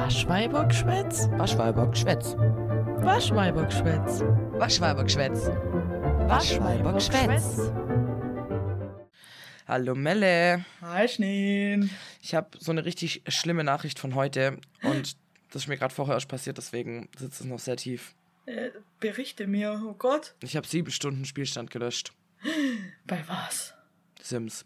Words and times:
Waschweibergschwätz? 0.00 1.28
Waschweibergschwätz. 1.32 2.34
Waschweibergschwätz. 2.34 4.22
Waschweibergschwätz. 4.58 5.46
Waschweibergschwätz. 6.26 7.70
Hallo 9.68 9.94
Melle. 9.94 10.64
Hi 10.80 11.06
Schneen. 11.06 11.90
Ich 12.22 12.34
habe 12.34 12.48
so 12.58 12.70
eine 12.70 12.86
richtig 12.86 13.24
schlimme 13.28 13.62
Nachricht 13.62 13.98
von 13.98 14.14
heute 14.14 14.56
und 14.82 15.18
das 15.52 15.64
ist 15.64 15.68
mir 15.68 15.76
gerade 15.76 15.94
vorher 15.94 16.14
erst 16.14 16.28
passiert, 16.28 16.56
deswegen 16.56 17.10
sitzt 17.18 17.42
es 17.42 17.46
noch 17.46 17.58
sehr 17.58 17.76
tief. 17.76 18.14
Äh, 18.46 18.70
berichte 19.00 19.46
mir, 19.46 19.82
oh 19.86 19.92
Gott. 19.92 20.34
Ich 20.42 20.56
habe 20.56 20.66
sieben 20.66 20.90
Stunden 20.90 21.26
Spielstand 21.26 21.70
gelöscht. 21.70 22.14
Bei 23.06 23.22
was? 23.28 23.74
Sims. 24.22 24.64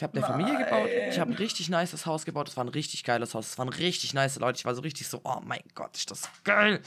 Ich 0.00 0.02
habe 0.02 0.16
eine 0.16 0.26
Familie 0.26 0.56
gebaut. 0.56 0.88
Ich 1.10 1.20
habe 1.20 1.30
ein 1.30 1.36
richtig 1.36 1.68
nices 1.68 2.06
Haus 2.06 2.24
gebaut. 2.24 2.48
Das 2.48 2.56
war 2.56 2.64
ein 2.64 2.68
richtig 2.68 3.04
geiles 3.04 3.34
Haus. 3.34 3.50
Das 3.50 3.58
waren 3.58 3.68
richtig 3.68 4.14
nice 4.14 4.38
Leute. 4.38 4.56
Ich 4.56 4.64
war 4.64 4.74
so 4.74 4.80
richtig 4.80 5.06
so, 5.08 5.20
oh 5.24 5.40
mein 5.44 5.60
Gott, 5.74 5.94
ist 5.94 6.10
das 6.10 6.26
geil. 6.42 6.80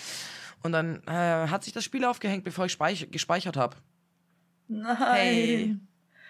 Und 0.63 0.71
dann 0.71 1.03
äh, 1.05 1.11
hat 1.47 1.63
sich 1.63 1.73
das 1.73 1.83
Spiel 1.83 2.05
aufgehängt, 2.05 2.43
bevor 2.43 2.65
ich 2.65 2.71
speich 2.71 3.07
gespeichert 3.11 3.55
habe. 3.55 3.77
Nein. 4.67 4.97
Hey. 4.97 5.77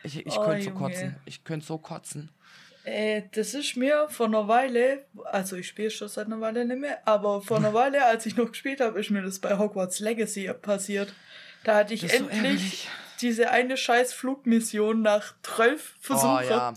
Ich, 0.04 0.26
ich 0.26 0.38
Oh, 0.38 0.44
könnte 0.44 0.66
so 0.66 0.72
kotzen. 0.72 1.16
Ich 1.24 1.46
könnte 1.46 1.66
so 1.66 1.78
kotzen. 1.78 2.30
Äh, 2.84 3.22
das 3.32 3.54
ist 3.54 3.78
mir 3.78 4.08
vor 4.10 4.26
einer 4.26 4.50
Weile, 4.50 5.06
also 5.32 5.56
ich 5.56 5.70
spiele 5.70 5.90
schon 5.90 6.10
seit 6.10 6.26
einer 6.26 6.42
Weile 6.42 6.66
nicht 6.66 6.82
mehr, 6.82 7.08
aber 7.08 7.42
vor 7.42 7.56
einer 7.56 7.74
Weile, 7.74 8.06
als 8.06 8.26
ich 8.26 8.36
noch 8.36 8.50
gespielt 8.50 8.82
habe, 8.82 9.00
ist 9.00 9.10
mir 9.10 9.22
das 9.22 9.40
bei 9.40 9.58
Hogwarts 9.58 10.02
Legacy 10.02 10.52
passiert. 10.62 11.14
Da 11.64 11.76
hatte 11.78 11.94
ich 11.94 12.02
so 12.02 12.08
endlich 12.08 12.34
ärgerlich. 12.34 12.90
Diese 13.24 13.50
eine 13.50 13.78
scheiß 13.78 14.14
Flugmission 14.14 15.02
nach 15.02 15.34
zwölf 15.42 15.96
Versuchen. 16.00 16.46
Oh 16.46 16.50
ja. 16.50 16.74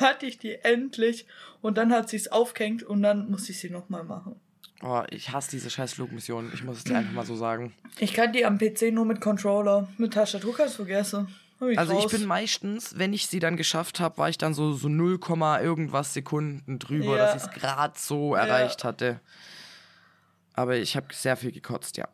Hatte 0.00 0.26
ich 0.26 0.38
die 0.38 0.56
endlich 0.56 1.26
und 1.62 1.78
dann 1.78 1.92
hat 1.92 2.08
sich's 2.08 2.28
aufgehängt 2.28 2.82
und 2.82 3.02
dann 3.02 3.30
musste 3.30 3.52
ich 3.52 3.60
sie 3.60 3.70
nochmal 3.70 4.04
machen. 4.04 4.40
Oh, 4.82 5.02
ich 5.10 5.30
hasse 5.30 5.50
diese 5.52 5.70
scheiß 5.70 5.94
Flugmission. 5.94 6.50
Ich 6.52 6.62
muss 6.64 6.78
es 6.78 6.84
dir 6.84 6.98
einfach 6.98 7.12
mal 7.12 7.24
so 7.24 7.36
sagen. 7.36 7.72
Ich 7.98 8.12
kann 8.12 8.32
die 8.32 8.44
am 8.44 8.58
PC 8.58 8.92
nur 8.92 9.06
mit 9.06 9.20
Controller. 9.20 9.88
Mit 9.96 10.12
Tastatur 10.12 10.54
kannst 10.54 10.74
du 10.74 10.84
vergessen. 10.84 11.34
Ich 11.70 11.78
Also 11.78 11.96
ich 11.96 12.04
raus. 12.04 12.12
bin 12.12 12.26
meistens, 12.26 12.98
wenn 12.98 13.12
ich 13.14 13.28
sie 13.28 13.38
dann 13.38 13.56
geschafft 13.56 14.00
habe, 14.00 14.18
war 14.18 14.28
ich 14.28 14.36
dann 14.36 14.52
so, 14.52 14.74
so 14.74 14.88
0, 14.88 15.18
irgendwas 15.62 16.12
Sekunden 16.12 16.78
drüber, 16.78 17.16
Ja. 17.16 17.26
dass 17.32 17.36
ich 17.46 17.48
es 17.48 17.54
gerade 17.60 17.94
so 17.96 18.34
erreicht 18.34 18.84
hatte. 18.84 19.20
Aber 20.52 20.76
ich 20.76 20.96
habe 20.96 21.06
sehr 21.14 21.36
viel 21.36 21.52
gekotzt, 21.52 21.96
ja. 21.96 22.08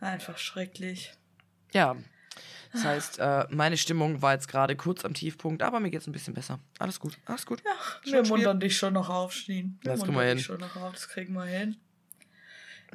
Einfach 0.00 0.38
schrecklich. 0.38 1.12
Ja. 1.72 1.96
Das 2.72 2.84
heißt, 2.84 3.18
äh, 3.18 3.46
meine 3.50 3.76
Stimmung 3.76 4.22
war 4.22 4.32
jetzt 4.32 4.48
gerade 4.48 4.76
kurz 4.76 5.04
am 5.04 5.12
Tiefpunkt, 5.12 5.62
aber 5.62 5.78
mir 5.78 5.90
geht's 5.90 6.06
ein 6.06 6.12
bisschen 6.12 6.32
besser. 6.32 6.58
Alles 6.78 6.98
gut, 7.00 7.18
alles 7.26 7.44
gut. 7.44 7.62
Ja, 8.04 8.12
Wir 8.12 8.26
muntern 8.26 8.60
dich 8.60 8.76
schon 8.76 8.94
noch 8.94 9.10
auf, 9.10 9.32
Schneen. 9.34 9.78
Wir 9.82 9.90
Das 9.92 10.00
kriegen 10.00 10.14
muntern 10.14 10.28
wir 10.28 10.34
dich 10.34 10.46
hin. 10.46 10.56
schon 10.56 10.60
noch 10.60 10.76
auf, 10.76 10.92
das 10.94 11.08
kriegen 11.08 11.34
wir 11.34 11.44
hin. 11.44 11.76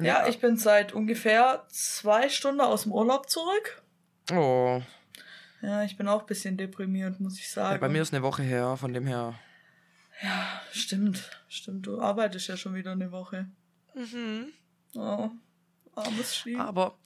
Ja. 0.00 0.04
Ja, 0.04 0.28
ich 0.28 0.40
bin 0.40 0.56
seit 0.56 0.92
ungefähr 0.92 1.64
zwei 1.68 2.28
Stunden 2.28 2.60
aus 2.60 2.82
dem 2.84 2.92
Urlaub 2.92 3.28
zurück. 3.30 3.82
Oh. 4.32 4.82
Ja, 5.62 5.82
ich 5.84 5.96
bin 5.96 6.06
auch 6.08 6.20
ein 6.20 6.26
bisschen 6.26 6.56
deprimiert, 6.56 7.18
muss 7.20 7.38
ich 7.38 7.50
sagen. 7.50 7.72
Ja, 7.74 7.78
bei 7.78 7.88
mir 7.88 8.02
ist 8.02 8.12
eine 8.14 8.22
Woche 8.22 8.42
her, 8.42 8.76
von 8.76 8.92
dem 8.92 9.06
her. 9.06 9.34
Ja, 10.22 10.60
stimmt. 10.72 11.30
Stimmt, 11.48 11.86
du 11.86 12.00
arbeitest 12.00 12.48
ja 12.48 12.56
schon 12.56 12.74
wieder 12.74 12.92
eine 12.92 13.10
Woche. 13.12 13.46
Mhm. 13.94 14.52
Oh, 14.94 15.30
armes 15.94 16.36
Schnee. 16.36 16.56
Aber 16.56 16.96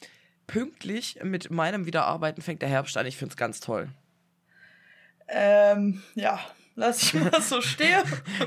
pünktlich 0.46 1.18
mit 1.22 1.50
meinem 1.50 1.86
Wiederarbeiten 1.86 2.42
fängt 2.42 2.62
der 2.62 2.68
Herbst 2.68 2.96
an. 2.96 3.06
Ich 3.06 3.16
find's 3.16 3.36
ganz 3.36 3.60
toll. 3.60 3.88
Ähm, 5.28 6.02
ja, 6.14 6.40
lass 6.74 7.02
ich 7.02 7.14
mal 7.14 7.40
so 7.40 7.60
stehen. 7.60 8.02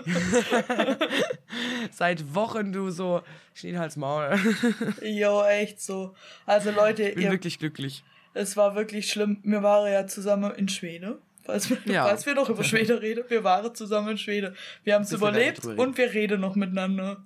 Seit 1.92 2.36
Wochen 2.36 2.72
du 2.74 2.90
so 2.90 3.22
Schneehals 3.54 3.96
Maul. 3.96 4.38
jo, 5.02 5.44
echt 5.44 5.82
so. 5.82 6.14
Also 6.46 6.72
Leute, 6.72 7.12
Bin 7.12 7.24
ihr, 7.24 7.32
wirklich 7.32 7.60
glücklich. 7.60 8.04
es 8.34 8.58
war 8.58 8.76
wirklich 8.76 9.10
schlimm. 9.10 9.40
Wir 9.44 9.64
waren 9.64 9.92
ja 9.92 10.06
zusammen 10.08 10.52
in 10.56 10.68
Schweden. 10.68 11.16
Falls 11.44 11.70
wir, 11.70 11.78
Ja. 11.86 12.06
falls 12.06 12.26
wir 12.26 12.34
noch 12.34 12.50
über 12.50 12.64
Schweden 12.64 12.98
reden, 12.98 13.24
wir 13.28 13.44
waren 13.44 13.74
zusammen 13.76 14.10
in 14.10 14.18
Schweden. 14.18 14.56
Wir 14.84 14.96
haben 14.96 15.04
es 15.04 15.12
überlebt 15.12 15.64
und 15.64 15.98
wir 15.98 16.12
reden 16.14 16.42
noch 16.42 16.56
miteinander. 16.56 17.24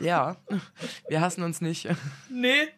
Ja, 0.00 0.36
wir 1.08 1.20
hassen 1.22 1.42
uns 1.42 1.62
nicht. 1.62 1.88
Nee, 2.30 2.68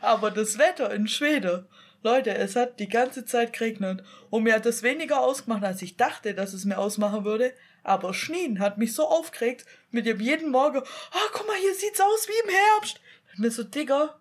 aber 0.00 0.30
das 0.30 0.58
Wetter 0.58 0.92
in 0.92 1.08
Schweden, 1.08 1.66
Leute, 2.02 2.34
es 2.34 2.54
hat 2.56 2.78
die 2.78 2.88
ganze 2.88 3.24
Zeit 3.24 3.52
geregnet 3.52 4.02
und 4.30 4.44
mir 4.44 4.54
hat 4.54 4.66
das 4.66 4.82
weniger 4.82 5.20
ausgemacht, 5.20 5.64
als 5.64 5.82
ich 5.82 5.96
dachte, 5.96 6.34
dass 6.34 6.52
es 6.52 6.64
mir 6.64 6.78
ausmachen 6.78 7.24
würde. 7.24 7.52
Aber 7.82 8.14
Schneen 8.14 8.58
hat 8.60 8.78
mich 8.78 8.94
so 8.94 9.08
aufgeregt 9.08 9.64
mit 9.90 10.06
dem 10.06 10.20
jeden 10.20 10.50
Morgen, 10.50 10.78
ah, 11.10 11.18
guck 11.32 11.46
mal, 11.46 11.56
hier 11.56 11.74
sieht's 11.74 12.00
aus 12.00 12.28
wie 12.28 12.48
im 12.48 12.54
Herbst. 12.54 13.00
Und 13.32 13.40
mir 13.40 13.50
so, 13.50 13.62
Digga, 13.64 14.14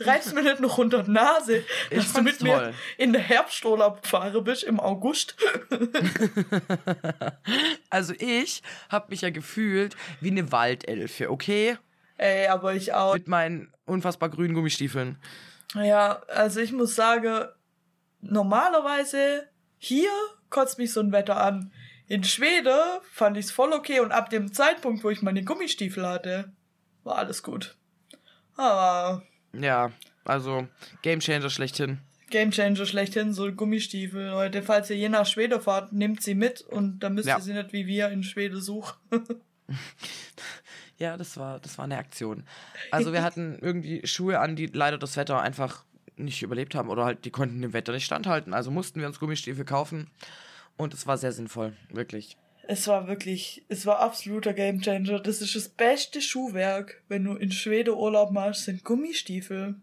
reiß 0.00 0.32
mir 0.34 0.42
nicht 0.42 0.60
noch 0.60 0.78
unter 0.78 1.02
die 1.04 1.10
Nase, 1.12 1.64
Ich 1.90 1.98
dass 1.98 2.12
du 2.12 2.22
mit 2.22 2.40
mir 2.42 2.56
toll. 2.56 2.74
in 2.98 3.12
der 3.12 3.22
Herbsturlaub 3.22 4.02
gefahren 4.02 4.44
bist 4.44 4.64
im 4.64 4.78
August. 4.80 5.36
Also 7.90 8.12
ich 8.18 8.62
habe 8.88 9.06
mich 9.10 9.20
ja 9.20 9.30
gefühlt 9.30 9.96
wie 10.20 10.30
eine 10.30 10.50
Waldelfe, 10.50 11.30
okay? 11.30 11.76
Ey, 12.16 12.46
aber 12.46 12.74
ich 12.74 12.92
auch. 12.92 13.14
Mit 13.14 13.28
meinen 13.28 13.72
unfassbar 13.86 14.28
grünen 14.30 14.54
Gummistiefeln. 14.54 15.18
Ja, 15.74 16.22
also 16.28 16.60
ich 16.60 16.72
muss 16.72 16.94
sagen, 16.94 17.46
normalerweise 18.20 19.48
hier 19.78 20.10
kotzt 20.50 20.78
mich 20.78 20.92
so 20.92 21.00
ein 21.00 21.12
Wetter 21.12 21.36
an. 21.42 21.72
In 22.06 22.22
Schweden 22.22 22.78
fand 23.10 23.36
ich's 23.36 23.50
voll 23.50 23.72
okay 23.72 24.00
und 24.00 24.12
ab 24.12 24.30
dem 24.30 24.52
Zeitpunkt, 24.52 25.02
wo 25.04 25.10
ich 25.10 25.22
meine 25.22 25.42
Gummistiefel 25.42 26.06
hatte, 26.06 26.52
war 27.02 27.16
alles 27.18 27.42
gut. 27.42 27.76
Aber 28.56 29.22
Ja, 29.52 29.90
also 30.24 30.68
Gamechanger 31.02 31.50
schlechthin. 31.50 31.98
Gamechanger 32.30 32.86
schlechthin, 32.86 33.32
so 33.32 33.50
Gummistiefel, 33.52 34.28
Leute. 34.28 34.62
Falls 34.62 34.90
ihr 34.90 34.96
je 34.96 35.08
nach 35.08 35.26
Schweden 35.26 35.60
fahrt, 35.60 35.92
nehmt 35.92 36.22
sie 36.22 36.34
mit 36.34 36.60
und 36.62 37.00
dann 37.00 37.14
müsst 37.14 37.28
Ja. 37.28 37.36
ihr 37.36 37.42
sie 37.42 37.52
nicht 37.54 37.72
wie 37.72 37.86
wir 37.86 38.08
in 38.10 38.22
Schweden 38.22 38.60
suchen. 38.60 38.94
Ja, 40.98 41.16
das 41.16 41.36
war, 41.36 41.58
das 41.60 41.76
war 41.78 41.84
eine 41.86 41.98
Aktion. 41.98 42.44
Also 42.90 43.12
wir 43.12 43.22
hatten 43.22 43.58
irgendwie 43.60 44.06
Schuhe 44.06 44.38
an, 44.38 44.54
die 44.56 44.66
leider 44.66 44.96
das 44.98 45.16
Wetter 45.16 45.40
einfach 45.40 45.84
nicht 46.16 46.42
überlebt 46.42 46.74
haben 46.76 46.88
oder 46.88 47.04
halt 47.04 47.24
die 47.24 47.30
konnten 47.30 47.60
dem 47.60 47.72
Wetter 47.72 47.92
nicht 47.92 48.04
standhalten. 48.04 48.54
Also 48.54 48.70
mussten 48.70 49.00
wir 49.00 49.06
uns 49.08 49.18
Gummistiefel 49.18 49.64
kaufen 49.64 50.08
und 50.76 50.94
es 50.94 51.06
war 51.06 51.18
sehr 51.18 51.32
sinnvoll, 51.32 51.76
wirklich. 51.90 52.36
Es 52.66 52.86
war 52.86 53.08
wirklich, 53.08 53.64
es 53.68 53.84
war 53.84 53.98
absoluter 53.98 54.54
Gamechanger. 54.54 55.18
Das 55.20 55.42
ist 55.42 55.54
das 55.56 55.68
beste 55.68 56.22
Schuhwerk, 56.22 57.02
wenn 57.08 57.24
du 57.24 57.34
in 57.34 57.50
Schweden 57.52 57.94
Urlaub 57.94 58.30
machst, 58.30 58.64
sind 58.64 58.84
Gummistiefel. 58.84 59.74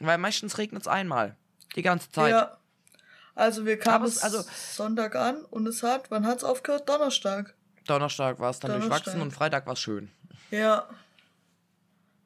Weil 0.00 0.16
meistens 0.18 0.56
regnet 0.56 0.82
es 0.82 0.88
einmal. 0.88 1.36
Die 1.76 1.82
ganze 1.82 2.10
Zeit. 2.10 2.30
Ja. 2.30 2.56
Also 3.34 3.66
wir 3.66 3.78
kamen 3.78 4.06
es- 4.06 4.22
also- 4.22 4.42
Sonntag 4.72 5.16
an 5.16 5.44
und 5.50 5.66
es 5.66 5.82
hat, 5.82 6.10
wann 6.10 6.26
hat's 6.26 6.44
aufgehört? 6.44 6.88
Donnerstag. 6.88 7.54
Donnerstag 7.86 8.38
war 8.38 8.50
es 8.50 8.60
dann 8.60 8.70
Donnerstag. 8.70 8.96
durchwachsen 9.04 9.22
und 9.22 9.32
Freitag 9.32 9.66
war 9.66 9.74
es 9.74 9.80
schön. 9.80 10.10
Ja. 10.50 10.88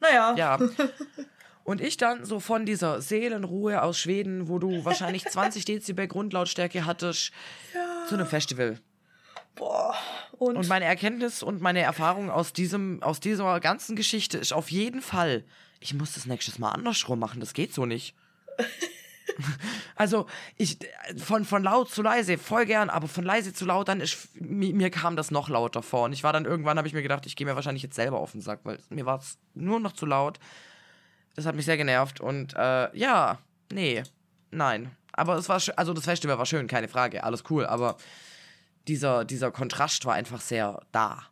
Naja. 0.00 0.34
Ja. 0.36 0.58
Und 1.64 1.80
ich 1.80 1.96
dann 1.96 2.26
so 2.26 2.40
von 2.40 2.66
dieser 2.66 3.00
Seelenruhe 3.00 3.82
aus 3.82 3.98
Schweden, 3.98 4.48
wo 4.48 4.58
du 4.58 4.84
wahrscheinlich 4.84 5.24
20 5.24 5.64
Dezibel 5.64 6.06
Grundlautstärke 6.06 6.84
hattest, 6.84 7.32
zu 8.06 8.14
einem 8.14 8.26
Festival. 8.26 8.78
Boah. 9.54 9.94
Und, 10.32 10.56
Und 10.56 10.68
meine 10.68 10.84
Erkenntnis 10.84 11.42
und 11.42 11.62
meine 11.62 11.80
Erfahrung 11.80 12.30
aus 12.30 12.52
diesem, 12.52 13.02
aus 13.02 13.20
dieser 13.20 13.60
ganzen 13.60 13.96
Geschichte 13.96 14.36
ist 14.36 14.52
auf 14.52 14.70
jeden 14.70 15.00
Fall, 15.00 15.44
ich 15.80 15.94
muss 15.94 16.12
das 16.12 16.26
nächstes 16.26 16.58
Mal 16.58 16.70
andersrum 16.70 17.18
machen, 17.18 17.40
das 17.40 17.54
geht 17.54 17.72
so 17.72 17.86
nicht. 17.86 18.14
also, 19.96 20.26
ich, 20.56 20.78
von, 21.16 21.44
von 21.44 21.62
laut 21.62 21.90
zu 21.90 22.02
leise, 22.02 22.38
voll 22.38 22.66
gern, 22.66 22.90
aber 22.90 23.08
von 23.08 23.24
leise 23.24 23.52
zu 23.52 23.64
laut, 23.64 23.88
dann 23.88 24.00
ist, 24.00 24.28
mir, 24.40 24.74
mir 24.74 24.90
kam 24.90 25.16
das 25.16 25.30
noch 25.30 25.48
lauter 25.48 25.82
vor. 25.82 26.04
Und 26.04 26.12
ich 26.12 26.22
war 26.22 26.32
dann 26.32 26.44
irgendwann, 26.44 26.78
habe 26.78 26.88
ich 26.88 26.94
mir 26.94 27.02
gedacht, 27.02 27.26
ich 27.26 27.36
gehe 27.36 27.46
mir 27.46 27.56
wahrscheinlich 27.56 27.82
jetzt 27.82 27.96
selber 27.96 28.18
auf 28.18 28.32
den 28.32 28.40
Sack, 28.40 28.60
weil 28.64 28.78
mir 28.90 29.06
war 29.06 29.18
es 29.18 29.38
nur 29.54 29.80
noch 29.80 29.92
zu 29.92 30.06
laut. 30.06 30.38
Das 31.34 31.46
hat 31.46 31.56
mich 31.56 31.64
sehr 31.64 31.76
genervt 31.76 32.20
und, 32.20 32.54
äh, 32.54 32.96
ja, 32.96 33.38
nee, 33.72 34.02
nein. 34.50 34.90
Aber 35.12 35.36
es 35.36 35.48
war, 35.48 35.60
also 35.76 35.92
das 35.92 36.04
Festival 36.04 36.38
war 36.38 36.46
schön, 36.46 36.66
keine 36.66 36.88
Frage, 36.88 37.24
alles 37.24 37.44
cool, 37.50 37.66
aber 37.66 37.96
dieser, 38.88 39.24
dieser 39.24 39.50
Kontrast 39.50 40.04
war 40.04 40.14
einfach 40.14 40.40
sehr 40.40 40.82
da. 40.92 41.24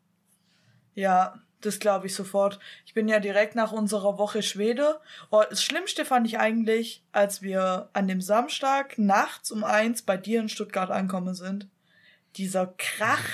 ja, 0.94 1.34
das 1.64 1.78
glaube 1.78 2.06
ich 2.06 2.14
sofort. 2.14 2.58
Ich 2.86 2.94
bin 2.94 3.08
ja 3.08 3.18
direkt 3.20 3.54
nach 3.54 3.72
unserer 3.72 4.18
Woche 4.18 4.42
Schwede. 4.42 5.00
Oh, 5.30 5.42
das 5.48 5.62
Schlimmste 5.62 6.04
fand 6.04 6.26
ich 6.26 6.38
eigentlich, 6.38 7.02
als 7.12 7.42
wir 7.42 7.88
an 7.92 8.08
dem 8.08 8.20
Samstag 8.20 8.98
nachts 8.98 9.50
um 9.50 9.64
eins 9.64 10.02
bei 10.02 10.16
dir 10.16 10.40
in 10.40 10.48
Stuttgart 10.48 10.90
angekommen 10.90 11.34
sind. 11.34 11.66
Dieser 12.36 12.74
Krach. 12.78 13.24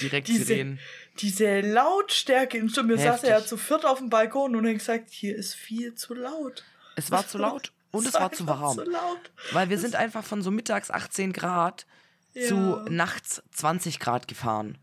Direkt 0.00 0.28
diese, 0.28 0.44
Sirenen. 0.44 0.78
diese 1.20 1.60
Lautstärke 1.60 2.58
im 2.58 2.68
Stimmen. 2.68 2.90
Wir 2.90 2.96
Heftig. 2.98 3.12
saßen 3.12 3.28
ja 3.28 3.44
zu 3.44 3.56
viert 3.56 3.84
auf 3.86 3.98
dem 3.98 4.10
Balkon 4.10 4.56
und 4.56 4.66
haben 4.66 4.74
gesagt, 4.78 5.10
hier 5.10 5.36
ist 5.36 5.54
viel 5.54 5.94
zu 5.94 6.14
laut. 6.14 6.64
Es 6.96 7.10
war 7.10 7.26
zu 7.26 7.38
laut 7.38 7.72
und 7.92 8.06
es 8.06 8.14
war 8.14 8.32
zu 8.32 8.46
warm. 8.46 8.76
Zu 8.76 8.84
laut. 8.84 9.30
Weil 9.52 9.68
wir 9.68 9.78
sind 9.78 9.94
einfach 9.94 10.24
von 10.24 10.42
so 10.42 10.50
mittags 10.50 10.90
18 10.90 11.32
Grad 11.32 11.86
zu 12.32 12.54
Ja. 12.56 12.84
nachts 12.88 13.42
20 13.52 14.00
Grad 14.00 14.26
gefahren. 14.26 14.78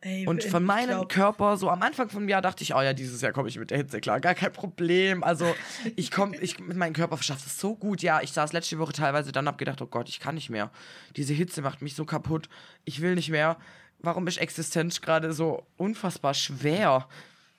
Ey, 0.00 0.28
Und 0.28 0.44
von 0.44 0.62
meinem 0.64 0.90
glaub- 0.90 1.08
Körper, 1.08 1.56
so 1.56 1.68
am 1.70 1.82
Anfang 1.82 2.08
vom 2.08 2.28
Jahr 2.28 2.40
dachte 2.40 2.62
ich, 2.62 2.74
oh 2.74 2.80
ja, 2.80 2.92
dieses 2.92 3.20
Jahr 3.20 3.32
komme 3.32 3.48
ich 3.48 3.58
mit 3.58 3.70
der 3.70 3.78
Hitze 3.78 4.00
klar, 4.00 4.20
gar 4.20 4.34
kein 4.34 4.52
Problem. 4.52 5.24
Also 5.24 5.52
ich 5.96 6.10
komme, 6.12 6.36
ich, 6.36 6.58
mein 6.60 6.92
Körper 6.92 7.20
schafft 7.20 7.46
es 7.46 7.58
so 7.58 7.74
gut. 7.74 8.00
Ja, 8.02 8.20
ich 8.22 8.32
saß 8.32 8.52
letzte 8.52 8.78
Woche 8.78 8.92
teilweise 8.92 9.32
dann, 9.32 9.48
hab 9.48 9.58
gedacht, 9.58 9.82
oh 9.82 9.86
Gott, 9.86 10.08
ich 10.08 10.20
kann 10.20 10.36
nicht 10.36 10.50
mehr. 10.50 10.70
Diese 11.16 11.34
Hitze 11.34 11.62
macht 11.62 11.82
mich 11.82 11.96
so 11.96 12.04
kaputt. 12.04 12.48
Ich 12.84 13.00
will 13.00 13.16
nicht 13.16 13.30
mehr. 13.30 13.56
Warum 13.98 14.28
ist 14.28 14.38
Existenz 14.38 15.00
gerade 15.00 15.32
so 15.32 15.66
unfassbar 15.76 16.34
schwer? 16.34 17.08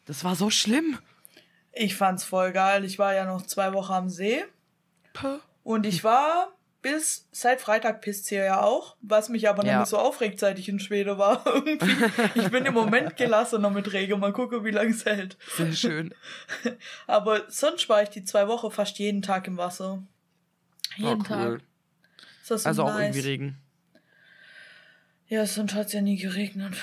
Das 0.06 0.24
war 0.24 0.36
so 0.36 0.50
schlimm. 0.50 0.98
Ich 1.74 1.96
fand's 1.96 2.24
voll 2.24 2.54
geil. 2.54 2.86
Ich 2.86 2.98
war 2.98 3.14
ja 3.14 3.26
noch 3.26 3.42
zwei 3.42 3.74
Wochen 3.74 3.92
am 3.94 4.10
See. 4.10 4.44
Puh. 5.14 5.40
Und 5.64 5.86
ich 5.86 6.04
war 6.06 6.54
bis 6.82 7.28
seit 7.32 7.60
Freitag 7.62 8.02
pisst 8.02 8.30
hier 8.30 8.44
ja 8.44 8.62
auch, 8.62 8.96
was 9.02 9.28
mich 9.30 9.50
aber 9.50 9.64
noch 9.64 9.70
Ja. 9.70 9.80
nicht 9.82 9.90
so 9.90 9.98
aufregt, 9.98 10.40
seit 10.40 10.58
ich 10.60 10.70
in 10.70 10.80
Schweden 10.80 11.18
war. 11.18 11.44
Ich 12.36 12.50
bin 12.50 12.66
im 12.66 12.74
Moment 12.74 13.18
gelassener 13.18 13.70
mit 13.70 13.92
Regen. 13.92 14.20
Mal 14.20 14.32
gucken, 14.34 14.64
wie 14.64 14.72
lange 14.72 14.92
es 14.92 15.06
hält. 15.06 15.38
Sehr 15.58 15.74
schön. 15.74 16.14
Aber 17.08 17.44
sonst 17.50 17.90
war 17.90 18.02
ich 18.04 18.10
die 18.10 18.24
zwei 18.24 18.48
Wochen 18.48 18.72
fast 18.72 18.98
jeden 19.00 19.22
Tag 19.22 19.48
im 19.48 19.58
Wasser. 19.58 20.02
Jeden 20.96 21.22
Oh, 21.22 21.26
cool. 21.30 21.60
Tag. 22.48 22.66
Also 22.66 22.84
auch 22.84 22.88
nice. 22.94 23.16
irgendwie 23.16 23.28
Regen. 23.30 23.58
Ja, 25.28 25.46
sonst 25.46 25.76
hat's 25.76 25.94
ja 25.94 26.02
nie 26.02 26.18
geregnet. 26.18 26.76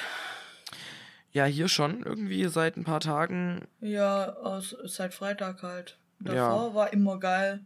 Ja, 1.33 1.45
hier 1.45 1.69
schon 1.69 2.03
irgendwie 2.05 2.45
seit 2.47 2.77
ein 2.77 2.85
paar 2.85 3.01
Tagen. 3.01 3.67
Ja, 3.81 4.33
aus, 4.37 4.77
seit 4.85 5.13
Freitag 5.13 5.63
halt. 5.63 5.99
Ja. 6.25 6.35
Davor 6.35 6.75
war 6.75 6.93
immer 6.93 7.19
geil. 7.19 7.61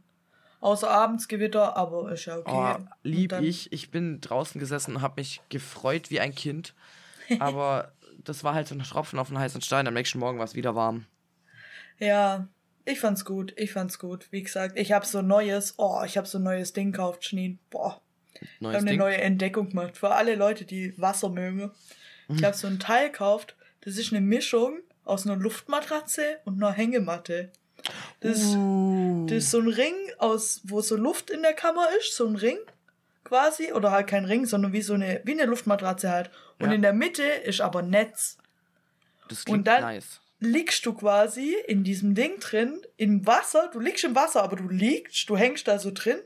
Außer 0.60 0.90
abends 0.90 1.26
Gewitter, 1.26 1.76
aber 1.76 2.12
ist 2.12 2.26
ja 2.26 2.36
okay. 2.38 2.76
Oh, 2.78 2.84
lieb 3.02 3.32
ich. 3.40 3.72
Ich 3.72 3.90
bin 3.90 4.20
draußen 4.20 4.60
gesessen 4.60 4.96
und 4.96 5.02
habe 5.02 5.20
mich 5.20 5.40
gefreut 5.48 6.10
wie 6.10 6.20
ein 6.20 6.34
Kind. 6.34 6.74
Aber 7.38 7.92
das 8.24 8.44
war 8.44 8.54
halt 8.54 8.68
so 8.68 8.74
ein 8.74 8.82
Tropfen 8.82 9.18
auf 9.18 9.28
einen 9.28 9.38
heißen 9.38 9.62
Stein. 9.62 9.86
Am 9.86 9.94
nächsten 9.94 10.18
Morgen 10.18 10.38
war 10.38 10.44
es 10.44 10.54
wieder 10.54 10.74
warm. 10.74 11.06
Ja, 11.98 12.48
ich 12.84 13.00
fand's 13.00 13.24
gut. 13.24 13.54
Ich 13.56 13.72
fand's 13.72 13.98
gut. 13.98 14.26
Wie 14.30 14.42
gesagt, 14.42 14.78
ich 14.78 14.92
hab 14.92 15.06
so 15.06 15.18
ein 15.18 15.26
neues, 15.26 15.74
oh, 15.78 16.02
ich 16.04 16.18
hab 16.18 16.26
so 16.26 16.38
ein 16.38 16.42
neues 16.42 16.72
Ding 16.72 16.92
gekauft, 16.92 17.24
Schneen. 17.24 17.58
Boah, 17.70 18.00
ich 18.34 18.60
Neues 18.60 18.76
habe 18.76 18.88
eine 18.88 18.98
neue 18.98 19.18
Entdeckung 19.18 19.70
gemacht. 19.70 19.96
Für 19.96 20.10
alle 20.10 20.34
Leute, 20.34 20.64
die 20.64 20.98
Wasser 21.00 21.28
mögen. 21.28 21.70
Ich 22.28 22.44
habe 22.44 22.56
so 22.56 22.66
ein 22.66 22.78
Teil 22.78 23.10
gekauft. 23.10 23.56
Das 23.80 23.96
ist 23.96 24.12
eine 24.12 24.20
Mischung 24.20 24.80
aus 25.04 25.26
einer 25.26 25.36
Luftmatratze 25.36 26.38
und 26.44 26.62
einer 26.62 26.72
Hängematte. 26.72 27.50
Das, 28.20 28.38
ist- 28.38 28.54
Uh. 28.56 29.26
das 29.28 29.38
ist 29.38 29.50
so 29.50 29.58
ein 29.60 29.68
Ring 29.68 29.94
aus, 30.18 30.60
wo 30.64 30.80
so 30.80 30.96
Luft 30.96 31.30
in 31.30 31.42
der 31.42 31.54
Kammer 31.54 31.86
ist, 31.98 32.14
so 32.16 32.26
ein 32.26 32.36
Ring 32.36 32.58
quasi, 33.24 33.72
oder 33.72 33.90
halt 33.92 34.06
kein 34.08 34.24
Ring, 34.24 34.46
sondern 34.46 34.72
wie 34.72 34.82
so 34.82 34.94
eine, 34.94 35.20
wie 35.24 35.32
eine 35.32 35.44
Luftmatratze 35.44 36.10
halt. 36.10 36.30
Und 36.58 36.70
Ja. 36.70 36.74
in 36.74 36.82
der 36.82 36.92
Mitte 36.92 37.22
ist 37.22 37.60
aber 37.60 37.82
Netz. 37.82 38.36
das 39.28 39.44
klingt 39.44 39.58
und 39.60 39.64
dann- 39.68 39.82
nice. 39.82 40.20
liegst 40.40 40.84
du 40.86 40.92
quasi 40.94 41.54
in 41.68 41.84
diesem 41.84 42.14
Ding 42.14 42.40
drin, 42.40 42.80
im 42.96 43.26
Wasser. 43.26 43.68
Du 43.72 43.78
liegst 43.78 44.02
im 44.04 44.14
Wasser, 44.16 44.42
aber 44.42 44.56
du 44.56 44.68
liegst, 44.68 45.28
du 45.28 45.36
hängst 45.36 45.68
da 45.68 45.78
so 45.78 45.90
drin. 45.92 46.18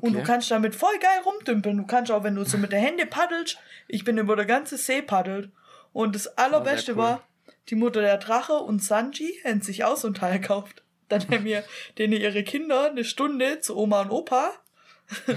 Und 0.00 0.12
du 0.14 0.18
Okay. 0.20 0.26
kannst 0.26 0.50
damit 0.50 0.74
voll 0.74 0.96
geil 1.00 1.20
rumdümpeln. 1.24 1.76
Du 1.76 1.86
kannst 1.86 2.10
auch, 2.12 2.22
wenn 2.24 2.34
du 2.36 2.44
so 2.44 2.56
mit 2.58 2.72
der 2.72 2.78
Hände 2.80 3.06
paddelst, 3.06 3.58
ich 3.88 4.04
bin 4.04 4.18
über 4.18 4.34
der 4.36 4.46
ganze 4.46 4.76
See 4.78 5.02
paddelt. 5.02 5.50
Und 5.92 6.14
das 6.14 6.38
Allerbeste 6.38 6.92
cool. 6.92 6.98
war, 6.98 7.28
die 7.68 7.74
Mutter 7.74 8.00
der 8.00 8.16
Drache 8.18 8.54
und 8.54 8.82
Sanji 8.82 9.40
haben 9.44 9.60
sich 9.62 9.82
auch 9.84 9.96
so 9.96 10.06
ein 10.08 10.14
Teil 10.14 10.38
gekauft. 10.40 10.82
Dann 11.10 11.28
haben 11.28 11.44
wir 11.44 11.62
denen 11.98 12.14
ihre 12.14 12.42
Kinder 12.42 12.90
eine 12.90 13.04
Stunde 13.04 13.60
zu 13.60 13.76
Oma 13.76 14.00
und 14.02 14.10
Opa. 14.10 14.52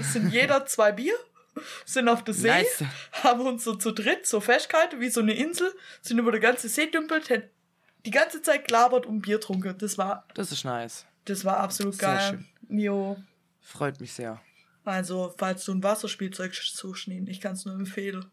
Sind 0.00 0.32
jeder 0.32 0.64
zwei 0.66 0.92
Bier, 0.92 1.14
sind 1.84 2.08
auf 2.08 2.22
der 2.24 2.32
See, 2.32 2.48
Nice. 2.48 2.84
haben 3.24 3.40
uns 3.40 3.64
so 3.64 3.74
zu 3.74 3.90
dritt 3.92 4.24
so 4.26 4.40
festgehalten, 4.40 5.00
wie 5.00 5.08
so 5.08 5.20
eine 5.20 5.34
Insel, 5.34 5.70
sind 6.00 6.18
über 6.18 6.30
der 6.30 6.40
ganze 6.40 6.68
See 6.68 6.86
dümpelt, 6.86 7.28
haben 7.28 7.42
die 8.06 8.10
ganze 8.12 8.40
Zeit 8.40 8.66
gelabert 8.68 9.04
und 9.06 9.20
Bier 9.22 9.40
trunken. 9.40 9.76
Das 9.78 9.98
war, 9.98 10.26
Das 10.34 10.52
ist 10.52 10.64
nice. 10.64 11.06
das 11.24 11.44
war 11.44 11.56
absolut 11.58 11.94
Sehr 11.96 12.08
geil. 12.08 12.44
Jo. 12.68 13.16
Freut 13.60 14.00
mich 14.00 14.12
sehr. 14.12 14.40
Also, 14.84 15.34
falls 15.38 15.64
du 15.64 15.72
ein 15.72 15.82
Wasserspielzeug 15.82 16.54
zuschneiden, 16.54 17.26
ich 17.26 17.40
kann 17.40 17.54
es 17.54 17.64
nur 17.64 17.74
empfehlen. 17.74 18.26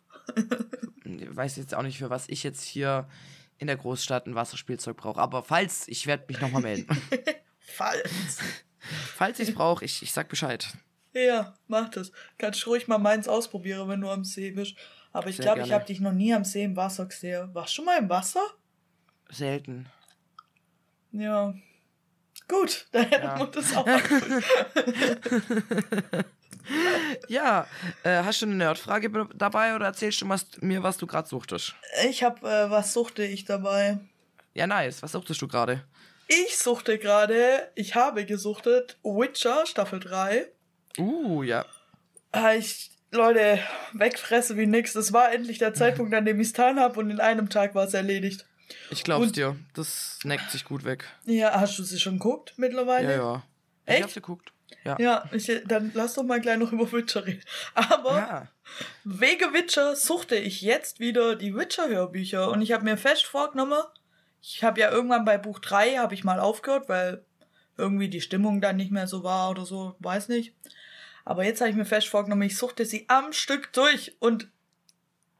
Ich 1.06 1.26
weiß 1.36 1.56
jetzt 1.56 1.74
auch 1.74 1.82
nicht, 1.84 1.98
für 1.98 2.10
was 2.10 2.28
ich 2.30 2.44
jetzt 2.44 2.62
hier 2.64 3.08
in 3.62 3.68
der 3.68 3.78
Großstadt 3.78 4.26
ein 4.26 4.34
Wasserspielzeug 4.36 4.98
brauche. 4.98 5.22
Aber 5.22 5.44
falls, 5.44 5.88
ich 5.88 6.08
werde 6.08 6.26
mich 6.28 6.42
nochmal 6.42 6.64
melden. 6.64 6.88
Falls. 7.60 8.40
falls 9.16 9.40
ich 9.40 9.50
es 9.50 9.56
brauche, 9.56 9.86
ich, 9.86 10.02
ich 10.02 10.12
sag 10.12 10.28
Bescheid. 10.28 10.68
ja, 11.14 11.54
mach 11.68 11.88
das. 11.90 12.12
Kannst 12.40 12.66
ruhig 12.68 12.88
mal 12.90 12.98
meins 12.98 13.28
ausprobieren, 13.30 13.88
wenn 13.88 14.02
du 14.02 14.10
am 14.10 14.26
See 14.26 14.50
bist. 14.52 14.76
Aber 15.14 15.30
ich 15.30 15.38
glaube, 15.38 15.62
ich 15.62 15.72
habe 15.72 15.86
dich 15.86 16.00
noch 16.02 16.12
nie 16.12 16.34
am 16.34 16.44
See 16.44 16.64
im 16.64 16.76
Wasser 16.76 17.06
gesehen. 17.06 17.54
Warst 17.54 17.72
du 17.72 17.76
schon 17.76 17.86
mal 17.86 17.98
im 18.00 18.10
Wasser? 18.10 18.42
Selten. 19.30 19.86
Ja. 21.12 21.54
Gut, 22.48 22.88
dann 22.92 23.06
hätten 23.06 23.26
Ja. 23.26 23.40
wir 23.40 23.46
das 23.48 23.76
auch. 23.76 23.86
Ja, 27.28 27.68
äh, 28.04 28.24
hast 28.24 28.42
du 28.42 28.46
eine 28.46 28.56
Nerdfrage 28.56 29.10
be- 29.10 29.30
dabei 29.36 29.76
oder 29.76 29.86
erzählst 29.86 30.22
du 30.22 30.30
was, 30.30 30.46
mir, 30.62 30.84
was 30.84 30.98
du 30.98 31.08
gerade 31.08 31.28
suchtest? 31.28 31.76
ich 32.10 32.24
habe, 32.24 32.48
äh, 32.48 32.70
was 32.70 32.94
suchte 32.94 33.24
ich 33.24 33.46
dabei? 33.46 34.00
Ja, 34.54 34.68
nice. 34.68 35.02
Was 35.04 35.14
suchtest 35.14 35.42
du 35.42 35.48
gerade? 35.48 35.84
Ich 36.28 36.58
suchte 36.58 36.98
gerade, 36.98 37.70
ich 37.76 37.96
habe 37.96 38.26
gesuchtet, 38.26 38.98
Witcher 39.04 39.66
Staffel 39.66 40.00
3. 40.00 40.48
Uh, 40.98 41.44
ja. 41.44 41.66
Ah, 42.32 42.54
Ich, 42.54 42.92
Leute, 43.12 43.60
wegfresse 43.94 44.56
wie 44.58 44.66
nix. 44.66 44.94
Das 44.94 45.12
war 45.12 45.34
endlich 45.34 45.58
der 45.58 45.74
Zeitpunkt, 45.74 46.14
an 46.14 46.24
dem 46.26 46.40
ich 46.40 46.48
es 46.48 46.54
getan 46.54 46.80
habe 46.80 47.00
und 47.00 47.10
in 47.12 47.20
einem 47.20 47.50
Tag 47.50 47.76
war 47.76 47.86
es 47.86 47.94
erledigt. 47.94 48.46
Ich 48.90 49.04
glaub's 49.04 49.28
Und- 49.28 49.36
dir. 49.36 49.58
Das 49.74 50.20
neckt 50.24 50.50
sich 50.52 50.64
gut 50.64 50.86
weg. 50.86 51.06
Ja, 51.26 51.60
hast 51.60 51.78
du 51.78 51.84
sie 51.84 52.00
schon 52.00 52.14
geguckt 52.20 52.54
mittlerweile? 52.56 53.10
Ja, 53.12 53.18
ja. 53.18 53.44
Ich 53.86 53.94
Echt? 53.96 54.04
hab's 54.04 54.14
geguckt. 54.14 54.54
Ja. 54.84 54.98
Ja, 55.00 55.30
ich, 55.32 55.52
dann 55.66 55.92
lass 55.94 56.16
doch 56.16 56.24
mal 56.24 56.42
gleich 56.42 56.58
noch 56.58 56.72
über 56.72 56.92
Witcher 56.92 57.26
reden. 57.26 57.44
Aber 57.74 58.16
Ja. 58.16 58.48
wegen 59.04 59.54
Witcher 59.54 59.96
suchte 59.96 60.36
ich 60.36 60.62
jetzt 60.62 61.00
wieder 61.00 61.36
die 61.36 61.56
Witcher-Hörbücher 61.56 62.50
und 62.50 62.62
ich 62.62 62.72
habe 62.72 62.84
mir 62.84 62.98
fest 62.98 63.26
vorgenommen, 63.26 63.82
ich 64.42 64.64
habe 64.64 64.80
ja 64.80 64.90
irgendwann 64.92 65.26
bei 65.26 65.38
Buch 65.38 65.60
3 65.60 65.98
habe 65.98 66.14
ich 66.16 66.24
mal 66.24 66.40
aufgehört, 66.40 66.90
weil 66.90 67.24
irgendwie 67.78 68.10
die 68.10 68.22
Stimmung 68.22 68.60
dann 68.62 68.78
nicht 68.78 68.92
mehr 68.92 69.08
so 69.08 69.24
war 69.24 69.52
oder 69.52 69.66
so, 69.66 69.96
weiß 70.00 70.30
nicht. 70.30 70.56
Aber 71.26 71.44
jetzt 71.44 71.62
habe 71.62 71.70
ich 71.70 71.76
mir 71.76 71.86
fest 71.86 72.08
vorgenommen, 72.08 72.42
ich 72.42 72.58
suchte 72.58 72.86
sie 72.86 73.06
am 73.08 73.34
Stück 73.34 73.72
durch 73.74 74.16
und 74.20 74.50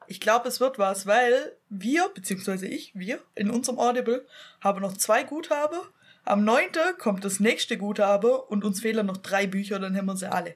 ich 0.08 0.20
glaube, 0.20 0.48
es 0.48 0.60
wird 0.60 0.78
was, 0.78 1.08
weil 1.08 1.56
wir, 1.70 2.10
beziehungsweise 2.10 2.68
ich, 2.68 2.92
wir 2.94 3.22
in 3.34 3.50
unserem 3.50 3.80
Audible, 3.80 4.26
haben 4.60 4.82
noch 4.82 4.98
zwei 4.98 5.24
Guthabe. 5.24 5.82
Am 6.24 6.44
9. 6.44 6.70
kommt 7.00 7.26
das 7.26 7.40
nächste 7.40 7.78
Guthabe 7.78 8.42
und 8.44 8.64
uns 8.64 8.82
fehlen 8.82 9.08
noch 9.08 9.18
drei 9.18 9.48
Bücher, 9.48 9.80
dann 9.80 9.96
haben 9.96 10.06
wir 10.06 10.16
sie 10.16 10.32
alle. 10.32 10.56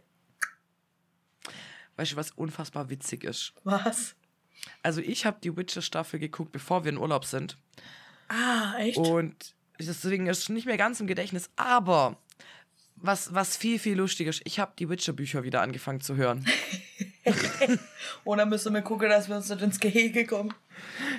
Weißt 1.96 2.12
du, 2.12 2.16
was 2.18 2.32
unfassbar 2.32 2.90
witzig 2.90 3.24
ist? 3.24 3.54
Was? 3.64 4.16
Also, 4.84 5.02
ich 5.02 5.26
habe 5.26 5.38
die 5.42 5.56
Witcher-Staffel 5.56 6.20
geguckt, 6.20 6.52
bevor 6.52 6.84
wir 6.84 6.92
in 6.92 6.98
Urlaub 6.98 7.26
sind. 7.26 7.58
Ah, 8.28 8.78
echt? 8.80 8.98
Und 8.98 9.56
deswegen 9.80 10.28
ist 10.28 10.40
es 10.40 10.50
nicht 10.50 10.66
mehr 10.66 10.78
ganz 10.78 11.00
im 11.00 11.08
Gedächtnis. 11.08 11.50
Aber 11.56 12.18
was, 12.96 13.34
was 13.34 13.58
viel, 13.58 13.80
viel 13.80 13.98
lustiger 13.98 14.30
ist, 14.30 14.42
ich 14.46 14.60
habe 14.60 14.74
die 14.78 14.90
Witcher-Bücher 14.90 15.44
wieder 15.44 15.62
angefangen 15.62 16.02
zu 16.02 16.16
hören. 16.16 16.46
Dann 18.26 18.50
müssen 18.50 18.74
wir 18.74 18.82
gucken, 18.82 19.10
dass 19.10 19.28
wir 19.30 19.36
uns 19.36 19.50
nicht 19.50 19.62
ins 19.62 19.80
Gehege 19.80 20.26
kommen. 20.26 20.54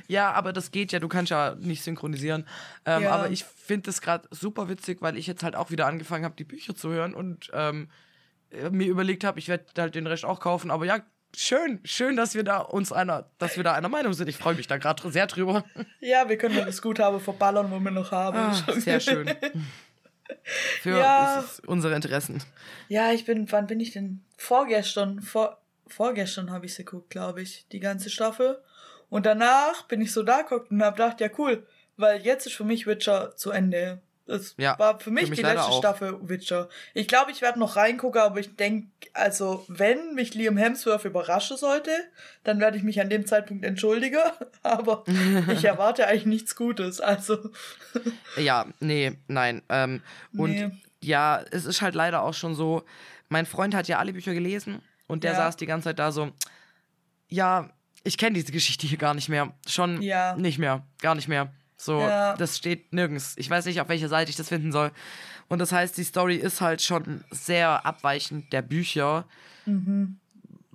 Ja, 0.07 0.33
aber 0.33 0.53
das 0.53 0.71
geht 0.71 0.93
ja, 0.93 0.99
du 0.99 1.09
kannst 1.09 1.31
ja 1.31 1.55
nicht 1.59 1.83
synchronisieren. 1.83 2.47
Ähm, 2.85 3.03
Ja. 3.05 3.13
Aber 3.13 3.31
ich 3.31 3.45
finde 3.45 3.87
das 3.87 4.01
gerade 4.01 4.29
super 4.31 4.69
witzig, 4.69 4.99
weil 5.03 5.17
ich 5.17 5.27
jetzt 5.27 5.43
halt 5.43 5.57
auch 5.57 5.71
wieder 5.71 5.87
angefangen 5.87 6.25
habe, 6.25 6.37
die 6.37 6.45
Bücher 6.45 6.75
zu 6.75 6.91
hören 6.91 7.15
und 7.15 7.51
ähm, 7.53 7.89
äh, 8.51 8.71
mir 8.71 8.87
überlegt 8.87 9.25
habe, 9.25 9.39
ich 9.39 9.49
werde 9.49 9.65
halt 9.79 9.95
den 9.95 10.07
Rest 10.07 10.25
auch 10.25 10.41
kaufen. 10.41 10.71
Aber 10.71 10.85
ja, 10.85 11.01
schön, 11.35 11.81
schön, 11.85 12.17
dass 12.17 12.35
wir 12.35 12.45
da 12.45 12.59
uns 12.59 12.93
einer, 12.93 13.29
dass 13.39 13.57
wir 13.57 13.65
da 13.65 13.73
einer 13.73 13.89
Meinung 13.89 14.13
sind. 14.13 14.29
Ich 14.29 14.37
freue 14.37 14.55
mich 14.55 14.67
da 14.69 14.77
gerade 14.77 15.11
sehr 15.11 15.27
drüber. 15.27 15.65
Ja, 16.01 16.29
wir 16.29 16.39
können 16.39 16.57
das 16.65 16.81
Guthabe 16.83 17.19
verballern, 17.21 17.71
wo 17.71 17.81
wir 17.81 17.91
noch 17.91 18.13
haben. 18.13 18.37
Ah, 18.39 18.73
sehr 18.77 19.01
schön. 19.01 19.29
Für 20.83 20.99
Ja. 20.99 21.45
unsere 21.67 21.95
Interessen. 21.95 22.43
Ja, 22.89 23.13
ich 23.13 23.25
bin, 23.25 23.51
wann 23.53 23.67
bin 23.67 23.81
ich 23.81 23.93
denn? 23.93 24.23
Vorgestern, 24.37 25.21
vor, 25.23 25.59
vorgestern 25.87 26.51
habe 26.51 26.67
ich 26.67 26.75
sie 26.75 26.85
geguckt, 26.85 27.11
glaube 27.11 27.43
ich, 27.43 27.67
die 27.73 27.81
ganze 27.81 28.11
Staffel. 28.11 28.59
Und 29.09 29.27
danach 29.27 29.83
bin 29.85 30.01
ich 30.01 30.13
so 30.13 30.23
da 30.23 30.43
geguckt 30.43 30.71
und 30.71 30.83
habe 30.83 30.97
gedacht, 30.97 31.21
ja 31.21 31.29
cool, 31.39 31.67
weil 31.97 32.21
jetzt 32.23 32.47
ist 32.47 32.55
für 32.55 32.65
mich 32.65 32.87
Witcher 32.87 33.35
zu 33.37 33.51
Ende. 33.51 34.01
Das 34.27 34.57
Ja, 34.59 34.77
war 34.81 34.99
für 34.99 35.13
mich, 35.13 35.25
für 35.27 35.31
mich 35.31 35.39
die 35.39 35.45
letzte 35.45 35.67
auch. 35.69 35.79
Staffel 35.79 36.19
Witcher. 36.29 36.69
Ich 36.95 37.07
glaube, 37.07 37.31
ich 37.31 37.43
werde 37.43 37.61
noch 37.61 37.77
reingucken, 37.77 38.21
aber 38.21 38.41
ich 38.41 38.57
denke, 38.57 38.89
also 39.13 39.65
wenn 39.69 40.15
mich 40.15 40.35
Liam 40.35 40.57
Hemsworth 40.57 41.05
überraschen 41.05 41.57
sollte, 41.57 41.93
dann 42.43 42.59
werde 42.59 42.77
ich 42.77 42.83
mich 42.83 43.01
an 43.01 43.09
dem 43.09 43.25
Zeitpunkt 43.25 43.65
entschuldigen. 43.65 44.19
Aber 44.65 45.05
ich 45.53 45.63
erwarte 45.65 46.09
eigentlich 46.09 46.27
nichts 46.27 46.57
Gutes. 46.57 47.01
Also 47.01 47.39
Ja, 48.37 48.67
nee, 48.81 49.13
nein. 49.29 49.63
Ähm, 49.69 50.03
und 50.37 50.51
Nee. 50.51 50.71
ja, 51.03 51.45
es 51.53 51.65
ist 51.65 51.81
halt 51.81 51.95
leider 51.95 52.23
auch 52.23 52.35
schon 52.35 52.57
so, 52.57 52.83
mein 53.29 53.47
Freund 53.47 53.77
hat 53.77 53.87
ja 53.87 53.99
alle 54.01 54.13
Bücher 54.13 54.35
gelesen 54.35 54.83
und 55.07 55.25
der 55.25 55.33
Ja. 55.33 55.37
saß 55.39 55.57
die 55.57 55.67
ganze 55.67 55.85
Zeit 55.91 55.99
da 55.99 56.13
so, 56.13 56.33
ja, 57.29 57.71
ich 58.05 58.19
kenne 58.19 58.35
diese 58.35 58.53
Geschichte 58.53 58.87
hier 58.87 58.99
gar 58.99 59.15
nicht 59.15 59.29
mehr. 59.29 59.53
Schon 59.67 60.01
Ja. 60.03 60.37
nicht 60.37 60.59
mehr. 60.59 60.85
Gar 61.01 61.15
nicht 61.15 61.29
mehr. 61.29 61.53
So, 61.77 62.01
Ja. 62.01 62.37
das 62.37 62.57
steht 62.57 62.93
nirgends. 62.93 63.35
Ich 63.37 63.51
weiß 63.51 63.67
nicht, 63.67 63.81
auf 63.81 63.89
welcher 63.89 64.09
Seite 64.09 64.31
ich 64.31 64.37
das 64.37 64.49
finden 64.49 64.73
soll. 64.73 64.93
Und 65.49 65.59
das 65.59 65.73
heißt, 65.73 65.97
die 65.97 66.05
Story 66.05 66.37
ist 66.37 66.61
halt 66.61 66.83
schon 66.83 67.25
sehr 67.31 67.85
abweichend 67.85 68.53
der 68.53 68.63
Bücher. 68.63 69.27
Mhm. 69.67 70.19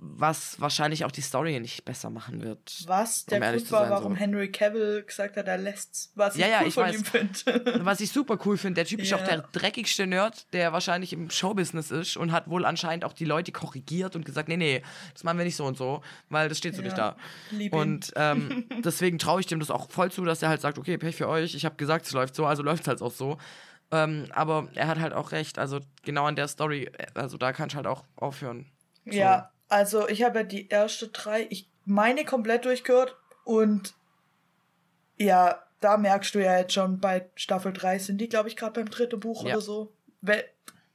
Was 0.04 0.60
wahrscheinlich 0.60 1.04
auch 1.04 1.12
die 1.12 1.20
Story 1.20 1.60
nicht 1.60 1.84
besser 1.84 2.10
machen 2.10 2.42
wird. 2.42 2.82
Was 2.86 3.24
der 3.26 3.40
Um 3.40 3.48
Grund 3.56 3.70
war, 3.70 3.88
warum 3.88 4.12
so. 4.14 4.18
Henry 4.18 4.50
Cavill 4.50 5.04
gesagt 5.04 5.36
hat, 5.36 5.46
er 5.46 5.58
lässt's. 5.58 6.10
Was 6.16 6.34
ich 6.34 6.40
Ja, 6.40 6.48
ja, 6.48 6.58
cool 6.62 6.66
ich 6.68 6.74
von 6.74 6.82
weiß. 6.84 6.96
ihm 6.98 7.04
finde. 7.04 7.84
Was 7.84 8.00
ich 8.00 8.10
super 8.10 8.36
cool 8.44 8.56
finde, 8.58 8.74
der 8.80 8.84
Typ 8.86 8.98
ist 9.00 9.10
Ja. 9.10 9.18
auch 9.18 9.22
der 9.24 9.42
dreckigste 9.52 10.08
Nerd, 10.08 10.52
der 10.52 10.72
wahrscheinlich 10.72 11.12
im 11.12 11.30
Showbusiness 11.30 11.92
ist 11.92 12.16
und 12.16 12.32
hat 12.32 12.50
wohl 12.50 12.64
anscheinend 12.64 13.04
auch 13.04 13.12
die 13.12 13.24
Leute 13.24 13.52
korrigiert 13.52 14.16
und 14.16 14.24
gesagt, 14.24 14.48
nee, 14.48 14.56
nee, 14.56 14.82
das 15.14 15.22
machen 15.22 15.38
wir 15.38 15.44
nicht 15.44 15.54
so 15.54 15.64
und 15.66 15.76
so, 15.78 16.02
weil 16.30 16.48
das 16.48 16.58
steht 16.58 16.74
so 16.74 16.82
nicht 16.82 16.98
da. 16.98 17.16
Lieb 17.52 17.72
ihn. 17.72 17.78
Und 17.78 18.12
ähm, 18.16 18.64
deswegen 18.84 19.20
traue 19.20 19.38
ich 19.38 19.46
dem 19.46 19.60
das 19.60 19.70
auch 19.70 19.88
voll 19.88 20.10
zu, 20.10 20.24
dass 20.24 20.42
er 20.42 20.48
halt 20.48 20.60
sagt, 20.60 20.78
okay, 20.78 20.98
Pech 20.98 21.14
für 21.14 21.28
euch, 21.28 21.54
ich 21.54 21.64
habe 21.64 21.76
gesagt, 21.76 22.06
es 22.06 22.12
läuft 22.12 22.34
so, 22.34 22.44
also 22.44 22.64
läuft 22.64 22.82
es 22.82 22.88
halt 22.88 23.02
auch 23.02 23.12
so. 23.12 23.38
Ähm, 23.92 24.26
aber 24.32 24.66
er 24.74 24.88
hat 24.88 24.98
halt 24.98 25.12
auch 25.12 25.30
recht, 25.30 25.60
also 25.60 25.78
genau 26.02 26.24
an 26.24 26.34
der 26.34 26.48
Story, 26.48 26.90
also 27.14 27.36
da 27.36 27.52
kann 27.52 27.68
ich 27.68 27.76
halt 27.76 27.86
auch 27.86 28.02
aufhören. 28.16 28.66
So. 29.04 29.12
Ja, 29.12 29.51
also 29.72 30.08
ich 30.08 30.22
habe 30.22 30.40
ja 30.40 30.44
die 30.44 30.68
erste 30.68 31.08
drei, 31.08 31.46
ich 31.50 31.68
meine 31.84 32.24
komplett 32.24 32.64
durchgehört 32.66 33.16
und 33.44 33.94
ja, 35.18 35.62
da 35.80 35.96
merkst 35.96 36.34
du 36.34 36.42
ja 36.42 36.58
jetzt 36.58 36.74
schon 36.74 37.00
bei 37.00 37.28
Staffel 37.34 37.72
3 37.72 37.98
sind 37.98 38.18
die, 38.18 38.28
glaube 38.28 38.48
ich, 38.48 38.56
gerade 38.56 38.72
beim 38.74 38.90
dritten 38.90 39.18
Buch 39.20 39.44
Ja. 39.44 39.54
oder 39.54 39.60
so. 39.60 39.92
Weil, 40.20 40.44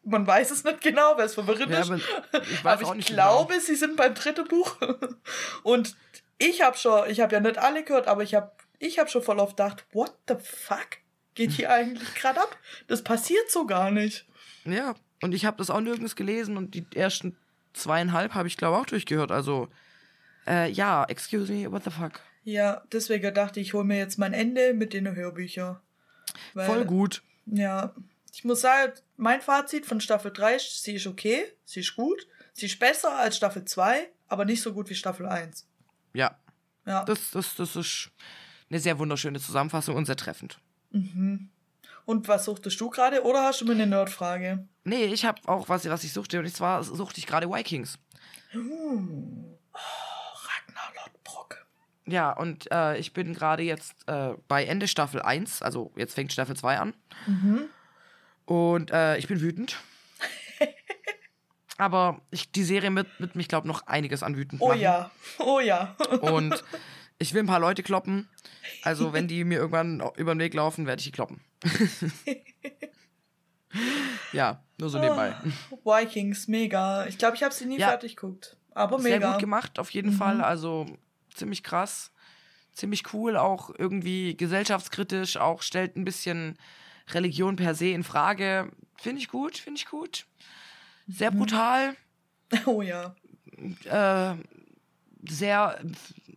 man 0.03 0.25
weiß 0.25 0.51
es 0.51 0.63
nicht 0.63 0.81
genau, 0.81 1.17
weil 1.17 1.25
es 1.25 1.33
verwirrend 1.33 1.69
Ja, 1.71 1.79
ist. 1.81 1.89
aber 1.91 1.97
ich 2.43 2.63
weiß 2.63 2.81
Aber 2.87 2.95
ich 2.95 3.05
glaube, 3.07 3.59
sie 3.59 3.75
sind 3.75 3.97
beim 3.97 4.13
dritten 4.13 4.47
Buch. 4.47 4.77
Und 5.63 5.95
ich 6.37 6.61
habe 6.61 6.77
schon, 6.77 7.09
ich 7.09 7.19
habe 7.19 7.33
ja 7.33 7.41
nicht 7.41 7.57
alle 7.57 7.83
gehört, 7.83 8.07
aber 8.07 8.23
ich 8.23 8.35
habe 8.35 8.51
ich 8.79 8.99
hab 8.99 9.09
schon 9.09 9.23
voll 9.23 9.39
oft 9.39 9.57
gedacht, 9.57 9.85
what 9.91 10.13
the 10.27 10.35
fuck 10.39 10.87
geht 11.35 11.51
hier 11.51 11.71
eigentlich 11.73 12.13
gerade 12.15 12.39
ab? 12.39 12.55
Das 12.87 13.03
passiert 13.03 13.49
so 13.49 13.65
gar 13.65 13.91
nicht. 13.91 14.25
Genau. 14.63 14.75
Ja, 14.77 14.95
und 15.23 15.33
ich 15.33 15.45
habe 15.45 15.57
das 15.57 15.69
auch 15.71 15.81
nirgends 15.81 16.15
gelesen 16.15 16.57
und 16.57 16.75
die 16.75 16.85
ersten 16.93 17.35
zweieinhalb 17.77 18.33
habe 18.33 18.47
ich, 18.47 18.57
glaube 18.57 18.77
auch 18.77 18.85
durchgehört. 18.85 19.31
Also, 19.31 19.69
äh, 20.45 20.69
ja, 20.71 21.05
excuse 21.05 21.51
me, 21.51 21.71
what 21.71 21.83
the 21.83 21.91
fuck. 21.91 22.21
Ja, 22.43 22.83
deswegen 22.91 23.33
dachte 23.33 23.59
ich, 23.59 23.67
ich 23.67 23.73
hole 23.73 23.83
mir 23.83 23.97
jetzt 23.97 24.17
mein 24.17 24.33
Ende 24.33 24.73
mit 24.73 24.93
den 24.93 25.13
Hörbüchern. 25.13 25.79
Weil, 26.53 26.65
Voll 26.65 26.85
gut. 26.85 27.23
Ja, 27.45 27.93
ich 28.33 28.43
muss 28.43 28.61
sagen, 28.61 28.93
mein 29.15 29.41
Fazit 29.41 29.85
von 29.85 29.99
Staffel 29.99 30.31
3, 30.31 30.55
ist, 30.55 30.83
sie 30.83 30.95
ist 30.95 31.07
okay, 31.07 31.43
sie 31.65 31.79
ist 31.81 31.95
gut, 31.95 32.27
sie 32.53 32.67
ist 32.67 32.79
besser 32.79 33.17
als 33.17 33.37
Staffel 33.37 33.65
2, 33.65 34.09
aber 34.27 34.45
nicht 34.45 34.61
so 34.61 34.73
gut 34.73 34.89
wie 34.89 34.95
Staffel 34.95 35.25
1. 35.25 35.67
Ja, 36.13 36.37
Ja, 36.85 37.03
das, 37.05 37.31
das, 37.31 37.55
das 37.55 37.75
ist 37.75 38.11
eine 38.69 38.79
sehr 38.79 38.99
wunderschöne 38.99 39.39
Zusammenfassung 39.39 39.95
und 39.95 40.05
sehr 40.05 40.17
treffend. 40.17 40.59
Und 42.07 42.27
was 42.29 42.45
suchtest 42.45 42.79
du 42.79 42.89
gerade? 42.89 43.23
Oder 43.23 43.43
hast 43.43 43.59
du 43.61 43.65
mir 43.65 43.73
eine 43.73 43.85
Nerdfrage? 43.85 44.65
Nee, 44.85 45.05
ich 45.05 45.25
habe 45.25 45.39
auch 45.45 45.67
was, 45.69 45.87
was 45.89 46.03
ich 46.05 46.13
suchte 46.13 46.39
und 46.39 46.47
zwar 46.55 46.81
suchte 46.83 47.19
ich 47.19 47.27
gerade 47.27 47.51
Vikings. 47.51 47.99
Ragnar 48.53 48.63
Lodbrok. 50.95 51.65
Ja, 52.05 52.31
und 52.31 52.71
äh, 52.71 52.97
ich 52.97 53.11
bin 53.13 53.33
gerade 53.33 53.61
jetzt 53.63 53.93
äh, 54.07 54.33
bei 54.47 54.63
Ende 54.65 54.87
Staffel 54.87 55.21
1, 55.21 55.61
also 55.61 55.91
jetzt 55.97 56.13
fängt 56.15 56.31
Staffel 56.31 56.55
2 56.55 56.77
an. 56.79 56.93
Und 58.45 58.91
äh, 58.91 59.17
ich 59.17 59.27
bin 59.27 59.41
wütend. 59.41 59.75
Aber 61.77 62.21
ich, 62.31 62.49
die 62.53 62.63
Serie 62.63 62.95
wird, 62.95 63.07
wird 63.19 63.35
mich, 63.35 63.49
glaube 63.49 63.67
noch 63.67 63.85
einiges 63.85 64.23
an 64.23 64.37
wütend 64.37 64.61
Oh 64.61 64.69
machen. 64.69 64.79
ja, 64.79 65.11
oh 65.39 65.59
ja. 65.59 65.95
Und 66.21 66.63
ich 67.19 67.33
will 67.33 67.43
ein 67.43 67.47
paar 67.47 67.59
Leute 67.59 67.83
kloppen. 67.83 68.29
Also, 68.83 69.13
wenn 69.13 69.27
die 69.29 69.43
mir 69.43 69.57
irgendwann 69.59 70.01
über 70.17 70.33
den 70.35 70.39
Weg 70.39 70.53
laufen, 70.53 70.85
werde 70.85 70.99
ich 70.99 71.05
die 71.05 71.11
kloppen. 71.11 71.41
ja, 74.33 74.63
nur 74.77 74.89
so 74.89 74.99
nebenbei. 74.99 75.35
Vikings, 75.83 76.47
mega. 76.47 77.05
Ich 77.07 77.17
glaube, 77.17 77.35
ich 77.35 77.43
habe 77.43 77.53
sie 77.53 77.65
nie 77.65 77.79
Ja. 77.79 77.87
fertig 77.89 78.15
geguckt. 78.15 78.57
Aber 78.71 78.99
Sehr 78.99 79.15
mega. 79.19 79.31
gut 79.31 79.39
gemacht, 79.41 79.79
auf 79.79 79.89
jeden 79.91 80.11
Fall. 80.11 80.41
Also, 80.41 80.85
ziemlich 81.33 81.63
krass. 81.63 82.11
Ziemlich 82.73 83.11
cool, 83.13 83.37
auch 83.37 83.71
irgendwie 83.75 84.37
gesellschaftskritisch, 84.37 85.37
auch 85.37 85.63
stellt 85.63 85.95
ein 85.95 86.05
bisschen 86.05 86.59
Religion 87.09 87.55
per 87.55 87.73
se 87.73 87.87
in 87.87 88.03
Frage. 88.03 88.71
Finde 89.01 89.19
ich 89.21 89.29
gut, 89.29 89.57
finde 89.57 89.79
ich 89.79 89.87
gut. 89.87 90.27
Sehr 91.07 91.31
brutal, 91.31 91.95
Oh 92.65 92.81
ja. 92.83 93.15
äh, 93.85 94.35
sehr 95.27 95.79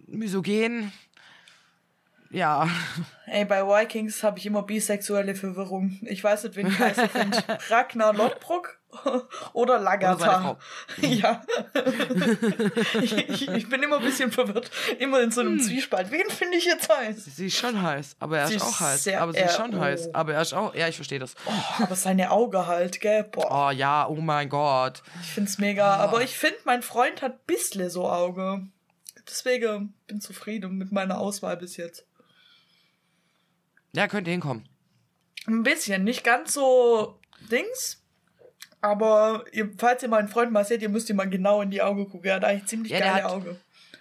misogen. 0.06 0.92
Ja, 2.30 2.68
Ey, 3.26 3.44
bei 3.44 3.62
Vikings 3.62 4.22
habe 4.22 4.38
ich 4.38 4.46
immer 4.46 4.62
bisexuelle 4.62 5.34
Verwirrung. 5.36 5.98
Ich 6.02 6.22
weiß 6.22 6.44
nicht, 6.44 6.56
wen 6.56 6.66
ich 6.66 6.78
heißer 6.78 7.08
finde. 7.08 7.38
Ragnar 7.68 8.12
Lodbrok 8.12 8.79
oder. 9.52 9.80
Frau. 10.18 10.58
ja. 10.98 11.42
ich, 13.02 13.12
ich, 13.12 13.48
ich 13.48 13.68
bin 13.68 13.82
immer 13.82 13.98
ein 13.98 14.02
bisschen 14.04 14.32
verwirrt. 14.32 14.70
Immer 14.98 15.20
in 15.20 15.30
so 15.30 15.40
Hm. 15.40 15.48
einem 15.48 15.60
Zwiespalt. 15.60 16.10
Wen 16.10 16.28
finde 16.30 16.56
ich 16.58 16.64
jetzt 16.64 16.88
heiß? 16.88 17.24
sie 17.24 17.46
ist 17.46 17.56
schon 17.56 17.80
heiß, 17.80 18.16
aber 18.18 18.38
er 18.38 18.44
ist 18.44 18.56
ist 18.56 18.62
auch 18.62 18.80
heiß. 18.80 19.08
Aber 19.08 19.32
sie 19.32 19.40
ist 19.40 19.56
schon 19.56 19.74
oh. 19.74 19.80
heiß, 19.80 20.14
aber 20.14 20.34
er 20.34 20.42
ist 20.42 20.52
auch. 20.52 20.74
Ja, 20.74 20.88
ich 20.88 20.96
verstehe 20.96 21.18
das. 21.18 21.34
Oh, 21.46 21.82
aber 21.82 21.94
seine 21.94 22.30
Augen 22.30 22.66
halt, 22.66 23.00
gell? 23.00 23.24
Boah, 23.24 23.68
Oh 23.68 23.70
ja, 23.70 24.06
oh 24.08 24.16
mein 24.16 24.48
Gott. 24.48 25.02
ich 25.22 25.32
find's 25.32 25.58
mega. 25.58 25.96
Aber 25.96 26.22
ich 26.22 26.36
finde, 26.36 26.58
mein 26.64 26.82
Freund 26.82 27.22
hat 27.22 27.46
bissle 27.46 27.90
so 27.90 28.08
Auge. 28.08 28.66
Deswegen 29.28 29.94
bin 30.06 30.20
zufrieden 30.20 30.76
mit 30.76 30.92
meiner 30.92 31.18
Auswahl 31.18 31.56
bis 31.56 31.76
jetzt. 31.76 32.04
Ja, 33.92 34.08
könnte 34.08 34.30
hinkommen. 34.30 34.68
Ein 35.46 35.62
bisschen, 35.62 36.04
nicht 36.04 36.24
ganz 36.24 36.54
so 36.54 37.18
Dings. 37.50 37.99
Aber 38.82 39.44
ihr, 39.52 39.70
falls 39.78 40.02
ihr 40.02 40.08
meinen 40.08 40.28
Freund 40.28 40.52
mal 40.52 40.64
seht, 40.64 40.80
ihr 40.82 40.88
müsst 40.88 41.10
ihm 41.10 41.16
mal 41.16 41.28
genau 41.28 41.60
in 41.62 41.70
die 41.70 41.82
Augen 41.82 42.08
gucken. 42.08 42.28
Er 42.30 42.36
hat 42.36 42.44
eigentlich 42.44 42.66
ziemlich 42.66 42.92
Ja, 42.92 42.98
der 42.98 43.08
geile 43.12 43.24
hat- 43.24 43.30
Augen. 43.32 43.56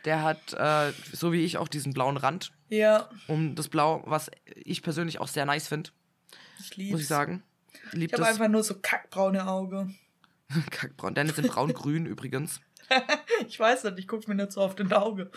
Der 0.05 0.23
hat, 0.23 0.53
äh, 0.53 0.93
so 1.11 1.33
wie 1.33 1.43
ich, 1.43 1.57
auch 1.57 1.67
diesen 1.67 1.93
blauen 1.93 2.15
Rand 2.15 2.53
Ja, 2.69 3.09
um 3.27 3.55
das 3.55 3.67
Blau, 3.67 4.01
was 4.05 4.31
ich 4.55 4.81
persönlich 4.81 5.19
auch 5.19 5.27
sehr 5.27 5.45
nice 5.45 5.67
finde, 5.67 5.89
ich 6.59 6.77
lieb's. 6.77 6.91
muss 6.91 7.01
ich 7.01 7.07
sagen. 7.07 7.43
Ich 7.91 7.93
Liebt 7.93 8.13
habe 8.13 8.25
einfach 8.25 8.47
nur 8.47 8.63
so 8.63 8.75
kackbraune 8.81 9.45
Augen. 9.45 9.97
Kackbraun. 10.71 11.13
Deine 11.15 11.31
sind 11.33 11.47
braun-grün 11.49 12.05
übrigens. 12.05 12.61
Ich 13.47 13.59
weiß 13.59 13.85
nicht, 13.85 13.99
ich 13.99 14.07
gucke 14.07 14.27
mir 14.27 14.35
nicht 14.35 14.51
so 14.51 14.61
oft 14.61 14.79
in 14.79 14.89
die 14.89 14.95
Augen. 14.95 15.29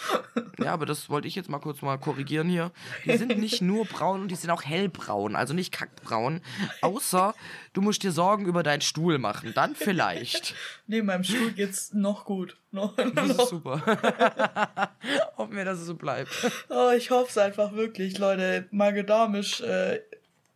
Ja, 0.58 0.72
aber 0.72 0.86
das 0.86 1.08
wollte 1.08 1.28
ich 1.28 1.34
jetzt 1.34 1.48
mal 1.48 1.60
kurz 1.60 1.82
mal 1.82 1.98
korrigieren 1.98 2.48
hier. 2.48 2.72
Die 3.04 3.16
sind 3.16 3.38
nicht 3.38 3.62
nur 3.62 3.84
braun, 3.84 4.28
die 4.28 4.34
sind 4.34 4.50
auch 4.50 4.64
hellbraun, 4.64 5.36
also 5.36 5.54
nicht 5.54 5.72
kackbraun. 5.72 6.40
Außer 6.80 7.34
du 7.72 7.80
musst 7.80 8.02
dir 8.02 8.12
Sorgen 8.12 8.46
über 8.46 8.62
deinen 8.62 8.80
Stuhl 8.80 9.18
machen. 9.18 9.52
Dann 9.54 9.74
vielleicht. 9.76 10.54
Neben 10.86 11.06
meinem 11.06 11.24
Stuhl 11.24 11.52
geht's 11.52 11.92
noch 11.92 12.24
gut. 12.24 12.56
Noch, 12.72 12.96
Das 12.96 13.30
ist 13.30 13.48
super. 13.48 13.80
Hoffen 15.36 15.56
wir, 15.56 15.64
dass 15.64 15.78
es 15.78 15.86
so 15.86 15.94
bleibt. 15.94 16.30
Oh, 16.68 16.90
ich 16.96 17.10
hoffe 17.10 17.28
es 17.28 17.38
einfach 17.38 17.72
wirklich, 17.72 18.18
Leute. 18.18 18.66
Magen-Darm-Misch 18.70 19.60
äh, 19.60 20.00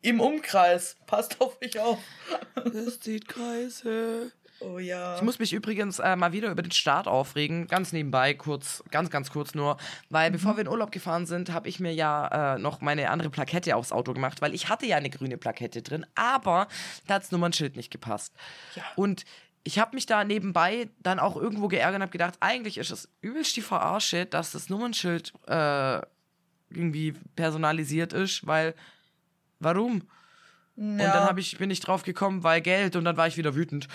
im 0.02 0.20
Umkreis. 0.20 0.96
Passt 1.06 1.40
auf 1.40 1.60
mich 1.60 1.78
auf. 1.78 1.98
Es 2.64 3.00
zieht 3.00 3.28
Kreise. 3.28 4.32
Oh 4.60 4.78
ja. 4.78 5.16
Ich 5.16 5.22
muss 5.22 5.38
mich 5.38 5.52
übrigens 5.52 5.98
äh, 5.98 6.16
mal 6.16 6.32
wieder 6.32 6.50
über 6.50 6.62
den 6.62 6.72
Start 6.72 7.06
aufregen, 7.06 7.66
ganz 7.66 7.92
nebenbei, 7.92 8.34
kurz, 8.34 8.82
ganz, 8.90 9.10
ganz 9.10 9.30
kurz 9.30 9.54
nur, 9.54 9.76
weil 10.08 10.30
bevor 10.30 10.56
wir 10.56 10.62
in 10.62 10.68
Urlaub 10.68 10.90
gefahren 10.90 11.26
sind, 11.26 11.52
habe 11.52 11.68
ich 11.68 11.78
mir 11.78 11.92
ja 11.92 12.54
äh, 12.54 12.58
noch 12.58 12.80
meine 12.80 13.10
andere 13.10 13.30
Plakette 13.30 13.76
aufs 13.76 13.92
Auto 13.92 14.14
gemacht, 14.14 14.40
weil 14.40 14.54
ich 14.54 14.68
hatte 14.68 14.86
ja 14.86 14.96
eine 14.96 15.10
grüne 15.10 15.36
Plakette 15.36 15.82
drin, 15.82 16.06
aber 16.14 16.68
da 17.06 17.14
hat 17.14 17.24
das 17.24 17.32
Nummernschild 17.32 17.76
nicht 17.76 17.90
gepasst. 17.90 18.32
Ja. 18.74 18.82
Und 18.96 19.24
ich 19.62 19.78
habe 19.78 19.96
mich 19.96 20.06
da 20.06 20.24
nebenbei 20.24 20.88
dann 21.00 21.18
auch 21.18 21.36
irgendwo 21.36 21.68
geärgert 21.68 21.96
und 21.96 22.02
habe 22.02 22.12
gedacht, 22.12 22.34
eigentlich 22.40 22.78
ist 22.78 22.92
es 22.92 23.08
übelst 23.20 23.56
die 23.56 23.62
Verarsche, 23.62 24.24
dass 24.24 24.52
das 24.52 24.68
Nummernschild 24.68 25.32
äh, 25.48 26.00
irgendwie 26.70 27.12
personalisiert 27.34 28.12
ist, 28.12 28.46
weil, 28.46 28.74
warum? 29.58 30.08
Und 30.76 30.98
dann 30.98 31.38
ich, 31.38 31.56
bin 31.56 31.70
ich 31.70 31.80
drauf 31.80 32.02
gekommen, 32.02 32.42
weil 32.42 32.60
Geld 32.60 32.96
und 32.96 33.04
dann 33.04 33.16
war 33.16 33.26
ich 33.26 33.36
wieder 33.38 33.54
wütend. 33.54 33.88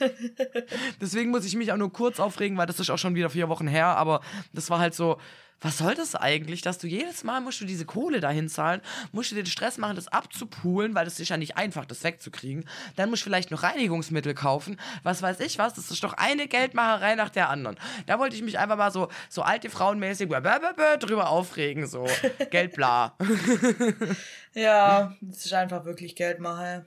Deswegen 1.00 1.30
muss 1.30 1.44
ich 1.44 1.56
mich 1.56 1.72
auch 1.72 1.76
nur 1.76 1.92
kurz 1.92 2.18
aufregen, 2.18 2.56
weil 2.56 2.66
das 2.66 2.80
ist 2.80 2.90
auch 2.90 2.98
schon 2.98 3.14
wieder 3.14 3.28
vier 3.28 3.48
Wochen 3.48 3.66
her, 3.66 3.86
aber 3.96 4.20
das 4.52 4.70
war 4.70 4.78
halt 4.78 4.94
so, 4.94 5.18
was 5.62 5.78
soll 5.78 5.94
das 5.94 6.14
eigentlich, 6.14 6.62
dass 6.62 6.78
du 6.78 6.86
jedes 6.86 7.22
Mal 7.24 7.40
musst 7.40 7.60
du 7.60 7.64
diese 7.66 7.84
Kohle 7.84 8.20
dahin 8.20 8.48
zahlen, 8.48 8.80
musst 9.12 9.30
du 9.30 9.34
dir 9.34 9.42
den 9.42 9.50
Stress 9.50 9.76
machen, 9.78 9.96
das 9.96 10.08
abzupulen, 10.08 10.94
weil 10.94 11.04
das 11.04 11.20
ist 11.20 11.28
ja 11.28 11.36
nicht 11.36 11.56
einfach, 11.56 11.84
das 11.84 12.02
wegzukriegen. 12.02 12.64
Dann 12.96 13.10
musst 13.10 13.22
du 13.22 13.24
vielleicht 13.24 13.50
noch 13.50 13.62
Reinigungsmittel 13.62 14.34
kaufen, 14.34 14.80
was 15.02 15.20
weiß 15.22 15.40
ich 15.40 15.58
was, 15.58 15.74
das 15.74 15.90
ist 15.90 16.02
doch 16.02 16.14
eine 16.14 16.48
Geldmacherei 16.48 17.14
nach 17.14 17.28
der 17.30 17.50
anderen. 17.50 17.76
Da 18.06 18.18
wollte 18.18 18.36
ich 18.36 18.42
mich 18.42 18.58
einfach 18.58 18.76
mal 18.76 18.90
so, 18.90 19.08
so 19.28 19.42
alte 19.42 19.68
Frauenmäßig 19.68 20.28
drüber 20.28 21.28
aufregen, 21.28 21.86
so 21.86 22.06
Geld 22.50 22.74
bla. 22.74 23.16
Ja, 24.54 25.14
das 25.20 25.44
ist 25.46 25.52
einfach 25.52 25.84
wirklich 25.84 26.16
Geldmache. 26.16 26.86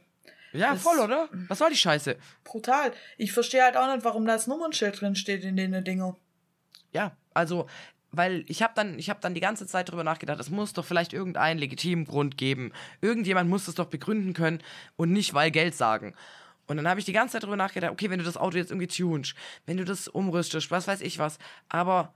Ja, 0.52 0.74
Das- 0.74 0.82
voll, 0.84 1.00
oder? 1.00 1.30
Was 1.48 1.60
soll 1.60 1.70
die 1.70 1.78
Scheiße? 1.78 2.18
Brutal. 2.44 2.92
Ich 3.18 3.32
verstehe 3.32 3.64
halt 3.64 3.78
auch 3.78 3.92
nicht, 3.94 4.04
warum 4.06 4.26
da 4.26 4.34
das 4.34 4.48
Nummernschild 4.48 5.00
drin 5.00 5.16
steht 5.16 5.44
in 5.44 5.56
den 5.56 5.84
Dinger. 5.84 6.16
Ja, 6.92 7.16
also 7.34 7.68
weil 8.14 8.46
ich 8.48 8.62
habe 8.62 8.74
dann, 8.76 8.98
ich 8.98 9.10
hab 9.10 9.20
dann 9.22 9.34
die 9.34 9.42
ganze 9.42 9.68
Zeit 9.68 9.92
drüber 9.92 10.04
nachgedacht, 10.04 10.40
es 10.40 10.50
muss 10.50 10.72
doch 10.72 10.86
vielleicht 10.86 11.12
irgendeinen 11.12 11.60
legitimen 11.60 12.06
Grund 12.06 12.38
geben. 12.38 12.72
Irgendjemand 13.02 13.50
muss 13.50 13.68
es 13.68 13.76
doch 13.76 13.88
begründen 13.88 14.34
können 14.34 14.62
und 14.96 15.12
nicht, 15.12 15.34
weil 15.34 15.52
Geld 15.52 15.76
sagen. 15.76 16.14
Und 16.68 16.78
dann 16.78 16.88
habe 16.88 17.00
ich 17.00 17.06
die 17.06 17.14
ganze 17.14 17.34
Zeit 17.34 17.44
drüber 17.44 17.58
nachgedacht, 17.58 17.92
okay, 17.92 18.10
wenn 18.10 18.20
du 18.20 18.26
das 18.26 18.38
Auto 18.38 18.58
jetzt 18.58 18.72
irgendwie 18.72 18.88
tunst, 18.88 19.36
wenn 19.66 19.78
du 19.78 19.84
das 19.84 20.08
umrüstest, 20.08 20.72
was 20.72 20.88
weiß 20.88 21.02
ich 21.02 21.20
was, 21.20 21.40
aber 21.68 22.14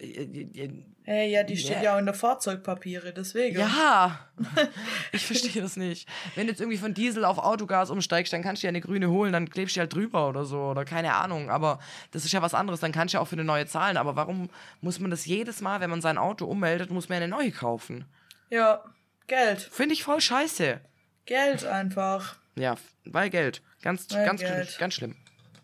Hey, 0.00 1.30
ja, 1.32 1.42
die 1.42 1.56
steht 1.56 1.82
ja 1.82 1.94
auch 1.94 1.98
in 1.98 2.04
der 2.04 2.14
Fahrzeugpapiere, 2.14 3.12
deswegen. 3.12 3.58
Ja, 3.58 4.28
ich 5.12 5.24
verstehe 5.24 5.60
das 5.60 5.76
nicht. 5.76 6.08
Wenn 6.34 6.46
du 6.46 6.52
jetzt 6.52 6.60
irgendwie 6.60 6.78
von 6.78 6.94
Diesel 6.94 7.24
auf 7.24 7.38
Autogas 7.38 7.90
umsteigst, 7.90 8.32
dann 8.32 8.42
kannst 8.42 8.62
du 8.62 8.66
ja 8.66 8.68
eine 8.68 8.80
grüne 8.80 9.08
holen, 9.10 9.32
dann 9.32 9.50
klebst 9.50 9.74
du 9.74 9.80
halt 9.80 9.92
drüber 9.92 10.28
oder 10.28 10.44
so 10.44 10.60
oder 10.60 10.84
keine 10.84 11.14
Ahnung. 11.14 11.50
Aber 11.50 11.80
das 12.12 12.24
ist 12.24 12.32
ja 12.32 12.42
was 12.42 12.54
anderes, 12.54 12.80
dann 12.80 12.92
kannst 12.92 13.14
du 13.14 13.16
ja 13.16 13.22
auch 13.22 13.28
für 13.28 13.36
eine 13.36 13.44
neue 13.44 13.66
zahlen. 13.66 13.96
Aber 13.96 14.14
warum 14.14 14.50
muss 14.80 15.00
man 15.00 15.10
das 15.10 15.26
jedes 15.26 15.60
Mal, 15.60 15.80
wenn 15.80 15.90
man 15.90 16.02
sein 16.02 16.18
Auto 16.18 16.44
ummeldet, 16.44 16.90
muss 16.90 17.08
man 17.08 17.16
eine 17.16 17.28
neue 17.28 17.50
kaufen? 17.50 18.04
Ja, 18.50 18.84
Geld. 19.26 19.60
Finde 19.60 19.94
ich 19.94 20.04
voll 20.04 20.20
scheiße. 20.20 20.80
Geld 21.26 21.64
einfach. 21.64 22.36
Ja, 22.54 22.76
weil 23.04 23.30
Geld. 23.30 23.62
Ganz, 23.82 24.08
Weil 24.10 24.26
ganz, 24.26 24.40
Geld. 24.40 24.68
Schlimm, 24.68 24.80
ganz 24.80 24.94
schlimm. 24.94 25.16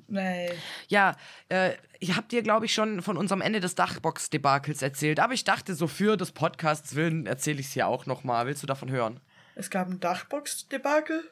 Nee. 0.07 0.51
Ja, 0.89 1.17
äh, 1.49 1.73
ich 2.01 2.17
hab 2.17 2.29
dir, 2.29 2.43
glaube 2.43 2.67
ich, 2.67 2.75
schon 2.75 3.03
von 3.03 3.17
unserem 3.17 3.41
Ende 3.41 3.61
des 3.61 3.75
Dachbox-Debakels 3.75 4.83
erzählt. 4.83 5.21
Aber 5.21 5.33
ich 5.33 5.45
dachte, 5.45 5.75
so 5.75 5.87
für 5.87 6.17
des 6.17 6.33
Podcasts 6.33 6.95
willen 6.95 7.27
erzähle 7.27 7.61
ich 7.61 7.67
es 7.67 7.73
hier 7.73 7.87
auch 7.87 8.07
nochmal. 8.07 8.47
Willst 8.47 8.63
du 8.63 8.67
davon 8.67 8.91
hören? 8.91 9.21
Es 9.55 9.71
gab 9.71 9.89
ein 9.89 10.01
Dachbox-Debakel. 10.01 11.31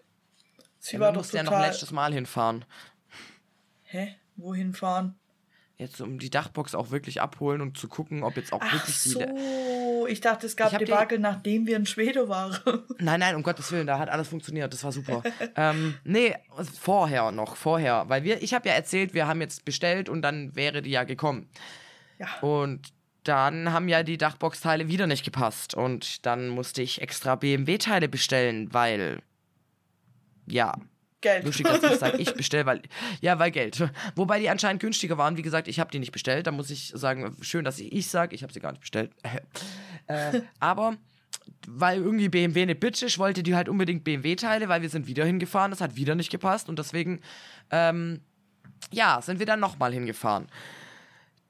Sie 0.79 0.97
Ja, 0.97 1.00
war 1.00 1.12
doch 1.12 1.21
mussten 1.21 1.37
ja 1.37 1.45
total... 1.45 1.61
noch 1.61 1.67
letztes 1.67 1.91
Mal 1.91 2.12
hinfahren. 2.12 2.64
Hä? 3.83 4.17
Wohin 4.37 4.75
fahren? 4.75 5.19
Jetzt 5.83 6.01
um 6.01 6.19
die 6.19 6.31
Dachbox 6.31 6.75
auch 6.75 6.91
wirklich 6.91 7.21
abholen 7.21 7.61
und 7.61 7.77
zu 7.77 7.89
gucken, 7.89 8.23
ob 8.23 8.37
jetzt 8.37 8.53
auch 8.53 8.61
Ach 8.62 8.73
wirklich 8.73 9.03
die. 9.03 9.09
so, 9.11 10.07
ich 10.09 10.21
dachte, 10.21 10.47
es 10.47 10.57
gab 10.57 10.73
hab 10.73 10.79
die- 10.79 10.85
Debakel, 10.87 11.19
nachdem 11.19 11.67
wir 11.67 11.77
in 11.77 11.85
Schweden 11.87 12.29
waren. 12.29 12.57
Nein, 12.99 13.21
nein, 13.21 13.35
um 13.35 13.43
Gottes 13.43 13.71
Willen, 13.73 13.87
da 13.87 13.99
hat 13.99 14.09
alles 14.09 14.29
funktioniert, 14.29 14.73
das 14.73 14.83
war 14.85 14.93
super. 14.93 15.23
ähm, 15.57 15.95
nee, 16.05 16.35
vorher 16.81 17.31
noch, 17.33 17.57
vorher. 17.57 18.09
Weil 18.09 18.25
wir, 18.25 18.43
ich 18.43 18.55
habe 18.55 18.69
ja 18.69 18.75
erzählt, 18.75 19.12
wir 19.15 19.27
haben 19.27 19.41
jetzt 19.41 19.65
bestellt 19.65 20.09
und 20.09 20.23
dann 20.23 20.55
wäre 20.57 20.81
die 20.83 20.91
ja 20.91 21.05
gekommen. 21.05 21.49
ja. 22.19 22.29
Und 22.41 22.93
dann 23.25 23.73
haben 23.73 23.89
ja 23.89 24.03
die 24.03 24.19
Dachbox-Teile 24.19 24.89
wieder 24.89 25.07
nicht 25.07 25.25
gepasst. 25.25 25.75
Und 25.75 26.27
dann 26.27 26.49
musste 26.49 26.83
ich 26.83 27.01
extra 27.01 27.37
BMW-Teile 27.37 28.09
bestellen, 28.09 28.73
weil. 28.75 29.21
Ja, 30.47 30.75
Geld. 31.23 31.45
lustig, 31.45 31.67
dass 31.67 31.83
ich 31.93 31.99
sage, 31.99 32.17
ich 32.19 32.35
bestelle, 32.35 32.67
weil. 32.67 32.83
Ja, 33.21 33.38
weil 33.38 33.50
Geld. 33.50 33.83
Wobei 34.14 34.38
die 34.41 34.50
anscheinend 34.50 34.81
günstiger 34.81 35.17
waren. 35.17 35.37
Wie 35.37 35.43
gesagt, 35.43 35.69
ich 35.69 35.81
habe 35.81 35.91
die 35.91 35.99
nicht 35.99 36.12
bestellt. 36.12 36.47
Da 36.47 36.50
muss 36.50 36.71
ich 36.71 36.93
sagen, 36.95 37.37
schön, 37.41 37.64
dass 37.64 37.79
ich 37.79 37.93
ich 37.93 38.09
sage, 38.09 38.35
ich 38.35 38.43
habe 38.43 38.52
sie 38.52 38.61
gar 38.61 38.73
nicht 38.73 38.81
bestellt. 38.81 39.12
äh, 40.07 40.43
aber. 40.61 40.97
Weil 41.67 41.99
irgendwie 41.99 42.29
BMW 42.29 42.62
eine 42.62 42.75
Bitch 42.75 43.02
ist, 43.02 43.19
wollte 43.19 43.43
die 43.43 43.55
halt 43.55 43.69
unbedingt 43.69 44.05
BMW-Teile, 44.05 44.69
weil 44.69 44.83
wir 44.83 44.88
sind 44.88 45.07
wieder 45.07 45.25
hingefahren. 45.25 45.71
Das 45.71 45.81
hat 45.81 45.97
wieder 45.97 46.14
nicht 46.14 46.31
gepasst. 46.31 46.69
Und 46.69 46.79
deswegen, 46.79 47.21
ähm, 47.71 48.21
ja, 48.91 49.21
sind 49.23 49.38
wir 49.38 49.47
dann 49.47 49.61
nochmal 49.61 49.93
hingefahren. 49.93 50.49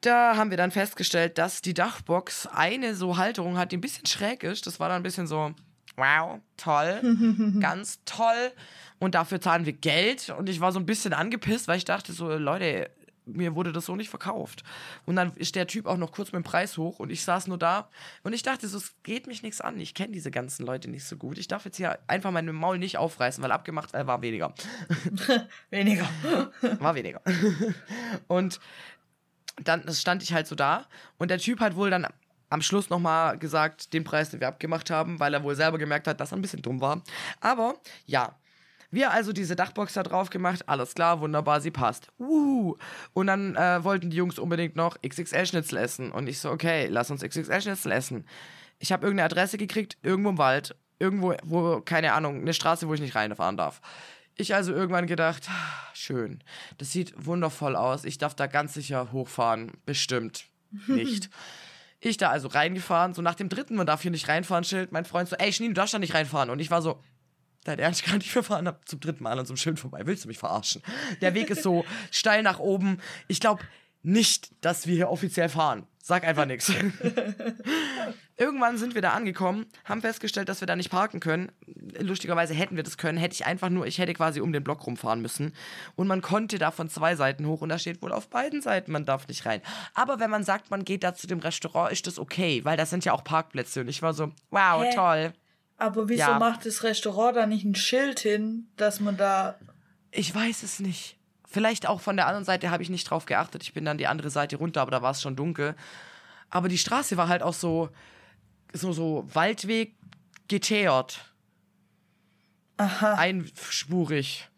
Da 0.02 0.36
haben 0.36 0.50
wir 0.50 0.56
dann 0.56 0.70
festgestellt, 0.70 1.38
dass 1.38 1.62
die 1.62 1.74
Dachbox 1.74 2.46
eine 2.46 2.94
so 2.94 3.16
Halterung 3.16 3.56
hat, 3.56 3.72
die 3.72 3.76
ein 3.76 3.82
bisschen 3.82 4.06
schräg 4.06 4.42
ist. 4.42 4.66
Das 4.66 4.80
war 4.80 4.88
dann 4.88 4.98
ein 4.98 5.02
bisschen 5.02 5.26
so, 5.26 5.54
wow, 5.96 6.40
toll, 6.56 7.56
ganz 7.60 8.00
toll. 8.04 8.52
Und 8.98 9.14
dafür 9.14 9.40
zahlen 9.40 9.66
wir 9.66 9.72
Geld. 9.72 10.30
Und 10.30 10.48
ich 10.48 10.60
war 10.60 10.72
so 10.72 10.78
ein 10.78 10.86
bisschen 10.86 11.12
angepisst, 11.12 11.68
weil 11.68 11.78
ich 11.78 11.84
dachte 11.84 12.12
so, 12.12 12.32
Leute, 12.36 12.90
mir 13.24 13.54
wurde 13.54 13.72
das 13.72 13.86
so 13.86 13.96
nicht 13.96 14.10
verkauft. 14.10 14.64
Und 15.06 15.16
dann 15.16 15.32
ist 15.34 15.54
der 15.54 15.66
Typ 15.66 15.86
auch 15.86 15.96
noch 15.96 16.12
kurz 16.12 16.32
mit 16.32 16.42
dem 16.42 16.44
Preis 16.44 16.76
hoch 16.76 16.98
und 16.98 17.10
ich 17.10 17.24
saß 17.24 17.46
nur 17.46 17.58
da 17.58 17.88
und 18.22 18.32
ich 18.32 18.42
dachte 18.42 18.66
so, 18.68 18.78
es 18.78 18.94
geht 19.02 19.26
mich 19.26 19.42
nichts 19.42 19.60
an. 19.60 19.78
Ich 19.78 19.94
kenne 19.94 20.12
diese 20.12 20.30
ganzen 20.30 20.66
Leute 20.66 20.90
nicht 20.90 21.04
so 21.04 21.16
gut. 21.16 21.38
Ich 21.38 21.48
darf 21.48 21.64
jetzt 21.64 21.76
hier 21.76 21.98
einfach 22.06 22.30
mein 22.30 22.46
Maul 22.52 22.78
nicht 22.78 22.98
aufreißen, 22.98 23.42
weil 23.42 23.52
abgemacht 23.52 23.94
äh, 23.94 24.06
war 24.06 24.22
weniger. 24.22 24.54
Weniger. 25.70 26.08
War 26.80 26.94
weniger. 26.94 27.20
und 28.28 28.60
dann 29.62 29.92
stand 29.92 30.22
ich 30.22 30.32
halt 30.32 30.46
so 30.46 30.54
da 30.54 30.86
und 31.18 31.30
der 31.30 31.38
Typ 31.38 31.60
hat 31.60 31.76
wohl 31.76 31.90
dann 31.90 32.06
am 32.52 32.62
Schluss 32.62 32.90
nochmal 32.90 33.38
gesagt, 33.38 33.92
den 33.92 34.04
Preis, 34.04 34.30
den 34.30 34.40
wir 34.40 34.48
abgemacht 34.48 34.90
haben, 34.90 35.18
weil 35.18 35.32
er 35.34 35.42
wohl 35.42 35.56
selber 35.56 35.78
gemerkt 35.78 36.06
hat, 36.06 36.20
dass 36.20 36.32
er 36.32 36.38
ein 36.38 36.42
bisschen 36.42 36.62
dumm 36.62 36.80
war. 36.80 37.02
Aber 37.40 37.76
ja, 38.04 38.36
wir 38.90 39.10
also 39.10 39.32
diese 39.32 39.56
Dachbox 39.56 39.94
da 39.94 40.02
drauf 40.02 40.28
gemacht, 40.28 40.68
alles 40.68 40.94
klar, 40.94 41.20
wunderbar, 41.20 41.62
sie 41.62 41.70
passt. 41.70 42.08
Wuhu. 42.18 42.76
Und 43.14 43.26
dann 43.26 43.56
äh, 43.56 43.82
wollten 43.82 44.10
die 44.10 44.16
Jungs 44.18 44.38
unbedingt 44.38 44.76
noch 44.76 44.98
XXL-Schnitzel 45.00 45.78
essen. 45.78 46.12
Und 46.12 46.28
ich 46.28 46.38
so, 46.38 46.50
okay, 46.50 46.88
lass 46.88 47.10
uns 47.10 47.22
XXL-Schnitzel 47.22 47.90
essen. 47.90 48.26
Ich 48.78 48.92
habe 48.92 49.06
irgendeine 49.06 49.24
Adresse 49.24 49.56
gekriegt, 49.56 49.96
irgendwo 50.02 50.28
im 50.28 50.38
Wald, 50.38 50.76
irgendwo, 50.98 51.34
wo, 51.42 51.80
keine 51.80 52.12
Ahnung, 52.12 52.42
eine 52.42 52.52
Straße, 52.52 52.86
wo 52.86 52.92
ich 52.92 53.00
nicht 53.00 53.14
reinfahren 53.14 53.56
darf. 53.56 53.80
Ich 54.36 54.54
also 54.54 54.72
irgendwann 54.74 55.06
gedacht, 55.06 55.48
schön, 55.94 56.44
das 56.76 56.92
sieht 56.92 57.14
wundervoll 57.16 57.76
aus. 57.76 58.04
Ich 58.04 58.18
darf 58.18 58.34
da 58.34 58.46
ganz 58.46 58.74
sicher 58.74 59.10
hochfahren. 59.10 59.72
Bestimmt 59.86 60.44
nicht. 60.86 61.30
Ich 62.10 62.16
da 62.16 62.30
also 62.30 62.48
reingefahren, 62.48 63.14
so 63.14 63.22
nach 63.22 63.34
dem 63.34 63.48
dritten, 63.48 63.76
man 63.76 63.86
darf 63.86 64.02
hier 64.02 64.10
nicht 64.10 64.28
reinfahren, 64.28 64.64
Schild. 64.64 64.92
Mein 64.92 65.04
Freund 65.04 65.28
so, 65.28 65.36
ey, 65.36 65.52
Schnee, 65.52 65.68
du 65.68 65.74
darfst 65.74 65.94
da 65.94 65.98
nicht 65.98 66.14
reinfahren. 66.14 66.50
Und 66.50 66.58
ich 66.58 66.70
war 66.70 66.82
so, 66.82 67.00
dein 67.64 67.78
Ernst 67.78 68.04
gar 68.04 68.16
nicht, 68.16 68.34
wir 68.34 68.42
fahren 68.42 68.66
ab 68.66 68.82
zum 68.86 69.00
dritten 69.00 69.22
Mal 69.22 69.38
an 69.38 69.46
so 69.46 69.52
einem 69.52 69.56
Schild 69.56 69.78
vorbei. 69.78 70.02
Willst 70.04 70.24
du 70.24 70.28
mich 70.28 70.38
verarschen? 70.38 70.82
Der 71.20 71.34
Weg 71.34 71.50
ist 71.50 71.62
so 71.62 71.84
steil 72.10 72.42
nach 72.42 72.58
oben. 72.58 73.00
Ich 73.28 73.40
glaube 73.40 73.62
nicht, 74.02 74.50
dass 74.60 74.86
wir 74.86 74.94
hier 74.94 75.10
offiziell 75.10 75.48
fahren. 75.48 75.86
Sag 76.04 76.24
einfach 76.24 76.46
nichts. 76.46 76.72
Irgendwann 78.36 78.76
sind 78.76 78.94
wir 78.96 79.02
da 79.02 79.12
angekommen, 79.12 79.66
haben 79.84 80.00
festgestellt, 80.00 80.48
dass 80.48 80.60
wir 80.60 80.66
da 80.66 80.74
nicht 80.74 80.90
parken 80.90 81.20
können. 81.20 81.52
Lustigerweise 82.00 82.54
hätten 82.54 82.74
wir 82.74 82.82
das 82.82 82.96
können, 82.98 83.18
hätte 83.18 83.34
ich 83.34 83.46
einfach 83.46 83.68
nur, 83.68 83.86
ich 83.86 83.98
hätte 83.98 84.14
quasi 84.14 84.40
um 84.40 84.52
den 84.52 84.64
Block 84.64 84.84
rumfahren 84.84 85.22
müssen. 85.22 85.52
Und 85.94 86.08
man 86.08 86.22
konnte 86.22 86.58
da 86.58 86.72
von 86.72 86.88
zwei 86.88 87.14
Seiten 87.14 87.46
hoch 87.46 87.60
und 87.60 87.68
da 87.68 87.78
steht 87.78 88.02
wohl 88.02 88.10
auf 88.12 88.28
beiden 88.30 88.60
Seiten, 88.60 88.90
man 88.90 89.04
darf 89.04 89.28
nicht 89.28 89.46
rein. 89.46 89.60
Aber 89.94 90.18
wenn 90.18 90.30
man 90.30 90.42
sagt, 90.42 90.70
man 90.70 90.84
geht 90.84 91.04
da 91.04 91.14
zu 91.14 91.28
dem 91.28 91.38
Restaurant, 91.38 91.92
ist 91.92 92.06
das 92.08 92.18
okay, 92.18 92.64
weil 92.64 92.76
das 92.76 92.90
sind 92.90 93.04
ja 93.04 93.12
auch 93.12 93.22
Parkplätze. 93.22 93.82
Und 93.82 93.88
ich 93.88 94.02
war 94.02 94.12
so, 94.14 94.32
wow, 94.50 94.82
Hä? 94.82 94.90
toll. 94.94 95.32
Aber 95.76 96.08
wieso 96.08 96.20
Ja. 96.22 96.38
macht 96.38 96.66
das 96.66 96.82
Restaurant 96.82 97.36
da 97.36 97.46
nicht 97.46 97.64
ein 97.64 97.74
Schild 97.76 98.18
hin, 98.18 98.66
dass 98.76 98.98
man 98.98 99.16
da. 99.16 99.56
Ich 100.10 100.34
weiß 100.34 100.62
es 100.64 100.80
nicht. 100.80 101.16
Vielleicht 101.52 101.86
auch 101.86 102.00
von 102.00 102.16
der 102.16 102.26
anderen 102.26 102.46
Seite 102.46 102.70
habe 102.70 102.82
ich 102.82 102.88
nicht 102.88 103.04
drauf 103.10 103.26
geachtet. 103.26 103.62
Ich 103.62 103.74
bin 103.74 103.84
dann 103.84 103.98
die 103.98 104.06
andere 104.06 104.30
Seite 104.30 104.56
runter, 104.56 104.80
aber 104.80 104.90
da 104.90 105.02
war 105.02 105.10
es 105.10 105.20
schon 105.20 105.36
dunkel. 105.36 105.74
Aber 106.48 106.68
die 106.68 106.78
Straße 106.78 107.18
war 107.18 107.28
halt 107.28 107.42
auch 107.42 107.52
so, 107.52 107.90
so, 108.72 108.92
so 108.92 109.28
Waldweg 109.32 109.94
geteert. 110.48 111.26
Aha. 112.78 113.14
Einspurig. 113.14 114.48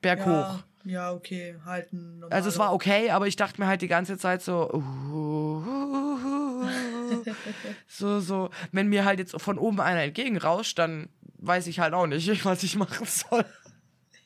Berghoch. 0.00 0.26
Ja, 0.26 0.64
ja, 0.84 1.12
okay. 1.12 1.54
Halt 1.64 1.92
ein 1.92 2.24
Also 2.30 2.48
es 2.48 2.58
war 2.58 2.72
okay, 2.72 3.10
aber 3.10 3.28
ich 3.28 3.36
dachte 3.36 3.60
mir 3.60 3.68
halt 3.68 3.80
die 3.80 3.88
ganze 3.88 4.18
Zeit 4.18 4.42
so, 4.42 4.72
uh, 4.72 5.62
so, 7.86 8.18
so, 8.18 8.50
wenn 8.72 8.88
mir 8.88 9.04
halt 9.04 9.20
jetzt 9.20 9.40
von 9.40 9.56
oben 9.56 9.80
einer 9.80 10.02
entgegenrauscht, 10.02 10.78
dann 10.80 11.08
weiß 11.38 11.68
ich 11.68 11.78
halt 11.78 11.94
auch 11.94 12.08
nicht, 12.08 12.44
was 12.44 12.64
ich 12.64 12.74
machen 12.74 13.06
soll. 13.06 13.44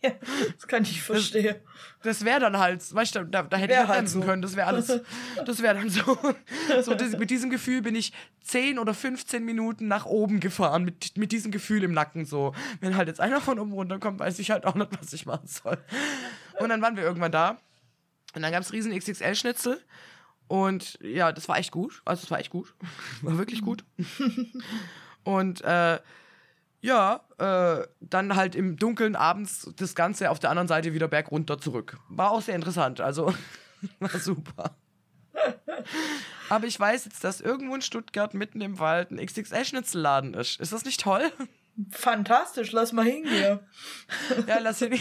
Das 0.56 0.66
kann 0.68 0.82
ich 0.82 1.02
verstehen. 1.02 1.56
Das 2.02 2.24
wäre 2.24 2.40
dann 2.40 2.58
halt, 2.58 2.94
weißt 2.94 3.16
du, 3.16 3.24
da, 3.24 3.42
da 3.42 3.56
hätte 3.56 3.70
Wär 3.70 3.74
ich 3.74 3.78
halt 3.78 3.88
halt 3.88 3.98
bremsen 3.98 4.22
so. 4.22 4.26
können, 4.26 4.42
das 4.42 4.56
wäre 4.56 4.68
alles, 4.68 4.86
das 5.46 5.62
wäre 5.62 5.74
dann 5.74 5.90
so. 5.90 6.18
so 6.82 6.94
das, 6.94 7.18
mit 7.18 7.30
diesem 7.30 7.50
Gefühl 7.50 7.82
bin 7.82 7.94
ich 7.94 8.12
10 8.44 8.78
oder 8.78 8.94
15 8.94 9.44
Minuten 9.44 9.88
nach 9.88 10.06
oben 10.06 10.40
gefahren, 10.40 10.84
mit, 10.84 11.16
mit 11.16 11.32
diesem 11.32 11.50
Gefühl 11.50 11.82
im 11.82 11.92
Nacken 11.92 12.24
so. 12.24 12.54
Wenn 12.80 12.96
halt 12.96 13.08
jetzt 13.08 13.20
einer 13.20 13.40
von 13.40 13.58
oben 13.58 13.72
runterkommt, 13.72 14.20
weiß 14.20 14.38
ich 14.38 14.50
halt 14.50 14.66
auch 14.66 14.74
nicht, 14.74 14.90
was 15.00 15.12
ich 15.12 15.26
machen 15.26 15.46
soll. 15.46 15.78
Und 16.60 16.68
dann 16.68 16.80
waren 16.82 16.96
wir 16.96 17.02
irgendwann 17.02 17.32
da 17.32 17.60
und 18.34 18.42
dann 18.42 18.52
gab 18.52 18.62
es 18.62 18.72
riesen 18.72 18.96
XXL-Schnitzel 18.96 19.80
und 20.48 20.98
ja, 21.02 21.32
das 21.32 21.48
war 21.48 21.58
echt 21.58 21.72
gut, 21.72 22.02
also 22.04 22.22
es 22.22 22.30
war 22.30 22.38
echt 22.38 22.50
gut, 22.50 22.74
war 23.22 23.36
wirklich 23.38 23.62
gut. 23.62 23.84
und 25.24 25.60
äh, 25.62 25.98
ja, 26.86 27.20
äh, 27.38 27.84
dann 28.00 28.36
halt 28.36 28.54
im 28.54 28.76
Dunkeln 28.76 29.16
abends 29.16 29.72
das 29.76 29.96
Ganze 29.96 30.30
auf 30.30 30.38
der 30.38 30.50
anderen 30.50 30.68
Seite 30.68 30.94
wieder 30.94 31.08
bergunter 31.08 31.58
zurück. 31.58 31.98
War 32.08 32.30
auch 32.30 32.40
sehr 32.40 32.54
interessant, 32.54 33.00
also 33.00 33.34
war 33.98 34.10
super. 34.10 34.76
Aber 36.48 36.66
ich 36.66 36.78
weiß 36.78 37.06
jetzt, 37.06 37.24
dass 37.24 37.40
irgendwo 37.40 37.74
in 37.74 37.82
Stuttgart 37.82 38.34
mitten 38.34 38.60
im 38.60 38.78
Wald 38.78 39.10
ein 39.10 39.18
XXL-Schnitzelladen 39.18 40.34
ist. 40.34 40.60
Ist 40.60 40.72
das 40.72 40.84
nicht 40.84 41.00
toll? 41.00 41.32
Fantastisch, 41.90 42.70
lass 42.70 42.92
mal 42.92 43.04
hingehen. 43.04 43.58
Ja, 44.46 44.58
lass 44.60 44.80
ihn. 44.80 44.98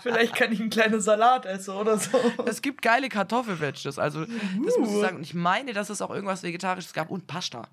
Vielleicht 0.00 0.36
kann 0.36 0.52
ich 0.52 0.60
einen 0.60 0.70
kleinen 0.70 1.00
Salat 1.00 1.44
essen 1.44 1.74
oder 1.74 1.98
so. 1.98 2.18
Es 2.46 2.62
gibt 2.62 2.82
geile 2.82 3.08
Kartoffelwedges, 3.08 3.98
also 3.98 4.24
das 4.24 4.78
muss 4.78 4.90
ich 4.90 5.00
sagen. 5.00 5.16
Und 5.16 5.22
ich 5.22 5.34
meine, 5.34 5.72
dass 5.72 5.90
es 5.90 6.00
auch 6.00 6.10
irgendwas 6.10 6.44
Vegetarisches 6.44 6.92
gab 6.92 7.10
und 7.10 7.26
Pasta. 7.26 7.68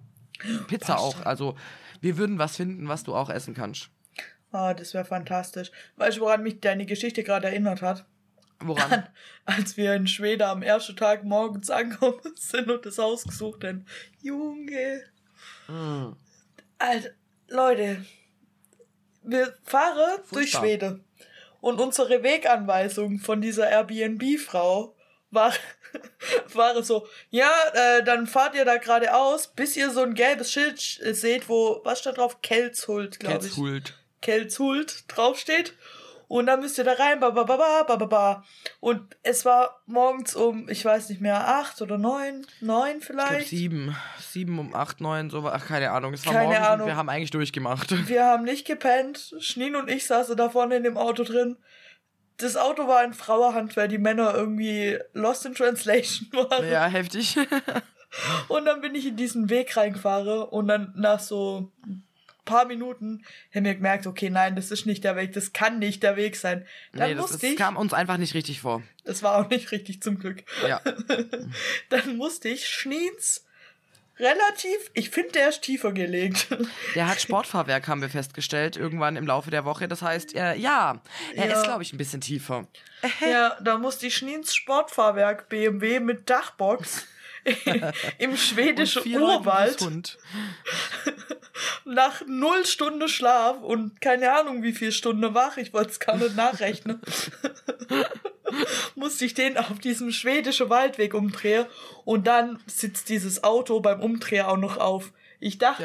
Pizza 0.68 1.00
auch. 1.00 1.26
Also 1.26 1.56
wir 2.02 2.18
würden 2.18 2.40
was 2.40 2.56
finden, 2.56 2.88
was 2.88 3.04
du 3.04 3.16
auch 3.16 3.30
essen 3.30 3.54
kannst. 3.54 3.90
Ah, 4.52 4.74
das 4.74 4.94
wäre 4.94 5.06
fantastisch. 5.06 5.72
Weißt 5.98 6.18
du, 6.18 6.22
woran 6.22 6.44
mich 6.44 6.60
deine 6.60 6.86
Geschichte 6.86 7.24
gerade 7.24 7.48
erinnert 7.48 7.82
hat? 7.82 8.06
Woran? 8.62 9.08
Als 9.46 9.78
wir 9.78 9.94
in 9.94 10.08
Schweden 10.08 10.44
am 10.44 10.64
ersten 10.64 10.96
Tag 10.96 11.24
morgens 11.24 11.70
angekommen 11.70 12.20
sind 12.36 12.70
und 12.70 12.86
das 12.86 12.98
Haus 12.98 13.24
gesucht 13.24 13.64
haben. 13.64 13.86
Junge. 14.22 15.04
Hm. 15.68 16.16
Alter, 16.78 17.10
Leute, 17.48 18.06
wir 19.24 19.56
fahren 19.64 20.18
durch 20.32 20.52
Furchtbar. 20.52 20.62
Schweden. 20.62 21.04
Und 21.62 21.80
unsere 21.80 22.24
Weganweisung 22.24 23.20
von 23.20 23.42
dieser 23.42 23.70
Airbnb-Frau 23.70 24.96
war, 25.32 25.54
war 26.54 26.82
so, 26.84 27.08
ja, 27.30 27.50
äh, 27.74 28.04
dann 28.04 28.28
fahrt 28.28 28.56
ihr 28.56 28.66
da 28.66 28.78
geradeaus, 28.78 29.48
bis 29.48 29.76
ihr 29.78 29.90
so 29.92 30.02
ein 30.02 30.14
gelbes 30.14 30.52
Schild 30.52 31.00
äh, 31.04 31.14
seht, 31.14 31.50
wo, 31.50 31.82
was 31.84 32.00
steht 32.00 32.18
drauf? 32.18 32.42
Kelzhult, 32.42 33.20
glaube 33.20 33.46
ich. 33.46 33.52
Ketzhult. 33.52 33.98
Kelzhult 34.22 35.04
draufsteht. 35.08 35.74
Und 36.28 36.46
dann 36.46 36.60
müsst 36.60 36.78
ihr 36.78 36.84
da 36.84 36.94
rein, 36.94 37.20
ba, 37.20 37.32
ba, 37.32 37.44
ba, 37.44 37.58
ba, 37.58 37.84
ba, 37.88 37.96
ba, 37.96 38.06
ba. 38.06 38.44
Und 38.80 39.18
es 39.24 39.46
war 39.46 39.82
morgens 39.88 40.36
um, 40.36 40.70
ich 40.70 40.86
weiß 40.86 41.10
nicht 41.10 41.22
mehr, 41.22 41.48
acht 41.48 41.82
oder 41.82 41.98
neun, 41.98 42.46
neun 42.62 42.98
Ich 43.00 43.08
glaube 43.08 43.24
vielleicht. 43.30 43.50
sieben. 43.50 43.98
Sieben 44.20 44.60
um 44.60 44.76
acht, 44.76 45.02
neun, 45.02 45.32
so. 45.32 45.44
Ach, 45.48 45.66
keine 45.66 45.90
Ahnung. 45.90 46.14
Es 46.14 46.24
war 46.28 46.34
Keine 46.34 46.50
morgens 46.50 46.68
Ahnung. 46.68 46.88
wir 46.88 46.96
haben 46.96 47.10
eigentlich 47.10 47.32
durchgemacht. 47.32 48.08
Wir 48.08 48.26
haben 48.26 48.44
nicht 48.44 48.68
gepennt. 48.68 49.34
Schneen 49.40 49.76
und 49.76 49.90
ich 49.90 50.06
saßen 50.06 50.38
da 50.38 50.52
vorne 50.52 50.76
in 50.76 50.84
dem 50.84 50.98
Auto 50.98 51.24
drin. 51.24 51.58
Das 52.40 52.56
Auto 52.58 52.88
war 52.88 53.04
in 53.04 53.14
Frauerhand, 53.14 53.78
weil 53.78 53.88
die 53.88 53.98
Männer 53.98 54.34
irgendwie 54.34 54.98
lost 55.14 55.46
in 55.46 55.54
translation 55.56 56.28
waren. 56.34 56.70
ja, 56.70 56.88
heftig. 56.88 57.38
Und 58.48 58.66
dann 58.66 58.82
bin 58.82 58.96
ich 58.96 59.06
in 59.06 59.16
diesen 59.18 59.50
Weg 59.52 59.78
reingefahren 59.78 60.42
und 60.42 60.68
dann 60.68 60.94
nach 60.96 61.20
so 61.20 61.72
ein 61.86 62.04
paar 62.44 62.66
Minuten 62.66 63.24
haben 63.54 63.66
wir 63.66 63.76
gemerkt, 63.76 64.08
okay, 64.08 64.32
nein, 64.32 64.56
das 64.56 64.72
ist 64.72 64.88
nicht 64.88 65.04
der 65.04 65.16
Weg, 65.16 65.34
das 65.34 65.54
kann 65.54 65.78
nicht 65.78 66.02
der 66.02 66.16
Weg 66.16 66.36
sein. 66.36 66.66
Dann 66.94 67.10
nee, 67.10 67.14
das, 67.14 67.22
musste 67.22 67.38
das 67.38 67.52
ich, 67.52 67.56
kam 67.56 67.78
uns 67.78 67.94
einfach 67.94 68.18
nicht 68.18 68.34
richtig 68.34 68.62
vor. 68.62 68.82
das 69.04 69.22
war 69.22 69.38
auch 69.38 69.48
nicht 69.52 69.72
richtig 69.72 70.02
zum 70.02 70.18
Glück, 70.18 70.44
Ja. 70.68 70.82
dann 71.90 72.18
musste 72.18 72.50
ich 72.50 72.68
Schneens 72.68 73.46
relativ, 74.20 74.92
ich 74.94 75.10
finde, 75.10 75.32
der 75.32 75.50
ist 75.50 75.62
tiefer 75.62 75.92
gelegt. 75.94 76.48
Der 76.96 77.08
hat 77.08 77.22
Sportfahrwerk, 77.22 77.88
haben 77.88 78.02
wir 78.02 78.10
festgestellt, 78.10 78.76
irgendwann 78.78 79.16
im 79.16 79.26
Laufe 79.26 79.50
der 79.52 79.66
Woche. 79.66 79.88
Das 79.88 80.02
heißt, 80.02 80.36
äh, 80.36 80.56
ja, 80.56 81.02
er 81.36 81.48
Ja. 81.48 81.54
ist, 81.56 81.64
glaube 81.64 81.84
ich, 81.84 81.94
ein 81.94 81.98
bisschen 81.98 82.22
tiefer. 82.22 82.68
Ja, 83.22 83.58
da 83.62 83.78
musste 83.78 84.08
ich 84.08 84.16
Schneens 84.16 84.54
Sportfahrwerk 84.54 85.48
BMW 85.50 86.00
mit 86.02 86.30
Dachbox 86.30 87.06
im 88.18 88.36
schwedischen 88.36 89.08
Urwald 89.16 89.80
nach 91.86 92.22
null 92.28 92.66
Stunden 92.66 93.08
Schlaf 93.08 93.62
und 93.62 94.02
keine 94.02 94.34
Ahnung 94.34 94.62
wie 94.64 94.74
viel 94.74 94.92
Stunden 94.92 95.34
wach, 95.34 95.56
ich 95.58 95.74
wollte 95.74 95.92
es 95.92 96.00
gar 96.00 96.18
nicht 96.18 96.36
nachrechnen, 96.36 97.02
musste 98.96 99.26
ich 99.26 99.34
den 99.34 99.58
auf 99.58 99.80
diesem 99.80 100.12
schwedischen 100.12 100.70
Waldweg 100.70 101.14
umdrehen 101.14 101.66
und 102.06 102.28
dann 102.28 102.60
sitzt 102.68 103.10
dieses 103.10 103.44
Auto 103.44 103.80
beim 103.80 104.02
Umdrehen 104.02 104.46
auch 104.46 104.58
noch 104.58 104.78
auf. 104.78 105.12
Ich 105.40 105.58
dachte, 105.58 105.84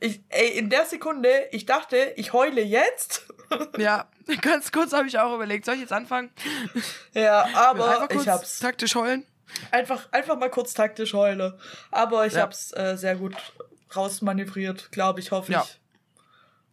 Ja. 0.00 0.06
ich, 0.08 0.20
ey, 0.28 0.48
in 0.58 0.70
der 0.70 0.84
Sekunde, 0.86 1.28
ich 1.52 1.66
dachte, 1.66 2.12
ich 2.16 2.32
heule 2.32 2.62
jetzt. 2.62 3.26
Ja, 3.78 4.08
ganz 4.40 4.72
kurz 4.72 4.92
habe 4.92 5.06
ich 5.06 5.18
auch 5.20 5.32
überlegt, 5.34 5.64
soll 5.66 5.74
ich 5.76 5.80
jetzt 5.82 5.92
anfangen? 5.92 6.30
Ja, 7.14 7.48
aber 7.54 7.90
einfach 7.90 8.08
kurz 8.08 8.22
ich 8.22 8.28
hab's 8.28 8.58
taktisch 8.58 8.94
heulen? 8.96 9.24
einfach, 9.70 10.08
einfach 10.12 10.36
mal 10.36 10.50
kurz 10.50 10.74
taktisch 10.74 11.14
heule. 11.14 11.56
Aber 11.92 12.26
ich 12.26 12.32
Ja. 12.34 12.40
hab's 12.42 12.72
äh, 12.76 12.96
sehr 12.96 13.14
gut 13.16 13.34
rausmanövriert, 13.94 14.90
glaube 14.92 15.20
ich, 15.20 15.30
hoffe 15.30 15.52
Ja. 15.52 15.64
ich. 15.64 15.78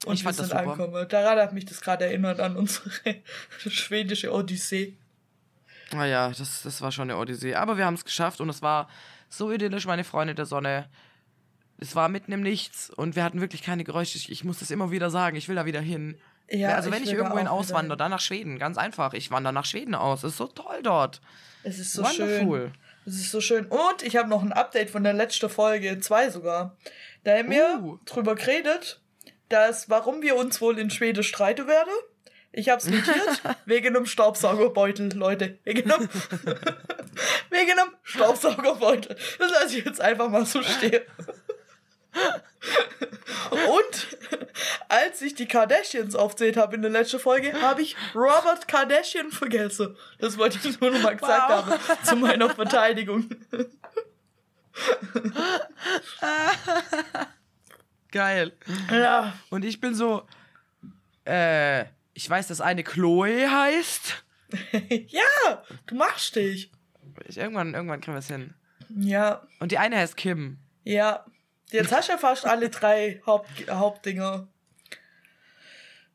Und 0.08 0.16
Ich 0.16 0.26
wir 0.26 0.34
sind 0.34 0.52
angekommen. 0.52 1.08
Daran 1.08 1.38
hat 1.40 1.54
mich 1.54 1.66
das 1.66 1.80
gerade 1.80 2.06
erinnert 2.06 2.40
an 2.42 2.58
unsere 2.58 2.90
schwedische 3.58 4.34
Odyssee. 4.34 4.98
Naja, 5.94 6.30
das, 6.30 6.64
das 6.64 6.82
war 6.82 6.92
schon 6.92 7.10
eine 7.10 7.18
Odyssee. 7.20 7.56
Aber 7.56 7.78
wir 7.78 7.86
haben 7.86 7.94
es 7.96 8.06
geschafft 8.06 8.42
und 8.42 8.50
es 8.50 8.62
war 8.62 8.88
so 9.30 9.52
idyllisch, 9.52 9.86
meine 9.86 10.04
Freunde 10.04 10.36
der 10.36 10.46
Sonne. 10.46 10.90
Es 11.80 11.96
war 11.96 12.08
mitten 12.10 12.32
im 12.32 12.42
Nichts 12.42 12.90
und 12.90 13.16
wir 13.16 13.24
hatten 13.24 13.42
wirklich 13.42 13.64
keine 13.64 13.84
Geräusche. 13.84 14.18
Ich, 14.18 14.32
ich 14.32 14.44
muss 14.44 14.60
das 14.60 14.72
immer 14.72 14.92
wieder 14.92 15.10
sagen, 15.10 15.36
ich 15.36 15.50
will 15.50 15.56
da 15.56 15.66
wieder 15.66 15.82
hin. 15.82 16.18
Ja, 16.50 16.76
also 16.76 16.92
wenn 16.92 17.02
ich, 17.04 17.10
will 17.10 17.18
da 17.18 17.18
irgendwo 17.24 17.38
hin 17.38 17.48
auch 17.48 17.60
wieder 17.62 17.72
auswandere, 17.72 17.98
dann 17.98 18.12
nach 18.12 18.20
Schweden. 18.20 18.60
Ganz 18.60 18.78
einfach. 18.78 19.14
Ich 19.14 19.32
wandere 19.32 19.54
nach 19.54 19.66
Schweden 19.66 19.96
aus. 19.96 20.24
Es 20.24 20.32
ist 20.32 20.38
so 20.38 20.48
toll 20.48 20.82
dort. 20.84 21.22
Es 21.64 21.80
ist 21.80 21.94
so 21.94 22.04
Wonderful. 22.04 22.60
schön. 22.62 22.72
Es 23.06 23.16
ist 23.16 23.32
so 23.32 23.42
schön. 23.42 23.66
Und 23.66 24.02
ich 24.04 24.16
habe 24.16 24.30
noch 24.30 24.44
ein 24.44 24.54
Update 24.54 24.90
von 24.90 25.04
der 25.04 25.14
letzten 25.14 25.50
Folge, 25.50 26.00
zwei 26.00 26.30
sogar. 26.30 26.78
Da 27.24 27.38
haben 27.38 27.50
wir 27.50 27.80
Uh. 27.82 27.98
drüber 28.06 28.36
geredet, 28.36 29.02
dass 29.50 29.90
warum 29.90 30.22
wir 30.22 30.36
uns 30.36 30.62
wohl 30.62 30.78
in 30.80 30.90
Schweden 30.90 31.24
streiten 31.24 31.68
werden. 31.68 31.92
Ich 32.56 32.70
hab's 32.70 32.86
notiert, 32.86 33.42
wegen 33.66 33.88
einem 33.96 34.06
Staubsaugerbeutel, 34.06 35.12
Leute. 35.16 35.58
Wegen 35.64 35.92
einem, 35.92 36.08
wegen 37.50 37.72
einem 37.72 37.90
Staubsaugerbeutel. 38.04 39.16
Das 39.40 39.52
lasse 39.52 39.78
ich 39.80 39.86
jetzt 39.86 40.00
einfach 40.00 40.30
mal 40.30 40.46
so 40.46 40.62
stehen. 40.62 41.02
Und 43.50 44.18
als 44.88 45.20
ich 45.24 45.34
die 45.34 45.48
Kardashians 45.48 46.16
aufzählt 46.16 46.56
habe 46.58 46.76
in 46.76 46.84
der 46.84 46.92
letzten 46.92 47.20
Folge, 47.20 47.60
habe 47.60 47.82
ich 47.82 47.96
Robert 48.14 48.68
Kardashian 48.68 49.32
vergessen. 49.32 49.98
Das 50.20 50.38
wollte 50.38 50.60
ich 50.64 50.80
nur 50.80 50.92
noch 50.92 51.02
mal 51.02 51.16
gesagt 51.18 51.50
Wow. 51.50 51.66
haben 51.66 52.06
zu 52.06 52.16
meiner 52.16 52.50
Verteidigung. 52.52 53.30
Geil. 58.12 58.54
Ja, 58.92 59.34
Und 59.50 59.66
ich 59.66 59.82
bin 59.82 59.96
so, 59.96 60.28
äh, 61.26 61.86
ich 62.14 62.30
weiß, 62.30 62.48
dass 62.48 62.62
eine 62.62 62.84
Chloe 62.84 63.50
heißt. 63.50 64.24
ja, 65.08 65.64
du 65.88 65.96
machst 65.96 66.36
dich. 66.36 66.72
Ich, 67.28 67.38
irgendwann, 67.38 67.74
irgendwann 67.74 68.02
kriegen 68.02 68.14
wir 68.16 68.20
es 68.20 68.28
hin. 68.28 68.54
Ja, 68.96 69.42
Und 69.60 69.72
die 69.72 69.78
eine 69.78 69.98
heißt 69.98 70.18
Kim. 70.18 70.58
ja. 70.84 71.26
Jetzt 71.72 71.92
hast 71.92 72.08
du 72.08 72.12
ja 72.12 72.18
fast 72.20 72.46
alle 72.46 72.70
drei 72.70 73.20
Haupt 73.26 73.50
Hauptdinger. 73.68 74.48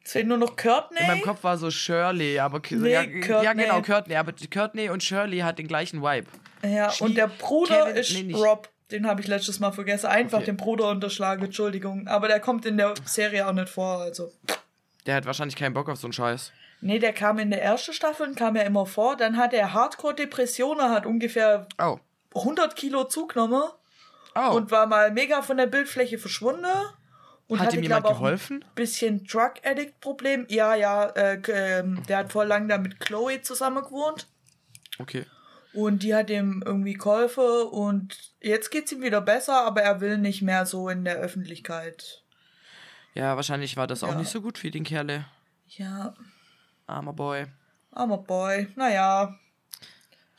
Es 0.05 0.13
fehlt 0.13 0.29
nur 0.29 0.39
noch 0.39 0.55
Courtney. 0.57 1.01
In 1.01 1.07
meinem 1.09 1.23
Kopf 1.23 1.43
war 1.43 1.59
so 1.59 1.69
Shirley, 1.71 2.39
aber 2.39 2.63
Nee, 2.71 2.93
ja, 2.93 3.03
Courtney. 3.05 3.45
ja, 3.45 3.53
genau, 3.55 3.83
Courtney. 3.83 4.15
Aber 4.15 4.33
Courtney 4.53 4.89
und 4.89 5.03
Shirley 5.03 5.41
hat 5.41 5.59
den 5.59 5.67
gleichen 5.67 6.01
Vibe. 6.01 6.29
Ja, 6.63 6.91
Schnie- 6.93 7.07
und 7.09 7.17
der 7.17 7.27
Bruder 7.27 7.87
Kevin- 7.87 7.97
ist 7.97 8.23
nee. 8.23 8.33
Rob. 8.35 8.69
Den 8.93 9.07
habe 9.09 9.21
ich 9.21 9.27
letztes 9.27 9.59
Mal 9.59 9.73
vergessen. 9.73 10.07
Einfach 10.07 10.39
Okay. 10.39 10.47
den 10.47 10.57
Bruder 10.57 10.89
unterschlagen, 10.91 11.45
Entschuldigung. 11.45 12.07
Aber 12.07 12.29
der 12.29 12.39
kommt 12.39 12.65
in 12.65 12.77
der 12.79 12.95
Serie 13.05 13.47
auch 13.49 13.53
nicht 13.53 13.69
vor, 13.69 13.99
also. 14.01 14.33
Der 15.09 15.15
hat 15.17 15.25
wahrscheinlich 15.25 15.57
keinen 15.57 15.73
Bock 15.73 15.89
auf 15.89 15.99
so 15.99 16.07
einen 16.07 16.13
Scheiß. 16.13 16.53
Nee, 16.83 16.99
der 16.99 17.15
kam 17.15 17.39
in 17.39 17.49
der 17.49 17.63
ersten 17.63 17.95
Staffel, 17.95 18.35
kam 18.35 18.57
er 18.57 18.67
immer 18.67 18.85
vor. 18.85 19.17
Dann 19.17 19.39
hat 19.39 19.55
er 19.55 19.73
Hardcore-Depressionen, 19.73 20.91
hat 20.91 21.07
ungefähr 21.07 21.67
Oh. 21.81 21.99
100 22.35 22.77
Kilo 22.77 23.05
zugenommen 23.05 23.63
Oh. 24.35 24.51
und 24.55 24.71
war 24.71 24.87
mal 24.87 25.11
mega 25.11 25.41
von 25.41 25.57
der 25.57 25.67
Bildfläche 25.67 26.19
verschwunden. 26.19 26.67
Und 27.47 27.59
hat 27.59 27.69
hatte, 27.69 27.79
ihm 27.79 27.85
jemand 27.85 28.05
glaub, 28.05 28.19
geholfen? 28.19 28.63
Ein 28.63 28.75
bisschen 28.75 29.25
Drug-Addict-Problem. 29.25 30.45
Ja, 30.51 30.75
ja, 30.75 31.07
äh, 31.07 31.41
ähm, 31.49 32.03
der 32.07 32.19
hat 32.19 32.33
vor 32.33 32.45
lang 32.45 32.69
da 32.69 32.77
mit 32.77 33.01
Chloe 33.01 33.41
zusammen 33.41 33.83
gewohnt. 33.83 34.29
Okay. 34.99 35.25
Und 35.73 36.03
die 36.03 36.15
hat 36.15 36.29
ihm 36.29 36.63
irgendwie 36.67 36.93
geholfen 36.93 37.63
und 37.71 38.35
jetzt 38.41 38.71
geht's 38.71 38.93
ihm 38.93 39.01
wieder 39.01 39.23
besser, 39.23 39.63
aber 39.65 39.81
er 39.81 40.03
will 40.03 40.19
nicht 40.19 40.43
mehr 40.43 40.67
so 40.67 40.91
in 40.91 41.07
der 41.07 41.17
Öffentlichkeit. 41.17 42.25
Ja, 43.19 43.35
wahrscheinlich 43.37 43.77
war 43.77 43.87
das 43.87 44.05
auch 44.05 44.11
Ja. 44.11 44.15
nicht 44.15 44.31
so 44.31 44.41
gut 44.41 44.59
für 44.59 44.71
den 44.71 44.85
Kerle. 44.85 45.25
Ja, 45.67 46.15
Armer 46.87 47.13
Boy. 47.13 47.47
armer 47.91 48.19
Boy. 48.19 48.69
Naja, 48.77 49.35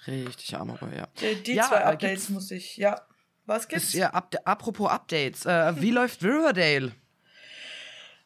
Richtig 0.07 0.55
armer 0.55 0.75
Boy, 0.77 0.95
ja. 0.95 1.07
die, 1.19 1.43
die 1.43 1.53
Ja, 1.55 1.67
zwei 1.67 1.75
äh, 1.81 1.83
Updates 1.83 1.99
gibt's- 2.27 2.29
muss 2.29 2.51
ich. 2.51 2.77
Ja, 2.77 3.01
was 3.45 3.67
gibt's? 3.67 3.87
Ist 3.89 3.93
ja 3.95 4.11
up 4.11 4.33
apropos 4.45 4.89
Updates. 4.89 5.45
Äh, 5.45 5.73
wie 5.81 5.91
läuft 5.91 6.23
Riverdale? 6.23 6.93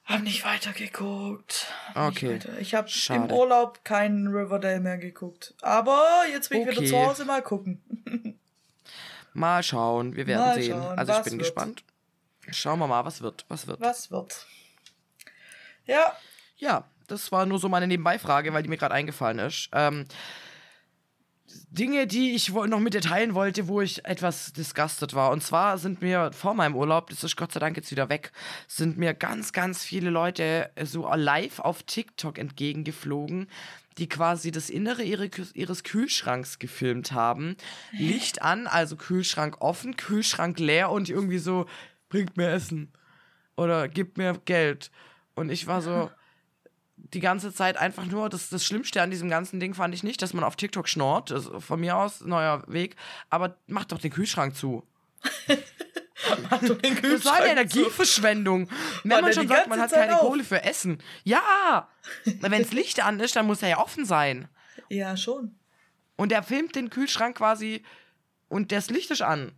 Hab 0.05 0.21
nicht 0.21 0.45
weitergeguckt. 0.45 1.65
Hab 1.95 2.09
nicht 2.13 2.23
Okay. 2.23 2.35
Weiter. 2.35 2.59
Ich 2.59 2.75
habe 2.75 2.89
im. 3.09 3.31
Urlaub 3.31 3.83
keinen 3.83 4.27
Riverdale 4.27 4.81
mehr 4.81 4.97
geguckt. 4.97 5.55
Aber 5.61 6.05
jetzt 6.31 6.51
will 6.51 6.59
ich 6.59 6.67
wieder 6.67 6.77
Okay. 6.77 6.89
zu 6.89 6.97
Hause 6.97 7.25
mal 7.25 7.41
gucken. 7.41 7.81
Mal 9.35 9.63
schauen, 9.63 10.15
wir 10.15 10.27
werden 10.27 10.41
Mal 10.45 10.61
sehen. 10.61 10.73
schauen, 10.79 10.99
also 10.99 11.11
ich 11.13 11.23
bin 11.23 11.33
wird. 11.33 11.39
gespannt. 11.41 11.83
Schauen 12.57 12.79
wir 12.79 12.87
mal, 12.87 13.05
was 13.05 13.21
wird. 13.21 13.45
Was 13.49 13.67
wird. 13.67 13.81
Was 13.81 14.11
wird? 14.11 14.45
Ja, 15.85 16.13
Ja, 16.57 16.85
das 17.07 17.31
war 17.31 17.45
nur 17.45 17.59
so 17.59 17.67
meine 17.67 17.87
Nebenbeifrage, 17.87 18.53
weil 18.53 18.63
die 18.63 18.69
mir 18.69 18.77
gerade 18.77 18.93
eingefallen 18.95 19.39
ist. 19.39 19.69
Ähm, 19.73 20.05
Dinge, 21.69 22.07
die 22.07 22.35
ich 22.35 22.49
noch 22.49 22.79
mit 22.79 22.93
dir 22.93 23.01
teilen 23.01 23.33
wollte, 23.33 23.67
wo 23.67 23.81
ich 23.81 24.05
etwas 24.05 24.53
disgusted 24.53 25.13
war. 25.13 25.31
Und 25.31 25.43
zwar 25.43 25.77
sind 25.77 26.01
mir 26.01 26.31
vor 26.33 26.53
meinem 26.53 26.75
Urlaub, 26.75 27.09
das 27.09 27.23
ist 27.23 27.35
Gott 27.35 27.51
sei 27.51 27.59
Dank 27.59 27.75
jetzt 27.75 27.91
wieder 27.91 28.09
weg, 28.09 28.31
sind 28.67 28.97
mir 28.97 29.13
ganz, 29.13 29.53
ganz 29.53 29.83
viele 29.83 30.09
Leute 30.09 30.71
so 30.83 31.11
live 31.13 31.59
auf 31.59 31.83
TikTok 31.83 32.37
entgegengeflogen, 32.37 33.47
die 33.97 34.09
quasi 34.09 34.51
das 34.51 34.69
Innere 34.69 35.03
ihre, 35.03 35.29
ihres 35.53 35.83
Kühlschranks 35.83 36.57
gefilmt 36.59 37.11
haben. 37.11 37.55
Licht 37.91 38.41
an, 38.41 38.67
also 38.67 38.95
Kühlschrank 38.95 39.57
offen, 39.61 39.97
Kühlschrank 39.97 40.59
leer 40.59 40.89
und 40.89 41.09
irgendwie 41.09 41.39
so, 41.39 41.67
bringt 42.13 42.37
mir 42.37 42.49
Essen. 42.51 42.93
Oder 43.57 43.87
gibt 43.87 44.19
mir 44.19 44.39
Geld. 44.45 44.91
Und 45.33 45.49
ich 45.49 45.65
war 45.65 45.81
so, 45.81 46.11
die 46.95 47.19
ganze 47.19 47.51
Zeit 47.51 47.75
einfach 47.75 48.05
nur, 48.05 48.29
das, 48.29 48.49
das 48.49 48.63
Schlimmste 48.63 49.01
an 49.01 49.09
diesem 49.09 49.31
ganzen 49.31 49.59
Ding 49.59 49.73
fand 49.73 49.95
ich 49.95 50.03
nicht, 50.03 50.21
dass 50.21 50.35
man 50.35 50.43
auf 50.43 50.55
TikTok 50.55 50.87
schnort. 50.87 51.31
Das 51.31 51.47
ist 51.47 51.63
von 51.63 51.79
mir 51.79 51.97
aus 51.97 52.21
neuer 52.21 52.63
Weg. 52.67 52.97
Aber 53.31 53.57
macht 53.65 53.91
doch 53.91 53.97
den 53.97 54.11
Kühlschrank 54.11 54.55
zu. 54.55 54.87
Mach 56.51 56.61
doch 56.61 56.77
den 56.77 56.93
Das 57.01 57.01
war 57.01 57.01
eine 57.01 57.01
Kühlschrank. 57.01 57.45
Energieverschwendung. 57.47 58.69
Wenn 59.03 59.21
man 59.21 59.33
schon 59.33 59.47
sagt, 59.47 59.67
man 59.67 59.79
hat 59.79 59.89
Zeit 59.89 60.07
keine 60.07 60.21
auf? 60.21 60.27
Kohle 60.27 60.43
für 60.43 60.63
Essen. 60.63 60.99
Ja! 61.23 61.89
Wenn 62.25 62.61
das 62.61 62.73
Licht 62.73 63.03
an 63.03 63.19
ist, 63.19 63.35
dann 63.35 63.47
muss 63.47 63.63
er 63.63 63.69
ja 63.69 63.79
offen 63.79 64.05
sein. 64.05 64.47
Ja, 64.89 65.17
schon. 65.17 65.55
Und 66.15 66.31
er 66.31 66.43
filmt 66.43 66.75
den 66.75 66.91
Kühlschrank 66.91 67.37
quasi 67.37 67.83
und 68.49 68.71
das 68.71 68.91
Licht 68.91 69.09
ist 69.09 69.23
an. 69.23 69.53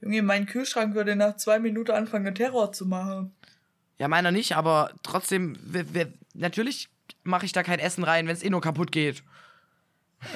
Junge, 0.00 0.22
mein 0.22 0.46
Kühlschrank 0.46 0.94
würde 0.94 1.16
nach 1.16 1.36
zwei 1.36 1.58
Minuten 1.58 1.90
anfangen, 1.92 2.34
Terror 2.34 2.72
zu 2.72 2.86
machen. 2.86 3.34
Ja, 3.98 4.06
meiner 4.08 4.30
nicht, 4.30 4.56
aber 4.56 4.92
trotzdem, 5.02 5.56
natürlich 6.34 6.88
mache 7.24 7.46
ich 7.46 7.52
da 7.52 7.62
kein 7.62 7.80
Essen 7.80 8.04
rein, 8.04 8.26
wenn 8.28 8.34
es 8.36 8.42
eh 8.44 8.50
nur 8.50 8.60
kaputt 8.60 8.92
geht. 8.92 9.22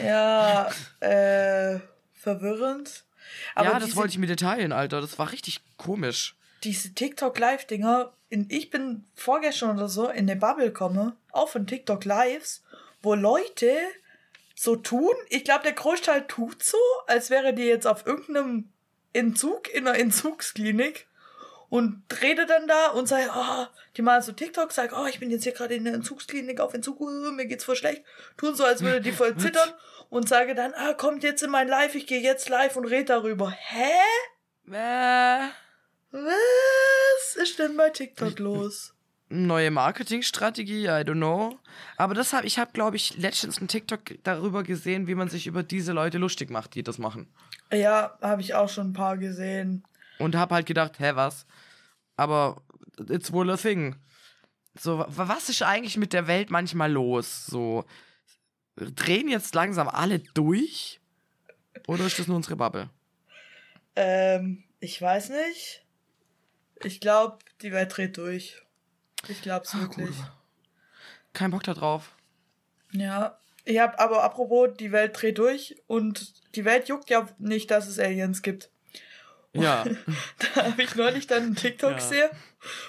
Ja, 0.04 0.70
äh, 1.00 1.78
verwirrend. 2.12 3.04
Aber 3.54 3.68
ja, 3.70 3.74
das 3.78 3.84
diese, 3.86 3.96
wollte 3.96 4.10
ich 4.12 4.18
mit 4.18 4.30
dir 4.30 4.36
teilen, 4.36 4.72
Alter. 4.72 5.00
Das 5.00 5.18
war 5.18 5.30
richtig 5.32 5.60
komisch. 5.76 6.36
diese 6.64 6.92
TikTok-Live-Dinger, 6.94 8.12
in- 8.28 8.46
ich 8.50 8.70
bin 8.70 9.04
vorgestern 9.14 9.76
oder 9.76 9.88
so 9.88 10.08
in 10.08 10.28
eine 10.30 10.36
Bubble 10.36 10.72
komme, 10.72 11.16
auch 11.30 11.48
von 11.48 11.66
TikTok-Lives, 11.66 12.62
wo 13.02 13.14
Leute 13.14 13.76
so 14.54 14.76
tun, 14.76 15.10
ich 15.28 15.44
glaube, 15.44 15.64
der 15.64 15.72
Großteil 15.72 16.26
tut 16.26 16.62
so, 16.62 16.76
als 17.06 17.30
wäre 17.30 17.52
die 17.54 17.62
jetzt 17.62 17.86
auf 17.86 18.06
irgendeinem 18.06 18.68
Entzug 19.12 19.72
in 19.72 19.86
einer 19.86 19.98
Entzugsklinik 19.98 21.06
und 21.68 22.02
redet 22.20 22.50
dann 22.50 22.68
da 22.68 22.88
und 22.88 23.06
sagt, 23.08 23.30
oh, 23.34 23.66
die 23.96 24.02
machen 24.02 24.22
so 24.22 24.32
TikTok, 24.32 24.72
sagt, 24.72 24.92
oh, 24.92 25.06
ich 25.06 25.20
bin 25.20 25.30
jetzt 25.30 25.44
hier 25.44 25.52
gerade 25.52 25.74
in 25.74 25.84
der 25.84 25.94
Entzugsklinik 25.94 26.60
auf 26.60 26.74
Entzug, 26.74 27.00
uh, 27.00 27.30
mir 27.30 27.46
geht's 27.46 27.64
voll 27.64 27.76
schlecht, 27.76 28.02
tun 28.36 28.54
so, 28.54 28.64
als 28.64 28.82
würde 28.82 29.00
die 29.00 29.12
voll 29.12 29.36
zittern 29.38 29.72
und 30.10 30.28
sage 30.28 30.54
dann, 30.54 30.74
ah, 30.74 30.92
kommt 30.92 31.22
jetzt 31.24 31.42
in 31.42 31.50
mein 31.50 31.68
Live, 31.68 31.94
ich 31.94 32.06
gehe 32.06 32.20
jetzt 32.20 32.48
live 32.50 32.76
und 32.76 32.84
red 32.84 33.08
darüber. 33.08 33.50
Hä? 33.50 33.90
Äh, 34.70 35.48
Was 36.12 37.36
ist 37.36 37.58
denn 37.58 37.76
bei 37.76 37.88
TikTok 37.88 38.38
los? 38.38 38.92
Neue 39.32 39.70
Marketingstrategie, 39.70 40.84
I 40.84 41.02
don't 41.04 41.14
know. 41.16 41.58
Aber 41.96 42.14
das 42.14 42.32
hab, 42.32 42.44
ich 42.44 42.58
habe, 42.58 42.72
glaube 42.72 42.96
ich, 42.96 43.16
letztens 43.16 43.58
einen 43.58 43.68
TikTok 43.68 44.00
darüber 44.22 44.62
gesehen, 44.62 45.06
wie 45.06 45.14
man 45.14 45.28
sich 45.28 45.46
über 45.46 45.62
diese 45.62 45.92
Leute 45.92 46.18
lustig 46.18 46.50
macht, 46.50 46.74
die 46.74 46.82
das 46.82 46.98
machen. 46.98 47.26
Ja, 47.72 48.16
habe 48.20 48.42
ich 48.42 48.54
auch 48.54 48.68
schon 48.68 48.90
ein 48.90 48.92
paar 48.92 49.16
gesehen. 49.16 49.84
Und 50.18 50.36
habe 50.36 50.54
halt 50.54 50.66
gedacht, 50.66 50.98
hä, 50.98 51.12
was? 51.14 51.46
Aber 52.16 52.62
it's 53.08 53.32
wohl 53.32 53.50
a 53.50 53.56
thing. 53.56 53.96
So, 54.78 54.98
wa- 54.98 55.06
was 55.08 55.48
ist 55.48 55.62
eigentlich 55.62 55.96
mit 55.96 56.12
der 56.12 56.26
Welt 56.26 56.50
manchmal 56.50 56.92
los? 56.92 57.46
So, 57.46 57.84
drehen 58.76 59.28
jetzt 59.28 59.54
langsam 59.54 59.88
alle 59.88 60.18
durch? 60.34 61.00
Oder 61.86 62.06
ist 62.06 62.18
das 62.18 62.26
nur 62.28 62.36
unsere 62.36 62.56
Bubble? 62.56 62.90
Ähm, 63.96 64.64
ich 64.80 65.00
weiß 65.00 65.30
nicht. 65.30 65.84
Ich 66.84 67.00
glaube, 67.00 67.38
die 67.62 67.72
Welt 67.72 67.96
dreht 67.96 68.16
durch. 68.16 68.62
Ich 69.28 69.42
glaub's 69.42 69.78
wirklich. 69.78 70.14
Kein 71.32 71.50
Bock 71.50 71.62
da 71.62 71.74
drauf. 71.74 72.10
Ja. 72.92 73.38
Ich 73.64 73.78
hab 73.78 74.00
aber 74.00 74.24
apropos, 74.24 74.70
die 74.78 74.90
Welt 74.92 75.20
dreht 75.20 75.38
durch 75.38 75.76
und 75.86 76.32
die 76.56 76.64
Welt 76.64 76.88
juckt 76.88 77.10
ja 77.10 77.28
nicht, 77.38 77.70
dass 77.70 77.86
es 77.86 77.98
Aliens 77.98 78.42
gibt. 78.42 78.70
Ja. 79.52 79.84
Da 80.54 80.64
habe 80.64 80.82
ich 80.82 80.94
neulich 80.96 81.26
dann 81.26 81.42
einen 81.44 81.54
TikTok 81.56 81.90
Ja. 81.92 81.96
gesehen 81.96 82.30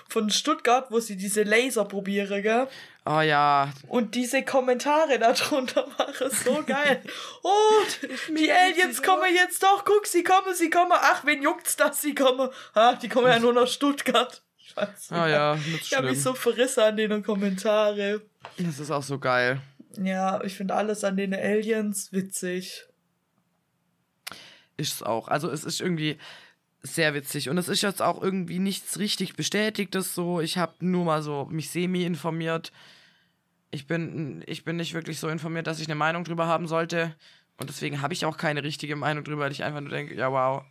von 0.09 0.29
Stuttgart, 0.29 0.89
wo 0.91 0.99
sie 0.99 1.15
diese 1.17 1.43
Laser 1.43 1.85
probieren, 1.85 2.41
gell? 2.41 2.67
Oh 3.05 3.19
ja. 3.21 3.71
Und 3.87 4.15
diese 4.15 4.43
Kommentare 4.43 5.19
darunter 5.19 5.85
waren 5.97 6.31
so 6.31 6.63
geil. 6.65 7.03
Oh, 7.43 7.81
die 8.35 8.51
Aliens 8.51 9.03
kommen 9.03 9.33
jetzt 9.33 9.61
doch. 9.61 9.83
Guck, 9.85 10.07
sie 10.07 10.23
kommen, 10.23 10.55
sie 10.55 10.69
kommen. 10.69 10.93
Ach, 10.95 11.25
wen 11.25 11.41
juckt's, 11.43 11.75
dass 11.75 12.01
sie 12.01 12.15
kommen? 12.15 12.49
Ah, 12.73 12.93
die 12.95 13.09
kommen 13.09 13.27
ja 13.27 13.39
nur 13.39 13.53
nach 13.53 13.67
Stuttgart. 13.67 14.41
Oh 15.11 15.15
ja, 15.15 15.55
nicht 15.55 15.81
Ich 15.81 15.93
habe 15.95 16.09
mich 16.09 16.21
so 16.21 16.33
verrissen 16.33 16.81
an 16.81 16.97
den 16.97 17.23
Kommentare. 17.23 18.21
Das 18.57 18.79
ist 18.79 18.91
auch 18.91 19.03
so 19.03 19.19
geil. 19.19 19.61
Ja, 20.01 20.43
ich 20.43 20.55
finde 20.55 20.73
alles 20.73 21.03
an 21.03 21.17
den 21.17 21.33
Aliens 21.33 22.11
witzig. 22.11 22.85
Ist 24.77 24.93
es 24.93 25.03
auch. 25.03 25.27
Also 25.27 25.49
es 25.49 25.63
ist 25.63 25.81
irgendwie 25.81 26.17
sehr 26.81 27.13
witzig. 27.13 27.49
Und 27.49 27.57
es 27.57 27.69
ist 27.69 27.81
jetzt 27.81 28.01
auch 28.01 28.21
irgendwie 28.21 28.59
nichts 28.59 28.99
richtig 28.99 29.35
Bestätigtes 29.35 30.15
so. 30.15 30.41
Ich 30.41 30.57
habe 30.57 30.73
nur 30.79 31.05
mal 31.05 31.21
so 31.21 31.45
mich 31.45 31.69
semi 31.69 32.03
informiert. 32.03 32.71
Ich 33.71 33.87
bin, 33.87 34.43
ich 34.47 34.65
bin 34.65 34.75
nicht 34.75 34.93
wirklich 34.93 35.19
so 35.19 35.29
informiert, 35.29 35.67
dass 35.67 35.79
ich 35.79 35.87
eine 35.87 35.95
Meinung 35.95 36.23
drüber 36.23 36.47
haben 36.47 36.67
sollte. 36.67 37.15
Und 37.57 37.69
deswegen 37.69 38.01
habe 38.01 38.13
ich 38.13 38.25
auch 38.25 38.37
keine 38.37 38.63
richtige 38.63 38.95
Meinung 38.95 39.23
drüber, 39.23 39.43
weil 39.43 39.51
ich 39.51 39.63
einfach 39.63 39.81
nur 39.81 39.91
denke, 39.91 40.15
ja 40.15 40.31
wow, 40.31 40.63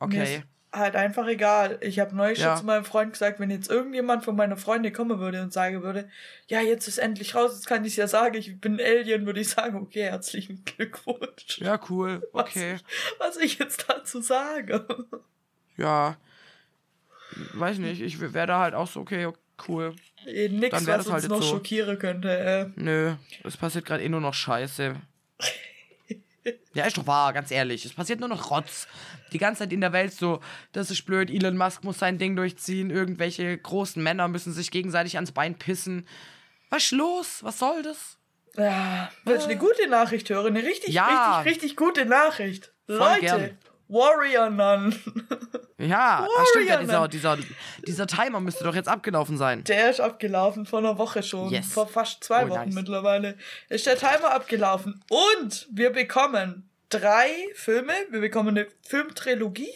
Mir 0.00 0.06
okay. 0.06 0.36
ist 0.36 0.42
halt 0.72 0.94
einfach 0.94 1.26
egal. 1.26 1.78
Ich 1.80 1.98
habe 1.98 2.14
neulich 2.14 2.38
Ja. 2.38 2.50
schon 2.50 2.58
zu 2.60 2.66
meinem 2.66 2.84
Freund 2.84 3.12
gesagt, 3.12 3.40
wenn 3.40 3.50
jetzt 3.50 3.68
irgendjemand 3.70 4.24
von 4.24 4.36
meiner 4.36 4.56
Freundin 4.56 4.92
kommen 4.92 5.18
würde 5.18 5.42
und 5.42 5.52
sagen 5.52 5.82
würde, 5.82 6.08
ja, 6.46 6.60
jetzt 6.60 6.86
ist 6.86 6.98
endlich 6.98 7.34
raus, 7.34 7.52
jetzt 7.54 7.66
kann 7.66 7.84
ich 7.84 7.96
ja 7.96 8.06
sagen, 8.06 8.36
ich 8.36 8.60
bin 8.60 8.80
Alien, 8.80 9.26
würde 9.26 9.40
ich 9.40 9.48
sagen, 9.48 9.76
okay, 9.80 10.04
herzlichen 10.04 10.64
Glückwunsch. 10.64 11.58
Ja, 11.58 11.80
cool, 11.90 12.26
okay. 12.32 12.76
Was 13.18 13.36
ich 13.38 13.58
jetzt 13.58 13.86
dazu 13.88 14.20
sage. 14.20 14.86
Ja. 15.76 16.16
Weiß 17.54 17.78
nicht, 17.78 18.00
ich 18.00 18.20
wäre 18.20 18.46
da 18.46 18.60
halt 18.60 18.74
auch 18.74 18.86
so, 18.88 19.00
okay, 19.00 19.28
cool. 19.68 19.94
Eh, 20.26 20.48
Nix, 20.48 20.70
Dann 20.70 20.86
was 20.86 21.04
das 21.04 21.12
halt 21.12 21.14
uns 21.14 21.22
jetzt 21.24 21.30
noch 21.30 21.42
so. 21.42 21.48
schockieren 21.56 21.98
könnte. 21.98 22.28
Äh. 22.28 22.66
Nö, 22.76 23.14
es 23.44 23.56
passiert 23.56 23.86
gerade 23.86 24.02
eh 24.02 24.08
nur 24.08 24.20
noch 24.20 24.34
Scheiße. 24.34 24.96
Ja, 26.74 26.86
ist 26.86 26.96
doch 26.96 27.06
wahr, 27.06 27.32
ganz 27.32 27.50
ehrlich. 27.50 27.84
Es 27.84 27.92
passiert 27.92 28.20
nur 28.20 28.28
noch 28.28 28.50
Rotz. 28.50 28.88
Die 29.32 29.38
ganze 29.38 29.60
Zeit 29.60 29.72
in 29.72 29.80
der 29.80 29.92
Welt 29.92 30.12
so, 30.12 30.40
das 30.72 30.90
ist 30.90 31.04
blöd, 31.04 31.30
Elon 31.30 31.56
Musk 31.56 31.84
muss 31.84 31.98
sein 31.98 32.18
Ding 32.18 32.34
durchziehen, 32.36 32.90
irgendwelche 32.90 33.56
großen 33.58 34.02
Männer 34.02 34.28
müssen 34.28 34.52
sich 34.52 34.70
gegenseitig 34.70 35.16
ans 35.16 35.32
Bein 35.32 35.56
pissen. 35.56 36.06
Was 36.70 36.84
ist 36.84 36.92
los? 36.92 37.38
Was 37.42 37.58
soll 37.58 37.82
das? 37.82 38.18
Ja, 38.56 39.10
willst 39.24 39.46
du 39.46 39.50
eine 39.50 39.58
gute 39.58 39.88
Nachricht 39.88 40.28
hören? 40.30 40.56
Eine 40.56 40.64
richtig, 40.66 40.92
Ja. 40.94 41.38
richtig, 41.40 41.52
richtig 41.54 41.76
gute 41.76 42.04
Nachricht. 42.06 42.72
Voll 42.86 42.96
Leute, 42.98 43.20
gern. 43.20 43.58
Warrior 43.90 44.50
Nun. 44.50 44.94
Ja, 45.78 46.26
ah, 46.28 46.44
stimmt 46.50 46.68
ja, 46.68 46.74
Warrior, 46.86 47.08
dieser, 47.08 47.36
dieser, 47.36 47.54
dieser 47.86 48.06
Timer 48.06 48.40
müsste 48.40 48.64
doch 48.64 48.74
jetzt 48.74 48.88
abgelaufen 48.88 49.36
sein. 49.38 49.64
Der 49.64 49.90
ist 49.90 50.00
abgelaufen 50.00 50.66
vor 50.66 50.78
einer 50.80 50.98
Woche 50.98 51.22
schon. 51.22 51.50
Yes. 51.50 51.72
Vor 51.72 51.86
fast 51.88 52.22
zwei 52.22 52.44
Oh, 52.46 52.50
Wochen 52.50 52.66
nice. 52.66 52.74
mittlerweile. 52.74 53.36
Ist 53.68 53.86
der 53.86 53.96
Timer 53.96 54.30
abgelaufen. 54.32 55.02
Und 55.08 55.66
wir 55.72 55.90
bekommen 55.90 56.68
drei 56.90 57.30
Filme. 57.54 57.92
Wir 58.10 58.20
bekommen 58.20 58.48
eine 58.50 58.66
Filmtrilogie 58.86 59.72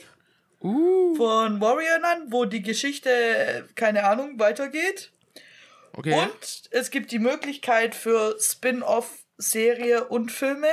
Uh, 0.61 1.15
von 1.17 1.61
Warrior 1.61 1.99
Nun, 1.99 2.33
wo 2.33 2.47
die 2.47 2.63
Geschichte, 2.63 3.69
keine 3.75 4.05
Ahnung, 4.05 4.39
weitergeht. 4.39 5.11
okay. 5.93 6.15
Und 6.15 6.63
es 6.71 6.91
gibt 6.91 7.13
die 7.13 7.19
Möglichkeit 7.19 7.95
für 7.95 8.37
Spin-off-Serie 8.41 10.05
und 10.05 10.33
Filme, 10.33 10.69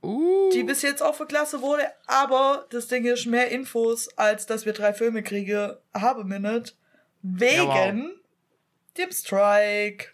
Uh, 0.00 0.50
die 0.52 0.62
bis 0.62 0.82
jetzt 0.82 1.02
aufgeklasst 1.02 1.60
wurde. 1.60 1.82
Aber 2.06 2.66
das 2.70 2.86
Ding 2.86 3.04
ist 3.04 3.26
mehr 3.26 3.50
Infos, 3.50 4.08
als 4.16 4.46
dass 4.46 4.64
wir 4.64 4.72
drei 4.72 4.92
Filme 4.92 5.22
kriegen, 5.22 5.72
haben 5.94 6.30
wir 6.30 6.38
nicht. 6.38 6.76
Wegen 7.22 7.62
Ja, 7.66 7.92
dem 8.96 9.10
Strike. 9.12 10.06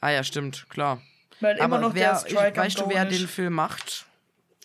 ah 0.00 0.10
ja, 0.10 0.22
stimmt, 0.22 0.68
klar. 0.68 1.00
Weil 1.40 1.56
immer 1.56 1.64
Aber 1.64 1.78
noch 1.78 1.94
wer, 1.94 2.10
der 2.12 2.18
Strike 2.20 2.48
ich, 2.52 2.56
weißt 2.56 2.80
du, 2.80 2.88
wer 2.90 3.04
den 3.06 3.26
Film 3.26 3.54
macht? 3.54 4.04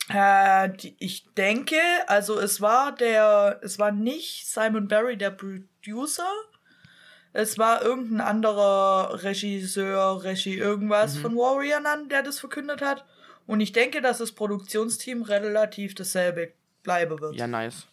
Äh, 0.10 0.69
die, 0.69 0.95
ich 0.99 1.25
denke, 1.36 1.77
also 2.08 2.39
es 2.39 2.60
war 2.62 2.93
der, 2.93 3.60
es 3.63 3.79
war 3.79 3.91
nicht 3.91 4.47
Simon 4.49 4.88
Barry 4.88 5.17
der 5.17 5.32
Producer. 5.32 6.27
Es 7.32 7.58
war 7.58 7.84
irgendein 7.84 8.21
anderer 8.21 9.23
Regisseur, 9.23 10.23
Regie 10.23 10.58
irgendwas 10.58 11.15
Mhm. 11.15 11.21
von 11.21 11.36
Warrior 11.38 11.79
Nun, 11.79 12.10
der 12.10 12.23
das 12.23 12.39
verkündet 12.39 12.82
hat. 12.82 13.05
Und 13.49 13.62
ich 13.62 13.71
denke, 13.71 13.99
dass 13.99 14.19
das 14.19 14.31
Produktionsteam 14.33 15.23
relativ 15.23 15.95
dasselbe 15.95 16.53
bleiben 16.83 17.19
wird. 17.19 17.33
Ja, 17.35 17.47
nice. 17.47 17.88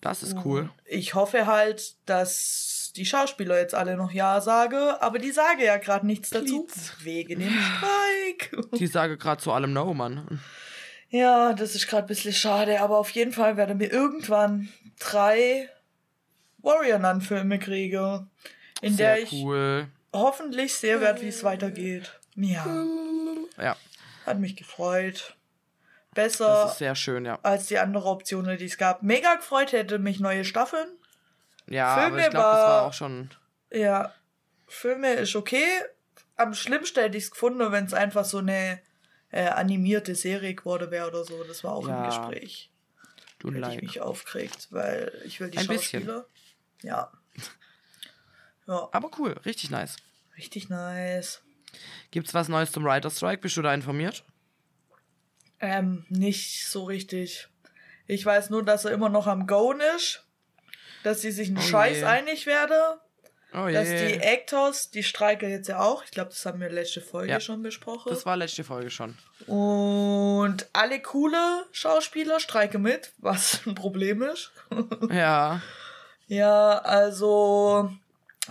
Das 0.00 0.22
ist 0.22 0.36
cool. 0.44 0.70
Ich 0.84 1.14
hoffe 1.14 1.48
halt, 1.48 1.96
dass 2.06 2.92
die 2.94 3.04
Schauspieler 3.04 3.58
jetzt 3.58 3.74
alle 3.74 3.96
noch 3.96 4.12
Ja 4.12 4.40
sagen, 4.40 4.76
aber 5.00 5.18
die 5.18 5.32
sagen 5.32 5.60
ja 5.60 5.78
gerade 5.78 6.06
nichts 6.06 6.30
dazu. 6.30 6.62
Please. 6.62 6.92
Wegen 7.00 7.40
dem 7.40 7.52
Streik. 7.52 8.56
Die 8.78 8.86
sage 8.86 9.16
gerade 9.18 9.42
zu 9.42 9.50
allem 9.50 9.72
No, 9.72 9.92
Mann. 9.94 10.40
Ja, 11.08 11.54
das 11.54 11.74
ist 11.74 11.88
gerade 11.88 12.04
ein 12.04 12.06
bisschen 12.06 12.32
schade, 12.32 12.80
aber 12.80 12.98
auf 12.98 13.10
jeden 13.10 13.32
Fall 13.32 13.56
werden 13.56 13.80
wir 13.80 13.92
irgendwann 13.92 14.68
drei 15.00 15.68
Warrior 16.58 17.00
Nun 17.00 17.20
Filme 17.20 17.58
kriegen, 17.58 18.30
in 18.80 18.94
Sehr 18.94 19.16
der 19.16 19.24
ich 19.24 19.32
cool. 19.32 19.88
hoffentlich 20.12 20.72
sehen 20.74 21.00
werde, 21.00 21.20
wie 21.22 21.28
es 21.28 21.42
weitergeht. 21.42 22.12
Ja, 22.36 22.84
Ja, 23.60 23.76
hat 24.28 24.38
mich 24.38 24.56
gefreut. 24.56 25.36
das 26.14 26.32
Besser 26.38 26.66
ist 26.70 26.78
sehr 26.78 26.94
schön, 26.94 27.24
ja. 27.24 27.38
als 27.42 27.66
die 27.66 27.78
andere 27.78 28.08
Optionen, 28.08 28.56
die 28.58 28.64
es 28.66 28.78
gab. 28.78 29.02
Mega 29.02 29.34
gefreut 29.36 29.72
hätte 29.72 29.98
mich 29.98 30.20
neue 30.20 30.44
Staffeln. 30.44 30.88
Ja, 31.66 31.94
Filme 31.98 32.06
aber 32.16 32.18
ich 32.24 32.30
glaube, 32.30 32.46
das 32.56 32.68
war 32.68 32.82
auch 32.82 32.92
schon. 32.92 33.30
Ja, 33.70 34.14
Filme 34.66 35.12
ist 35.14 35.36
okay. 35.36 35.66
am 36.36 36.54
schlimmsten 36.54 37.00
hätte 37.00 37.18
ich 37.18 37.24
es 37.24 37.30
gefunden, 37.30 37.70
wenn 37.72 37.84
es 37.84 37.92
einfach 37.94 38.24
so 38.24 38.38
eine 38.38 38.80
äh, 39.30 39.48
animierte 39.48 40.14
Serie 40.14 40.54
geworden 40.54 40.90
wäre 40.90 41.08
oder 41.08 41.24
so. 41.24 41.44
Das 41.44 41.62
war 41.64 41.72
auch 41.74 41.86
Ja. 41.88 41.98
im 41.98 42.06
Gespräch. 42.06 42.70
Du 43.38 43.52
Hätte 43.52 43.70
ich 43.74 43.82
mich 43.82 44.00
aufgeregt, 44.00 44.68
weil 44.70 45.12
ich 45.24 45.38
will 45.40 45.50
die 45.50 45.58
Ein 45.58 45.66
bisschen. 45.66 46.04
Schauspieler. 46.06 46.26
Ja. 46.82 47.12
Ja, 48.66 48.86
Aber 48.92 49.10
cool, 49.18 49.32
richtig 49.46 49.70
nice. 49.70 49.96
richtig 50.36 50.68
nice. 50.68 51.40
Gibt's 52.10 52.34
was 52.34 52.48
Neues 52.48 52.72
zum 52.72 52.84
Writer 52.84 53.10
Strike? 53.10 53.42
Bist 53.42 53.56
du 53.56 53.62
da 53.62 53.72
informiert? 53.74 54.24
Ähm, 55.60 56.04
nicht 56.08 56.66
so 56.68 56.84
richtig. 56.84 57.48
Ich 58.06 58.24
weiß 58.24 58.50
nur, 58.50 58.64
dass 58.64 58.84
er 58.84 58.92
immer 58.92 59.08
noch 59.08 59.26
am 59.26 59.46
Goen 59.46 59.80
ist. 59.96 60.24
Dass 61.04 61.20
sie 61.20 61.30
sich 61.30 61.48
einen 61.48 61.58
Oh 61.58 61.62
Scheiß 61.62 61.98
je. 61.98 62.04
einig 62.04 62.46
werden. 62.46 62.98
Oh 63.54 63.66
Dass 63.68 63.88
je. 63.88 64.08
die 64.08 64.20
Actors, 64.20 64.90
die 64.90 65.02
streiken 65.02 65.48
jetzt 65.50 65.68
ja 65.68 65.80
auch. 65.80 66.04
Ich 66.04 66.10
glaube, 66.10 66.30
das 66.30 66.44
haben 66.44 66.60
wir 66.60 66.68
letzte 66.70 67.00
Folge 67.00 67.30
Ja. 67.32 67.40
schon 67.40 67.62
besprochen. 67.62 68.10
Das 68.10 68.26
war 68.26 68.36
letzte 68.36 68.62
Folge 68.64 68.90
schon. 68.90 69.16
Und 69.46 70.66
alle 70.72 71.00
coole 71.00 71.64
Schauspieler 71.72 72.40
streiken 72.40 72.82
mit, 72.82 73.12
was 73.18 73.60
ein 73.66 73.74
Problem 73.74 74.22
ist. 74.22 74.52
Ja. 75.10 75.62
Ja, 76.26 76.78
also 76.80 77.90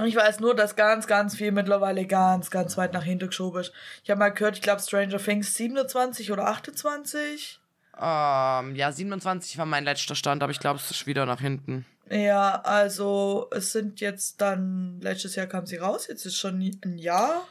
ich 0.05 0.15
weiß 0.15 0.39
nur, 0.39 0.55
dass 0.55 0.75
ganz, 0.75 1.07
ganz 1.07 1.36
viel 1.36 1.51
mittlerweile 1.51 2.05
ganz, 2.05 2.51
ganz 2.51 2.77
weit 2.77 2.93
nach 2.93 3.03
hinten 3.03 3.27
geschoben 3.27 3.62
ist. 3.62 3.73
Ich 4.03 4.10
habe 4.10 4.19
mal 4.19 4.29
gehört, 4.29 4.55
ich 4.55 4.62
glaube 4.62 4.81
Stranger 4.81 5.17
Things 5.17 5.55
27 5.55 6.31
oder 6.31 6.47
28. 6.47 7.60
Ähm, 7.99 8.75
ja, 8.75 8.91
27 8.91 9.57
war 9.57 9.65
mein 9.65 9.83
letzter 9.83 10.15
Stand, 10.15 10.43
aber 10.43 10.51
ich 10.51 10.60
glaube, 10.60 10.79
es 10.79 10.91
ist 10.91 11.07
wieder 11.07 11.25
nach 11.25 11.41
hinten. 11.41 11.86
Ja, 12.10 12.62
also 12.62 13.47
es 13.51 13.71
sind 13.71 13.99
jetzt 13.99 14.39
dann, 14.39 15.01
letztes 15.01 15.36
Jahr 15.36 15.47
kam 15.47 15.65
sie 15.65 15.77
raus, 15.77 16.07
jetzt 16.07 16.25
ist 16.25 16.38
schon 16.38 16.60
ein 16.60 16.97
Jahr. 16.97 17.47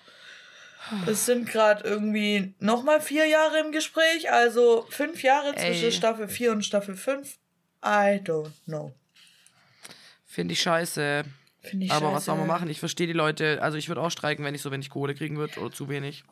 Es 1.06 1.26
sind 1.26 1.48
gerade 1.48 1.82
irgendwie 1.82 2.54
nochmal 2.60 3.00
vier 3.00 3.26
Jahre 3.26 3.58
im 3.58 3.72
Gespräch, 3.72 4.30
also 4.30 4.86
fünf 4.88 5.22
Jahre 5.22 5.54
zwischen 5.56 5.86
Ey. 5.86 5.92
Staffel 5.92 6.28
4 6.28 6.52
und 6.52 6.64
Staffel 6.64 6.96
5. 6.96 7.38
I 7.84 8.20
don't 8.22 8.52
know. 8.66 8.94
Finde 10.24 10.52
ich 10.52 10.62
scheiße. 10.62 11.24
Finde 11.66 11.86
ich 11.86 11.92
aber 11.92 12.06
scheiße. 12.06 12.16
was 12.16 12.24
soll 12.24 12.36
man 12.36 12.46
machen? 12.46 12.68
Ich 12.68 12.80
verstehe 12.80 13.06
die 13.06 13.12
Leute. 13.12 13.60
Also 13.62 13.78
ich 13.78 13.88
würde 13.88 14.00
auch 14.00 14.10
streiken, 14.10 14.44
wenn 14.44 14.54
ich 14.54 14.62
so 14.62 14.70
wenig 14.70 14.90
Kohle 14.90 15.14
kriegen 15.14 15.36
würde 15.36 15.60
oder 15.60 15.72
zu 15.72 15.88
wenig. 15.88 16.24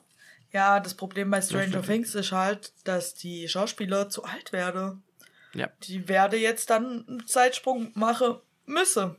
Ja, 0.53 0.79
das 0.81 0.95
Problem 0.95 1.31
bei 1.31 1.43
Stranger. 1.43 1.83
Things 1.83 2.15
ist 2.15 2.33
halt, 2.33 2.73
dass 2.85 3.15
die 3.15 3.49
Schauspieler 3.49 4.09
zu 4.09 4.25
alt 4.25 4.53
werden. 4.53 5.03
Ja. 5.53 5.71
Die 5.83 6.09
werde 6.09 6.37
jetzt 6.37 6.71
dann 6.71 7.05
einen 7.09 7.27
Zeitsprung 7.27 7.91
machen 7.95 8.37
müssen. 8.67 9.17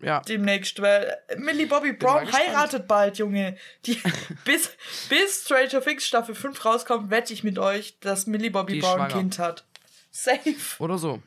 Ja. 0.00 0.20
Demnächst, 0.20 0.80
weil 0.82 1.16
Millie 1.36 1.66
Bobby 1.66 1.92
Brown 1.92 2.30
heiratet 2.30 2.86
bald, 2.86 3.18
Junge. 3.18 3.56
Die, 3.86 4.00
bis, 4.44 4.70
bis 5.08 5.44
Stranger 5.44 5.80
Things 5.80 6.06
Staffel 6.06 6.34
5 6.34 6.64
rauskommt, 6.64 7.10
wette 7.10 7.32
ich 7.32 7.44
mit 7.44 7.58
euch, 7.58 7.98
dass 8.00 8.26
Millie 8.26 8.50
Bobby 8.50 8.74
Die 8.74 8.80
Brown 8.80 9.00
ein. 9.02 9.08
Kind 9.10 9.38
hat. 9.38 9.64
Safe. 10.10 10.54
Oder 10.78 10.98
so. 10.98 11.22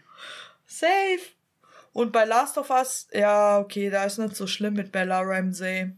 Safe. 0.66 1.20
Und 1.98 2.12
bei 2.12 2.26
Last 2.26 2.60
of 2.60 2.70
Us, 2.70 3.08
ja, 3.12 3.58
okay, 3.58 3.90
da 3.90 4.04
ist 4.04 4.20
nicht 4.20 4.36
so 4.36 4.46
schlimm 4.46 4.76
mit 4.76 4.92
Bella 4.92 5.20
Ramsey. 5.20 5.96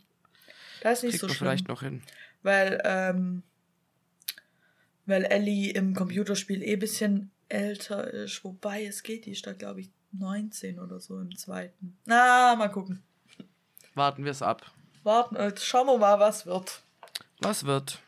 Da 0.79 0.91
ist 0.91 1.03
nicht 1.03 1.12
Kriegt 1.12 1.19
so 1.19 1.27
schlimm. 1.27 1.38
vielleicht 1.39 1.67
noch 1.67 1.81
hin. 1.81 2.01
Weil, 2.41 2.81
ähm, 2.85 3.43
weil 5.05 5.25
Ellie 5.25 5.73
im 5.73 5.93
Computerspiel 5.93 6.63
eh 6.63 6.77
bisschen 6.77 7.31
älter 7.49 8.07
ist. 8.13 8.45
Wobei, 8.45 8.85
es 8.85 9.03
geht, 9.03 9.25
die 9.25 9.31
ist 9.31 9.45
da, 9.45 9.51
glaube 9.51 9.81
ich, 9.81 9.89
19 10.13 10.79
oder 10.79 11.01
so 11.01 11.19
im 11.19 11.35
zweiten. 11.35 11.97
Na, 12.05 12.55
mal 12.55 12.69
gucken. 12.69 13.03
Warten 13.93 14.23
wir 14.23 14.31
es 14.31 14.41
ab. 14.41 14.71
Warten, 15.03 15.35
äh, 15.35 15.53
schauen 15.59 15.88
wir 15.88 15.97
mal, 15.97 16.17
was 16.17 16.45
wird. 16.45 16.81
Was 17.41 17.65
wird? 17.65 17.99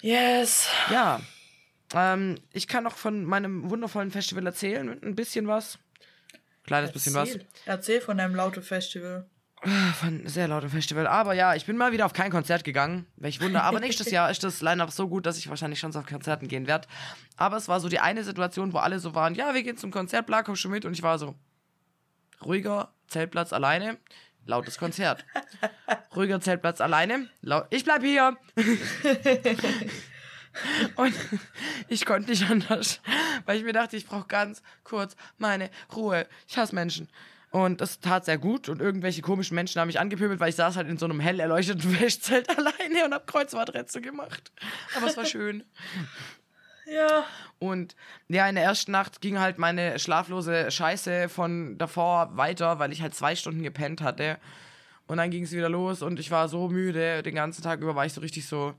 Yes. 0.00 0.66
Ja. 0.90 1.20
Ähm, 1.92 2.36
ich 2.54 2.66
kann 2.66 2.84
noch 2.84 2.96
von 2.96 3.26
meinem 3.26 3.68
wundervollen 3.68 4.10
Festival 4.10 4.46
erzählen. 4.46 4.98
Ein 5.02 5.14
bisschen 5.14 5.46
was. 5.46 5.78
Kleines 6.66 6.92
bisschen 6.92 7.14
was. 7.14 7.30
Erzähl. 7.30 7.46
Erzähl 7.64 8.00
von 8.00 8.18
deinem 8.18 8.34
laute 8.34 8.62
Festival. 8.62 9.26
Von 9.62 10.08
einem 10.08 10.28
sehr 10.28 10.48
lautem 10.48 10.68
Festival. 10.68 11.06
Aber 11.06 11.32
ja, 11.32 11.54
ich 11.54 11.64
bin 11.64 11.76
mal 11.76 11.90
wieder 11.90 12.04
auf 12.04 12.12
kein 12.12 12.30
Konzert 12.30 12.62
gegangen. 12.62 13.06
Welch 13.16 13.40
Wunder. 13.40 13.62
Aber 13.62 13.80
nächstes 13.80 14.10
Jahr 14.10 14.30
ist 14.30 14.44
das 14.44 14.60
Line-Up 14.60 14.90
so 14.90 15.08
gut, 15.08 15.24
dass 15.24 15.38
ich 15.38 15.48
wahrscheinlich 15.48 15.80
schon 15.80 15.94
auf 15.96 16.06
Konzerten 16.06 16.46
gehen 16.46 16.66
werde. 16.66 16.86
Aber 17.36 17.56
es 17.56 17.66
war 17.66 17.80
so 17.80 17.88
die 17.88 17.98
eine 17.98 18.22
Situation, 18.22 18.72
wo 18.72 18.78
alle 18.78 18.98
so 18.98 19.14
waren: 19.14 19.34
Ja, 19.34 19.54
wir 19.54 19.62
gehen 19.62 19.76
zum 19.76 19.90
Konzert, 19.90 20.26
bla, 20.26 20.42
komm 20.42 20.56
schon 20.56 20.70
mit. 20.70 20.84
Und 20.84 20.92
ich 20.92 21.02
war 21.02 21.18
so: 21.18 21.34
ruhiger 22.44 22.92
Zeltplatz 23.08 23.52
alleine, 23.52 23.96
lautes 24.44 24.78
Konzert. 24.78 25.24
Ruhiger 26.14 26.40
Zeltplatz 26.40 26.80
alleine, 26.80 27.28
laut. 27.40 27.66
Ich 27.70 27.84
bleib 27.84 28.02
hier. 28.02 28.36
Und 30.96 31.14
ich 31.88 32.04
konnte 32.04 32.30
nicht 32.30 32.48
anders, 32.50 33.00
weil 33.44 33.58
ich 33.58 33.64
mir 33.64 33.72
dachte, 33.72 33.96
ich 33.96 34.06
brauche 34.06 34.26
ganz 34.26 34.62
kurz 34.84 35.16
meine 35.38 35.70
Ruhe. 35.94 36.26
Ich 36.48 36.56
hasse 36.56 36.74
Menschen. 36.74 37.08
Und 37.50 37.80
das 37.80 38.00
tat 38.00 38.24
sehr 38.24 38.38
gut 38.38 38.68
und 38.68 38.80
irgendwelche 38.80 39.22
komischen 39.22 39.54
Menschen 39.54 39.80
haben 39.80 39.86
mich 39.86 40.00
angepöbelt, 40.00 40.40
weil 40.40 40.50
ich 40.50 40.56
saß 40.56 40.76
halt 40.76 40.88
in 40.88 40.98
so 40.98 41.06
einem 41.06 41.20
hell 41.20 41.40
erleuchteten 41.40 41.90
Festzelt 41.96 42.48
alleine 42.50 43.04
und 43.04 43.14
hab 43.14 43.26
Kreuzworträtsel 43.26 44.02
gemacht. 44.02 44.52
Aber 44.96 45.06
es 45.06 45.16
war 45.16 45.24
schön. 45.24 45.64
Ja. 46.88 47.24
Und 47.58 47.96
ja, 48.28 48.48
in 48.48 48.54
der 48.54 48.62
ersten 48.62 48.92
Nacht 48.92 49.20
ging 49.20 49.40
halt 49.40 49.58
meine 49.58 49.98
schlaflose 49.98 50.70
Scheiße 50.70 51.28
von 51.28 51.76
davor 51.78 52.36
weiter, 52.36 52.78
weil 52.78 52.92
ich 52.92 53.02
halt 53.02 53.12
zwei 53.12 53.34
Stunden 53.34 53.64
gepennt 53.64 54.00
hatte. 54.00 54.38
Und 55.08 55.18
dann 55.18 55.30
ging 55.30 55.42
es 55.42 55.50
wieder 55.50 55.68
los 55.68 56.02
und 56.02 56.20
ich 56.20 56.30
war 56.30 56.48
so 56.48 56.68
müde. 56.68 57.24
Den 57.24 57.34
ganzen 57.34 57.62
Tag 57.62 57.80
über 57.80 57.96
war 57.96 58.06
ich 58.06 58.12
so 58.12 58.20
richtig 58.20 58.46
so. 58.46 58.74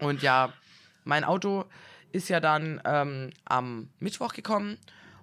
Und 0.00 0.22
ja, 0.22 0.52
mein 1.04 1.24
Auto 1.24 1.64
ist 2.12 2.28
ja 2.28 2.38
dann 2.40 2.80
ähm, 2.84 3.30
am 3.44 3.90
Mittwoch 3.98 4.32
gekommen 4.32 4.78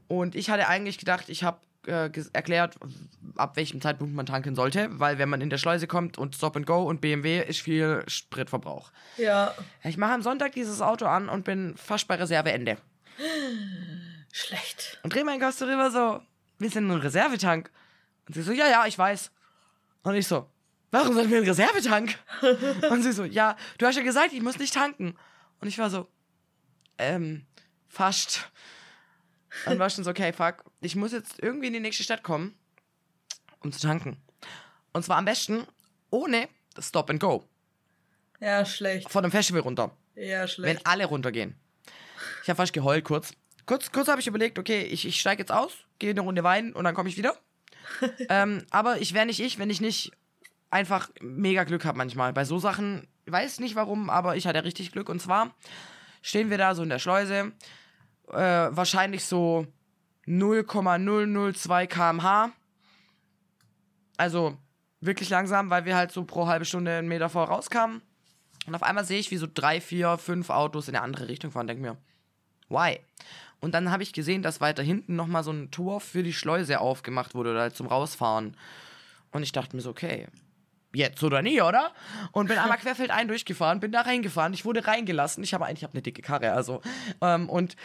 und 0.07 0.35
ich 0.35 0.49
hatte 0.49 0.67
eigentlich 0.67 0.97
gedacht, 0.97 1.29
ich 1.29 1.43
habe 1.43 1.59
äh, 1.87 2.09
erklärt, 2.33 2.75
ab 3.35 3.55
welchem 3.55 3.81
Zeitpunkt 3.81 4.13
man 4.13 4.25
tanken 4.25 4.55
sollte, 4.55 4.89
weil 4.99 5.17
wenn 5.17 5.29
man 5.29 5.41
in 5.41 5.49
der 5.49 5.57
Schleuse 5.57 5.87
kommt 5.87 6.17
und 6.17 6.35
Stop 6.35 6.57
and 6.57 6.65
Go 6.65 6.83
und 6.83 6.99
BMW 7.01 7.41
ist 7.41 7.61
viel 7.61 8.03
Spritverbrauch. 8.07 8.91
Ja. 9.17 9.53
Ich 9.83 9.97
mache 9.97 10.13
am 10.13 10.21
Sonntag 10.21 10.51
dieses 10.51 10.81
Auto 10.81 11.05
an 11.05 11.29
und 11.29 11.45
bin 11.45 11.75
fast 11.77 12.07
bei 12.07 12.15
Reserveende. 12.15 12.77
Schlecht. 14.33 14.99
Und 15.03 15.13
dreh 15.13 15.23
meinen 15.23 15.39
Gast 15.39 15.61
rüber 15.61 15.91
so, 15.91 16.21
wir 16.59 16.69
sind 16.69 16.89
ein 16.89 16.99
Reservetank. 16.99 17.71
Und 18.27 18.33
sie 18.33 18.41
so, 18.43 18.51
ja, 18.51 18.67
ja, 18.67 18.85
ich 18.85 18.97
weiß. 18.97 19.31
Und 20.03 20.15
ich 20.15 20.27
so, 20.27 20.49
warum 20.91 21.15
sind 21.15 21.31
wir 21.31 21.37
ein 21.37 21.43
Reservetank? 21.43 22.17
Und 22.89 23.03
sie 23.03 23.11
so, 23.13 23.23
ja, 23.23 23.55
du 23.77 23.85
hast 23.85 23.95
ja 23.95 24.03
gesagt, 24.03 24.33
ich 24.33 24.41
muss 24.41 24.59
nicht 24.59 24.73
tanken. 24.73 25.17
Und 25.59 25.67
ich 25.67 25.77
war 25.77 25.89
so, 25.89 26.07
ähm, 26.97 27.45
fast. 27.87 28.49
Dann 29.65 29.79
war 29.79 29.89
schon 29.89 30.03
so, 30.03 30.11
okay, 30.11 30.33
fuck, 30.33 30.63
ich 30.81 30.95
muss 30.95 31.13
jetzt 31.13 31.41
irgendwie 31.41 31.67
in 31.67 31.73
die 31.73 31.79
nächste 31.79 32.03
Stadt 32.03 32.21
kommen, 32.21 32.57
um 33.59 33.71
zu 33.71 33.79
tanken. 33.79 34.17
Und 34.93 35.03
zwar 35.03 35.17
am 35.17 35.25
besten 35.25 35.65
ohne 36.09 36.47
das 36.75 36.89
Stop 36.89 37.09
and 37.09 37.19
Go. 37.19 37.43
Ja, 38.39 38.65
schlecht. 38.65 39.09
Von 39.09 39.23
dem 39.23 39.31
Festival 39.31 39.61
runter. 39.61 39.91
Ja, 40.15 40.41
Wenn 40.41 40.47
schlecht. 40.47 40.87
alle 40.87 41.05
runtergehen. 41.05 41.55
Ich 42.43 42.49
habe 42.49 42.57
fast 42.57 42.73
geheult 42.73 43.03
kurz. 43.05 43.33
Kurz, 43.65 43.91
kurz 43.91 44.07
habe 44.07 44.21
ich 44.21 44.27
überlegt, 44.27 44.59
okay, 44.59 44.83
ich, 44.83 45.05
ich 45.05 45.19
steige 45.19 45.41
jetzt 45.41 45.51
aus, 45.51 45.73
gehe 45.99 46.11
eine 46.11 46.21
Runde 46.21 46.43
weinen 46.43 46.73
und 46.73 46.83
dann 46.83 46.95
komme 46.95 47.09
ich 47.09 47.17
wieder. 47.17 47.35
Ähm, 48.29 48.65
aber 48.69 49.01
ich 49.01 49.13
wäre 49.13 49.25
nicht 49.25 49.39
ich, 49.39 49.59
wenn 49.59 49.69
ich 49.69 49.81
nicht 49.81 50.11
einfach 50.69 51.09
mega 51.21 51.63
Glück 51.63 51.85
habe 51.85 51.97
manchmal. 51.97 52.33
Bei 52.33 52.45
so 52.45 52.59
Sachen, 52.59 53.07
weiß 53.25 53.59
nicht 53.59 53.75
warum, 53.75 54.09
aber 54.09 54.35
ich 54.35 54.47
hatte 54.47 54.63
richtig 54.63 54.91
Glück. 54.91 55.09
Und 55.09 55.21
zwar 55.21 55.55
stehen 56.21 56.49
wir 56.49 56.57
da 56.57 56.75
so 56.75 56.83
in 56.83 56.89
der 56.89 56.99
Schleuse, 56.99 57.51
äh, 58.29 58.35
wahrscheinlich 58.35 59.25
so 59.25 59.65
0,002 60.25 61.87
km/h. 61.87 62.51
Also 64.17 64.57
wirklich 64.99 65.29
langsam, 65.29 65.69
weil 65.69 65.85
wir 65.85 65.95
halt 65.95 66.11
so 66.11 66.25
pro 66.25 66.47
halbe 66.47 66.65
Stunde 66.65 66.97
einen 66.97 67.07
Meter 67.07 67.29
vor 67.29 67.47
rauskamen. 67.47 68.01
Und 68.65 68.75
auf 68.75 68.83
einmal 68.83 69.05
sehe 69.05 69.19
ich, 69.19 69.31
wie 69.31 69.37
so 69.37 69.47
drei, 69.51 69.79
vier, 69.79 70.17
fünf 70.17 70.49
Autos 70.49 70.89
in 70.89 70.95
eine 70.95 71.03
andere 71.03 71.29
Richtung 71.29 71.51
fahren. 71.51 71.67
Denke 71.67 71.81
mir, 71.81 71.97
why? 72.67 72.99
Und 73.59 73.73
dann 73.73 73.91
habe 73.91 74.03
ich 74.03 74.13
gesehen, 74.13 74.43
dass 74.43 74.61
weiter 74.61 74.83
hinten 74.83 75.15
nochmal 75.15 75.43
so 75.43 75.51
ein 75.51 75.71
Tor 75.71 75.99
für 75.99 76.23
die 76.23 76.33
Schleuse 76.33 76.79
aufgemacht 76.79 77.33
wurde 77.33 77.51
oder 77.51 77.61
halt 77.61 77.75
zum 77.75 77.87
Rausfahren. 77.87 78.55
Und 79.31 79.43
ich 79.43 79.51
dachte 79.51 79.75
mir 79.75 79.81
so, 79.81 79.89
okay, 79.89 80.27
jetzt 80.93 81.23
oder 81.23 81.41
nie, 81.41 81.61
oder? 81.61 81.91
Und 82.31 82.47
bin 82.47 82.57
einmal 82.57 82.77
querfeldein 82.77 83.27
durchgefahren, 83.27 83.79
bin 83.79 83.91
da 83.91 84.01
reingefahren. 84.01 84.53
Ich 84.53 84.65
wurde 84.65 84.87
reingelassen. 84.87 85.43
Ich 85.43 85.53
habe 85.53 85.65
eigentlich 85.65 85.79
ich 85.79 85.83
hab 85.83 85.93
eine 85.93 86.01
dicke 86.01 86.21
Karre, 86.21 86.53
also. 86.53 86.81
Ähm, 87.21 87.49
und 87.49 87.75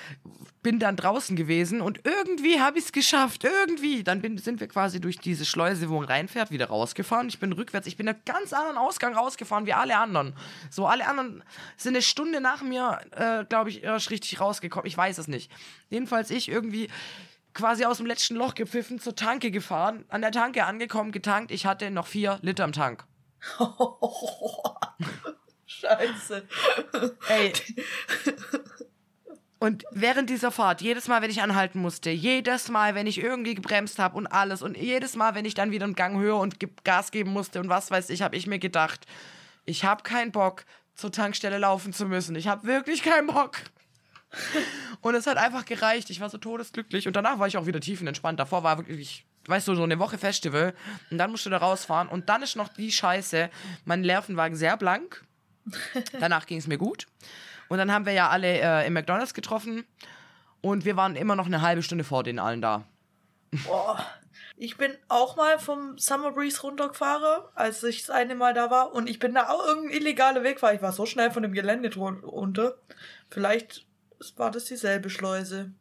bin 0.63 0.79
dann 0.79 0.97
draußen 0.97 1.35
gewesen 1.37 1.81
und 1.81 2.01
irgendwie 2.05 2.61
habe 2.61 2.79
ich 2.79 2.85
es 2.85 2.93
geschafft. 2.93 3.45
Irgendwie. 3.45 4.05
Dann 4.05 4.23
bin, 4.23 4.39
sind 4.39 4.61
wir 4.61 4.69
quasi 4.69 5.01
durch 5.01 5.19
diese 5.19 5.45
Schleuse, 5.45 5.89
wo 5.91 5.97
man 5.97 6.05
reinfährt, 6.05 6.51
wieder 6.51 6.67
rausgefahren. 6.67 7.29
Ich 7.29 7.39
bin 7.39 7.53
rückwärts. 7.53 7.87
Ich 7.87 7.97
bin 7.97 8.09
einen 8.09 8.21
ganz 8.25 8.53
anderen 8.53 8.79
Ausgang 8.79 9.15
rausgefahren 9.15 9.67
wie 9.67 9.73
alle 9.73 9.97
anderen. 9.97 10.35
So, 10.71 10.87
alle 10.87 11.07
anderen 11.07 11.43
sind 11.77 11.95
eine 11.95 12.03
Stunde 12.03 12.41
nach 12.41 12.63
mir, 12.63 13.01
äh, 13.11 13.45
glaube 13.45 13.71
ich, 13.71 13.83
erst 13.83 14.11
richtig 14.11 14.41
rausgekommen. 14.41 14.87
Ich 14.87 14.97
weiß 14.97 15.19
es 15.19 15.29
nicht. 15.29 15.51
Jedenfalls 15.91 16.31
ich 16.31 16.49
irgendwie 16.49 16.89
quasi 17.55 17.85
aus 17.85 17.99
dem 17.99 18.07
letzten 18.07 18.37
Loch 18.37 18.55
gepfiffen, 18.55 18.99
zur 18.99 19.17
Tanke 19.17 19.51
gefahren, 19.51 20.05
an 20.09 20.23
der 20.23 20.33
Tanke 20.33 20.65
angekommen, 20.65 21.13
getankt. 21.13 21.51
Ich 21.51 21.67
hatte 21.67 21.91
noch 21.91 22.07
vier 22.07 22.39
Liter 22.43 22.65
im 22.65 22.73
Tank. 22.73 23.05
Scheiße. 25.67 26.47
Ey. 27.29 27.53
Und 29.59 29.85
während 29.93 30.29
dieser 30.29 30.51
Fahrt, 30.51 30.81
jedes 30.81 31.07
Mal, 31.09 31.23
wenn 31.23 31.31
ich 31.31 31.41
anhalten 31.41 31.81
musste, 31.81 32.11
jedes 32.11 32.69
Mal, 32.69 32.95
wenn 32.95 33.07
ich 33.07 33.23
irgendwie 33.23 33.55
gebremst 33.55 33.99
habe 33.99 34.17
und 34.17 34.27
alles 34.27 34.61
und 34.61 34.77
jedes 34.77 35.15
Mal, 35.15 35.35
wenn 35.35 35.45
ich 35.45 35.55
dann 35.55 35.71
wieder 35.71 35.85
einen 35.85 35.95
Gang 35.95 36.19
höher 36.19 36.39
und 36.39 36.57
Gas 36.85 37.11
geben 37.13 37.31
musste 37.33 37.61
und 37.61 37.69
was 37.69 37.91
weiß 37.91 38.11
ich, 38.11 38.23
habe 38.23 38.37
ich 38.37 38.47
mir 38.47 38.59
gedacht, 38.59 39.07
ich 39.65 39.85
habe 39.85 40.03
keinen 40.03 40.33
Bock, 40.33 40.65
zur 40.95 41.13
Tankstelle 41.13 41.59
laufen 41.59 41.93
zu 41.93 42.07
müssen. 42.07 42.37
Ich 42.37 42.49
habe 42.49 42.67
wirklich 42.67 43.03
keinen 43.03 43.29
Bock. 43.29 43.59
und 45.01 45.15
es 45.15 45.27
hat 45.27 45.37
einfach 45.37 45.65
gereicht. 45.65 46.11
Ich 46.11 46.21
war 46.21 46.31
so 46.31 46.39
todesglücklich 46.39 47.07
und 47.07 47.17
danach 47.17 47.39
war 47.39 47.47
ich 47.47 47.57
auch 47.57 47.67
wieder 47.67 47.81
tiefenentspannt. 47.81 48.39
Davor 48.41 48.63
war 48.63 48.79
wirklich, 48.79 49.25
weißt 49.47 49.69
du, 49.69 49.75
so 49.75 49.83
eine 49.83 49.99
Woche 49.99 50.19
Festival 50.19 50.75
und 51.11 51.19
dann 51.19 51.31
musst 51.31 51.47
du 51.47 51.51
da 51.51 51.59
rausfahren 51.59 52.09
und 52.09 52.29
dann 52.29 52.43
ist 52.43 52.57
noch 52.57 52.69
die 52.69 52.93
Scheiße, 52.93 53.51
mein 53.85 54.01
Nervenwagen 54.03 54.57
sehr 54.57 54.77
blank. 54.77 55.25
Danach 56.21 56.47
ging 56.47 56.59
es 56.59 56.67
mir 56.67 56.79
gut. 56.79 57.07
Und 57.69 57.79
dann 57.79 57.93
haben 57.93 58.05
wir 58.05 58.13
ja 58.13 58.29
alle 58.29 58.61
äh, 58.61 58.87
im 58.87 58.93
McDonalds 58.93 59.35
getroffen 59.35 59.85
und 60.61 60.85
wir 60.85 60.97
waren 60.97 61.17
immer 61.17 61.37
noch 61.37 61.47
eine 61.47 61.63
halbe 61.63 61.83
Stunde 61.83 62.05
vor 62.05 62.23
den 62.23 62.39
allen 62.39 62.61
da. 62.61 62.85
Boah. 63.67 64.05
Ich 64.57 64.77
bin 64.77 64.93
auch 65.09 65.37
mal 65.37 65.59
vom 65.59 65.99
Summer 65.99 66.31
Breeze 66.31 66.63
runtergefahren, 66.63 67.43
als 67.55 67.83
ich 67.83 68.03
das 68.03 68.11
eine 68.11 68.35
Mal 68.35 68.55
da 68.55 68.71
war. 68.71 68.95
Und 68.95 69.09
ich 69.09 69.19
bin 69.19 69.35
da 69.35 69.49
auch 69.49 69.67
irgendein 69.67 69.97
illegaler 69.97 70.45
Weg, 70.45 70.63
weil 70.63 70.77
ich 70.77 70.83
war 70.83 70.93
so 70.93 71.05
schnell 71.05 71.31
von 71.31 71.43
dem 71.43 71.53
Gelände 71.53 71.93
runter. 71.95 72.77
Vielleicht 73.29 73.87
war 74.37 74.51
das 74.51 74.65
dieselbe 74.65 75.11
Schleuse. 75.11 75.73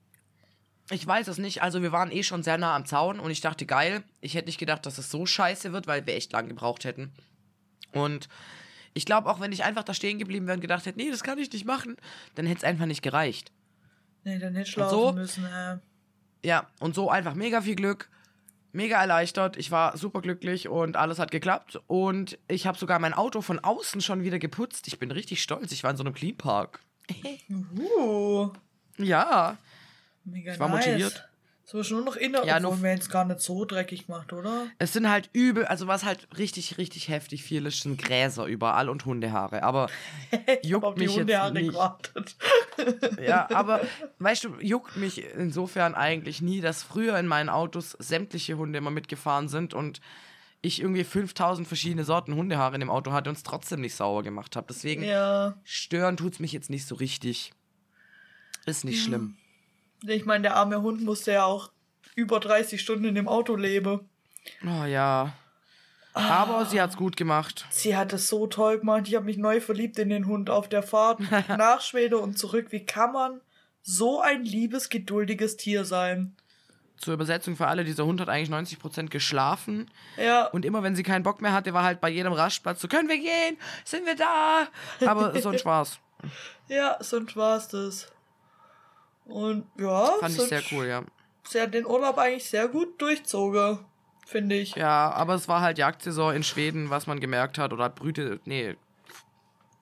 Ich 0.90 1.06
weiß 1.06 1.28
es 1.28 1.38
nicht. 1.38 1.62
Also 1.62 1.82
wir 1.82 1.92
waren 1.92 2.12
eh 2.12 2.24
schon 2.24 2.44
sehr 2.44 2.58
nah 2.58 2.76
am 2.76 2.86
Zaun 2.86 3.20
und 3.20 3.32
ich 3.32 3.42
dachte, 3.42 3.66
geil, 3.66 4.04
ich 4.20 4.34
hätte 4.34 4.48
nicht 4.48 4.58
gedacht, 4.58 4.86
dass 4.86 4.98
es 4.98 5.10
so 5.10 5.26
scheiße 5.26 5.72
wird, 5.72 5.88
weil 5.88 6.06
wir 6.06 6.16
echt 6.16 6.34
lang 6.34 6.48
gebraucht 6.48 6.84
hätten. 6.84 7.14
Und 7.94 8.28
ich 8.94 9.06
glaube, 9.06 9.30
auch 9.30 9.40
wenn 9.40 9.54
ich 9.54 9.64
einfach 9.64 9.84
da 9.84 9.94
stehen 9.94 10.20
geblieben 10.20 10.48
wäre 10.48 10.56
und 10.56 10.62
gedacht 10.62 10.86
hätte, 10.86 11.00
nee, 11.00 11.10
das 11.10 11.24
kann 11.24 11.38
ich 11.38 11.52
nicht 11.52 11.66
machen, 11.66 11.96
dann 12.36 12.46
hätte 12.46 12.60
es 12.60 12.64
einfach 12.64 12.86
nicht 12.86 13.02
gereicht. 13.02 13.52
Nee, 14.24 14.38
dann 14.38 14.54
hätte 14.54 14.70
ich 14.70 14.76
laufen 14.76 14.92
so? 14.92 15.12
müssen. 15.14 15.46
Äh. 15.46 15.78
Ja, 16.44 16.68
und 16.80 16.96
so 16.96 17.10
einfach 17.10 17.36
mega 17.36 17.62
viel 17.62 17.76
Glück, 17.76 18.10
mega 18.74 19.00
erleichtert. 19.00 19.58
Ich 19.58 19.72
war 19.72 19.98
super 19.98 20.22
glücklich 20.22 20.68
und 20.68 20.98
alles 20.98 21.20
hat 21.20 21.32
geklappt. 21.32 21.80
Und 21.88 22.38
ich 22.48 22.68
habe 22.68 22.78
sogar 22.78 23.00
mein 23.00 23.14
Auto 23.14 23.42
von 23.42 23.60
außen 23.60 24.02
schon 24.02 24.24
wieder 24.24 24.40
geputzt. 24.40 24.88
Ich 24.88 25.00
bin 25.00 25.12
richtig 25.12 25.42
stolz. 25.42 25.72
Ich 25.72 25.84
war 25.84 25.92
in 25.92 25.98
so 25.98 26.04
einem 26.04 26.14
Clean 26.14 26.36
Park. 26.36 26.82
Uh, 27.50 28.50
Ja, 28.98 29.58
mega 30.24 30.54
ich 30.54 30.60
war 30.60 30.70
nice. 30.70 30.86
motiviert. 30.86 31.28
So 31.64 31.80
ist 31.80 31.90
nur 31.92 32.04
noch 32.04 32.18
inner, 32.18 32.40
Ja, 32.44 32.60
ja, 32.60 32.68
obwohl 32.68 32.84
wir 32.84 32.92
jetzt 32.92 33.10
gar 33.10 33.24
nicht 33.24 33.40
so 33.40 33.64
dreckig 33.64 34.10
macht, 34.10 34.34
oder? 34.34 34.66
Es 34.78 34.92
sind 34.92 35.10
halt 35.10 35.30
übel, 35.32 35.64
also 35.66 35.88
was 35.88 36.04
halt 36.04 36.28
richtig, 36.38 36.78
richtig 36.78 37.08
heftig 37.08 37.44
viel 37.44 37.66
ist, 37.66 37.84
sind 37.84 37.98
Gräser 38.02 38.46
überall 38.46 38.90
und 38.90 39.06
Hundehaare. 39.06 39.64
Aber 39.64 39.88
Ich 40.64 40.74
hab 40.74 40.84
auf 40.84 40.98
juckt 40.98 41.00
die 41.00 41.04
mich 41.04 41.12
jetzt 41.16 41.20
Hundehaare 41.20 41.54
nicht. 41.54 41.70
gewartet. 41.70 42.36
Ja, 43.22 43.48
aber 43.54 43.82
weißt 44.20 44.44
du, 44.46 44.56
juckt 44.60 44.98
mich 44.98 45.24
insofern 45.36 45.96
eigentlich 45.96 46.42
nie, 46.42 46.60
dass 46.60 46.84
früher 46.84 47.18
in 47.18 47.28
meinen 47.28 47.48
Autos 47.50 47.92
sämtliche 48.00 48.58
Hunde 48.58 48.80
immer 48.80 48.92
mitgefahren 48.92 49.48
sind 49.48 49.74
und 49.74 50.02
ich 50.62 50.80
irgendwie 50.82 51.04
5000 51.04 51.68
verschiedene 51.68 52.04
Sorten 52.04 52.36
Hundehaare 52.36 52.76
in 52.76 52.82
dem 52.82 52.90
Auto 52.90 53.12
hatte 53.12 53.30
und 53.30 53.36
es 53.36 53.44
trotzdem 53.44 53.82
nicht 53.82 53.96
sauber 53.96 54.22
gemacht 54.24 54.56
habe. 54.56 54.68
Deswegen 54.70 55.04
Ja. 55.04 55.56
stören 55.64 56.18
tut's 56.18 56.40
mich 56.40 56.52
jetzt 56.52 56.70
nicht 56.70 56.86
so 56.86 56.96
richtig. 56.96 57.52
Ist 58.66 58.86
nicht 58.86 59.04
schlimm. 59.04 59.38
Ich 60.06 60.26
meine, 60.26 60.44
der 60.44 60.56
arme 60.56 60.82
Hund 60.82 61.02
musste 61.04 61.32
ja 61.32 61.46
auch 61.46 61.72
über 62.16 62.40
30 62.40 62.80
Stunden 62.80 63.06
in 63.06 63.16
dem 63.16 63.28
Auto 63.28 63.56
leben. 63.56 64.02
Oh 64.64 64.86
ja. 64.86 65.34
Aber 66.14 66.66
sie 66.66 66.82
hat's 66.82 66.98
gut 66.98 67.16
gemacht. 67.16 67.66
Sie 67.72 67.96
hat 67.96 68.12
es 68.14 68.28
so 68.28 68.46
toll 68.48 68.80
gemacht. 68.80 69.08
Ich 69.08 69.16
habe 69.16 69.26
mich 69.26 69.38
neu 69.38 69.62
verliebt 69.62 69.98
in 69.98 70.10
den 70.10 70.28
Hund 70.28 70.50
auf 70.50 70.68
der 70.68 70.84
Fahrt 70.84 71.20
nach 71.48 71.82
Schweden 71.82 72.16
und 72.20 72.38
zurück. 72.38 72.68
Wie 72.72 72.86
kann 72.86 73.14
man 73.14 73.42
so 73.82 74.20
ein 74.22 74.44
liebes, 74.44 74.90
geduldiges 74.90 75.58
Tier 75.58 75.86
sein? 75.86 76.36
Zur 77.02 77.16
Übersetzung 77.16 77.56
für 77.56 77.68
alle, 77.68 77.84
dieser 77.84 78.06
Hund 78.06 78.22
hat 78.22 78.30
eigentlich 78.30 78.50
90% 78.50 79.10
geschlafen. 79.10 79.90
Ja, 80.18 80.46
Und 80.48 80.66
immer 80.66 80.84
wenn 80.84 80.96
sie 80.96 81.04
keinen 81.04 81.24
Bock 81.24 81.42
mehr 81.42 81.52
hatte, 81.52 81.74
war 81.74 81.84
halt 81.84 82.00
bei 82.00 82.10
jedem 82.10 82.32
Rastplatz 82.34 82.80
so, 82.80 82.88
können 82.88 83.10
wir 83.10 83.18
gehen? 83.18 83.58
Sind 83.84 84.06
wir 84.06 84.16
da? 84.16 84.68
Aber 85.08 85.40
so 85.42 85.50
ein 85.50 85.58
Spaß. 85.60 86.00
ja, 86.68 86.98
sonst 87.00 87.36
war's 87.36 87.68
das. 87.70 88.12
Und 89.26 89.66
ja, 89.80 90.06
Fand 90.20 90.36
ich 90.36 90.42
sehr 90.44 90.62
cool, 90.72 90.86
ja. 90.86 91.04
Sie 91.44 91.60
hat 91.60 91.74
den 91.74 91.86
Urlaub 91.86 92.18
eigentlich 92.18 92.48
sehr 92.50 92.68
gut 92.68 93.02
durchzogen, 93.02 93.80
finde 94.26 94.56
ich. 94.56 94.76
Ja, 94.76 95.12
aber 95.12 95.34
es 95.36 95.48
war 95.48 95.62
halt 95.62 95.78
Jagdsaison 95.78 96.36
in 96.36 96.44
Schweden, 96.44 96.90
was 96.90 97.08
man 97.08 97.20
gemerkt 97.20 97.58
hat. 97.58 97.74
Oder 97.74 97.90
Brüte, 97.90 98.40
nee, 98.46 98.76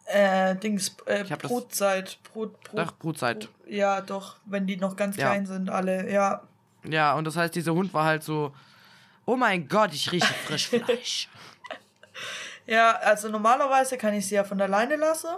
Äh, 0.05 0.55
Dings, 0.55 0.95
äh, 1.05 1.23
Brutzeit. 1.23 2.17
Brut, 2.33 2.59
Brut, 2.63 2.79
doch, 2.79 2.91
Brutzeit. 2.97 3.49
Ja, 3.67 4.01
doch, 4.01 4.37
wenn 4.45 4.65
die 4.65 4.77
noch 4.77 4.95
ganz 4.95 5.17
Ja. 5.17 5.27
klein 5.27 5.45
sind, 5.45 5.69
alle, 5.69 6.09
ja. 6.11 6.41
Ja, 6.83 7.13
und 7.15 7.25
das 7.25 7.35
heißt, 7.35 7.55
dieser 7.55 7.73
Hund 7.73 7.93
war 7.93 8.05
halt 8.05 8.23
so, 8.23 8.53
oh 9.25 9.35
mein 9.35 9.67
Gott, 9.67 9.93
ich 9.93 10.11
rieche 10.11 10.33
Frischfleisch. 10.45 11.29
Ja, 12.65 12.91
also 12.97 13.29
normalerweise 13.29 13.97
kann 13.97 14.13
ich 14.13 14.27
sie 14.27 14.35
ja 14.35 14.43
von 14.43 14.61
alleine 14.61 14.95
lassen. 14.95 15.29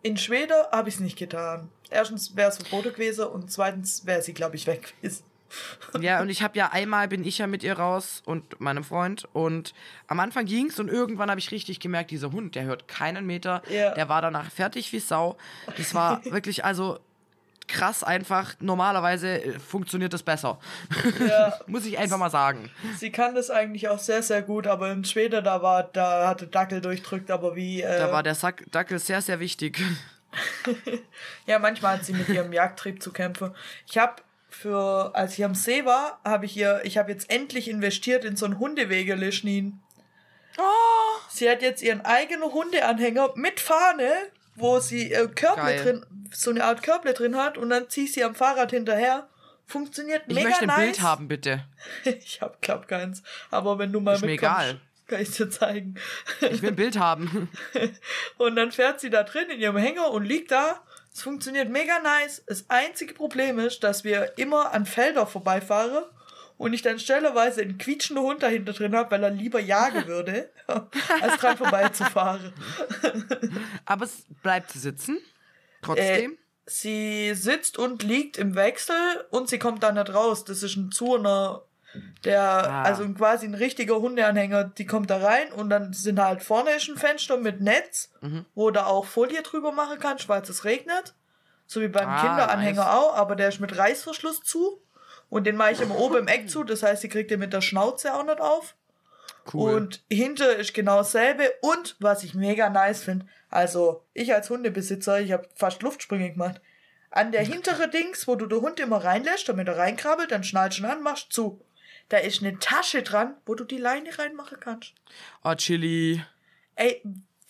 In 0.00 0.16
Schweden 0.16 0.56
habe 0.72 0.88
ich 0.88 0.94
es 0.94 1.00
nicht 1.00 1.18
getan. 1.18 1.68
Erstens 1.90 2.34
wäre 2.34 2.48
es 2.48 2.56
verboten 2.56 2.94
gewesen 2.94 3.26
und 3.26 3.52
zweitens 3.52 4.06
wäre 4.06 4.22
sie, 4.22 4.32
glaube 4.32 4.56
ich, 4.56 4.66
weg 4.66 4.94
gewesen. 4.98 5.22
ja, 6.00 6.20
und 6.20 6.28
ich 6.28 6.42
habe 6.42 6.56
ja 6.58 6.70
einmal 6.72 7.08
bin 7.08 7.24
ich 7.24 7.38
ja 7.38 7.46
mit 7.46 7.62
ihr 7.62 7.78
raus 7.78 8.22
und 8.24 8.60
meinem 8.60 8.84
Freund 8.84 9.26
und 9.32 9.74
am 10.06 10.20
Anfang 10.20 10.46
ging's 10.46 10.78
und 10.78 10.88
irgendwann 10.88 11.30
habe 11.30 11.40
ich 11.40 11.50
richtig 11.50 11.80
gemerkt, 11.80 12.10
dieser 12.10 12.32
Hund, 12.32 12.54
der 12.54 12.64
hört 12.64 12.88
keinen 12.88 13.26
Meter. 13.26 13.62
Ja. 13.68 13.94
Der 13.94 14.08
war 14.08 14.22
danach 14.22 14.50
fertig 14.50 14.92
wie 14.92 15.00
Sau. 15.00 15.36
Das 15.76 15.94
war 15.94 16.24
wirklich 16.26 16.64
also 16.64 16.98
krass 17.68 18.02
einfach. 18.02 18.54
Normalerweise 18.60 19.42
äh, 19.42 19.58
funktioniert 19.58 20.12
das 20.12 20.22
besser. 20.22 20.58
Ja, 21.26 21.58
Muss 21.66 21.84
ich 21.86 21.98
einfach 21.98 22.18
mal 22.18 22.30
sagen. 22.30 22.70
sie 22.98 23.10
kann 23.12 23.34
das 23.34 23.50
eigentlich 23.50 23.88
auch 23.88 23.98
sehr, 23.98 24.22
sehr 24.22 24.42
gut, 24.42 24.66
aber 24.66 24.90
in 24.90 25.04
Schweden, 25.04 25.44
da 25.44 25.62
war, 25.62 25.84
da 25.84 26.26
hatte 26.28 26.46
Dackel 26.46 26.80
durchdrückt, 26.80 27.30
aber 27.30 27.54
wie. 27.54 27.82
Äh, 27.82 27.98
Da 27.98 28.10
war 28.12 28.22
der 28.22 28.34
Sack 28.34 28.64
Dackel 28.70 28.98
sehr, 28.98 29.22
sehr 29.22 29.38
wichtig. 29.40 29.80
Ja, 31.46 31.58
manchmal 31.58 31.94
hat 31.96 32.04
sie 32.04 32.12
mit 32.12 32.28
ihrem 32.28 32.52
Jagdtrieb 32.52 33.02
zu 33.02 33.12
kämpfen. 33.12 33.54
Ich 33.86 33.96
habe 33.96 34.16
für, 34.50 35.10
als 35.14 35.38
ich 35.38 35.44
am 35.44 35.54
See 35.54 35.84
war, 35.84 36.20
habe 36.24 36.44
ich 36.46 36.56
ihr, 36.56 36.80
ich 36.84 36.98
habe 36.98 37.10
jetzt 37.10 37.30
endlich 37.30 37.68
investiert 37.68 38.24
in 38.24 38.36
so 38.36 38.44
ein 38.46 38.58
Hundewegeleschnin. 38.58 39.80
Oh, 40.58 41.20
Sie 41.30 41.48
hat 41.48 41.62
jetzt 41.62 41.82
ihren 41.82 42.00
eigenen 42.04 42.52
Hundeanhänger 42.52 43.30
mit 43.36 43.60
Fahne, 43.60 44.10
wo 44.58 44.80
sie 44.80 45.12
äh, 45.12 45.28
Körble 45.28 45.62
Geil. 45.64 45.82
drin, 45.82 46.06
so 46.32 46.50
eine 46.50 46.64
Art 46.64 46.82
Körble 46.82 47.14
drin 47.14 47.36
hat 47.36 47.58
und 47.58 47.70
dann 47.70 47.88
zieht 47.88 48.12
sie 48.12 48.24
am 48.24 48.34
Fahrrad 48.34 48.70
hinterher. 48.70 49.28
Funktioniert 49.66 50.22
ich 50.28 50.34
mega 50.34 50.48
möchte 50.48 50.62
ein 50.62 50.68
nice. 50.68 50.78
Bild 50.78 51.02
haben, 51.02 51.28
bitte. 51.28 51.64
Ich 52.04 52.40
hab 52.40 52.60
glaub 52.62 52.88
keins, 52.88 53.22
aber 53.50 53.78
wenn 53.78 53.92
du 53.92 54.00
mal 54.00 54.14
Ist 54.14 54.24
mir 54.24 54.32
egal. 54.32 54.80
kann 55.06 55.20
ich 55.22 55.30
dir 55.30 55.50
zeigen. 55.50 55.94
Ich 56.40 56.62
will 56.62 56.70
ein 56.70 56.76
Bild 56.76 56.98
haben. 56.98 57.48
Und 58.38 58.56
dann 58.56 58.72
fährt 58.72 59.00
sie 59.00 59.10
da 59.10 59.22
drin 59.24 59.48
in 59.50 59.60
ihrem 59.60 59.76
Hänger 59.76 60.10
und 60.10 60.24
liegt 60.24 60.50
da. 60.50 60.80
Es 61.12 61.22
funktioniert 61.22 61.68
mega 61.70 61.98
nice. 61.98 62.42
Das 62.46 62.66
einzige 62.68 63.14
Problem 63.14 63.58
ist, 63.58 63.82
dass 63.82 64.04
wir 64.04 64.36
immer 64.38 64.72
an 64.72 64.86
Felder 64.86 65.26
vorbeifahren 65.26 66.04
und 66.58 66.72
ich 66.74 66.82
dann 66.82 66.98
stellerweise 66.98 67.62
einen 67.62 67.78
quietschenden 67.78 68.24
Hund 68.24 68.42
dahinter 68.42 68.72
drin 68.74 68.94
habe, 68.94 69.10
weil 69.12 69.22
er 69.24 69.30
lieber 69.30 69.60
jagen 69.60 70.06
würde, 70.08 70.50
als 70.66 71.36
dran 71.38 71.56
vorbeizufahren. 71.56 72.52
Aber 73.86 74.04
es 74.04 74.24
bleibt 74.42 74.72
sitzen. 74.72 75.18
Trotzdem. 75.82 76.32
Äh, 76.32 76.36
sie 76.66 77.34
sitzt 77.34 77.78
und 77.78 78.02
liegt 78.02 78.36
im 78.36 78.54
Wechsel 78.54 78.94
und 79.30 79.48
sie 79.48 79.58
kommt 79.58 79.82
da 79.82 79.92
nicht 79.92 80.12
raus. 80.12 80.44
Das 80.44 80.62
ist 80.62 80.76
ein 80.76 80.90
Zuner, 80.92 81.62
der, 82.24 82.42
Ah. 82.42 82.82
also 82.82 83.08
quasi 83.14 83.46
ein 83.46 83.54
richtiger 83.54 83.96
Hundeanhänger, 84.00 84.64
die 84.64 84.84
kommt 84.86 85.08
da 85.10 85.18
rein 85.18 85.50
und 85.52 85.70
dann 85.70 85.92
sind 85.94 86.20
halt 86.20 86.42
vorne 86.42 86.70
ist 86.72 86.88
ein 86.88 86.98
Fenster 86.98 87.38
mit 87.38 87.60
Netz, 87.62 88.10
Mhm. 88.20 88.44
wo 88.54 88.70
du 88.70 88.84
auch 88.84 89.06
Folie 89.06 89.42
drüber 89.42 89.72
machen 89.72 89.98
kannst, 89.98 90.28
weil 90.28 90.42
es 90.42 90.64
regnet. 90.64 91.14
So 91.66 91.80
wie 91.80 91.88
beim 91.88 92.08
Ah, 92.08 92.20
Kinderanhänger 92.20 92.84
nice. 92.84 92.94
auch, 92.94 93.14
aber 93.16 93.36
der 93.36 93.48
ist 93.48 93.60
mit 93.60 93.76
Reißverschluss 93.76 94.40
zu. 94.42 94.82
Und 95.30 95.44
den 95.44 95.56
mache 95.56 95.72
ich 95.72 95.80
immer 95.80 95.98
oben 95.98 96.18
im 96.18 96.28
Eck 96.28 96.48
zu, 96.48 96.64
das 96.64 96.82
heißt, 96.82 97.02
sie 97.02 97.08
kriegt 97.08 97.30
den 97.30 97.40
mit 97.40 97.52
der 97.52 97.60
Schnauze 97.60 98.14
auch 98.14 98.24
nicht 98.24 98.40
auf. 98.40 98.74
cool. 99.52 99.74
Und 99.74 100.02
hinter 100.10 100.56
ist 100.56 100.74
genau 100.74 100.98
dasselbe. 100.98 101.52
Und 101.60 101.96
was 102.00 102.24
ich 102.24 102.34
mega 102.34 102.70
nice 102.70 103.02
finde, 103.02 103.26
also 103.50 104.04
ich 104.14 104.34
als 104.34 104.50
Hundebesitzer, 104.50 105.20
ich 105.20 105.32
habe 105.32 105.48
fast 105.54 105.82
Luftsprünge 105.82 106.32
gemacht. 106.32 106.60
An 107.10 107.32
der 107.32 107.42
hintere 107.42 107.88
Dings, 107.88 108.28
wo 108.28 108.36
du 108.36 108.46
den 108.46 108.60
Hund 108.60 108.80
immer 108.80 109.02
reinlässt, 109.02 109.48
damit 109.48 109.68
er 109.68 109.78
reinkrabbelt, 109.78 110.30
dann 110.30 110.44
schnallst 110.44 110.78
du 110.78 110.82
ihn 110.82 110.90
an, 110.90 111.02
machst 111.02 111.32
zu. 111.32 111.60
Da 112.10 112.18
ist 112.18 112.42
eine 112.42 112.58
Tasche 112.58 113.02
dran, 113.02 113.34
wo 113.44 113.54
du 113.54 113.64
die 113.64 113.78
Leine 113.78 114.18
reinmachen 114.18 114.60
kannst. 114.60 114.94
oh, 115.44 115.54
Chili. 115.54 116.22
Ey, 116.74 117.02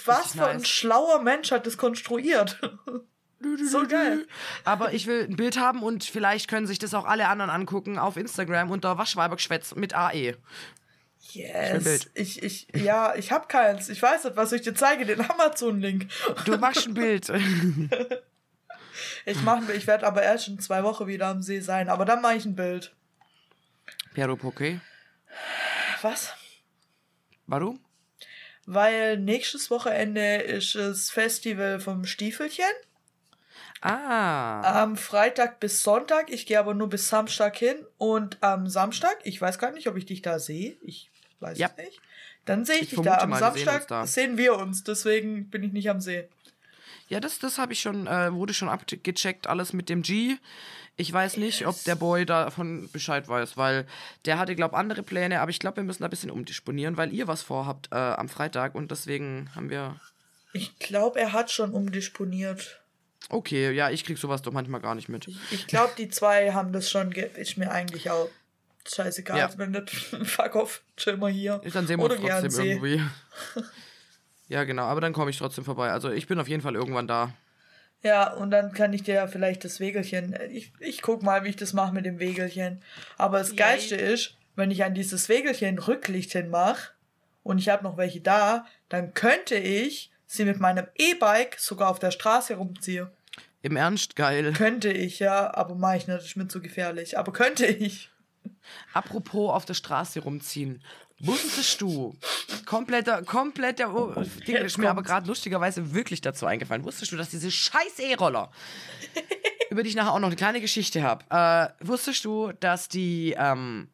was 0.04 0.32
für 0.32 0.46
ein 0.46 0.58
nice. 0.58 0.68
schlauer 0.68 1.22
Mensch 1.22 1.50
hat 1.50 1.66
das 1.66 1.76
konstruiert. 1.76 2.58
So 3.40 3.86
geil. 3.86 4.26
Aber 4.64 4.92
ich 4.92 5.06
will 5.06 5.24
ein 5.24 5.36
Bild 5.36 5.58
haben 5.58 5.82
und 5.82 6.04
vielleicht 6.04 6.48
können 6.48 6.66
sich 6.66 6.78
das 6.78 6.94
auch 6.94 7.04
alle 7.04 7.28
anderen 7.28 7.50
angucken 7.50 7.98
auf 7.98 8.16
Instagram 8.16 8.70
unter 8.70 8.98
Waschweibergeschwätz 8.98 9.74
mit. 9.76 9.94
AE. 9.94 10.36
Yes. 11.30 12.08
Ich, 12.14 12.42
ich, 12.42 12.68
ja, 12.74 13.14
ich 13.14 13.32
hab 13.32 13.48
keins. 13.48 13.88
Ich 13.88 14.02
weiß 14.02 14.24
nicht, 14.24 14.36
was 14.36 14.52
ich 14.52 14.62
dir 14.62 14.74
zeige, 14.74 15.04
den 15.04 15.20
Amazon-Link. 15.20 16.06
Du 16.44 16.56
machst 16.58 16.86
ein 16.86 16.94
Bild. 16.94 17.30
Ich 19.24 19.42
mach, 19.42 19.68
ich 19.68 19.86
werde 19.86 20.06
aber 20.06 20.22
erst 20.22 20.48
in 20.48 20.58
zwei 20.58 20.82
Wochen 20.82 21.06
wieder 21.06 21.28
am 21.28 21.42
See 21.42 21.60
sein. 21.60 21.88
Aber 21.88 22.04
dann 22.04 22.22
mache 22.22 22.36
ich 22.36 22.44
ein 22.44 22.56
Bild. 22.56 22.94
Pero 24.14 24.36
Poké. 24.36 24.80
Was? 26.02 26.34
Warum? 27.46 27.78
Weil 28.66 29.18
nächstes 29.18 29.70
Wochenende 29.70 30.36
ist 30.36 30.74
das 30.74 31.10
Festival 31.10 31.78
vom 31.80 32.04
Stiefelchen. 32.04 32.64
Ah. 33.80 34.82
Am 34.82 34.96
Freitag 34.96 35.60
bis 35.60 35.82
Sonntag. 35.82 36.30
Ich 36.30 36.46
gehe 36.46 36.58
aber 36.58 36.74
nur 36.74 36.88
bis 36.88 37.08
Samstag 37.08 37.56
hin. 37.56 37.76
Und 37.96 38.38
am 38.42 38.66
Samstag, 38.68 39.16
ich 39.24 39.40
weiß 39.40 39.58
gar 39.58 39.70
nicht, 39.72 39.86
ob 39.88 39.96
ich 39.96 40.06
dich 40.06 40.22
da 40.22 40.38
sehe. 40.38 40.76
Ich 40.82 41.10
weiß 41.40 41.58
Ja. 41.58 41.70
es 41.76 41.84
nicht. 41.84 42.00
Dann 42.44 42.64
sehe 42.64 42.76
ich, 42.76 42.82
Ich 42.82 42.90
dich 42.90 43.00
da. 43.02 43.18
Am 43.18 43.30
mal, 43.30 43.40
wir 43.40 43.52
sehen 43.52 43.64
Samstag 43.64 43.88
da. 43.88 44.06
sehen 44.06 44.36
wir 44.36 44.56
uns. 44.56 44.84
Deswegen 44.84 45.48
bin 45.50 45.62
ich 45.62 45.72
nicht 45.72 45.90
am 45.90 46.00
See. 46.00 46.28
Ja, 47.08 47.20
das, 47.20 47.38
das 47.38 47.58
habe 47.58 47.72
ich 47.72 47.80
schon, 47.80 48.06
äh, 48.06 48.32
wurde 48.32 48.52
schon 48.52 48.68
abgecheckt, 48.68 49.46
alles 49.46 49.72
mit 49.72 49.88
dem 49.88 50.02
G. 50.02 50.36
Ich 50.96 51.10
weiß 51.12 51.36
nicht, 51.36 51.66
ob 51.66 51.82
der 51.84 51.94
Boy 51.94 52.26
davon 52.26 52.90
Bescheid 52.92 53.28
weiß, 53.28 53.56
weil 53.56 53.86
der 54.24 54.38
hatte, 54.38 54.54
glaube 54.56 54.76
andere 54.76 55.02
Pläne, 55.02 55.40
aber 55.40 55.50
ich 55.50 55.60
glaube, 55.60 55.76
wir 55.76 55.84
müssen 55.84 56.02
da 56.02 56.08
ein 56.08 56.10
bisschen 56.10 56.30
umdisponieren, 56.30 56.96
weil 56.96 57.12
ihr 57.14 57.28
was 57.28 57.42
vorhabt 57.42 57.88
äh, 57.92 57.94
am 57.94 58.28
Freitag 58.28 58.74
und 58.74 58.90
deswegen 58.90 59.48
haben 59.54 59.70
wir. 59.70 59.98
Ich 60.52 60.78
glaube, 60.80 61.20
er 61.20 61.32
hat 61.32 61.50
schon 61.50 61.70
umdisponiert. 61.72 62.80
Okay, 63.30 63.72
ja, 63.72 63.90
ich 63.90 64.04
krieg 64.04 64.16
sowas 64.16 64.42
doch 64.42 64.52
manchmal 64.52 64.80
gar 64.80 64.94
nicht 64.94 65.08
mit. 65.08 65.28
Ich 65.50 65.66
glaube, 65.66 65.92
die 65.98 66.08
zwei 66.08 66.52
haben 66.52 66.72
das 66.72 66.90
schon. 66.90 67.12
Ist 67.12 67.58
mir 67.58 67.70
eigentlich 67.70 68.10
auch 68.10 68.28
scheißegal. 68.86 69.38
Ja. 69.38 69.50
Wenn 69.56 69.72
nicht, 69.72 69.90
fuck 70.24 70.54
off, 70.54 70.82
chill 70.96 71.16
mal 71.16 71.30
hier. 71.30 71.60
Dann 71.72 71.86
sehen 71.86 71.98
wir 71.98 72.04
Oder 72.04 72.18
uns 72.18 72.26
trotzdem 72.26 72.50
See. 72.50 72.72
irgendwie. 72.72 73.02
ja, 74.48 74.64
genau, 74.64 74.84
aber 74.84 75.00
dann 75.00 75.12
komme 75.12 75.30
ich 75.30 75.38
trotzdem 75.38 75.64
vorbei. 75.64 75.90
Also 75.90 76.10
ich 76.10 76.26
bin 76.26 76.38
auf 76.40 76.48
jeden 76.48 76.62
Fall 76.62 76.74
irgendwann 76.74 77.06
da. 77.06 77.34
Ja, 78.02 78.32
und 78.32 78.50
dann 78.50 78.72
kann 78.72 78.92
ich 78.92 79.02
dir 79.02 79.14
ja 79.14 79.26
vielleicht 79.26 79.64
das 79.64 79.80
Wegelchen. 79.80 80.36
Ich, 80.50 80.72
ich 80.78 81.02
guck 81.02 81.22
mal, 81.22 81.44
wie 81.44 81.48
ich 81.48 81.56
das 81.56 81.72
mache 81.72 81.92
mit 81.92 82.06
dem 82.06 82.20
Wegelchen. 82.20 82.82
Aber 83.16 83.38
das 83.38 83.48
Yay. 83.48 83.56
Geilste 83.56 83.96
ist, 83.96 84.36
wenn 84.54 84.70
ich 84.70 84.84
an 84.84 84.94
dieses 84.94 85.28
Wegelchen 85.28 85.78
Rücklicht 85.78 86.32
hin 86.32 86.48
mache 86.48 86.92
und 87.42 87.58
ich 87.58 87.68
habe 87.68 87.82
noch 87.82 87.96
welche 87.96 88.20
da, 88.20 88.66
dann 88.88 89.14
könnte 89.14 89.56
ich 89.56 90.10
sie 90.28 90.44
mit 90.44 90.60
meinem 90.60 90.86
E-Bike 90.94 91.58
sogar 91.58 91.88
auf 91.90 91.98
der 91.98 92.12
Straße 92.12 92.54
rumziehen. 92.54 93.08
Im 93.62 93.74
Ernst, 93.74 94.14
geil. 94.14 94.52
Könnte 94.52 94.92
ich, 94.92 95.18
ja, 95.18 95.52
aber 95.52 95.74
mache 95.74 95.96
ich 95.96 96.06
nicht, 96.06 96.18
das 96.18 96.26
ist 96.26 96.36
mir 96.36 96.46
zu 96.46 96.60
gefährlich. 96.60 97.18
Aber 97.18 97.32
könnte 97.32 97.66
ich. 97.66 98.10
Apropos 98.92 99.52
auf 99.52 99.64
der 99.64 99.74
Straße 99.74 100.20
rumziehen. 100.20 100.82
Wusstest 101.20 101.80
du, 101.80 102.14
kompletter, 102.64 103.22
kompletter, 103.22 103.92
oh, 103.92 104.14
Ding 104.46 104.54
ist 104.56 104.78
mir 104.78 104.88
aber 104.88 104.98
kommt's. 104.98 105.10
gerade 105.10 105.26
lustigerweise 105.26 105.92
wirklich 105.92 106.20
dazu 106.20 106.46
eingefallen. 106.46 106.84
Wusstest 106.84 107.10
du, 107.10 107.16
dass 107.16 107.30
diese 107.30 107.50
scheiß 107.50 107.98
E-Roller, 107.98 108.52
über 109.70 109.82
die 109.82 109.88
ich 109.88 109.96
nachher 109.96 110.12
auch 110.12 110.20
noch 110.20 110.28
eine 110.28 110.36
kleine 110.36 110.60
Geschichte 110.60 111.02
habe, 111.02 111.24
äh, 111.30 111.84
wusstest 111.84 112.24
du, 112.24 112.52
dass 112.60 112.88
die 112.88 113.34
ähm, 113.36 113.88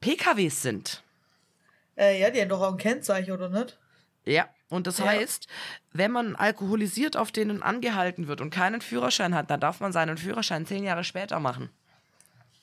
PKWs 0.00 0.62
sind? 0.62 1.02
Äh, 1.98 2.18
ja, 2.18 2.30
die 2.30 2.40
haben 2.40 2.48
doch 2.48 2.62
auch 2.62 2.72
ein 2.72 2.78
Kennzeichen, 2.78 3.32
oder 3.32 3.50
nicht? 3.50 3.76
Ja. 4.24 4.48
Und 4.70 4.86
das 4.86 4.98
Ja. 4.98 5.06
heißt, 5.06 5.46
wenn 5.92 6.10
man 6.12 6.36
alkoholisiert 6.36 7.16
auf 7.16 7.32
denen 7.32 7.62
angehalten 7.62 8.28
wird 8.28 8.40
und 8.40 8.50
keinen 8.50 8.80
Führerschein 8.80 9.34
hat, 9.34 9.50
dann 9.50 9.60
darf 9.60 9.80
man 9.80 9.92
seinen 9.92 10.16
Führerschein 10.16 10.64
zehn 10.64 10.84
Jahre 10.84 11.04
später 11.04 11.38
machen. 11.40 11.68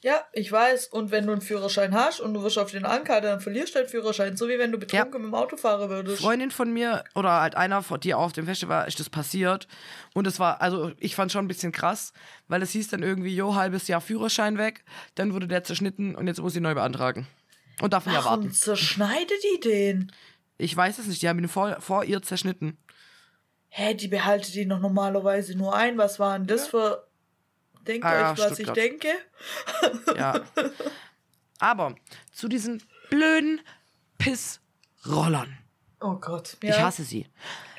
Ja, 0.02 0.24
ich 0.32 0.52
weiß. 0.52 0.88
Und 0.88 1.10
wenn 1.10 1.26
du 1.26 1.32
einen 1.32 1.42
Führerschein 1.42 1.94
hast 1.96 2.20
und 2.22 2.34
du 2.36 2.44
wirst 2.44 2.60
auf 2.60 2.70
den 2.70 2.86
Anker, 2.86 3.20
dann 3.20 3.42
verlierst 3.42 3.74
du 3.74 3.80
deinen 3.80 3.90
Führerschein. 3.90 4.38
So 4.38 4.48
wie 4.48 4.60
wenn 4.60 4.72
du 4.72 4.78
betrunken 4.78 5.22
mit 5.24 5.32
dem 5.32 5.36
Auto 5.36 5.58
fahren 5.58 5.90
würdest. 5.90 6.22
Freundin 6.22 6.52
von 6.52 6.72
mir 6.72 7.04
oder 7.16 7.42
halt 7.42 7.56
einer 7.56 7.82
von 7.82 8.00
dir 8.00 8.20
auf 8.20 8.32
dem 8.32 8.46
Festival 8.46 8.88
ist 8.88 9.00
das 9.00 9.10
passiert. 9.10 9.68
Und 10.14 10.28
es 10.28 10.40
war, 10.40 10.62
also 10.62 10.92
ich 11.00 11.16
fand 11.16 11.32
schon 11.32 11.46
ein 11.46 11.48
bisschen 11.48 11.72
krass, 11.72 12.14
weil 12.48 12.62
es 12.62 12.72
hieß 12.72 12.90
dann 12.90 13.02
irgendwie, 13.02 13.36
jo, 13.36 13.56
halbes 13.56 13.88
Jahr 13.88 14.00
Führerschein 14.00 14.60
weg, 14.60 14.86
dann 15.16 15.34
wurde 15.34 15.48
der 15.48 15.64
zerschnitten 15.64 16.16
und 16.16 16.28
jetzt 16.28 16.40
muss 16.40 16.56
ich 16.56 16.62
neu 16.62 16.76
beantragen. 16.76 17.26
Und 17.82 17.92
darf 17.94 18.06
nicht 18.06 18.16
Warum 18.16 18.34
erwarten. 18.42 18.52
zerschneidet 18.54 19.44
die 19.56 19.60
den? 19.62 20.12
Ich 20.58 20.76
weiß 20.76 20.98
es 21.00 21.08
nicht, 21.08 21.22
die 21.22 21.30
haben 21.30 21.40
ihn 21.40 21.48
vor, 21.48 21.80
vor 21.82 22.04
ihr 22.04 22.22
zerschnitten. 22.22 22.78
Hä, 23.70 23.94
die 23.94 24.08
behaltet 24.08 24.56
die 24.56 24.66
noch 24.66 24.80
normalerweise 24.80 25.56
nur 25.58 25.76
ein. 25.76 25.98
Was 25.98 26.20
war 26.20 26.38
denn 26.38 26.48
das 26.48 26.68
für. 26.68 27.08
Denkt 27.86 28.06
Ah, 28.06 28.14
ja, 28.16 28.32
euch, 28.34 28.38
was 28.40 28.54
Stuttgart. 28.56 28.78
ich 28.78 28.84
denke? 28.84 29.08
Ja. 30.18 30.42
Aber 31.60 31.96
zu 32.32 32.48
diesen 32.48 32.84
blöden 33.10 33.62
Pissrollern. 34.18 35.58
Oh 36.02 36.16
Gott. 36.16 36.58
Ja. 36.64 36.72
Ich 36.76 36.80
hasse 36.82 37.04
sie. 37.04 37.28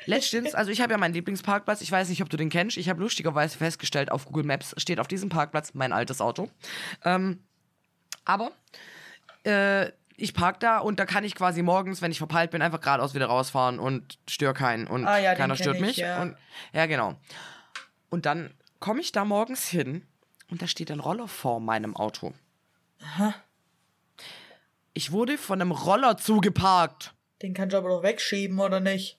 Letztens, 0.05 0.55
also 0.55 0.71
ich 0.71 0.81
habe 0.81 0.93
ja 0.93 0.97
meinen 0.97 1.13
Lieblingsparkplatz, 1.13 1.81
ich 1.81 1.91
weiß 1.91 2.09
nicht, 2.09 2.23
ob 2.23 2.29
du 2.29 2.37
den 2.37 2.49
kennst. 2.49 2.77
Ich 2.77 2.89
habe 2.89 2.99
lustigerweise 3.01 3.57
festgestellt, 3.57 4.11
auf 4.11 4.25
Google 4.25 4.43
Maps 4.45 4.73
steht 4.77 4.99
auf 4.99 5.07
diesem 5.07 5.29
Parkplatz 5.29 5.73
mein 5.75 5.93
altes 5.93 6.19
Auto. 6.21 6.49
Ähm, 7.05 7.43
aber 8.25 8.51
äh, 9.43 9.91
ich 10.21 10.33
park 10.33 10.59
da 10.59 10.79
und 10.79 10.99
da 10.99 11.05
kann 11.05 11.23
ich 11.23 11.35
quasi 11.35 11.61
morgens, 11.61 12.01
wenn 12.01 12.11
ich 12.11 12.17
verpeilt 12.17 12.51
bin, 12.51 12.61
einfach 12.61 12.81
geradeaus 12.81 13.13
wieder 13.13 13.27
rausfahren 13.27 13.79
und 13.79 14.19
störe 14.29 14.53
keinen 14.53 14.87
und 14.87 15.05
Ah 15.05 15.17
ja, 15.17 15.35
keiner 15.35 15.55
stört 15.55 15.77
ich, 15.77 15.81
mich. 15.81 15.97
ja. 15.97 16.21
Und, 16.21 16.35
ja, 16.73 16.85
genau. 16.85 17.15
Und 18.09 18.25
dann 18.25 18.53
komme 18.79 19.01
ich 19.01 19.11
da 19.11 19.25
morgens 19.25 19.67
hin 19.67 20.05
und 20.49 20.61
da 20.61 20.67
steht 20.67 20.91
ein 20.91 20.99
Roller 20.99 21.27
vor 21.27 21.59
meinem 21.59 21.95
Auto. 21.95 22.33
Ich 24.93 25.11
wurde 25.11 25.37
von 25.37 25.61
einem 25.61 25.71
Roller 25.71 26.17
zugeparkt. 26.17 27.13
Den 27.41 27.53
kannst 27.53 27.73
du 27.73 27.77
aber 27.77 27.89
doch 27.89 28.03
wegschieben, 28.03 28.59
oder 28.59 28.79
nicht? 28.79 29.17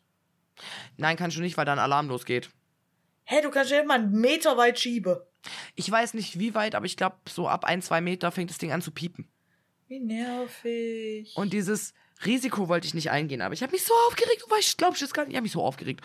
Nein, 0.97 1.17
kannst 1.17 1.37
du 1.37 1.41
nicht, 1.41 1.57
weil 1.57 1.65
da 1.65 1.73
ein 1.73 1.79
Alarm 1.79 2.09
losgeht. 2.09 2.51
Hä, 3.25 3.41
du 3.43 3.51
kannst 3.51 3.71
ja 3.71 3.81
immer 3.81 3.95
einen 3.95 4.13
Meter 4.13 4.57
weit 4.57 4.79
schieben. 4.79 5.17
Ich 5.75 5.91
weiß 5.91 6.15
nicht 6.15 6.39
wie 6.39 6.55
weit, 6.55 6.75
aber 6.75 6.85
ich 6.85 6.97
glaube, 6.97 7.17
so 7.29 7.49
ab 7.49 7.65
ein, 7.65 7.81
zwei 7.81 8.01
Meter 8.01 8.31
fängt 8.31 8.51
das 8.51 8.59
Ding 8.59 8.73
an 8.73 8.83
zu 8.83 8.91
piepen. 8.91 9.27
Wie 9.91 9.99
nervig. 9.99 11.33
Und 11.37 11.53
dieses 11.53 11.95
Risiko 12.25 12.69
wollte 12.69 12.87
ich 12.87 12.95
nicht 12.95 13.11
eingehen, 13.11 13.43
aber 13.43 13.55
ich 13.55 13.63
habe 13.65 13.73
mich 13.73 13.83
so 13.85 13.93
aufgeregt. 14.07 14.41
Du 14.47 14.49
weißt, 14.55 14.79
glaubst 14.79 15.01
du 15.01 15.05
das 15.05 15.13
gar 15.13 15.25
nicht? 15.25 15.33
Ich 15.33 15.37
habe 15.37 15.43
mich 15.43 15.51
so 15.53 15.65
aufgeregt. 15.65 16.05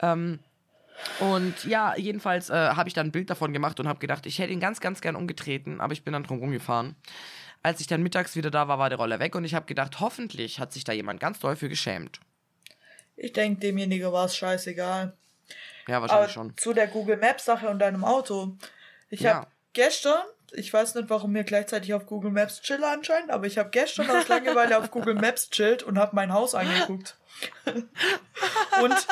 Ähm, 0.00 0.38
und 1.18 1.64
ja, 1.64 1.96
jedenfalls 1.96 2.48
äh, 2.48 2.52
habe 2.54 2.88
ich 2.88 2.94
dann 2.94 3.08
ein 3.08 3.12
Bild 3.12 3.28
davon 3.30 3.52
gemacht 3.52 3.80
und 3.80 3.88
habe 3.88 3.98
gedacht, 3.98 4.24
ich 4.26 4.38
hätte 4.38 4.52
ihn 4.52 4.60
ganz, 4.60 4.78
ganz 4.78 5.00
gern 5.00 5.16
umgetreten, 5.16 5.80
aber 5.80 5.92
ich 5.92 6.04
bin 6.04 6.12
dann 6.12 6.22
drum 6.22 6.38
rumgefahren. 6.38 6.94
Als 7.64 7.80
ich 7.80 7.88
dann 7.88 8.04
mittags 8.04 8.36
wieder 8.36 8.52
da 8.52 8.68
war, 8.68 8.78
war 8.78 8.88
der 8.88 8.98
Roller 8.98 9.18
weg 9.18 9.34
und 9.34 9.44
ich 9.44 9.54
habe 9.54 9.66
gedacht, 9.66 9.98
hoffentlich 9.98 10.60
hat 10.60 10.72
sich 10.72 10.84
da 10.84 10.92
jemand 10.92 11.18
ganz 11.18 11.40
doll 11.40 11.56
für 11.56 11.68
geschämt. 11.68 12.20
Ich 13.16 13.32
denke, 13.32 13.58
demjenigen 13.60 14.12
war 14.12 14.26
es 14.26 14.36
scheißegal. 14.36 15.16
Ja, 15.88 15.96
Aber 15.96 16.02
wahrscheinlich 16.08 16.32
schon. 16.32 16.56
zu 16.56 16.72
der 16.72 16.86
Google 16.86 17.16
Maps 17.16 17.46
Sache 17.46 17.68
und 17.68 17.80
deinem 17.80 18.04
Auto. 18.04 18.56
Ich 19.10 19.20
Ja. 19.20 19.34
habe 19.34 19.46
gestern, 19.72 20.22
ich 20.56 20.72
weiß 20.72 20.94
nicht, 20.94 21.10
warum 21.10 21.32
mir 21.32 21.44
gleichzeitig 21.44 21.94
auf 21.94 22.06
Google 22.06 22.30
Maps 22.30 22.60
chille 22.62 22.86
anscheinend, 22.88 23.30
aber 23.30 23.46
ich 23.46 23.58
habe 23.58 23.70
gestern 23.70 24.08
aus 24.10 24.28
Langeweile 24.28 24.78
auf 24.78 24.90
Google 24.90 25.14
Maps 25.14 25.50
chillt 25.50 25.82
und 25.82 25.98
habe 25.98 26.14
mein 26.16 26.32
Haus 26.32 26.54
angeguckt. 26.54 27.16
und 28.82 29.06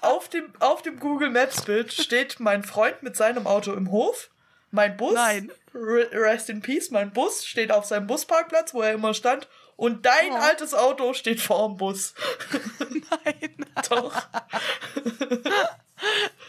auf 0.00 0.28
dem, 0.28 0.52
auf 0.60 0.82
dem 0.82 0.98
Google 0.98 1.30
Maps 1.30 1.62
Bild 1.62 1.92
steht 1.92 2.40
mein 2.40 2.62
Freund 2.62 3.02
mit 3.02 3.16
seinem 3.16 3.46
Auto 3.46 3.72
im 3.72 3.90
Hof. 3.90 4.30
Mein 4.70 4.96
Bus, 4.96 5.12
Nein. 5.14 5.52
Re- 5.74 6.08
rest 6.12 6.48
in 6.48 6.62
peace, 6.62 6.90
mein 6.90 7.12
Bus 7.12 7.44
steht 7.44 7.70
auf 7.70 7.84
seinem 7.84 8.06
Busparkplatz, 8.06 8.72
wo 8.72 8.80
er 8.82 8.92
immer 8.92 9.12
stand. 9.12 9.48
Und 9.82 10.06
dein 10.06 10.30
Oh. 10.30 10.36
altes 10.36 10.74
Auto 10.74 11.12
steht 11.12 11.40
vor 11.40 11.66
dem 11.66 11.76
Bus. 11.76 12.14
Nein. 13.24 13.66
Doch. 13.90 14.14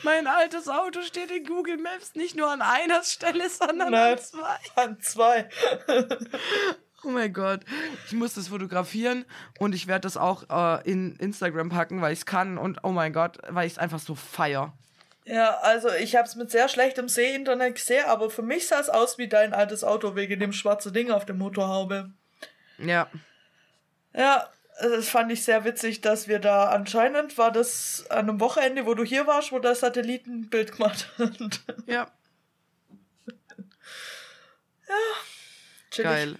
Mein 0.04 0.28
altes 0.28 0.70
Auto 0.70 1.02
steht 1.02 1.32
in 1.32 1.44
Google 1.44 1.78
Maps 1.78 2.14
nicht 2.14 2.36
nur 2.36 2.52
an 2.52 2.62
einer 2.62 3.04
Stelle, 3.04 3.50
sondern 3.50 3.90
Nein. 3.90 4.14
an 4.14 4.20
zwei. 4.20 4.58
An 4.76 5.02
zwei. 5.02 5.50
Oh 7.04 7.10
mein 7.10 7.34
Gott. 7.34 7.62
Ich 8.06 8.14
muss 8.14 8.36
das 8.36 8.50
fotografieren 8.50 9.26
und 9.58 9.74
ich 9.74 9.88
werde 9.88 10.02
das 10.02 10.16
auch 10.16 10.44
äh, 10.52 10.88
in 10.88 11.16
Instagram 11.16 11.70
packen, 11.70 12.04
weil 12.04 12.14
ich 12.14 12.20
es 12.20 12.26
kann 12.28 12.60
und 12.60 12.82
oh 12.84 12.92
mein 12.92 13.14
Gott, 13.14 13.40
weil 13.50 13.66
ich 13.66 13.74
es 13.74 13.80
einfach 13.80 14.00
so 14.00 14.14
feier. 14.14 14.74
Ja, 15.26 15.58
also 15.62 15.90
ich 15.92 16.16
habe 16.16 16.28
es 16.28 16.36
mit 16.36 16.52
sehr 16.52 16.70
schlechtem 16.70 17.10
Seh-Internet 17.10 17.76
gesehen, 17.76 18.06
aber 18.06 18.30
für 18.30 18.44
mich 18.44 18.68
sah 18.68 18.80
es 18.80 18.90
aus 18.90 19.18
wie 19.18 19.28
dein 19.28 19.54
altes 19.56 19.84
Auto 19.84 20.16
wegen 20.16 20.40
dem 20.40 20.54
schwarzen 20.54 20.94
Ding 20.94 21.10
auf 21.12 21.26
der 21.26 21.36
Motorhaube. 21.36 22.12
Ja. 22.78 23.10
Ja, 24.14 24.50
das 24.82 25.10
fand 25.10 25.32
ich 25.32 25.44
sehr 25.44 25.64
witzig, 25.66 26.02
dass 26.02 26.28
wir 26.28 26.40
da 26.40 26.70
anscheinend 26.70 27.38
war 27.38 27.52
das 27.52 28.06
an 28.10 28.30
einem 28.30 28.40
Wochenende, 28.40 28.86
wo 28.86 28.94
du 28.94 29.04
hier 29.04 29.28
warst, 29.28 29.52
wo 29.52 29.60
das 29.60 29.82
Satellitenbild 29.82 30.74
gemacht 30.74 31.10
hat. 31.18 31.62
Ja. 31.86 32.12
Chillig. 35.92 36.12
Geil. 36.12 36.36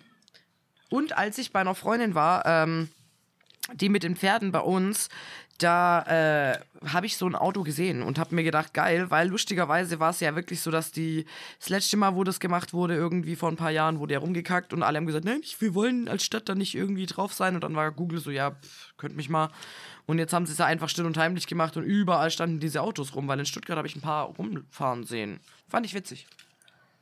Und 0.90 1.18
als 1.18 1.38
ich 1.38 1.52
bei 1.52 1.62
einer 1.62 1.76
Freundin 1.76 2.16
war, 2.16 2.46
ähm, 2.46 2.90
die 3.74 3.90
mit 3.90 4.04
den 4.04 4.16
Pferden 4.16 4.52
bei 4.52 4.60
uns, 4.60 5.10
da 5.60 6.54
äh, 6.54 6.60
habe 6.88 7.06
ich 7.06 7.18
so 7.18 7.28
ein 7.28 7.36
Auto 7.36 7.64
gesehen 7.64 8.02
und 8.02 8.18
habe 8.18 8.36
mir 8.36 8.44
gedacht, 8.44 8.74
geil, 8.74 9.12
weil 9.12 9.30
lustigerweise 9.30 10.00
war 10.00 10.10
es 10.10 10.20
ja 10.20 10.36
wirklich 10.36 10.62
so, 10.62 10.72
dass 10.72 10.92
die 10.92 11.26
das 11.60 11.70
letzte 11.70 11.98
Mal, 11.98 12.16
wo 12.16 12.24
das 12.24 12.40
gemacht 12.40 12.74
wurde, 12.74 12.96
irgendwie 12.96 13.36
vor 13.36 13.50
ein 13.50 13.56
paar 13.56 13.72
Jahren, 13.72 14.00
wurde 14.00 14.14
ja 14.14 14.20
rumgekackt 14.20 14.74
und 14.74 14.84
alle 14.84 14.98
haben 14.98 15.06
gesagt, 15.06 15.26
nein, 15.26 15.42
wir 15.60 15.76
wollen 15.76 16.08
als 16.08 16.24
Stadt 16.24 16.50
da 16.50 16.56
nicht 16.56 16.76
irgendwie 16.76 17.06
drauf 17.06 17.34
sein. 17.34 17.56
Und 17.56 17.64
dann 17.64 17.76
war 17.76 17.92
Google 17.92 18.20
so, 18.20 18.32
ja, 18.32 18.52
pff, 18.52 18.94
könnt 18.98 19.16
mich 19.16 19.30
mal. 19.30 19.50
Und 20.06 20.20
jetzt 20.20 20.34
haben 20.34 20.46
sie 20.46 20.52
es 20.52 20.58
ja 20.58 20.66
einfach 20.66 20.90
still 20.90 21.06
und 21.06 21.18
heimlich 21.18 21.48
gemacht 21.48 21.78
und 21.78 21.84
überall 21.84 22.30
standen 22.30 22.60
diese 22.60 22.82
Autos 22.82 23.16
rum, 23.16 23.28
weil 23.28 23.40
in 23.40 23.46
Stuttgart 23.46 23.78
habe 23.78 23.88
ich 23.88 23.96
ein 23.96 24.02
paar 24.02 24.26
rumfahren 24.26 25.06
sehen. 25.06 25.40
Fand 25.70 25.86
ich 25.86 25.94
witzig. 25.94 26.28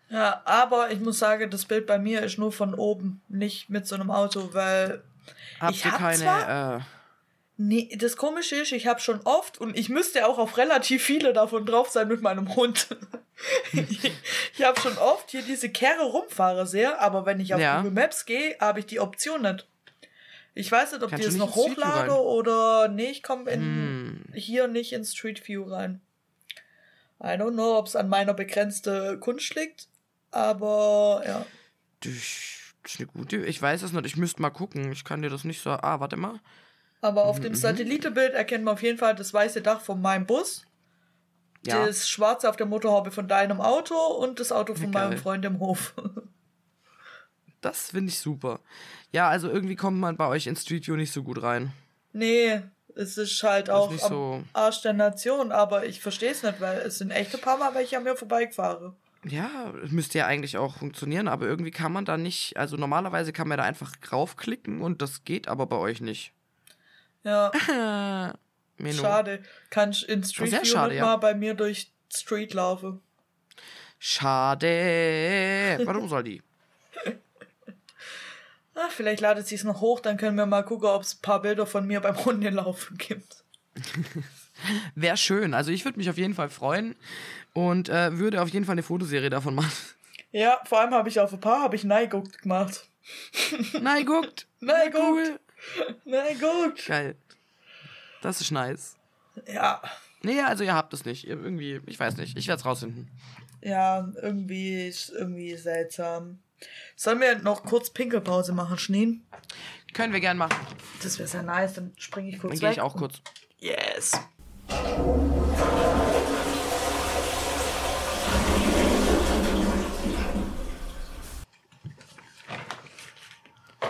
Ja, 0.09 0.41
aber 0.45 0.91
ich 0.91 0.99
muss 0.99 1.19
sagen, 1.19 1.49
das 1.49 1.65
Bild 1.65 1.87
bei 1.87 1.97
mir 1.97 2.21
ist 2.21 2.37
nur 2.37 2.51
von 2.51 2.73
oben, 2.73 3.21
nicht 3.29 3.69
mit 3.69 3.87
so 3.87 3.95
einem 3.95 4.11
Auto, 4.11 4.49
weil 4.53 5.01
Habt 5.59 5.75
ich 5.75 5.85
ihr 5.85 5.91
hab 5.93 5.99
keine, 5.99 6.17
zwar, 6.17 6.75
äh, 6.77 6.79
nee, 7.67 7.95
das 7.97 8.17
Komische 8.17 8.55
ist, 8.57 8.71
ich 8.71 8.87
habe 8.87 8.99
schon 8.99 9.21
oft 9.23 9.59
und 9.59 9.77
ich 9.77 9.89
müsste 9.89 10.27
auch 10.27 10.37
auf 10.37 10.57
relativ 10.57 11.03
viele 11.03 11.33
davon 11.33 11.65
drauf 11.65 11.89
sein 11.89 12.07
mit 12.07 12.21
meinem 12.21 12.55
Hund. 12.55 12.95
ich 13.73 14.11
ich 14.57 14.63
habe 14.63 14.79
schon 14.79 14.97
oft 14.97 15.31
hier 15.31 15.41
diese 15.41 15.69
Kerne 15.69 16.03
rumfahrer 16.03 16.65
sehr, 16.65 16.99
aber 17.01 17.25
wenn 17.25 17.39
ich 17.39 17.53
auf 17.53 17.59
Ja. 17.61 17.77
Google 17.77 17.91
Maps 17.91 18.25
gehe, 18.25 18.55
habe 18.59 18.79
ich 18.79 18.85
die 18.87 18.99
Option 18.99 19.41
nicht. 19.43 19.67
Ich 20.53 20.69
weiß 20.71 20.91
nicht, 20.91 21.03
ob 21.03 21.09
Kannst 21.11 21.23
die 21.23 21.29
es 21.29 21.35
noch 21.37 21.55
hochlade 21.55 22.11
oder 22.13 22.87
nee, 22.89 23.09
ich 23.09 23.23
komme 23.23 23.51
Hm. 23.51 24.23
hier 24.33 24.67
nicht 24.67 24.91
in 24.93 25.05
Street 25.05 25.47
View 25.47 25.63
rein. 25.63 26.01
I 27.23 27.37
don't 27.37 27.53
know, 27.53 27.77
ob 27.77 27.87
es 27.87 27.95
an 27.95 28.09
meiner 28.09 28.33
begrenzte 28.33 29.17
Kunst 29.19 29.55
liegt, 29.55 29.87
aber 30.31 31.23
ja. 31.25 31.45
Das 32.01 32.13
ist 32.13 32.97
eine 32.97 33.07
gute. 33.07 33.37
Ich 33.45 33.61
weiß 33.61 33.83
es 33.83 33.93
nicht. 33.93 34.05
Ich 34.07 34.17
müsste 34.17 34.41
mal 34.41 34.49
gucken. 34.49 34.91
Ich 34.91 35.03
kann 35.03 35.21
dir 35.21 35.29
das 35.29 35.43
nicht 35.43 35.61
so. 35.61 35.69
Ah, 35.69 35.99
warte 35.99 36.17
mal. 36.17 36.39
Aber 37.01 37.25
auf 37.25 37.39
Mhm, 37.39 37.43
dem 37.43 37.51
mhm. 37.53 37.57
Satellitenbild 37.57 38.33
erkennt 38.33 38.63
man 38.63 38.75
auf 38.75 38.83
jeden 38.83 38.97
Fall 38.97 39.15
das 39.15 39.33
weiße 39.33 39.61
Dach 39.61 39.81
von 39.81 40.01
meinem 40.01 40.25
Bus, 40.25 40.65
Ja. 41.65 41.85
das 41.85 42.07
schwarze 42.09 42.47
auf 42.49 42.55
der 42.57 42.65
Motorhaube 42.67 43.11
von 43.11 43.27
deinem 43.27 43.59
Auto 43.61 43.95
und 43.95 44.39
das 44.39 44.51
Auto 44.51 44.75
von 44.75 44.91
Geil. 44.91 45.09
meinem 45.09 45.17
Freund 45.17 45.43
im 45.45 45.59
Hof. 45.59 45.93
Das 47.61 47.91
finde 47.91 48.09
ich 48.09 48.17
super. 48.19 48.59
Ja, 49.11 49.29
also 49.29 49.47
irgendwie 49.49 49.75
kommt 49.75 49.99
man 49.99 50.17
bei 50.17 50.27
euch 50.27 50.47
in 50.47 50.55
Street 50.55 50.87
View 50.87 50.95
nicht 50.95 51.11
so 51.13 51.21
gut 51.23 51.43
rein. 51.43 51.73
nee, 52.13 52.59
es 52.95 53.17
ist 53.17 53.41
halt 53.43 53.67
Das 53.69 53.91
ist 53.93 54.03
auch 54.03 54.05
am 54.05 54.09
so- 54.09 54.43
Arsch 54.53 54.81
der 54.81 54.93
Nation, 54.93 55.51
aber 55.51 55.85
ich 55.85 56.01
verstehe 56.01 56.31
es 56.31 56.43
nicht, 56.43 56.59
weil 56.59 56.79
es 56.79 56.97
sind 56.97 57.11
echt 57.11 57.33
ein 57.33 57.39
paar 57.39 57.57
Mal 57.57 57.73
welche 57.73 57.97
an 57.97 58.03
mir 58.03 58.15
vorbeigefahren. 58.17 58.95
Ja, 59.23 59.71
müsste 59.89 60.17
ja 60.17 60.25
eigentlich 60.25 60.57
auch 60.57 60.77
funktionieren, 60.79 61.27
aber 61.29 61.45
irgendwie 61.45 61.71
kann 61.71 61.93
man 61.93 62.03
da 62.03 62.17
nicht. 62.17 62.57
Also 62.57 62.75
normalerweise 62.75 63.31
kann 63.31 63.47
man 63.47 63.59
da 63.59 63.63
einfach 63.63 63.95
draufklicken 63.95 64.81
und 64.81 65.01
das 65.03 65.23
geht 65.23 65.47
aber 65.47 65.67
bei 65.67 65.77
euch 65.77 66.01
nicht. 66.01 66.33
Ja, 67.23 67.51
schade. 68.93 69.43
Kann 69.69 69.91
ich 69.91 70.07
in 70.09 70.23
Street 70.23 70.51
View 70.51 70.65
schade, 70.65 70.95
ja. 70.95 71.05
mal 71.05 71.17
bei 71.17 71.33
mir 71.33 71.53
durch 71.53 71.91
Street 72.11 72.53
laufen. 72.53 73.01
Schade. 73.99 75.79
Warum 75.85 76.07
soll 76.09 76.23
die? 76.23 76.41
Ah, 78.73 78.87
vielleicht 78.89 79.19
ladet 79.19 79.45
sie 79.47 79.55
es 79.55 79.65
noch 79.65 79.81
hoch, 79.81 79.99
dann 79.99 80.15
können 80.15 80.37
wir 80.37 80.45
mal 80.45 80.63
gucken, 80.63 80.87
ob 80.87 81.01
es 81.01 81.15
ein 81.15 81.21
paar 81.21 81.41
Bilder 81.41 81.65
von 81.67 81.85
mir 81.85 81.99
beim 81.99 82.15
Hundelaufen 82.25 82.97
gibt. 82.97 83.43
Wäre 84.95 85.17
schön. 85.17 85.53
Also 85.53 85.71
ich 85.71 85.83
würde 85.83 85.97
mich 85.97 86.09
auf 86.09 86.17
jeden 86.17 86.33
Fall 86.33 86.49
freuen 86.49 86.95
und 87.53 87.89
äh, 87.89 88.17
würde 88.17 88.41
auf 88.41 88.47
jeden 88.47 88.65
Fall 88.65 88.73
eine 88.73 88.83
Fotoserie 88.83 89.29
davon 89.29 89.55
machen. 89.55 89.71
Ja, 90.31 90.61
vor 90.63 90.79
allem 90.79 90.93
habe 90.93 91.09
ich 91.09 91.19
auf 91.19 91.33
ein 91.33 91.41
paar 91.41 91.61
habe 91.61 91.75
ich 91.75 91.83
Neiguckt 91.83 92.41
gemacht. 92.41 92.87
Nein, 93.81 94.05
guckt. 94.05 94.47
Cool. 95.77 95.95
Neiguckt. 96.05 96.85
Geil. 96.85 97.15
Das 98.21 98.41
ist 98.41 98.51
nice. 98.51 98.95
Ja, 99.47 99.81
Nee, 100.23 100.39
also 100.41 100.63
ihr 100.63 100.75
habt 100.75 100.93
es 100.93 101.03
nicht. 101.05 101.23
Ihr 101.25 101.41
irgendwie, 101.41 101.81
ich 101.87 101.99
weiß 101.99 102.17
nicht. 102.17 102.37
Ich 102.37 102.47
werde 102.47 102.59
es 102.59 102.65
rausfinden. 102.65 103.09
ja, 103.61 104.07
irgendwie 104.21 104.87
ist 104.87 105.09
irgendwie 105.09 105.55
seltsam. 105.55 106.39
Sollen 106.95 107.19
wir 107.19 107.39
noch 107.39 107.63
kurz 107.63 107.89
Pinkelpause 107.89 108.53
machen, 108.53 108.77
Schneen? 108.77 109.25
Können 109.93 110.13
wir 110.13 110.19
gern 110.19 110.37
machen. 110.37 110.55
Das 111.01 111.17
wäre 111.17 111.27
sehr 111.27 111.41
nice, 111.41 111.73
dann 111.73 111.91
springe 111.97 112.29
ich 112.29 112.39
kurz 112.39 112.51
Dann 112.53 112.59
gehe 112.59 112.71
ich 112.71 112.81
auch 112.81 112.95
kurz. 112.95 113.21
Yes. 113.57 114.11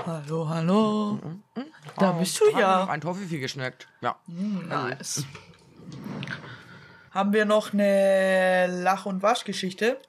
Hallo, 0.06 0.50
hallo. 0.50 1.20
Da 1.98 2.14
bist 2.14 2.40
du 2.40 2.58
ja. 2.58 2.86
Ein 2.86 3.02
Toffifee 3.02 3.40
geschneckt. 3.40 3.88
Ja. 4.02 4.16
Nice. 4.28 5.26
Haben 7.12 7.34
wir 7.34 7.46
noch 7.46 7.74
eine 7.74 8.68
Lach- 8.68 9.06
und 9.06 9.22
Waschgeschichte? 9.22 10.00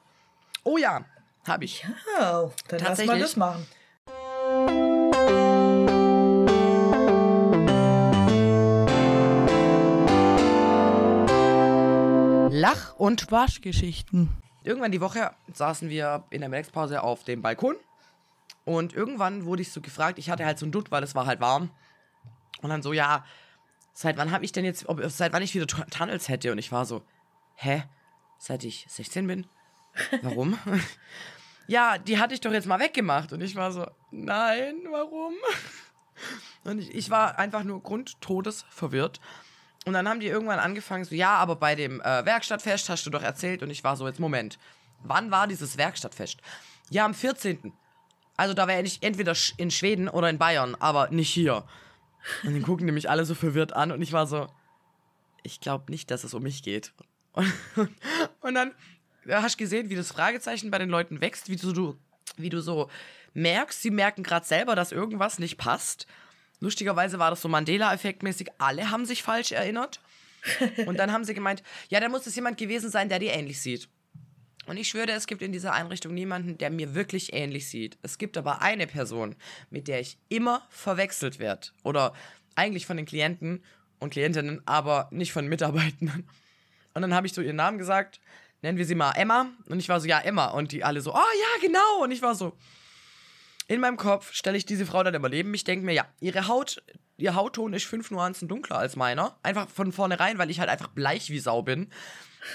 Oh 0.64 0.78
ja, 0.78 1.04
habe 1.46 1.64
ich. 1.64 1.84
Ja, 2.18 2.50
dann 2.68 2.80
lass 2.80 3.04
mal 3.04 3.18
das 3.18 3.36
machen. 3.36 3.66
Lach- 12.50 12.94
und 12.96 13.30
Waschgeschichten. 13.30 14.30
Irgendwann 14.64 14.92
die 14.92 15.00
Woche 15.00 15.32
saßen 15.52 15.90
wir 15.90 16.24
in 16.30 16.40
der 16.40 16.48
Mittagspause 16.48 17.02
auf 17.02 17.24
dem 17.24 17.42
Balkon 17.42 17.74
und 18.64 18.92
irgendwann 18.94 19.44
wurde 19.44 19.62
ich 19.62 19.72
so 19.72 19.80
gefragt, 19.80 20.18
ich 20.18 20.30
hatte 20.30 20.44
halt 20.44 20.58
so 20.58 20.64
einen 20.64 20.72
Dutt, 20.72 20.90
weil 20.90 21.02
es 21.02 21.14
war 21.14 21.26
halt 21.26 21.40
warm. 21.40 21.70
Und 22.60 22.70
dann 22.70 22.82
so, 22.82 22.92
ja, 22.92 23.24
seit 23.92 24.16
wann 24.16 24.30
habe 24.30 24.44
ich 24.44 24.52
denn 24.52 24.64
jetzt, 24.64 24.88
ob, 24.88 25.00
seit 25.08 25.32
wann 25.32 25.42
ich 25.42 25.54
wieder 25.54 25.66
Tu- 25.66 25.82
Tunnels 25.90 26.28
hätte? 26.28 26.52
Und 26.52 26.58
ich 26.58 26.70
war 26.70 26.84
so, 26.84 27.02
hä? 27.56 27.82
Seit 28.38 28.64
ich 28.64 28.86
16 28.88 29.26
bin? 29.26 29.46
Warum? 30.22 30.58
ja, 31.66 31.98
die 31.98 32.18
hatte 32.18 32.34
ich 32.34 32.40
doch 32.40 32.52
jetzt 32.52 32.66
mal 32.66 32.80
weggemacht. 32.80 33.32
Und 33.32 33.40
ich 33.40 33.56
war 33.56 33.72
so, 33.72 33.86
nein, 34.10 34.76
warum? 34.90 35.34
Und 36.64 36.78
ich, 36.78 36.94
ich 36.94 37.10
war 37.10 37.38
einfach 37.38 37.64
nur 37.64 37.82
grundtodes 37.82 38.64
verwirrt. 38.70 39.20
Und 39.84 39.94
dann 39.94 40.08
haben 40.08 40.20
die 40.20 40.28
irgendwann 40.28 40.60
angefangen, 40.60 41.04
so, 41.04 41.14
ja, 41.14 41.34
aber 41.34 41.56
bei 41.56 41.74
dem 41.74 42.00
äh, 42.00 42.24
Werkstattfest 42.24 42.88
hast 42.88 43.04
du 43.04 43.10
doch 43.10 43.22
erzählt. 43.22 43.62
Und 43.64 43.70
ich 43.70 43.82
war 43.82 43.96
so, 43.96 44.06
jetzt 44.06 44.20
Moment, 44.20 44.58
wann 45.02 45.32
war 45.32 45.48
dieses 45.48 45.76
Werkstattfest? 45.76 46.38
Ja, 46.90 47.04
am 47.04 47.14
14. 47.14 47.72
Also 48.36 48.54
da 48.54 48.66
wäre 48.66 48.82
ich 48.82 49.02
entweder 49.02 49.34
in 49.56 49.70
Schweden 49.70 50.08
oder 50.08 50.30
in 50.30 50.38
Bayern, 50.38 50.74
aber 50.76 51.10
nicht 51.10 51.30
hier. 51.30 51.64
Und 52.44 52.54
dann 52.54 52.62
gucken 52.62 52.86
die 52.86 52.92
mich 52.92 53.10
alle 53.10 53.24
so 53.24 53.34
verwirrt 53.34 53.72
an 53.72 53.92
und 53.92 54.00
ich 54.00 54.12
war 54.12 54.26
so, 54.26 54.48
ich 55.42 55.60
glaube 55.60 55.90
nicht, 55.90 56.10
dass 56.10 56.24
es 56.24 56.34
um 56.34 56.42
mich 56.42 56.62
geht. 56.62 56.92
Und, 57.32 57.52
und 58.40 58.54
dann 58.54 58.72
ja, 59.26 59.42
hast 59.42 59.54
du 59.54 59.64
gesehen, 59.64 59.90
wie 59.90 59.96
das 59.96 60.12
Fragezeichen 60.12 60.70
bei 60.70 60.78
den 60.78 60.88
Leuten 60.88 61.20
wächst, 61.20 61.48
wie 61.48 61.56
du, 61.56 61.96
wie 62.36 62.48
du 62.48 62.60
so 62.60 62.90
merkst, 63.34 63.80
sie 63.80 63.90
merken 63.90 64.22
gerade 64.22 64.46
selber, 64.46 64.74
dass 64.74 64.92
irgendwas 64.92 65.38
nicht 65.38 65.58
passt. 65.58 66.06
Lustigerweise 66.60 67.18
war 67.18 67.30
das 67.30 67.42
so 67.42 67.48
Mandela-Effekt-mäßig, 67.48 68.50
alle 68.58 68.90
haben 68.90 69.04
sich 69.04 69.22
falsch 69.22 69.52
erinnert. 69.52 70.00
Und 70.86 70.98
dann 70.98 71.12
haben 71.12 71.24
sie 71.24 71.34
gemeint, 71.34 71.62
ja, 71.88 72.00
da 72.00 72.08
muss 72.08 72.26
es 72.26 72.34
jemand 72.34 72.58
gewesen 72.58 72.90
sein, 72.90 73.08
der 73.08 73.18
dir 73.18 73.32
ähnlich 73.32 73.60
sieht. 73.60 73.88
Und 74.72 74.78
ich 74.78 74.88
schwöre, 74.88 75.10
es 75.10 75.26
gibt 75.26 75.42
in 75.42 75.52
dieser 75.52 75.74
Einrichtung 75.74 76.14
niemanden, 76.14 76.56
der 76.56 76.70
mir 76.70 76.94
wirklich 76.94 77.34
ähnlich 77.34 77.68
sieht. 77.68 77.98
Es 78.00 78.16
gibt 78.16 78.38
aber 78.38 78.62
eine 78.62 78.86
Person, 78.86 79.36
mit 79.68 79.86
der 79.86 80.00
ich 80.00 80.16
immer 80.30 80.66
verwechselt 80.70 81.38
werde. 81.38 81.68
Oder 81.84 82.14
eigentlich 82.54 82.86
von 82.86 82.96
den 82.96 83.04
Klienten 83.04 83.62
und 83.98 84.14
Klientinnen, 84.14 84.62
aber 84.64 85.08
nicht 85.10 85.30
von 85.30 85.46
Mitarbeitenden. 85.46 86.26
Und 86.94 87.02
dann 87.02 87.12
habe 87.12 87.26
ich 87.26 87.34
so 87.34 87.42
ihren 87.42 87.56
Namen 87.56 87.76
gesagt, 87.76 88.18
nennen 88.62 88.78
wir 88.78 88.86
sie 88.86 88.94
mal 88.94 89.12
Emma. 89.12 89.50
Und 89.66 89.78
ich 89.78 89.90
war 89.90 90.00
so, 90.00 90.08
ja, 90.08 90.20
Emma. 90.20 90.46
Und 90.46 90.72
die 90.72 90.82
alle 90.84 91.02
so, 91.02 91.12
oh 91.12 91.18
ja, 91.18 91.60
genau. 91.60 92.04
Und 92.04 92.10
ich 92.10 92.22
war 92.22 92.34
so, 92.34 92.56
in 93.68 93.78
meinem 93.78 93.98
Kopf 93.98 94.32
stelle 94.32 94.56
ich 94.56 94.64
diese 94.64 94.86
Frau 94.86 95.02
dann 95.02 95.12
immer 95.12 95.28
neben 95.28 95.50
mich, 95.50 95.64
denke 95.64 95.84
mir, 95.84 95.92
ja, 95.92 96.06
ihre 96.20 96.48
Haut, 96.48 96.82
ihr 97.18 97.34
Hautton 97.34 97.74
ist 97.74 97.84
fünf 97.84 98.10
Nuancen 98.10 98.48
dunkler 98.48 98.78
als 98.78 98.96
meiner. 98.96 99.38
Einfach 99.42 99.68
von 99.68 99.92
vornherein, 99.92 100.38
weil 100.38 100.50
ich 100.50 100.60
halt 100.60 100.70
einfach 100.70 100.88
bleich 100.88 101.28
wie 101.28 101.40
Sau 101.40 101.60
bin. 101.60 101.90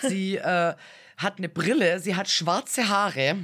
Sie 0.01 0.37
äh, 0.37 0.73
hat 1.17 1.37
eine 1.39 1.49
Brille, 1.49 1.99
sie 1.99 2.15
hat 2.15 2.29
schwarze 2.29 2.87
Haare. 2.89 3.35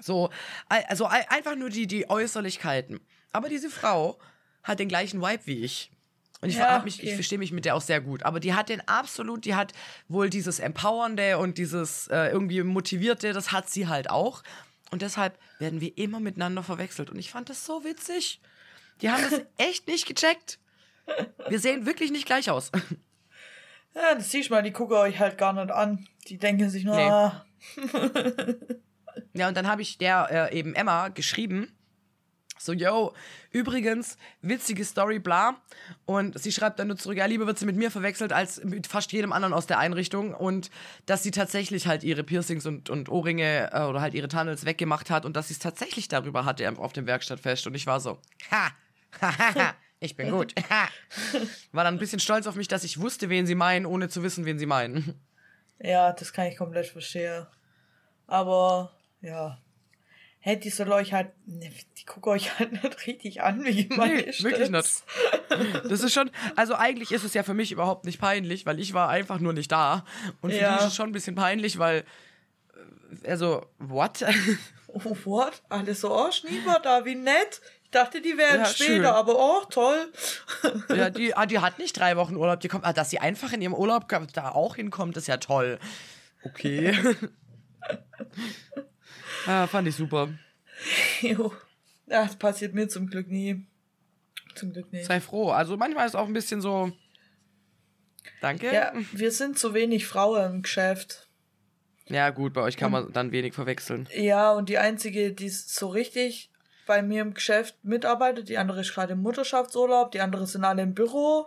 So, 0.00 0.30
al- 0.68 0.84
also 0.88 1.06
al- 1.06 1.26
einfach 1.28 1.56
nur 1.56 1.70
die, 1.70 1.86
die 1.86 2.08
Äußerlichkeiten. 2.08 3.00
Aber 3.32 3.48
diese 3.48 3.68
Frau 3.70 4.18
hat 4.62 4.78
den 4.78 4.88
gleichen 4.88 5.20
Vibe 5.20 5.46
wie 5.46 5.64
ich. 5.64 5.90
Und 6.40 6.50
ich, 6.50 6.56
Ja, 6.56 6.80
mich, 6.84 6.98
okay. 6.98 7.08
ich 7.08 7.14
verstehe 7.14 7.38
mich 7.38 7.50
mit 7.50 7.64
der 7.64 7.74
auch 7.74 7.80
sehr 7.80 8.00
gut. 8.00 8.22
Aber 8.22 8.38
die 8.38 8.54
hat 8.54 8.68
den 8.68 8.86
absolut, 8.86 9.44
die 9.44 9.56
hat 9.56 9.72
wohl 10.06 10.30
dieses 10.30 10.60
Empowernde 10.60 11.38
und 11.38 11.58
dieses 11.58 12.06
äh, 12.08 12.28
irgendwie 12.28 12.62
Motivierte, 12.62 13.32
das 13.32 13.50
hat 13.50 13.68
sie 13.68 13.88
halt 13.88 14.08
auch. 14.08 14.44
Und 14.92 15.02
deshalb 15.02 15.36
werden 15.58 15.80
wir 15.80 15.98
immer 15.98 16.20
miteinander 16.20 16.62
verwechselt. 16.62 17.10
Und 17.10 17.18
ich 17.18 17.30
fand 17.30 17.48
das 17.50 17.66
so 17.66 17.82
witzig. 17.84 18.40
Die 19.02 19.10
haben 19.10 19.22
das 19.28 19.42
echt 19.58 19.88
nicht 19.88 20.06
gecheckt. 20.06 20.60
Wir 21.48 21.58
sehen 21.58 21.86
wirklich 21.86 22.12
nicht 22.12 22.26
gleich 22.26 22.50
aus. 22.50 22.70
Ja, 23.94 24.14
das 24.14 24.30
siehst 24.30 24.50
du 24.50 24.54
mal, 24.54 24.62
die 24.62 24.72
gucken 24.72 24.96
euch 24.96 25.18
halt 25.18 25.38
gar 25.38 25.52
nicht 25.52 25.70
an. 25.70 26.06
Die 26.28 26.38
denken 26.38 26.70
sich 26.70 26.84
nur, 26.84 26.96
Nee. 26.96 27.02
ah, 27.08 27.44
Ja, 29.32 29.48
und 29.48 29.56
dann 29.56 29.66
habe 29.66 29.82
ich 29.82 29.98
der 29.98 30.50
äh, 30.52 30.58
eben 30.58 30.74
Emma 30.74 31.08
geschrieben 31.08 31.72
So, 32.60 32.72
yo, 32.72 33.14
übrigens, 33.50 34.16
witzige 34.42 34.84
Story, 34.84 35.18
bla. 35.18 35.56
Und 36.06 36.38
sie 36.38 36.50
schreibt 36.52 36.78
dann 36.78 36.88
nur 36.88 36.96
zurück, 36.96 37.16
ja, 37.16 37.26
lieber 37.26 37.46
wird 37.46 37.58
sie 37.58 37.66
mit 37.66 37.76
mir 37.76 37.90
verwechselt 37.90 38.32
als 38.32 38.62
mit 38.64 38.86
fast 38.88 39.12
jedem 39.12 39.32
anderen 39.32 39.54
aus 39.54 39.66
der 39.66 39.78
Einrichtung. 39.78 40.34
Und 40.34 40.70
dass 41.06 41.22
sie 41.22 41.30
tatsächlich 41.30 41.86
halt 41.86 42.02
ihre 42.04 42.24
Piercings 42.24 42.66
und, 42.66 42.90
und 42.90 43.08
Ohrringe 43.08 43.70
äh, 43.72 43.82
oder 43.82 44.00
halt 44.00 44.14
ihre 44.14 44.28
Tunnels 44.28 44.64
weggemacht 44.64 45.08
hat 45.10 45.24
und 45.24 45.34
dass 45.36 45.48
sie 45.48 45.54
es 45.54 45.60
tatsächlich 45.60 46.08
darüber 46.08 46.44
hatte 46.44 46.68
auf 46.78 46.92
dem 46.92 47.06
Werkstattfest. 47.06 47.66
Und 47.66 47.74
ich 47.74 47.86
war 47.86 48.00
so, 48.00 48.18
ha, 48.50 48.70
ha, 49.20 49.38
ha, 49.38 49.54
ha. 49.54 49.74
Ich 50.00 50.16
bin 50.16 50.30
gut. 50.30 50.54
War 51.72 51.84
dann 51.84 51.94
ein 51.94 51.98
bisschen 51.98 52.20
stolz 52.20 52.46
auf 52.46 52.54
mich, 52.54 52.68
dass 52.68 52.84
ich 52.84 53.00
wusste, 53.00 53.28
wen 53.30 53.46
sie 53.46 53.54
meinen, 53.54 53.84
ohne 53.86 54.08
zu 54.08 54.22
wissen, 54.22 54.44
wen 54.44 54.58
sie 54.58 54.66
meinen. 54.66 55.20
Ja, 55.80 56.12
das 56.12 56.32
kann 56.32 56.46
ich 56.46 56.56
komplett 56.56 56.86
verstehen. 56.88 57.46
Aber, 58.26 58.90
ja. 59.20 59.58
Hey, 60.40 60.58
die 60.58 60.70
soll 60.70 60.90
euch 60.90 61.12
halt, 61.12 61.30
ne, 61.46 61.70
die 61.96 62.04
gucken 62.04 62.32
euch 62.32 62.50
halt 62.58 62.72
nicht 62.72 63.06
richtig 63.06 63.42
an, 63.42 63.64
wie 63.64 63.86
man 63.94 64.08
Nee, 64.08 64.26
wirklich 64.40 64.70
nicht. 64.70 65.04
Das 65.88 66.00
ist 66.02 66.12
schon, 66.12 66.32
also 66.56 66.74
eigentlich 66.74 67.12
ist 67.12 67.22
es 67.22 67.32
ja 67.32 67.44
für 67.44 67.54
mich 67.54 67.70
überhaupt 67.70 68.06
nicht 68.06 68.20
peinlich, 68.20 68.66
weil 68.66 68.80
ich 68.80 68.92
war 68.92 69.08
einfach 69.08 69.38
nur 69.38 69.52
nicht 69.52 69.70
da. 69.70 70.04
Und 70.40 70.50
für 70.50 70.58
Ja. 70.58 70.72
die 70.78 70.80
ist 70.82 70.88
es 70.88 70.96
schon 70.96 71.10
ein 71.10 71.12
bisschen 71.12 71.36
peinlich, 71.36 71.78
weil, 71.78 72.04
äh, 73.22 73.28
also, 73.30 73.64
what? 73.78 74.24
Oh, 74.88 75.16
what? 75.26 75.62
Alles 75.68 76.00
so, 76.00 76.12
oh, 76.12 76.32
Schnieber 76.32 76.80
da, 76.82 77.04
wie 77.04 77.14
nett. 77.14 77.60
Ich 77.88 77.92
dachte, 77.92 78.20
die 78.20 78.36
wären 78.36 78.60
Ja, 78.60 78.66
Schwede, 78.66 78.94
schön. 78.96 79.04
aber 79.06 79.38
oh, 79.38 79.64
toll. 79.70 80.12
ja, 80.94 81.08
die, 81.08 81.34
ah, 81.34 81.46
die 81.46 81.58
hat 81.58 81.78
nicht 81.78 81.98
drei 81.98 82.18
Wochen 82.18 82.36
Urlaub, 82.36 82.60
die 82.60 82.68
kommt, 82.68 82.84
ah, 82.84 82.92
dass 82.92 83.08
sie 83.08 83.18
einfach 83.18 83.50
in 83.54 83.62
ihrem 83.62 83.72
Urlaub 83.72 84.06
da 84.34 84.50
auch 84.50 84.76
hinkommt, 84.76 85.16
ist 85.16 85.26
ja 85.26 85.38
toll. 85.38 85.78
Okay. 86.44 86.94
ja, 89.46 89.66
fand 89.68 89.88
ich 89.88 89.96
super. 89.96 90.28
Jo. 91.22 91.50
Ja, 92.06 92.24
das 92.24 92.36
passiert 92.36 92.74
mir 92.74 92.88
zum 92.88 93.06
Glück 93.06 93.28
nie. 93.28 93.66
Zum 94.54 94.74
Glück 94.74 94.92
nicht. 94.92 95.06
Sei 95.06 95.18
froh. 95.18 95.50
Also 95.50 95.78
manchmal 95.78 96.06
ist 96.06 96.14
auch 96.14 96.26
ein 96.26 96.34
bisschen 96.34 96.60
so. 96.60 96.92
Danke. 98.42 98.70
Ja, 98.70 98.92
wir 99.12 99.32
sind 99.32 99.58
zu 99.58 99.72
wenig 99.72 100.06
Frauen 100.06 100.56
im 100.56 100.62
Geschäft. 100.62 101.26
Ja, 102.04 102.28
gut, 102.28 102.52
bei 102.52 102.60
euch 102.60 102.76
kann 102.76 102.92
man 102.92 103.14
dann 103.14 103.32
wenig 103.32 103.54
verwechseln. 103.54 104.06
Ja, 104.14 104.52
und 104.52 104.68
die 104.68 104.76
einzige, 104.76 105.32
die 105.32 105.48
so 105.48 105.88
richtig 105.88 106.50
bei 106.88 107.02
mir 107.02 107.22
im 107.22 107.34
Geschäft 107.34 107.76
mitarbeitet, 107.84 108.48
die 108.48 108.58
andere 108.58 108.80
ist 108.80 108.92
gerade 108.92 109.12
im 109.12 109.22
Mutterschaftsurlaub, 109.22 110.10
die 110.10 110.20
andere 110.20 110.46
sind 110.46 110.64
alle 110.64 110.82
im 110.82 110.94
Büro. 110.94 111.46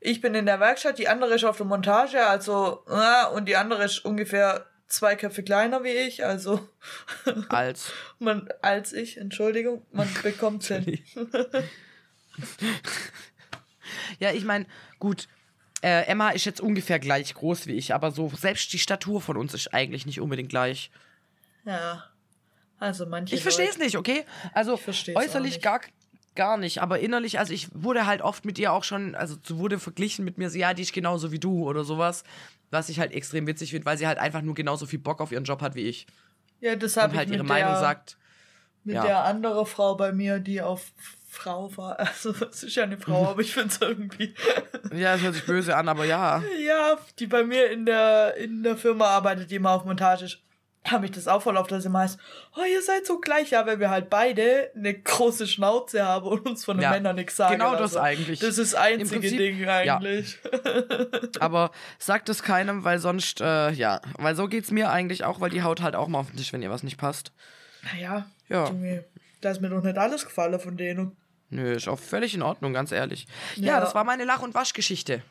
Ich 0.00 0.20
bin 0.20 0.34
in 0.34 0.44
der 0.44 0.60
Werkstatt, 0.60 0.98
die 0.98 1.08
andere 1.08 1.36
ist 1.36 1.44
auf 1.44 1.56
der 1.56 1.64
Montage, 1.64 2.26
also, 2.26 2.84
äh, 2.88 3.34
und 3.34 3.46
die 3.46 3.56
andere 3.56 3.84
ist 3.84 4.04
ungefähr 4.04 4.66
zwei 4.88 5.16
Köpfe 5.16 5.42
kleiner 5.42 5.84
wie 5.84 5.92
ich, 5.92 6.26
also, 6.26 6.68
Als. 7.48 7.92
man, 8.18 8.48
als 8.60 8.92
ich, 8.92 9.16
Entschuldigung, 9.16 9.86
man 9.92 10.08
bekommt's 10.22 10.66
hin. 10.68 10.98
Ja, 14.18 14.32
ich 14.32 14.44
meine, 14.44 14.66
gut. 14.98 15.28
Äh, 15.82 16.06
Emma 16.06 16.30
ist 16.30 16.46
jetzt 16.46 16.60
ungefähr 16.60 16.98
gleich 16.98 17.34
groß 17.34 17.66
wie 17.66 17.74
ich, 17.74 17.94
aber 17.94 18.10
so 18.10 18.30
selbst 18.30 18.72
die 18.72 18.78
Statur 18.78 19.20
von 19.20 19.36
uns 19.36 19.52
ist 19.52 19.74
eigentlich 19.74 20.06
nicht 20.06 20.20
unbedingt 20.20 20.48
gleich. 20.48 20.90
Ja. 21.64 22.04
Also 22.78 23.06
manche 23.06 23.34
Ich 23.34 23.42
verstehe 23.42 23.68
es 23.68 23.78
nicht, 23.78 23.96
okay? 23.96 24.24
Also 24.52 24.78
äußerlich 25.14 25.54
nicht. 25.54 25.62
gar, 25.62 25.80
gar 26.34 26.56
nicht, 26.56 26.82
aber 26.82 26.98
innerlich, 26.98 27.38
also 27.38 27.52
ich 27.52 27.68
wurde 27.74 28.06
halt 28.06 28.22
oft 28.22 28.44
mit 28.44 28.58
ihr 28.58 28.72
auch 28.72 28.84
schon, 28.84 29.14
also 29.14 29.36
so 29.42 29.58
wurde 29.58 29.78
verglichen 29.78 30.24
mit 30.24 30.38
mir, 30.38 30.50
so 30.50 30.58
ja, 30.58 30.74
die 30.74 30.82
ist 30.82 30.92
genauso 30.92 31.32
wie 31.32 31.38
du 31.38 31.68
oder 31.68 31.84
sowas, 31.84 32.24
was 32.70 32.88
ich 32.88 32.98
halt 32.98 33.12
extrem 33.12 33.46
witzig 33.46 33.70
finde, 33.70 33.86
weil 33.86 33.98
sie 33.98 34.06
halt 34.06 34.18
einfach 34.18 34.42
nur 34.42 34.54
genauso 34.54 34.86
viel 34.86 34.98
Bock 34.98 35.20
auf 35.20 35.32
ihren 35.32 35.44
Job 35.44 35.62
hat 35.62 35.74
wie 35.74 35.82
ich 35.88 36.06
Ja, 36.60 36.76
das 36.76 36.96
habe 36.96 37.08
und 37.08 37.12
ich 37.12 37.18
halt 37.18 37.28
mit 37.28 37.38
ihre 37.38 37.46
Meinung 37.46 37.72
der, 37.72 37.80
sagt. 37.80 38.16
mit 38.82 38.96
ja. 38.96 39.04
der 39.04 39.24
andere 39.24 39.64
Frau 39.66 39.94
bei 39.94 40.12
mir, 40.12 40.40
die 40.40 40.60
auf 40.60 40.92
Frau 41.34 41.76
war. 41.76 41.98
Also, 41.98 42.34
es 42.50 42.62
ist 42.62 42.76
ja 42.76 42.84
eine 42.84 42.98
Frau, 42.98 43.28
aber 43.28 43.40
ich 43.40 43.52
finde 43.52 43.68
es 43.68 43.80
irgendwie. 43.80 44.34
Ja, 44.94 45.14
es 45.14 45.22
hört 45.22 45.34
sich 45.34 45.44
böse 45.46 45.76
an, 45.76 45.88
aber 45.88 46.04
ja. 46.04 46.42
Ja, 46.64 46.96
die 47.18 47.26
bei 47.26 47.42
mir 47.42 47.70
in 47.70 47.84
der, 47.84 48.36
in 48.36 48.62
der 48.62 48.76
Firma 48.76 49.06
arbeitet, 49.06 49.50
die 49.50 49.56
immer 49.56 49.72
auf 49.72 49.84
Montage 49.84 50.26
ist. 50.26 50.38
Habe 50.86 51.06
ich 51.06 51.12
das 51.12 51.28
auch 51.28 51.40
voll 51.40 51.56
auf, 51.56 51.66
dass 51.66 51.86
immer 51.86 52.00
heißt, 52.00 52.18
oh, 52.56 52.62
ihr 52.70 52.82
seid 52.82 53.06
so 53.06 53.18
gleich, 53.18 53.50
ja, 53.50 53.66
weil 53.66 53.80
wir 53.80 53.88
halt 53.88 54.10
beide 54.10 54.70
eine 54.76 54.92
große 54.92 55.46
Schnauze 55.46 56.04
haben 56.04 56.26
und 56.26 56.46
uns 56.46 56.64
von 56.66 56.76
den 56.76 56.82
Ja, 56.82 56.90
Männern 56.90 57.16
nichts 57.16 57.36
sagen. 57.36 57.54
genau 57.54 57.72
das 57.72 57.94
lassen. 57.94 58.04
eigentlich. 58.04 58.40
Das 58.40 58.58
ist 58.58 58.74
das 58.74 58.80
einzige 58.80 59.20
Prinzip, 59.20 59.38
Ding 59.38 59.58
ja. 59.60 59.96
eigentlich. 59.96 60.38
Aber 61.40 61.70
sagt 61.98 62.28
es 62.28 62.42
keinem, 62.42 62.84
weil 62.84 62.98
sonst, 62.98 63.40
äh, 63.40 63.70
ja, 63.70 64.02
weil 64.18 64.34
so 64.36 64.46
geht's 64.46 64.70
mir 64.70 64.90
eigentlich 64.90 65.24
auch, 65.24 65.40
weil 65.40 65.48
die 65.48 65.62
haut 65.62 65.80
halt 65.80 65.96
auch 65.96 66.06
mal 66.08 66.18
auf 66.18 66.28
den 66.30 66.36
Tisch, 66.36 66.52
wenn 66.52 66.60
ihr 66.60 66.70
was 66.70 66.82
nicht 66.82 66.98
passt. 66.98 67.32
Naja, 67.94 68.26
Ja. 68.50 68.66
Junge, 68.68 69.04
da 69.40 69.52
ist 69.52 69.62
mir 69.62 69.70
doch 69.70 69.82
nicht 69.82 69.96
alles 69.96 70.26
gefallen 70.26 70.60
von 70.60 70.76
denen. 70.76 71.16
Nö, 71.48 71.72
ist 71.72 71.88
auch 71.88 71.98
völlig 71.98 72.34
in 72.34 72.42
Ordnung, 72.42 72.74
ganz 72.74 72.92
ehrlich. 72.92 73.26
Ja, 73.56 73.74
Ja. 73.74 73.80
das 73.80 73.94
war 73.94 74.04
meine 74.04 74.24
Lach- 74.24 74.42
und 74.42 74.54
Waschgeschichte. 74.54 75.22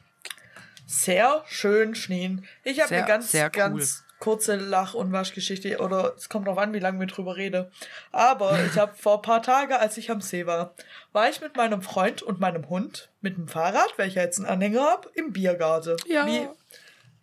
Sehr 0.87 1.43
schön, 1.47 1.95
Schneen. 1.95 2.45
Ich 2.63 2.81
habe 2.81 2.93
eine 2.95 3.05
ganz, 3.05 3.31
sehr 3.31 3.45
cool. 3.45 3.51
ganz 3.51 4.03
kurze 4.23 4.55
Lach- 4.55 4.93
und 4.93 5.11
Waschgeschichte. 5.11 5.79
Oder 5.79 6.13
es 6.15 6.29
kommt 6.29 6.47
drauf 6.47 6.57
an, 6.57 6.73
wie 6.73 6.79
lange 6.79 6.97
wir 6.97 7.07
drüber 7.07 7.35
reden. 7.35 7.69
Aber 8.13 8.57
ich 8.65 8.77
habe 8.77 8.95
vor 8.95 9.17
ein 9.17 9.21
paar 9.21 9.43
Tagen, 9.43 9.73
als 9.73 9.97
ich 9.97 10.09
am 10.09 10.21
See 10.21 10.45
war, 10.45 10.73
war 11.11 11.29
ich 11.29 11.41
mit 11.41 11.57
meinem 11.57 11.81
Freund 11.81 12.21
und 12.21 12.39
meinem 12.39 12.69
Hund 12.69 13.09
mit 13.19 13.35
dem 13.35 13.49
Fahrrad, 13.49 13.97
welcher 13.97 14.21
jetzt 14.21 14.39
einen 14.39 14.47
Anhänger 14.47 14.81
habe, 14.81 15.09
im 15.15 15.33
Biergarten. 15.33 15.97
Ja. 16.07 16.25
Wie 16.25 16.47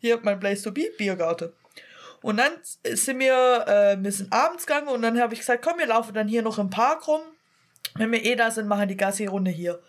hier 0.01 0.18
mein 0.22 0.38
Place 0.38 0.61
to 0.61 0.72
be, 0.72 0.90
Biergarten. 0.98 1.55
Und 2.20 2.36
dann 2.36 2.53
sind 2.84 3.18
wir, 3.18 3.64
äh, 3.66 3.96
wir 3.98 4.12
sind 4.12 4.30
abends 4.30 4.66
gegangen 4.66 4.88
und 4.88 5.01
dann 5.01 5.18
habe 5.18 5.32
ich 5.32 5.40
gesagt, 5.40 5.64
komm, 5.64 5.78
wir 5.78 5.86
laufen 5.86 6.12
dann 6.12 6.28
hier 6.28 6.42
noch 6.42 6.59
im 6.59 6.68
Park 6.68 7.09
rum. 7.09 7.22
Wenn 7.94 8.12
wir 8.12 8.22
eh 8.22 8.36
da 8.36 8.51
sind, 8.51 8.68
machen 8.68 8.88
die 8.88 8.96
Gassi-Runde 8.98 9.51
hier. 9.51 9.80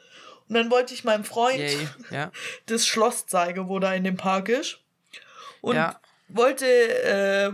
Und 0.47 0.55
dann 0.55 0.71
wollte 0.71 0.93
ich 0.93 1.03
meinem 1.03 1.25
Freund 1.25 1.57
Yay. 1.57 1.89
Ja. 2.09 2.31
das 2.67 2.87
Schloss 2.87 3.25
zeige, 3.27 3.67
wo 3.67 3.79
da 3.79 3.93
in 3.93 4.05
dem 4.05 4.15
Park 4.15 4.47
ist. 4.47 4.79
Und 5.59 5.75
Ja. 5.75 6.00
Wollte, 6.35 6.65
äh, 6.65 7.51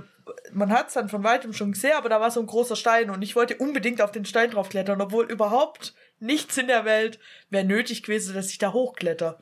man 0.52 0.72
hat 0.72 0.88
es 0.88 0.94
dann 0.94 1.10
von 1.10 1.24
weitem 1.24 1.54
schon 1.54 1.72
gesehen, 1.72 1.96
aber 1.96 2.10
da 2.10 2.20
war 2.20 2.32
so 2.32 2.40
ein 2.40 2.48
großer 2.48 2.76
Stein 2.76 3.10
und 3.10 3.22
ich 3.22 3.36
wollte 3.36 3.58
unbedingt 3.58 4.02
auf 4.02 4.12
den 4.12 4.26
Stein 4.26 4.52
draufklettern, 4.52 5.02
obwohl 5.02 5.30
überhaupt 5.32 5.94
nichts 6.20 6.58
in 6.58 6.68
der 6.68 6.86
Welt 6.86 7.20
wäre 7.50 7.66
nötig 7.66 8.04
gewesen, 8.04 8.34
dass 8.36 8.50
ich 8.50 8.58
da 8.58 8.74
hochkletter. 8.74 9.40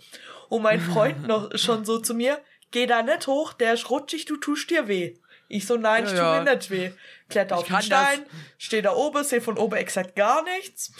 Und 0.50 0.62
mein 0.62 0.80
Freund 0.94 1.28
noch 1.28 1.58
schon 1.58 1.86
so 1.86 2.00
zu 2.00 2.14
mir, 2.14 2.40
geh 2.72 2.86
da 2.86 3.02
nicht 3.04 3.28
hoch, 3.28 3.54
der 3.54 3.74
ist 3.74 3.90
rutschig, 3.90 4.26
du 4.26 4.38
tust 4.38 4.70
dir 4.70 4.88
weh. 4.88 5.16
Ich 5.48 5.68
so, 5.68 5.78
nein, 5.78 6.06
Ja, 6.06 6.10
ich 6.10 6.18
tu 6.18 6.24
ja. 6.24 6.44
mir 6.44 6.56
nicht 6.56 6.72
weh. 6.72 6.92
Kletter 7.30 7.58
auf 7.58 7.68
den 7.68 7.82
Stein, 7.82 8.26
stehe 8.58 8.82
da 8.82 8.94
oben, 8.94 9.24
sehe 9.24 9.42
von 9.42 9.58
oben 9.58 9.76
exakt 9.76 10.16
gar 10.16 10.44
nichts. 10.44 10.92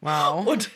Wow. 0.00 0.46
Und 0.46 0.70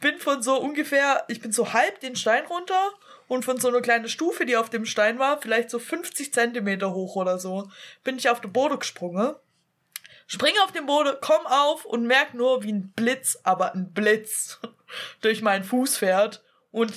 bin 0.00 0.18
von 0.18 0.42
so 0.42 0.60
ungefähr, 0.60 1.24
ich 1.28 1.40
bin 1.40 1.50
so 1.50 1.72
halb 1.72 2.00
den 2.00 2.14
Stein 2.14 2.46
runter 2.46 2.92
und 3.30 3.44
von 3.44 3.60
so 3.60 3.68
einer 3.68 3.80
kleinen 3.80 4.08
Stufe, 4.08 4.44
die 4.44 4.56
auf 4.56 4.70
dem 4.70 4.84
Stein 4.84 5.20
war, 5.20 5.40
vielleicht 5.40 5.70
so 5.70 5.78
50 5.78 6.34
Zentimeter 6.34 6.92
hoch 6.92 7.14
oder 7.14 7.38
so, 7.38 7.70
bin 8.02 8.18
ich 8.18 8.28
auf 8.28 8.40
den 8.40 8.52
Boden 8.52 8.80
gesprungen. 8.80 9.36
Spring 10.26 10.52
auf 10.64 10.72
den 10.72 10.86
Boden, 10.86 11.16
komm 11.20 11.46
auf 11.46 11.84
und 11.84 12.08
merk 12.08 12.34
nur, 12.34 12.64
wie 12.64 12.72
ein 12.72 12.90
Blitz, 12.90 13.38
aber 13.44 13.72
ein 13.72 13.92
Blitz 13.92 14.58
durch 15.20 15.42
meinen 15.42 15.62
Fuß 15.62 15.98
fährt 15.98 16.42
und 16.72 16.92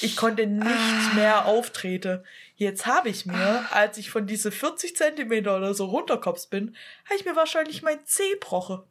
ich 0.00 0.16
konnte 0.16 0.46
nicht 0.46 1.14
mehr 1.16 1.44
auftreten. 1.44 2.24
Jetzt 2.56 2.86
habe 2.86 3.10
ich 3.10 3.26
mir, 3.26 3.66
als 3.70 3.98
ich 3.98 4.08
von 4.08 4.26
diese 4.26 4.52
40 4.52 4.96
Zentimeter 4.96 5.54
oder 5.54 5.74
so 5.74 5.84
runterkops 5.84 6.46
bin, 6.46 6.74
habe 7.04 7.16
ich 7.16 7.26
mir 7.26 7.36
wahrscheinlich 7.36 7.82
mein 7.82 8.06
Zeh 8.06 8.36
brochen. 8.40 8.82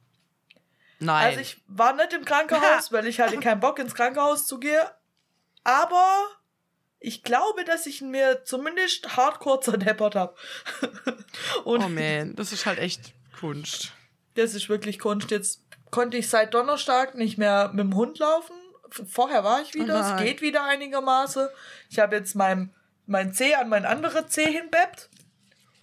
Nein. 0.99 1.25
Also 1.25 1.39
ich 1.39 1.59
war 1.65 1.93
nicht 1.93 2.13
im 2.13 2.23
Krankenhaus, 2.23 2.91
weil 2.91 3.07
ich 3.07 3.19
hatte 3.19 3.39
keinen 3.39 3.61
Bock 3.61 3.79
ins 3.79 3.95
Krankenhaus 3.95 4.45
zu 4.45 4.59
gehen. 4.59 4.85
Aber 5.63 6.27
ich 7.03 7.21
glaube, 7.21 7.65
dass 7.65 7.85
ich 7.85 8.01
mir 8.01 8.43
zumindest 8.45 9.17
hardcore 9.17 9.59
zerdeppert 9.59 10.15
habe. 10.15 10.35
Oh 11.65 11.77
man, 11.77 12.35
das 12.35 12.51
ist 12.51 12.65
halt 12.65 12.79
echt 12.79 13.13
Kunst. 13.39 13.91
das 14.35 14.53
ist 14.53 14.69
wirklich 14.69 14.99
Kunst. 14.99 15.31
Jetzt 15.31 15.61
konnte 15.91 16.17
ich 16.17 16.29
seit 16.29 16.53
Donnerstag 16.53 17.15
nicht 17.15 17.37
mehr 17.37 17.69
mit 17.73 17.85
dem 17.85 17.95
Hund 17.95 18.19
laufen. 18.19 18.55
Vorher 18.89 19.43
war 19.43 19.61
ich 19.61 19.73
wieder, 19.73 19.95
Oh 19.95 20.15
es 20.15 20.23
geht 20.23 20.41
wieder 20.41 20.63
einigermaßen. 20.63 21.47
Ich 21.89 21.99
habe 21.99 22.15
jetzt 22.15 22.35
mein, 22.35 22.73
mein 23.07 23.33
Zeh 23.33 23.55
an 23.55 23.67
mein 23.69 23.85
anderes 23.85 24.27
Zeh 24.27 24.45
hinbeppt 24.45 25.09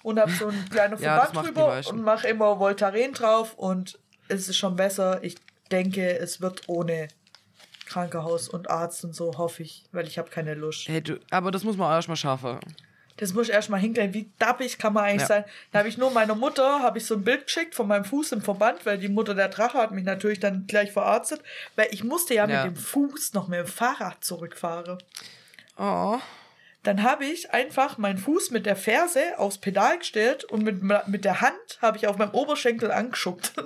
und 0.05 0.21
habe 0.21 0.31
so 0.31 0.49
einen 0.49 0.69
kleinen 0.71 0.99
Ja, 1.01 1.21
Verband 1.21 1.47
die 1.47 1.53
drüber 1.53 1.81
und 1.89 2.03
mache 2.03 2.29
immer 2.29 2.59
Voltaren 2.61 3.13
drauf 3.13 3.55
und 3.55 3.99
es 4.29 4.49
ist 4.49 4.57
schon 4.57 4.77
besser. 4.77 5.23
Ich 5.23 5.35
denke, 5.73 6.19
es 6.19 6.41
wird 6.41 6.69
ohne 6.69 7.09
Krankenhaus 7.91 8.49
und 8.49 8.71
Arzt 8.71 9.05
und 9.05 9.15
so, 9.15 9.37
hoffe 9.37 9.63
ich, 9.63 9.85
weil 9.93 10.07
ich 10.07 10.17
habe 10.19 10.31
keine 10.31 10.55
Lust. 10.55 10.89
Hey, 10.89 11.01
du, 11.03 11.19
aber 11.31 11.51
das 11.51 11.65
muss 11.65 11.77
man 11.77 11.91
erstmal 11.93 12.17
schaffen. 12.17 12.59
Das 13.17 13.35
muss 13.35 13.49
ich 13.49 13.53
erstmal 13.55 13.81
hinkriegen. 13.81 14.15
Wie 14.15 14.31
dappig 14.39 14.79
kann 14.79 14.95
man 14.95 15.05
eigentlich 15.05 15.23
Ja. 15.23 15.27
sein? 15.27 15.45
Da 15.73 15.81
habe 15.81 15.89
ich 15.89 15.99
nur 15.99 16.11
meiner 16.11 16.35
Mutter, 16.35 16.81
habe 16.81 16.97
ich 16.99 17.05
so 17.05 17.15
ein 17.15 17.23
Bild 17.25 17.45
geschickt 17.47 17.75
von 17.75 17.87
meinem 17.87 18.05
Fuß 18.07 18.33
im 18.33 18.41
Verband, 18.41 18.87
weil 18.87 18.97
die 18.97 19.09
Mutter 19.11 19.35
der 19.35 19.49
Drache 19.49 19.77
hat 19.77 19.91
mich 19.91 20.05
natürlich 20.05 20.41
dann 20.41 20.67
gleich 20.67 20.93
verarztet, 20.93 21.43
weil 21.77 21.89
ich 21.91 22.03
musste 22.03 22.33
ja, 22.35 22.49
Ja. 22.49 22.65
mit 22.65 22.77
dem 22.77 22.81
Fuß 22.81 23.35
noch 23.35 23.49
mit 23.49 23.59
dem 23.59 23.67
Fahrrad 23.67 24.25
zurückfahren. 24.25 24.97
Oh. 25.77 26.19
Dann 26.83 27.03
habe 27.03 27.27
ich 27.27 27.53
einfach 27.53 27.99
meinen 27.99 28.17
Fuß 28.17 28.53
mit 28.53 28.65
der 28.65 28.77
Ferse 28.77 29.21
aufs 29.39 29.59
Pedal 29.59 29.99
gestellt 29.99 30.45
und 30.45 30.63
mit, 30.63 30.83
mit 31.09 31.25
der 31.27 31.43
Hand 31.43 31.79
habe 31.83 31.99
ich 31.99 32.07
auf 32.07 32.17
meinem 32.17 32.31
Oberschenkel 32.31 32.91
angeschuckt. 32.91 33.53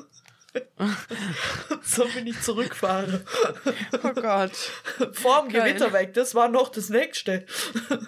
so 1.83 2.05
bin 2.15 2.27
ich 2.27 2.41
zurückfahre. 2.41 3.25
Oh 4.03 4.13
Gott. 4.15 4.53
Vorm 5.13 5.49
Geil. 5.49 5.73
Gewitter 5.73 5.93
weg, 5.93 6.15
das 6.15 6.35
war 6.35 6.49
noch 6.49 6.69
das 6.69 6.91
nächste. 6.91 7.47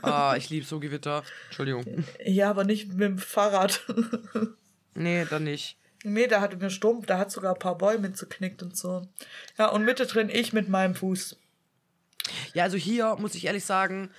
Ah, 0.02 0.34
ich 0.36 0.50
liebe 0.50 0.66
so 0.66 0.80
Gewitter. 0.80 1.22
Entschuldigung. 1.46 2.04
Ja, 2.24 2.50
aber 2.50 2.64
nicht 2.64 2.88
mit 2.88 3.00
dem 3.00 3.18
Fahrrad. 3.18 3.82
Nee, 4.94 5.26
dann 5.28 5.44
nicht. 5.44 5.78
nee, 6.04 6.26
da 6.26 6.40
hatte 6.40 6.56
mir 6.56 6.70
Sturm, 6.70 7.04
da 7.04 7.18
hat 7.18 7.30
sogar 7.30 7.54
ein 7.54 7.58
paar 7.58 7.76
Bäume 7.76 8.12
zerknickt 8.12 8.62
und 8.62 8.76
so. 8.76 9.02
Ja, 9.58 9.68
und 9.68 9.84
mittendrin 9.84 10.30
ich 10.30 10.52
mit 10.52 10.68
meinem 10.68 10.94
Fuß. 10.94 11.38
Ja, 12.54 12.64
also 12.64 12.76
hier 12.76 13.16
muss 13.18 13.34
ich 13.34 13.46
ehrlich 13.46 13.64
sagen, 13.64 14.10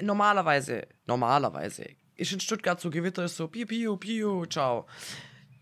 normalerweise, 0.00 0.86
normalerweise 1.06 1.86
ist 2.16 2.32
in 2.32 2.40
Stuttgart 2.40 2.80
so 2.80 2.90
Gewitter 2.90 3.24
ist 3.24 3.36
so 3.36 3.48
piu, 3.48 3.66
piu, 3.66 3.96
piu, 3.96 4.46
ciao. 4.46 4.86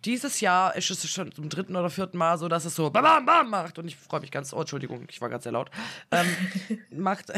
Dieses 0.05 0.41
Jahr 0.41 0.75
ist 0.75 0.91
es 0.91 1.09
schon 1.09 1.33
zum 1.33 1.49
dritten 1.49 1.77
oder 1.77 1.91
vierten 1.91 2.19
Mal 2.19 2.37
so, 2.39 2.49
dass 2.49 2.65
es 2.65 2.75
so 2.75 2.91
bam, 2.91 3.05
bam, 3.05 3.25
bam 3.25 3.51
macht. 3.51 3.79
Und 3.79 3.87
ich 3.87 3.97
freue 3.97 4.21
mich 4.21 4.31
ganz, 4.31 4.53
oh, 4.53 4.61
Entschuldigung, 4.61 5.07
ich 5.09 5.21
war 5.21 5.29
ganz 5.29 5.45
sehr 5.45 5.53
laut. 5.53 5.71
Ähm, 6.11 6.27
macht. 6.91 7.33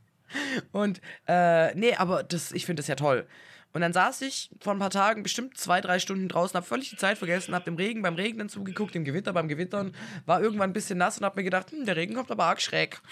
und, 0.72 1.00
äh, 1.26 1.74
nee, 1.74 1.94
aber 1.94 2.22
das, 2.22 2.52
ich 2.52 2.66
finde 2.66 2.80
das 2.80 2.86
ja 2.88 2.94
toll. 2.94 3.26
Und 3.72 3.82
dann 3.82 3.92
saß 3.92 4.22
ich 4.22 4.50
vor 4.60 4.72
ein 4.72 4.78
paar 4.78 4.90
Tagen 4.90 5.22
bestimmt 5.22 5.58
zwei, 5.58 5.82
drei 5.82 5.98
Stunden 5.98 6.28
draußen, 6.28 6.56
habe 6.56 6.66
völlig 6.66 6.88
die 6.88 6.96
Zeit 6.96 7.18
vergessen, 7.18 7.54
habe 7.54 7.66
dem 7.66 7.76
Regen 7.76 8.00
beim 8.00 8.14
Regnen 8.14 8.48
zugeguckt, 8.48 8.94
dem 8.94 9.04
Gewitter 9.04 9.34
beim 9.34 9.48
Gewittern, 9.48 9.94
war 10.24 10.40
irgendwann 10.40 10.70
ein 10.70 10.72
bisschen 10.72 10.96
nass 10.96 11.18
und 11.18 11.24
habe 11.24 11.40
mir 11.40 11.44
gedacht, 11.44 11.72
hm, 11.72 11.84
der 11.84 11.96
Regen 11.96 12.14
kommt 12.14 12.30
aber 12.30 12.44
arg 12.44 12.62
schräg. 12.62 13.02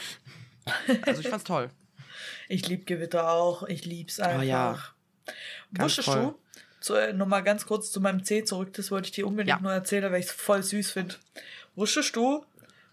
Also 1.03 1.21
ich 1.21 1.29
fand's 1.29 1.45
toll. 1.45 1.71
Ich 2.49 2.67
lieb 2.69 2.87
Gewitter 2.87 3.31
auch. 3.31 3.65
Ich 3.65 3.85
lieb's 3.85 4.21
einfach. 4.21 4.41
Oh 4.41 4.43
ja. 4.43 4.79
Ganz 5.75 5.99
Wusstest 5.99 6.09
toll. 6.09 6.35
Zu, 6.85 6.95
äh, 6.95 7.13
nochmal 7.13 7.43
ganz 7.43 7.67
kurz 7.67 7.91
zu 7.91 8.01
meinem 8.01 8.25
C 8.25 8.45
zurück, 8.45 8.73
das 8.75 8.91
wollte 8.91 9.07
ich 9.07 9.13
dir 9.13 9.27
unbedingt 9.27 9.57
Ja. 9.59 9.63
nur 9.63 9.73
erzählen, 9.73 10.13
weil 10.13 10.21
ich 10.21 10.27
es 10.27 10.33
voll 10.33 10.63
süß 10.63 10.91
finde. 10.93 11.15
Wusstest 11.75 12.15
du, 12.15 12.45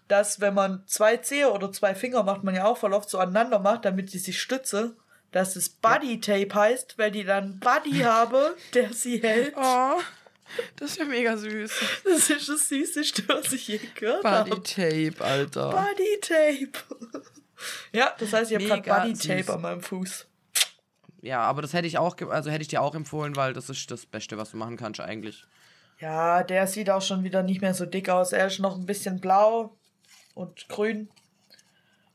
dass 0.08 0.40
wenn 0.40 0.54
man 0.54 0.82
zwei 0.86 1.18
Zehe 1.18 1.50
oder 1.52 1.70
zwei 1.72 1.94
Finger 1.94 2.22
macht, 2.22 2.42
man 2.42 2.54
ja 2.54 2.64
auch 2.64 2.76
voll 2.78 2.92
oft 2.92 3.08
so 3.08 3.18
aneinander 3.18 3.58
macht, 3.58 3.84
damit 3.84 4.12
die 4.12 4.18
sich 4.18 4.40
stütze, 4.40 4.96
dass 5.30 5.56
es 5.56 5.68
Buddy 5.68 6.20
Tape 6.20 6.54
heißt, 6.54 6.98
weil 6.98 7.10
die 7.10 7.24
dann 7.24 7.58
Buddy 7.60 7.98
habe, 8.04 8.56
der 8.74 8.92
sie 8.92 9.22
hält. 9.22 9.54
Oh, 9.56 10.00
das 10.76 10.90
ist 10.92 10.98
ja 10.98 11.04
mega 11.06 11.36
süß. 11.36 11.72
Das 12.04 12.28
ist 12.30 12.48
das 12.48 12.68
Süßeste, 12.68 13.22
was 13.28 13.52
ich 13.52 13.68
je 13.68 13.80
gehört 13.94 14.24
habe. 14.24 14.50
Body 14.50 14.62
Tape, 15.14 15.24
Alter. 15.24 15.70
Buddy 15.70 16.20
Tape. 16.20 17.22
ja, 17.92 18.14
das 18.18 18.32
heißt, 18.32 18.50
ich 18.52 18.70
habe 18.70 18.82
gerade 18.82 19.12
Buddy. 19.12 19.28
Tape 19.28 19.52
an 19.54 19.60
meinem 19.62 19.80
Fuß. 19.82 20.26
Ja, 21.22 21.40
aber 21.40 21.62
das 21.62 21.72
hätte 21.72 21.86
ich 21.86 21.96
auch, 21.98 22.16
also 22.30 22.50
hätte 22.50 22.62
ich 22.62 22.68
dir 22.68 22.82
auch 22.82 22.94
empfohlen, 22.94 23.36
weil 23.36 23.52
das 23.54 23.70
ist 23.70 23.90
das 23.90 24.04
Beste, 24.06 24.36
was 24.38 24.50
du 24.50 24.56
machen 24.58 24.76
kannst 24.76 25.00
eigentlich. 25.00 25.44
Ja, 26.00 26.42
der 26.42 26.66
sieht 26.66 26.90
auch 26.90 27.00
schon 27.02 27.22
wieder 27.22 27.42
nicht 27.44 27.60
mehr 27.62 27.74
so 27.74 27.86
dick 27.86 28.08
aus. 28.08 28.32
Er 28.32 28.48
ist 28.48 28.58
noch 28.58 28.76
ein 28.76 28.86
bisschen 28.86 29.20
blau 29.20 29.76
und 30.34 30.68
grün 30.68 31.08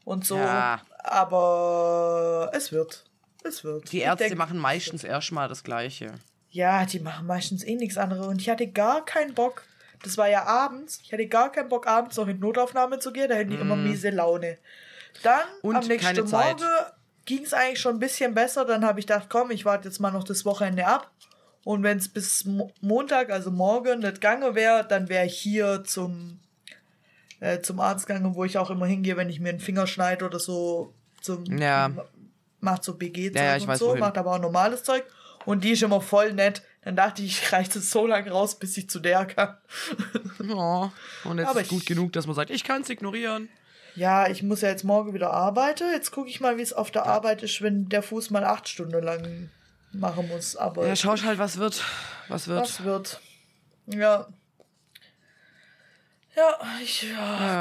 und 0.03 0.25
so. 0.25 0.35
Ja. 0.37 0.81
Aber 0.99 2.51
es 2.53 2.71
wird. 2.71 3.05
Es 3.43 3.63
wird. 3.63 3.91
Die 3.91 3.99
Ich 3.99 4.03
Ärzte 4.03 4.25
denk- 4.25 4.37
machen 4.37 4.57
meistens 4.57 5.03
erstmal 5.05 5.47
das 5.47 5.63
Gleiche. 5.63 6.13
Ja, 6.49 6.85
die 6.85 6.99
machen 6.99 7.27
meistens 7.27 7.63
eh 7.63 7.75
nichts 7.75 7.97
anderes. 7.97 8.27
Und 8.27 8.41
ich 8.41 8.49
hatte 8.49 8.67
gar 8.67 9.05
keinen 9.05 9.33
Bock. 9.33 9.63
Das 10.03 10.17
war 10.17 10.27
ja 10.27 10.43
abends. 10.45 10.99
Ich 11.03 11.13
hatte 11.13 11.27
gar 11.27 11.51
keinen 11.51 11.69
Bock, 11.69 11.87
abends 11.87 12.17
noch 12.17 12.27
in 12.27 12.39
Notaufnahme 12.39 12.99
zu 12.99 13.11
gehen. 13.13 13.29
Da 13.29 13.35
hätten 13.35 13.51
die 13.51 13.57
immer 13.57 13.75
miese 13.75 14.09
Laune. 14.09 14.57
Dann 15.23 15.39
Mm. 15.61 15.67
Und 15.67 15.75
am 15.77 15.87
nächsten. 15.87 16.29
Morgen 16.29 16.61
ging 17.27 17.43
es 17.43 17.53
eigentlich 17.53 17.79
schon 17.79 17.97
ein 17.97 17.99
bisschen 17.99 18.33
besser. 18.33 18.65
Dann 18.65 18.83
habe 18.83 18.99
ich 18.99 19.05
gedacht, 19.05 19.27
komm, 19.29 19.51
ich 19.51 19.65
warte 19.65 19.87
jetzt 19.87 19.99
mal 19.99 20.09
noch 20.11 20.23
das 20.23 20.45
Wochenende 20.45 20.87
ab. 20.87 21.11
Und 21.63 21.83
wenn 21.83 21.97
es 21.97 22.07
bis 22.09 22.45
Mo 22.45 22.71
Montag, 22.81 23.29
also 23.29 23.51
morgen, 23.51 23.99
nicht 23.99 24.15
gegangen 24.15 24.55
wäre, 24.55 24.87
dann 24.87 25.09
wäre 25.09 25.25
ich 25.25 25.37
hier 25.37 25.83
zum, 25.83 26.39
äh, 27.41 27.59
zum 27.59 27.79
Arzt 27.79 28.07
gegangen, 28.07 28.33
wo 28.33 28.45
ich 28.45 28.57
auch 28.57 28.69
immer 28.71 28.85
hingehe, 28.87 29.17
wenn 29.17 29.29
ich 29.29 29.39
mir 29.39 29.49
einen 29.49 29.59
Finger 29.59 29.85
schneide 29.85 30.25
oder 30.25 30.39
so. 30.39 30.93
Zum, 31.21 31.45
Ja. 31.45 31.91
Macht 32.59 32.83
so 32.83 32.95
BG-Zeug 32.95 33.35
Ja, 33.35 33.55
ja, 33.55 33.61
und 33.61 33.67
weiß, 33.67 33.79
so, 33.79 33.89
wohin. 33.89 33.99
macht 33.99 34.17
aber 34.17 34.33
auch 34.33 34.39
normales 34.39 34.83
Zeug. 34.83 35.03
Und 35.45 35.63
die 35.63 35.71
ist 35.71 35.83
immer 35.83 36.01
voll 36.01 36.33
nett. 36.33 36.63
Dann 36.83 36.95
dachte 36.95 37.21
ich, 37.21 37.41
ich 37.41 37.51
reiche 37.51 37.79
es 37.79 37.91
so 37.91 38.07
lange 38.07 38.31
raus, 38.31 38.57
bis 38.57 38.77
ich 38.77 38.89
zu 38.89 38.99
der 38.99 39.25
kann. 39.25 39.57
Oh, 40.49 40.89
und 41.25 41.37
jetzt 41.39 41.49
Aber 41.49 41.61
ist 41.61 41.69
gut 41.69 41.85
genug, 41.85 42.13
dass 42.13 42.25
man 42.27 42.35
sagt, 42.35 42.49
ich 42.49 42.63
kann 42.63 42.81
es 42.81 42.89
ignorieren. 42.89 43.49
Ja, 43.97 44.29
ich 44.29 44.43
muss 44.43 44.61
ja 44.61 44.69
jetzt 44.69 44.83
morgen 44.83 45.15
wieder 45.15 45.33
arbeiten. 45.33 45.85
Jetzt 45.91 46.11
gucke 46.11 46.29
ich 46.29 46.39
mal, 46.39 46.57
wie 46.57 46.61
es 46.61 46.71
auf 46.71 46.91
der 46.91 47.07
Arbeit 47.07 47.41
ist, 47.41 47.63
wenn 47.63 47.89
der 47.89 48.03
Fuß 48.03 48.29
mal 48.29 48.43
acht 48.43 48.69
Stunden 48.69 49.03
lang 49.03 49.49
machen 49.91 50.27
muss. 50.27 50.55
Aber 50.55 50.87
Ja, 50.87 50.95
schau 50.95 51.17
halt, 51.17 51.39
was 51.39 51.57
wird. 51.57 51.83
Was 52.27 52.47
wird. 52.47 52.61
was 52.61 52.83
wird? 52.83 53.21
Ja. 53.87 54.27
Ja, 56.35 56.59
ich 56.83 57.01
ja, 57.09 57.09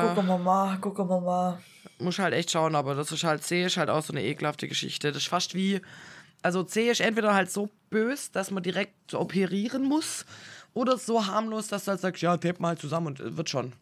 Ja. 0.02 0.08
gucken 0.08 0.26
wir 0.26 0.36
mal, 0.36 0.76
gucken 0.78 1.08
wir 1.08 1.20
mal. 1.22 1.58
Muss 1.98 2.18
halt 2.18 2.34
echt 2.34 2.50
schauen, 2.50 2.74
aber 2.74 2.94
das 2.94 3.10
ist 3.12 3.24
halt, 3.24 3.42
C 3.42 3.64
ist 3.64 3.78
halt 3.78 3.88
auch 3.88 4.02
so 4.02 4.12
eine 4.12 4.22
ekelhafte 4.22 4.68
Geschichte. 4.68 5.12
Das 5.12 5.22
ist 5.22 5.28
fast 5.28 5.54
wie, 5.54 5.80
also 6.42 6.62
C 6.62 6.90
ist 6.90 7.00
entweder 7.00 7.32
halt 7.32 7.50
so 7.50 7.70
bös, 7.88 8.30
dass 8.30 8.50
man 8.50 8.62
direkt 8.62 9.14
operieren 9.14 9.84
muss, 9.84 10.26
oder 10.74 10.98
so 10.98 11.26
harmlos, 11.26 11.68
dass 11.68 11.86
du 11.86 11.92
halt 11.92 12.00
sagst, 12.02 12.20
ja, 12.20 12.36
tape 12.36 12.60
mal 12.60 12.76
zusammen 12.76 13.06
und 13.06 13.20
äh, 13.20 13.36
wird 13.38 13.48
schon. 13.48 13.72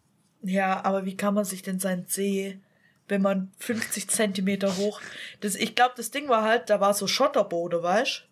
Ja, 0.45 0.83
aber 0.85 1.05
wie 1.05 1.17
kann 1.17 1.33
man 1.33 1.43
sich 1.45 1.61
denn 1.63 1.79
sein 1.79 2.05
Zeh, 2.07 2.59
wenn 3.07 3.21
man 3.21 3.51
50 3.59 4.07
Zentimeter 4.09 4.77
hoch. 4.77 5.01
Das, 5.41 5.55
ich 5.55 5.75
glaube, 5.75 5.93
das 5.97 6.11
Ding 6.11 6.29
war 6.29 6.43
halt, 6.43 6.69
da 6.69 6.79
war 6.79 6.93
so 6.93 7.07
Schotterboden, 7.07 7.81
weißt 7.81 8.25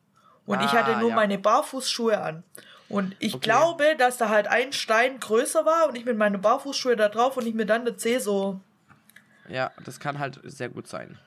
Und 0.45 0.61
ich 0.61 0.73
Ah, 0.73 0.79
hatte 0.79 0.99
nur 0.99 1.09
ja. 1.09 1.15
meine 1.15 1.37
Barfußschuhe 1.39 2.19
an. 2.21 2.43
Und 2.89 3.15
ich 3.19 3.33
Okay. 3.33 3.39
glaube, 3.41 3.95
dass 3.97 4.17
da 4.17 4.29
halt 4.29 4.47
ein 4.47 4.73
Stein 4.73 5.19
größer 5.19 5.65
war 5.65 5.87
und 5.89 5.97
ich 5.97 6.05
mit 6.05 6.17
meinen 6.17 6.41
Barfußschuhe 6.41 6.95
da 6.95 7.09
drauf 7.09 7.35
und 7.37 7.47
ich 7.47 7.55
mir 7.55 7.65
dann 7.65 7.85
der 7.85 7.97
Zeh 7.97 8.19
so. 8.19 8.59
Ja, 9.49 9.71
das 9.83 9.99
kann 9.99 10.19
halt 10.19 10.39
sehr 10.43 10.69
gut 10.69 10.87
sein. 10.87 11.17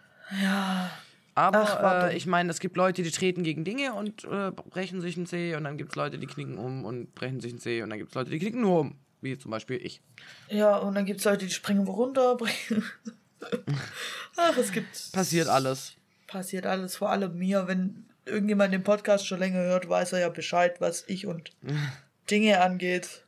Ja. 0.43 0.91
Aber 1.35 1.59
Ach, 1.61 2.11
äh, 2.11 2.17
ich 2.17 2.27
meine, 2.27 2.51
es 2.51 2.61
gibt 2.61 2.77
Leute, 2.77 3.03
die 3.03 3.11
treten 3.11 3.43
gegen 3.43 3.65
Dinge 3.65 3.93
und 3.95 4.25
äh, 4.25 4.53
brechen 4.53 5.01
sich 5.01 5.17
einen 5.17 5.27
Zeh 5.27 5.55
und 5.57 5.65
dann 5.65 5.77
gibt 5.77 5.91
es 5.91 5.97
Leute, 5.97 6.19
die 6.19 6.27
knicken 6.27 6.57
um 6.57 6.85
und 6.85 7.15
brechen 7.15 7.41
sich 7.41 7.53
einen 7.53 7.61
Zeh 7.61 7.83
und 7.83 7.91
dann 7.91 7.99
gibt 7.99 8.11
es 8.11 8.15
Leute, 8.15 8.31
die 8.31 8.39
knicken 8.39 8.63
nur 8.63 8.81
um. 8.81 8.99
Wie 9.21 9.39
zum 9.39 9.51
Beispiel 9.51 9.81
ich. 9.85 10.01
Ja, 10.49 10.77
und 10.77 10.95
dann 10.95 11.07
gibt 11.07 11.21
es 11.21 11.25
Leute, 11.25 11.47
die 11.47 11.53
springen 11.53 11.87
runter. 11.87 12.37
Ach, 14.37 14.57
es 14.57 14.73
gibt. 14.73 15.13
Passiert 15.13 15.49
alles. 15.49 15.95
Passiert 16.27 16.67
alles, 16.67 16.97
vor 16.97 17.11
allem 17.11 17.37
mir. 17.39 17.67
Wenn 17.69 18.07
irgendjemand 18.25 18.73
den 18.75 18.83
Podcast 18.83 19.27
schon 19.27 19.39
länger 19.39 19.61
hört, 19.61 19.89
weiß 19.89 20.13
er 20.13 20.21
ja 20.21 20.29
Bescheid, 20.29 20.81
was 20.81 21.05
ich 21.07 21.27
und 21.27 21.53
Dinge 22.31 22.61
angeht. 22.61 23.25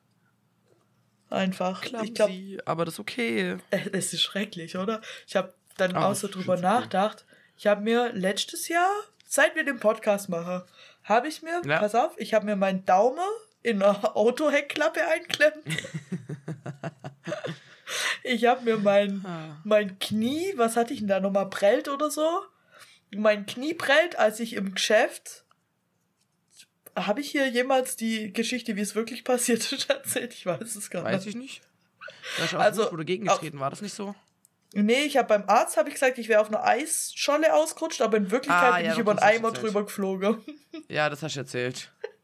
Einfach. 1.31 1.83
Ich 1.85 1.91
glaube, 1.91 2.11
Clumsy, 2.13 2.59
aber 2.65 2.85
das 2.85 2.95
ist 2.95 3.01
okay. 3.01 3.59
es 3.71 4.13
ist 4.13 4.23
schrecklich, 4.23 4.77
oder? 4.77 5.01
Ich 5.27 5.37
habe 5.37 5.53
dann 5.77 5.95
Aber 5.95 6.07
auch 6.09 6.15
so 6.15 6.27
drüber 6.29 6.57
nachgedacht. 6.57 7.27
Ich 7.57 7.67
habe 7.67 7.83
mir 7.83 8.13
letztes 8.13 8.69
Jahr, 8.69 8.91
seit 9.27 9.55
wir 9.55 9.65
den 9.65 9.79
Podcast 9.79 10.29
machen, 10.29 10.63
habe 11.05 11.29
ich 11.29 11.43
mir, 11.43 11.61
Ja. 11.67 11.79
pass 11.81 11.95
auf, 11.95 12.13
ich 12.17 12.33
habe 12.35 12.47
mir 12.47 12.57
meinen 12.57 12.85
Daumen 12.87 13.19
in 13.69 13.83
einer 13.83 14.17
Autoheckklappe 14.17 15.01
einklemmt. 15.07 15.65
ich 18.23 18.45
habe 18.47 18.65
mir 18.65 18.77
mein, 18.79 19.25
mein 19.65 19.99
Knie, 19.99 20.53
was 20.57 20.77
hatte 20.77 20.93
ich 20.93 21.01
denn 21.01 21.09
da 21.09 21.21
nochmal, 21.21 21.49
prellt 21.51 21.89
oder 21.89 22.11
so? 22.11 22.27
Mein 23.11 23.47
Knie 23.47 23.75
prellt, 23.75 24.19
als 24.19 24.41
ich 24.41 24.55
im 24.55 24.75
Geschäft. 24.75 25.45
Habe 26.95 27.21
ich 27.21 27.31
hier 27.31 27.49
jemals 27.49 27.97
die 27.97 28.33
Geschichte, 28.33 28.77
wie 28.77 28.81
es 28.81 28.95
wirklich 28.95 29.25
passiert 29.25 29.73
ist, 29.73 29.89
erzählt? 29.91 30.35
Ich 30.35 30.47
weiß 30.47 30.75
es 30.75 30.91
gar 30.91 31.05
Weiß 31.05 31.25
nicht. 31.25 31.35
ich 31.37 31.41
nicht. 31.41 31.61
Da 32.39 32.45
ist 32.45 32.55
auch 32.55 32.61
Also, 32.61 32.83
also, 32.83 32.93
wurde 32.93 33.05
gegengetreten, 33.05 33.61
war 33.61 33.71
das 33.71 33.83
nicht 33.83 33.95
so? 33.95 34.15
Nee, 34.75 35.05
ich 35.05 35.17
habe 35.17 35.29
beim 35.29 35.45
Arzt 35.49 35.79
habe 35.79 35.89
ich 35.89 35.95
gesagt, 35.95 36.19
ich 36.19 36.29
wäre 36.29 36.43
auf 36.43 36.49
einer 36.49 36.63
Eisscholle 36.63 37.55
ausgerutscht, 37.55 38.03
aber 38.03 38.19
in 38.19 38.31
Wirklichkeit 38.31 38.73
Ah, 38.73 38.77
bin 38.77 38.87
ja, 38.87 38.93
ich 38.93 38.99
über 38.99 39.13
einen 39.13 39.21
das 39.21 39.29
Eimer 39.29 39.53
drüber 39.53 39.85
geflogen. 39.85 40.45
Ja, 40.89 41.09
das 41.09 41.23
hast 41.23 41.37
du 41.37 41.41
erzählt. 41.41 41.91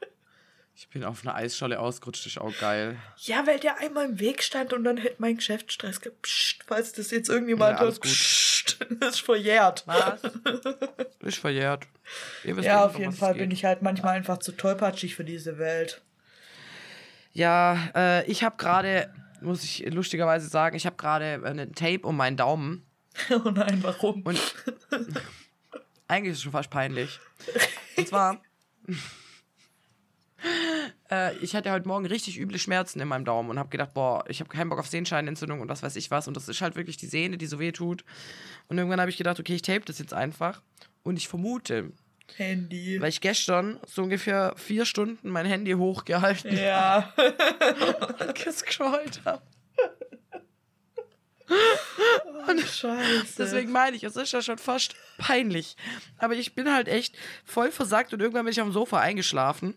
Ich 0.77 0.89
bin 0.89 1.05
auf 1.05 1.25
einer 1.25 1.37
Eisscholle 1.37 1.79
ausgerutscht, 1.79 2.27
das 2.27 2.33
ist 2.33 2.39
auch 2.41 2.57
geil. 2.59 2.97
Ja, 3.19 3.47
weil 3.47 3.61
der 3.61 3.79
Eimer 3.81 4.05
im 4.05 4.19
Weg 4.19 4.43
stand 4.43 4.73
und 4.73 4.83
dann 4.83 4.97
hätte 4.97 5.17
mein 5.19 5.37
Geschäftsstress 5.37 6.01
gehabt. 6.01 6.23
Psst, 6.23 6.65
falls 6.67 6.93
das 6.93 7.13
jetzt 7.13 7.29
irgendjemand 7.29 7.75
Ja, 7.75 7.79
alles 7.79 7.95
hört. 7.95 8.03
gut. 8.03 8.11
Psst, 8.11 8.77
das 9.01 9.15
ist 9.15 9.21
verjährt. 9.21 9.85
Was? 9.87 10.21
Ist 11.21 11.39
verjährt. 11.39 11.87
Ihr 12.43 12.57
wisst 12.57 12.67
Ja, 12.67 12.85
auf 12.85 12.99
jeden 12.99 13.13
Fall 13.13 13.35
bin 13.35 13.51
ich 13.51 13.65
halt 13.65 13.81
manchmal 13.83 14.17
einfach 14.17 14.39
zu 14.39 14.53
tollpatschig 14.53 15.15
für 15.15 15.25
diese 15.25 15.57
Welt. 15.59 16.03
Ja, 17.33 17.79
äh, 17.95 18.27
ich 18.31 18.45
habe 18.45 18.57
gerade, 18.59 19.13
muss 19.41 19.65
ich 19.65 19.87
lustigerweise 19.91 20.49
sagen, 20.49 20.77
ich 20.77 20.85
habe 20.87 20.97
gerade 20.97 21.41
einen 21.45 21.75
Tape 21.75 22.01
um 22.07 22.17
meinen 22.17 22.37
Daumen. 22.37 22.85
oh 23.31 23.51
nein, 23.51 23.79
warum? 23.83 24.23
Und 24.23 24.39
eigentlich 26.09 26.33
ist 26.33 26.39
es 26.39 26.43
schon 26.43 26.53
fast 26.53 26.69
peinlich. 26.71 27.19
Und 27.97 28.09
zwar, 28.09 28.43
äh, 31.11 31.37
ich 31.39 31.55
hatte 31.55 31.71
heute 31.71 31.89
Morgen 31.89 32.07
richtig 32.07 32.39
üble 32.39 32.59
Schmerzen 32.59 33.01
in 33.01 33.09
meinem 33.09 33.25
Daumen 33.25 33.51
und 33.51 33.59
habe 33.59 33.69
gedacht, 33.71 33.95
boah, 33.95 34.25
ich 34.29 34.41
habe 34.41 34.51
keinen 34.51 34.69
Bock 34.69 34.79
auf 34.79 34.89
Sehenscheinentzündung 34.89 35.61
und 35.61 35.69
was 35.69 35.83
weiß 35.83 35.97
ich 35.97 36.11
was. 36.11 36.29
Und 36.29 36.37
das 36.37 36.49
ist 36.49 36.61
halt 36.61 36.77
wirklich 36.77 36.97
die 36.97 37.07
Sehne, 37.07 37.39
die 37.39 37.47
so 37.47 37.59
weh 37.59 37.73
tut. 37.73 38.05
Und 38.69 38.79
irgendwann 38.79 39.01
habe 39.01 39.11
ich 39.11 39.17
gedacht, 39.17 39.41
okay, 39.41 39.55
ich 39.55 39.63
tape 39.63 39.85
das 39.85 39.99
jetzt 39.99 40.15
einfach. 40.15 40.63
Und 41.03 41.17
ich 41.17 41.29
vermute, 41.29 41.93
Handy. 42.37 43.01
weil 43.01 43.11
ich 43.11 43.21
gestern 43.21 43.79
so 43.87 44.03
ungefähr 44.03 44.55
vier 44.57 44.87
Stunden 44.87 45.29
mein 45.29 45.47
Handy 45.47 45.73
hochgehalten 45.73 46.57
Ja. 46.57 47.13
gescrollt 48.45 49.21
habe. 49.25 49.43
Und 52.49 52.61
Scheiße. 52.61 53.35
Deswegen 53.39 53.71
meine 53.73 53.97
ich, 53.97 54.05
es 54.05 54.17
ist 54.17 54.33
ja 54.33 54.41
schon 54.43 54.59
fast 54.59 54.95
peinlich. 55.19 55.77
Aber 56.19 56.35
ich 56.35 56.55
bin 56.55 56.73
halt 56.73 56.89
echt 56.89 57.17
voll 57.45 57.71
versagt 57.71 58.13
und 58.13 58.21
irgendwann 58.21 58.45
bin 58.45 58.53
ich 58.53 58.61
auf 58.61 58.69
dem 58.69 58.73
Sofa 58.73 59.01
eingeschlafen. 59.01 59.75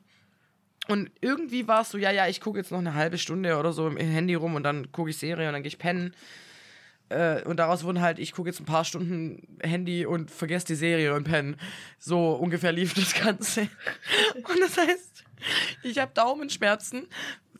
Und 0.87 1.11
irgendwie 1.21 1.67
war 1.67 1.81
es 1.81 1.89
so, 1.89 1.97
ja, 1.97 2.11
ja, 2.11 2.27
ich 2.27 2.41
gucke 2.41 2.57
jetzt 2.57 2.71
noch 2.71 2.79
eine 2.79 2.93
halbe 2.93 3.17
Stunde 3.17 3.57
oder 3.57 3.73
so 3.73 3.87
im 3.87 3.97
Handy 3.97 4.35
rum 4.35 4.55
und 4.55 4.63
dann 4.63 4.91
gucke 4.91 5.09
ich 5.09 5.17
Serie 5.17 5.47
und 5.47 5.53
dann 5.53 5.63
gehe 5.63 5.69
ich 5.69 5.79
pennen. 5.79 6.13
Äh, 7.09 7.43
und 7.43 7.57
daraus 7.57 7.83
wurden 7.83 8.01
halt, 8.01 8.19
ich 8.19 8.33
gucke 8.33 8.49
jetzt 8.49 8.59
ein 8.59 8.65
paar 8.65 8.83
Stunden 8.83 9.47
Handy 9.61 10.05
und 10.05 10.29
vergesse 10.31 10.67
die 10.67 10.75
Serie 10.75 11.13
und 11.13 11.23
pennen. 11.23 11.57
So 11.99 12.33
ungefähr 12.33 12.71
lief 12.71 12.93
das 12.93 13.13
Ganze. 13.13 13.61
Und 14.35 14.59
das 14.59 14.77
heißt, 14.77 15.23
ich 15.83 15.99
habe 15.99 16.11
Daumenschmerzen, 16.13 17.07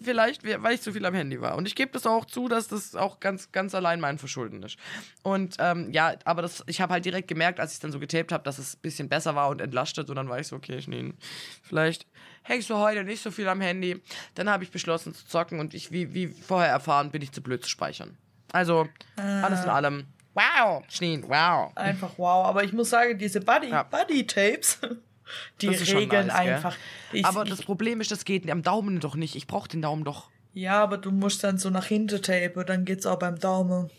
vielleicht, 0.02 0.44
weil 0.44 0.76
ich 0.76 0.82
zu 0.82 0.92
viel 0.92 1.06
am 1.06 1.14
Handy 1.14 1.42
war. 1.42 1.56
Und 1.56 1.68
ich 1.68 1.76
gebe 1.76 1.92
das 1.92 2.06
auch 2.06 2.26
zu, 2.26 2.48
dass 2.48 2.68
das 2.68 2.96
auch 2.96 3.20
ganz, 3.20 3.52
ganz 3.52 3.74
allein 3.74 4.00
mein 4.00 4.18
Verschulden 4.18 4.64
ist. 4.64 4.78
Und 5.24 5.56
ähm, 5.60 5.92
ja, 5.92 6.16
aber 6.26 6.42
das, 6.42 6.64
ich 6.68 6.82
habe 6.82 6.94
halt 6.94 7.06
direkt 7.06 7.28
gemerkt, 7.28 7.60
als 7.60 7.74
ich 7.74 7.80
dann 7.80 7.92
so 7.92 8.00
getaped 8.00 8.32
habe, 8.32 8.44
dass 8.44 8.60
es 8.60 8.76
ein 8.76 8.82
bisschen 8.82 9.10
besser 9.10 9.36
war 9.36 9.50
und 9.50 9.62
entlastet. 9.62 10.10
Und 10.10 10.16
dann 10.16 10.30
war 10.30 10.40
ich 10.40 10.48
so, 10.48 10.56
okay, 10.56 10.82
Schneen, 10.82 11.16
vielleicht 11.64 12.06
hängst 12.48 12.70
du 12.70 12.76
heute 12.78 13.04
nicht 13.04 13.22
so 13.22 13.32
viel 13.32 13.48
am 13.48 13.62
Handy. 13.62 14.02
Dann 14.36 14.50
habe 14.50 14.64
ich 14.64 14.72
beschlossen 14.72 15.14
zu 15.14 15.26
zocken 15.28 15.60
und 15.60 15.74
ich, 15.74 15.92
wie, 15.92 16.14
wie 16.14 16.28
vorher 16.28 16.72
erfahren, 16.72 17.12
bin 17.12 17.22
ich 17.22 17.32
zu 17.32 17.42
blöd 17.42 17.64
zu 17.64 17.70
speichern. 17.70 18.18
Also, 18.52 18.88
alles 19.18 19.64
in 19.64 19.70
allem. 19.70 20.06
Wow, 20.34 20.84
Schneen, 20.88 21.24
wow. 21.28 21.72
Einfach 21.76 22.12
wow. 22.18 22.46
Aber 22.46 22.64
ich 22.64 22.72
muss 22.72 22.90
sagen, 22.92 23.18
diese 23.18 23.42
Buddy, 23.42 23.70
Ja. 23.70 23.84
Buddy 23.84 24.26
Tapes, 24.26 24.80
die 25.62 25.68
regeln 25.70 26.28
nice, 26.28 26.36
einfach. 26.36 26.76
Ich, 27.12 27.26
aber 27.26 27.44
ich, 27.44 27.50
das 27.50 27.64
Problem 27.64 28.00
ist, 28.02 28.12
das 28.12 28.24
geht 28.24 28.50
am 28.50 28.62
Daumen 28.64 29.00
doch 29.00 29.16
nicht. 29.16 29.36
Ich 29.36 29.48
brauche 29.48 29.68
den 29.68 29.82
Daumen 29.82 30.04
doch. 30.04 30.30
ja, 30.54 30.82
aber 30.82 30.98
du 30.98 31.12
musst 31.12 31.44
dann 31.44 31.58
so 31.58 31.70
nach 31.70 31.86
hinten 31.86 32.22
tapen, 32.22 32.66
dann 32.66 32.86
geht's 32.86 33.06
auch 33.06 33.20
beim 33.20 33.38
Daumen. 33.40 33.90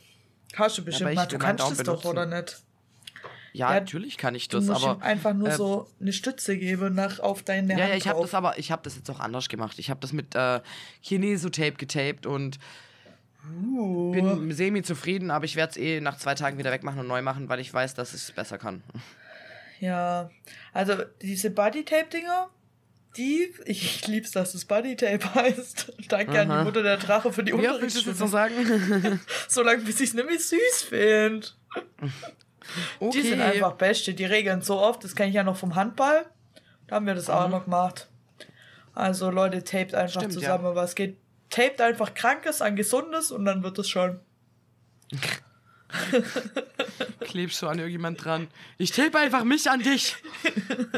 Hast 0.54 0.78
du 0.78 0.84
bestimmt 0.84 1.10
ich 1.10 1.16
mal, 1.16 1.26
du 1.26 1.38
kannst 1.38 1.70
das 1.70 1.82
doch, 1.82 2.04
oder 2.04 2.24
nicht? 2.24 2.62
Ja, 3.52 3.72
Ja, 3.74 3.80
natürlich 3.80 4.16
kann 4.18 4.34
ich 4.34 4.48
Du 4.48 4.58
das, 4.58 4.66
musst 4.66 4.84
aber. 4.84 4.98
ihm 4.98 5.02
einfach 5.02 5.34
nur 5.34 5.48
äh, 5.48 5.56
so 5.56 5.88
eine 6.00 6.12
Stütze 6.12 6.56
geben 6.58 6.94
nach, 6.94 7.18
auf 7.20 7.42
deine 7.42 7.72
Ja, 7.74 7.78
Hand 7.80 7.88
ja, 7.90 7.96
ich 7.96 8.08
habe 8.08 8.20
das 8.20 8.34
aber, 8.34 8.58
ich 8.58 8.70
habe 8.70 8.82
das 8.82 8.96
jetzt 8.96 9.10
auch 9.10 9.20
anders 9.20 9.48
gemacht. 9.48 9.78
Ich 9.78 9.90
habe 9.90 10.00
das 10.00 10.12
mit 10.12 10.34
äh, 10.34 10.60
Chineso-Tape 11.02 11.72
getaped 11.72 12.26
und 12.26 12.58
Uh. 13.74 14.10
bin 14.12 14.52
semi 14.52 14.82
zufrieden, 14.82 15.30
aber 15.30 15.46
ich 15.46 15.56
werde 15.56 15.70
es 15.70 15.76
eh 15.78 16.00
nach 16.02 16.18
zwei 16.18 16.34
Tagen 16.34 16.58
wieder 16.58 16.70
wegmachen 16.70 17.00
und 17.00 17.06
neu 17.06 17.22
machen, 17.22 17.48
weil 17.48 17.60
ich 17.60 17.72
weiß, 17.72 17.94
dass 17.94 18.10
ich 18.12 18.20
es 18.22 18.32
besser 18.32 18.58
kann. 18.58 18.82
Ja, 19.80 20.28
also 20.74 20.96
diese 21.22 21.48
Bodytape-Dinger, 21.50 22.50
die, 23.16 23.48
ich 23.64 24.06
lieb's, 24.06 24.32
dass 24.32 24.54
es 24.54 24.66
Bodytape 24.66 25.34
heißt. 25.34 25.92
Danke 26.08 26.40
an 26.40 26.48
die 26.48 26.52
Aha. 26.54 26.64
Mutter 26.64 26.82
der 26.82 26.98
Drache 26.98 27.32
für 27.32 27.42
die 27.42 27.52
Wie 27.56 27.68
oft 27.68 27.80
willst 27.80 27.96
du 28.04 28.10
jetzt 28.10 28.18
noch 28.20 28.26
Unterrichtsstunde. 28.26 29.00
sagen? 29.00 29.20
Solange 29.48 29.82
bis 29.82 30.00
ich 30.00 30.10
es 30.10 30.14
nämlich 30.14 30.44
süß 30.46 30.82
finde. 30.88 31.46
okay. 33.00 33.20
Die 33.20 33.28
sind 33.28 33.40
einfach 33.40 33.72
beste, 33.72 34.14
die 34.14 34.24
regeln 34.24 34.62
so 34.62 34.80
oft, 34.80 35.02
das 35.04 35.14
kenne 35.14 35.30
ich 35.30 35.34
ja 35.34 35.44
noch 35.44 35.56
vom 35.56 35.74
Handball. 35.74 36.26
Da 36.86 36.96
haben 36.96 37.06
wir 37.06 37.14
das 37.14 37.30
auch 37.30 37.48
noch 37.48 37.64
gemacht. 37.64 38.08
Also 38.94 39.30
Leute, 39.30 39.62
tapet 39.62 39.94
einfach 39.94 40.20
Stimmt, 40.20 40.32
zusammen, 40.32 40.74
was 40.74 40.94
geht. 40.94 41.18
Tapet 41.50 41.80
einfach 41.80 42.14
Krankes 42.14 42.60
an 42.60 42.76
Gesundes 42.76 43.30
und 43.30 43.44
dann 43.44 43.62
wird 43.62 43.78
es 43.78 43.88
schon. 43.88 44.20
Klebst 47.20 47.62
du 47.62 47.68
an 47.68 47.78
irgendjemand 47.78 48.24
dran? 48.24 48.48
Ich 48.76 48.90
tape 48.90 49.18
einfach 49.18 49.44
mich 49.44 49.70
an 49.70 49.80
dich. 49.80 50.16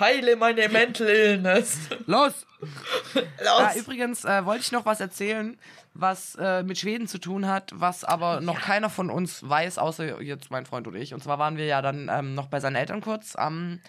Heile 0.00 0.36
meine 0.36 0.68
Mental 0.68 1.08
Illness. 1.08 1.78
Los! 2.06 2.46
Los. 2.60 3.24
Ja, 3.44 3.74
übrigens 3.76 4.24
äh, 4.24 4.44
wollte 4.44 4.62
ich 4.62 4.72
noch 4.72 4.86
was 4.86 5.00
erzählen, 5.00 5.58
was 5.98 6.36
äh, 6.36 6.62
mit 6.62 6.78
Schweden 6.78 7.08
zu 7.08 7.18
tun 7.18 7.48
hat, 7.48 7.72
was 7.74 8.04
aber 8.04 8.40
noch 8.40 8.60
keiner 8.60 8.88
von 8.88 9.10
uns 9.10 9.46
weiß, 9.46 9.78
außer 9.78 10.22
jetzt 10.22 10.50
mein 10.50 10.64
Freund 10.64 10.86
und 10.86 10.94
ich. 10.94 11.12
Und 11.12 11.22
zwar 11.22 11.40
waren 11.40 11.56
wir 11.56 11.66
ja 11.66 11.82
dann 11.82 12.08
ähm, 12.08 12.34
noch 12.34 12.46
bei 12.46 12.60
seinen 12.60 12.76
Eltern 12.76 13.00
kurz 13.00 13.34
am 13.34 13.80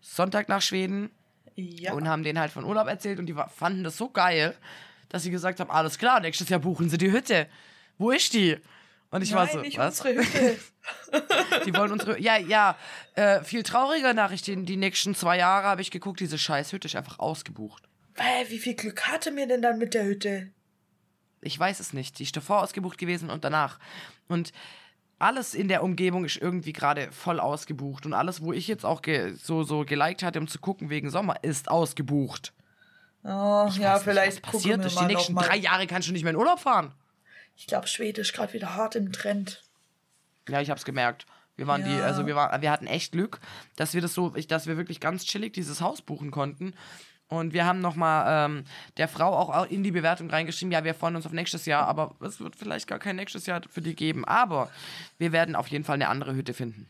Sonntag 0.00 0.48
nach 0.48 0.62
Schweden 0.62 1.10
ja. 1.54 1.92
und 1.92 2.08
haben 2.08 2.22
denen 2.22 2.40
halt 2.40 2.52
von 2.52 2.64
Urlaub 2.64 2.88
erzählt 2.88 3.18
und 3.18 3.26
die 3.26 3.34
fanden 3.54 3.84
das 3.84 3.98
so 3.98 4.08
geil, 4.08 4.56
dass 5.10 5.24
sie 5.24 5.30
gesagt 5.30 5.60
haben, 5.60 5.70
alles 5.70 5.98
klar, 5.98 6.20
nächstes 6.20 6.48
Jahr 6.48 6.60
buchen 6.60 6.88
sie 6.88 6.96
die 6.96 7.12
Hütte. 7.12 7.48
Wo 7.98 8.10
ist 8.10 8.32
die? 8.32 8.56
Und 9.10 9.22
ich 9.22 9.34
war 9.34 9.44
Nein, 9.44 9.54
so, 9.54 9.60
nicht 9.60 9.78
was? 9.78 10.00
unsere 10.00 10.20
Hütte. 10.20 10.56
Die 11.66 11.74
wollen 11.74 11.92
unsere, 11.92 12.20
ja, 12.20 12.36
ja, 12.36 12.76
äh, 13.14 13.42
viel 13.42 13.62
traurige 13.62 14.14
Nachricht, 14.14 14.46
die, 14.46 14.64
die 14.64 14.76
nächsten 14.76 15.14
zwei 15.14 15.38
Jahre 15.38 15.66
habe 15.66 15.80
ich 15.80 15.90
geguckt, 15.90 16.20
diese 16.20 16.38
scheiß 16.38 16.72
Hütte 16.72 16.86
ist 16.86 16.94
einfach 16.94 17.18
ausgebucht. 17.18 17.84
Hä, 18.16 18.44
wie 18.48 18.58
viel 18.58 18.74
Glück 18.74 19.06
hatte 19.08 19.32
mir 19.32 19.48
denn 19.48 19.62
dann 19.62 19.78
mit 19.78 19.94
der 19.94 20.04
Hütte? 20.04 20.52
Ich 21.40 21.58
weiß 21.58 21.80
es 21.80 21.92
nicht. 21.92 22.18
Die 22.18 22.22
ist 22.24 22.36
davor 22.36 22.62
ausgebucht 22.62 22.98
gewesen 22.98 23.30
und 23.30 23.44
danach. 23.44 23.78
Und 24.28 24.52
alles 25.18 25.54
in 25.54 25.68
der 25.68 25.82
Umgebung 25.82 26.24
ist 26.24 26.36
irgendwie 26.36 26.72
gerade 26.72 27.10
voll 27.12 27.40
ausgebucht. 27.40 28.04
Und 28.06 28.12
alles, 28.14 28.42
wo 28.42 28.52
ich 28.52 28.68
jetzt 28.68 28.84
auch 28.84 29.00
so, 29.36 29.62
so 29.62 29.84
geliked 29.84 30.22
hatte, 30.22 30.38
um 30.38 30.48
zu 30.48 30.58
gucken 30.58 30.90
wegen 30.90 31.10
Sommer, 31.10 31.42
ist 31.42 31.70
ausgebucht. 31.70 32.52
Oh, 33.24 33.66
Ich 33.68 33.76
ja, 33.78 33.94
nicht, 33.94 34.04
vielleicht 34.04 34.42
was 34.46 34.52
passiert 34.52 34.84
ist. 34.84 35.00
Die 35.00 35.04
nächsten 35.06 35.34
drei 35.34 35.56
Jahre 35.56 35.86
kannst 35.86 36.08
du 36.08 36.12
nicht 36.12 36.22
mehr 36.22 36.32
in 36.32 36.38
Urlaub 36.38 36.60
fahren. 36.60 36.92
Ich 37.56 37.66
glaube, 37.66 37.86
Schwede 37.88 38.20
ist 38.20 38.34
gerade 38.34 38.52
wieder 38.52 38.74
hart 38.76 38.94
im 38.96 39.12
Trend. 39.12 39.62
Ja, 40.48 40.60
ich 40.60 40.70
hab's 40.70 40.84
gemerkt. 40.84 41.26
Wir 41.56 41.66
waren 41.66 41.82
die, 41.84 41.90
Ja. 41.90 42.04
also 42.04 42.26
wir 42.26 42.36
waren, 42.36 42.60
wir 42.60 42.70
hatten 42.70 42.86
echt 42.86 43.12
Glück, 43.12 43.40
dass 43.76 43.94
wir 43.94 44.02
das 44.02 44.12
so, 44.12 44.28
dass 44.30 44.66
wir 44.66 44.76
wirklich 44.76 45.00
ganz 45.00 45.24
chillig 45.24 45.54
dieses 45.54 45.80
Haus 45.80 46.02
buchen 46.02 46.30
konnten. 46.30 46.74
Und 47.28 47.52
wir 47.52 47.66
haben 47.66 47.80
nochmal 47.80 48.46
ähm, 48.46 48.64
der 48.98 49.08
Frau 49.08 49.34
auch 49.34 49.66
in 49.66 49.82
die 49.82 49.90
Bewertung 49.90 50.30
reingeschrieben, 50.30 50.70
ja, 50.70 50.84
wir 50.84 50.94
freuen 50.94 51.16
uns 51.16 51.26
auf 51.26 51.32
nächstes 51.32 51.66
Jahr, 51.66 51.88
aber 51.88 52.14
es 52.20 52.38
wird 52.38 52.54
vielleicht 52.54 52.86
gar 52.86 53.00
kein 53.00 53.16
nächstes 53.16 53.46
Jahr 53.46 53.62
für 53.68 53.80
die 53.80 53.96
geben. 53.96 54.24
Aber 54.24 54.70
wir 55.18 55.32
werden 55.32 55.56
auf 55.56 55.66
jeden 55.68 55.84
Fall 55.84 55.94
eine 55.94 56.08
andere 56.08 56.34
Hütte 56.34 56.54
finden. 56.54 56.88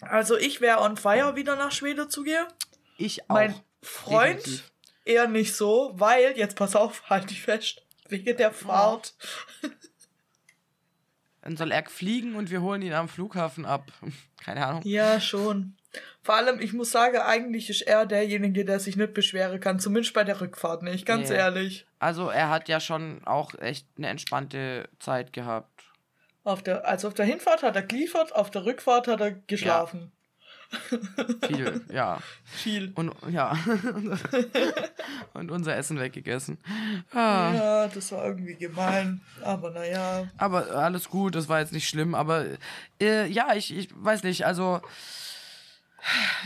Also 0.00 0.36
ich 0.36 0.60
wäre 0.60 0.80
on 0.80 0.96
fire, 0.96 1.34
wieder 1.34 1.56
nach 1.56 1.72
Schweden 1.72 2.08
zu 2.10 2.22
gehen. 2.22 2.46
Ich 2.96 3.28
auch. 3.28 3.34
Mein 3.34 3.54
Freund 3.82 4.38
Definitiv. 4.38 4.72
eher 5.04 5.28
nicht 5.28 5.54
so, 5.54 5.92
weil, 5.94 6.36
jetzt 6.36 6.56
pass 6.56 6.76
auf, 6.76 7.02
halt 7.10 7.30
dich 7.30 7.42
fest, 7.42 7.82
wegen 8.08 8.36
der 8.36 8.52
Fahrt. 8.52 9.14
Dann 11.42 11.56
soll 11.56 11.72
er 11.72 11.84
fliegen 11.86 12.34
und 12.34 12.50
wir 12.50 12.60
holen 12.60 12.82
ihn 12.82 12.92
am 12.92 13.08
Flughafen 13.08 13.64
ab. 13.64 13.90
Keine 14.36 14.66
Ahnung. 14.66 14.82
Ja, 14.84 15.20
schon. 15.20 15.76
Vor 16.22 16.34
allem, 16.34 16.60
ich 16.60 16.72
muss 16.72 16.90
sagen, 16.90 17.18
eigentlich 17.18 17.70
ist 17.70 17.82
er 17.82 18.06
derjenige, 18.06 18.64
der 18.64 18.80
sich 18.80 18.96
nicht 18.96 19.14
beschweren 19.14 19.60
kann, 19.60 19.80
zumindest 19.80 20.14
bei 20.14 20.24
der 20.24 20.40
Rückfahrt 20.40 20.82
nicht, 20.82 21.06
ganz 21.06 21.30
Nee. 21.30 21.36
ehrlich. 21.36 21.86
Also 21.98 22.28
er 22.28 22.50
hat 22.50 22.68
ja 22.68 22.80
schon 22.80 23.22
auch 23.24 23.54
echt 23.54 23.86
eine 23.96 24.08
entspannte 24.08 24.88
Zeit 24.98 25.32
gehabt. 25.32 25.70
Auf 26.44 26.62
der, 26.62 26.86
also 26.86 27.08
auf 27.08 27.14
der 27.14 27.26
Hinfahrt 27.26 27.62
hat 27.62 27.76
er 27.76 27.82
geliefert, 27.82 28.34
auf 28.34 28.50
der 28.50 28.64
Rückfahrt 28.64 29.08
hat 29.08 29.20
er 29.20 29.32
geschlafen. 29.32 30.12
Viel, 31.46 31.80
ja. 31.90 32.18
Viel. 32.44 32.92
Und 32.94 33.12
ja. 33.30 33.56
und 35.34 35.50
unser 35.50 35.76
Essen 35.76 35.98
weggegessen. 35.98 36.58
Ah. 37.12 37.52
Ja, 37.54 37.88
das 37.88 38.12
war 38.12 38.26
irgendwie 38.26 38.54
gemein. 38.54 39.22
Aber 39.42 39.70
naja. 39.70 40.26
Aber 40.36 40.70
alles 40.74 41.08
gut, 41.08 41.34
das 41.34 41.48
war 41.48 41.60
jetzt 41.60 41.72
nicht 41.72 41.88
schlimm. 41.88 42.14
Aber 42.14 42.44
äh, 43.00 43.26
ja, 43.28 43.54
ich, 43.54 43.74
ich 43.76 43.88
weiß 43.94 44.24
nicht, 44.24 44.44
also 44.44 44.80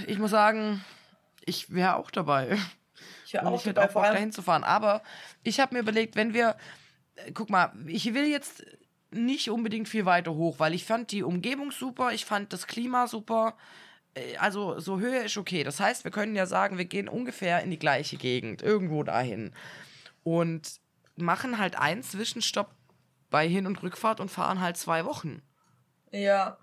ich 0.07 0.19
muss 0.19 0.31
sagen, 0.31 0.85
ich 1.45 1.73
wäre 1.73 1.97
auch 1.97 2.11
dabei. 2.11 2.59
Ich 3.27 3.35
wäre 3.35 3.47
auch 3.47 3.65
ich 3.65 3.73
dabei, 3.73 3.89
auch 3.89 3.93
Bock, 3.93 4.05
dahin 4.05 4.33
zu 4.33 4.43
fahren. 4.43 4.65
Aber 4.65 5.03
ich 5.43 5.61
habe 5.61 5.75
mir 5.75 5.81
überlegt, 5.81 6.17
wenn 6.17 6.35
wir. 6.35 6.57
äh, 7.17 7.33
Guck 7.33 7.51
mal, 7.51 7.73
ich 7.87 8.13
will 8.15 8.27
jetzt 8.27 8.65
nicht 9.11 9.51
unbedingt 9.51 9.89
viel 9.89 10.07
weiter 10.07 10.35
hoch, 10.35 10.59
weil 10.59 10.75
ich 10.75 10.85
fand 10.85 11.13
die 11.13 11.23
Umgebung 11.23 11.71
super, 11.71 12.13
ich 12.13 12.25
fand 12.25 12.53
das 12.53 12.67
Klima 12.67 13.07
super. 13.07 13.57
Äh, 14.15 14.37
Also, 14.39 14.81
so 14.81 15.01
Höhe 15.01 15.25
ist 15.25 15.37
okay. 15.37 15.65
Das 15.65 15.81
heißt, 15.81 16.05
wir 16.05 16.11
können 16.11 16.35
ja 16.35 16.47
sagen, 16.47 16.79
wir 16.79 16.85
gehen 16.87 17.09
ungefähr 17.09 17.63
in 17.63 17.71
die 17.71 17.79
gleiche 17.79 18.17
Gegend, 18.17 18.63
irgendwo 18.63 19.03
dahin. 19.03 19.53
Und 20.23 20.81
machen 21.17 21.59
halt 21.59 21.77
einen 21.79 22.03
Zwischenstopp 22.03 22.71
bei 23.31 23.49
Hin- 23.49 23.67
und 23.67 23.83
Rückfahrt 23.83 24.21
und 24.21 24.31
fahren 24.31 24.61
halt 24.61 24.77
zwei 24.77 25.05
Wochen. 25.05 25.43
Ja, 26.11 26.59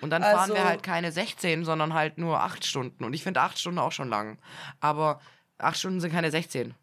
Und 0.00 0.10
dann 0.10 0.22
fahren 0.22 0.50
wir 0.50 0.56
Also- 0.56 0.68
halt 0.68 0.82
keine 0.82 1.12
16, 1.12 1.64
sondern 1.64 1.94
halt 1.94 2.18
nur 2.18 2.40
acht 2.40 2.64
Stunden. 2.64 3.04
Und 3.04 3.14
ich 3.14 3.22
finde 3.22 3.40
acht 3.40 3.58
Stunden 3.58 3.78
auch 3.78 3.92
schon 3.92 4.08
lang. 4.08 4.38
Aber 4.80 5.20
acht 5.58 5.78
Stunden 5.78 6.00
sind 6.00 6.12
keine 6.12 6.30
16. 6.30 6.74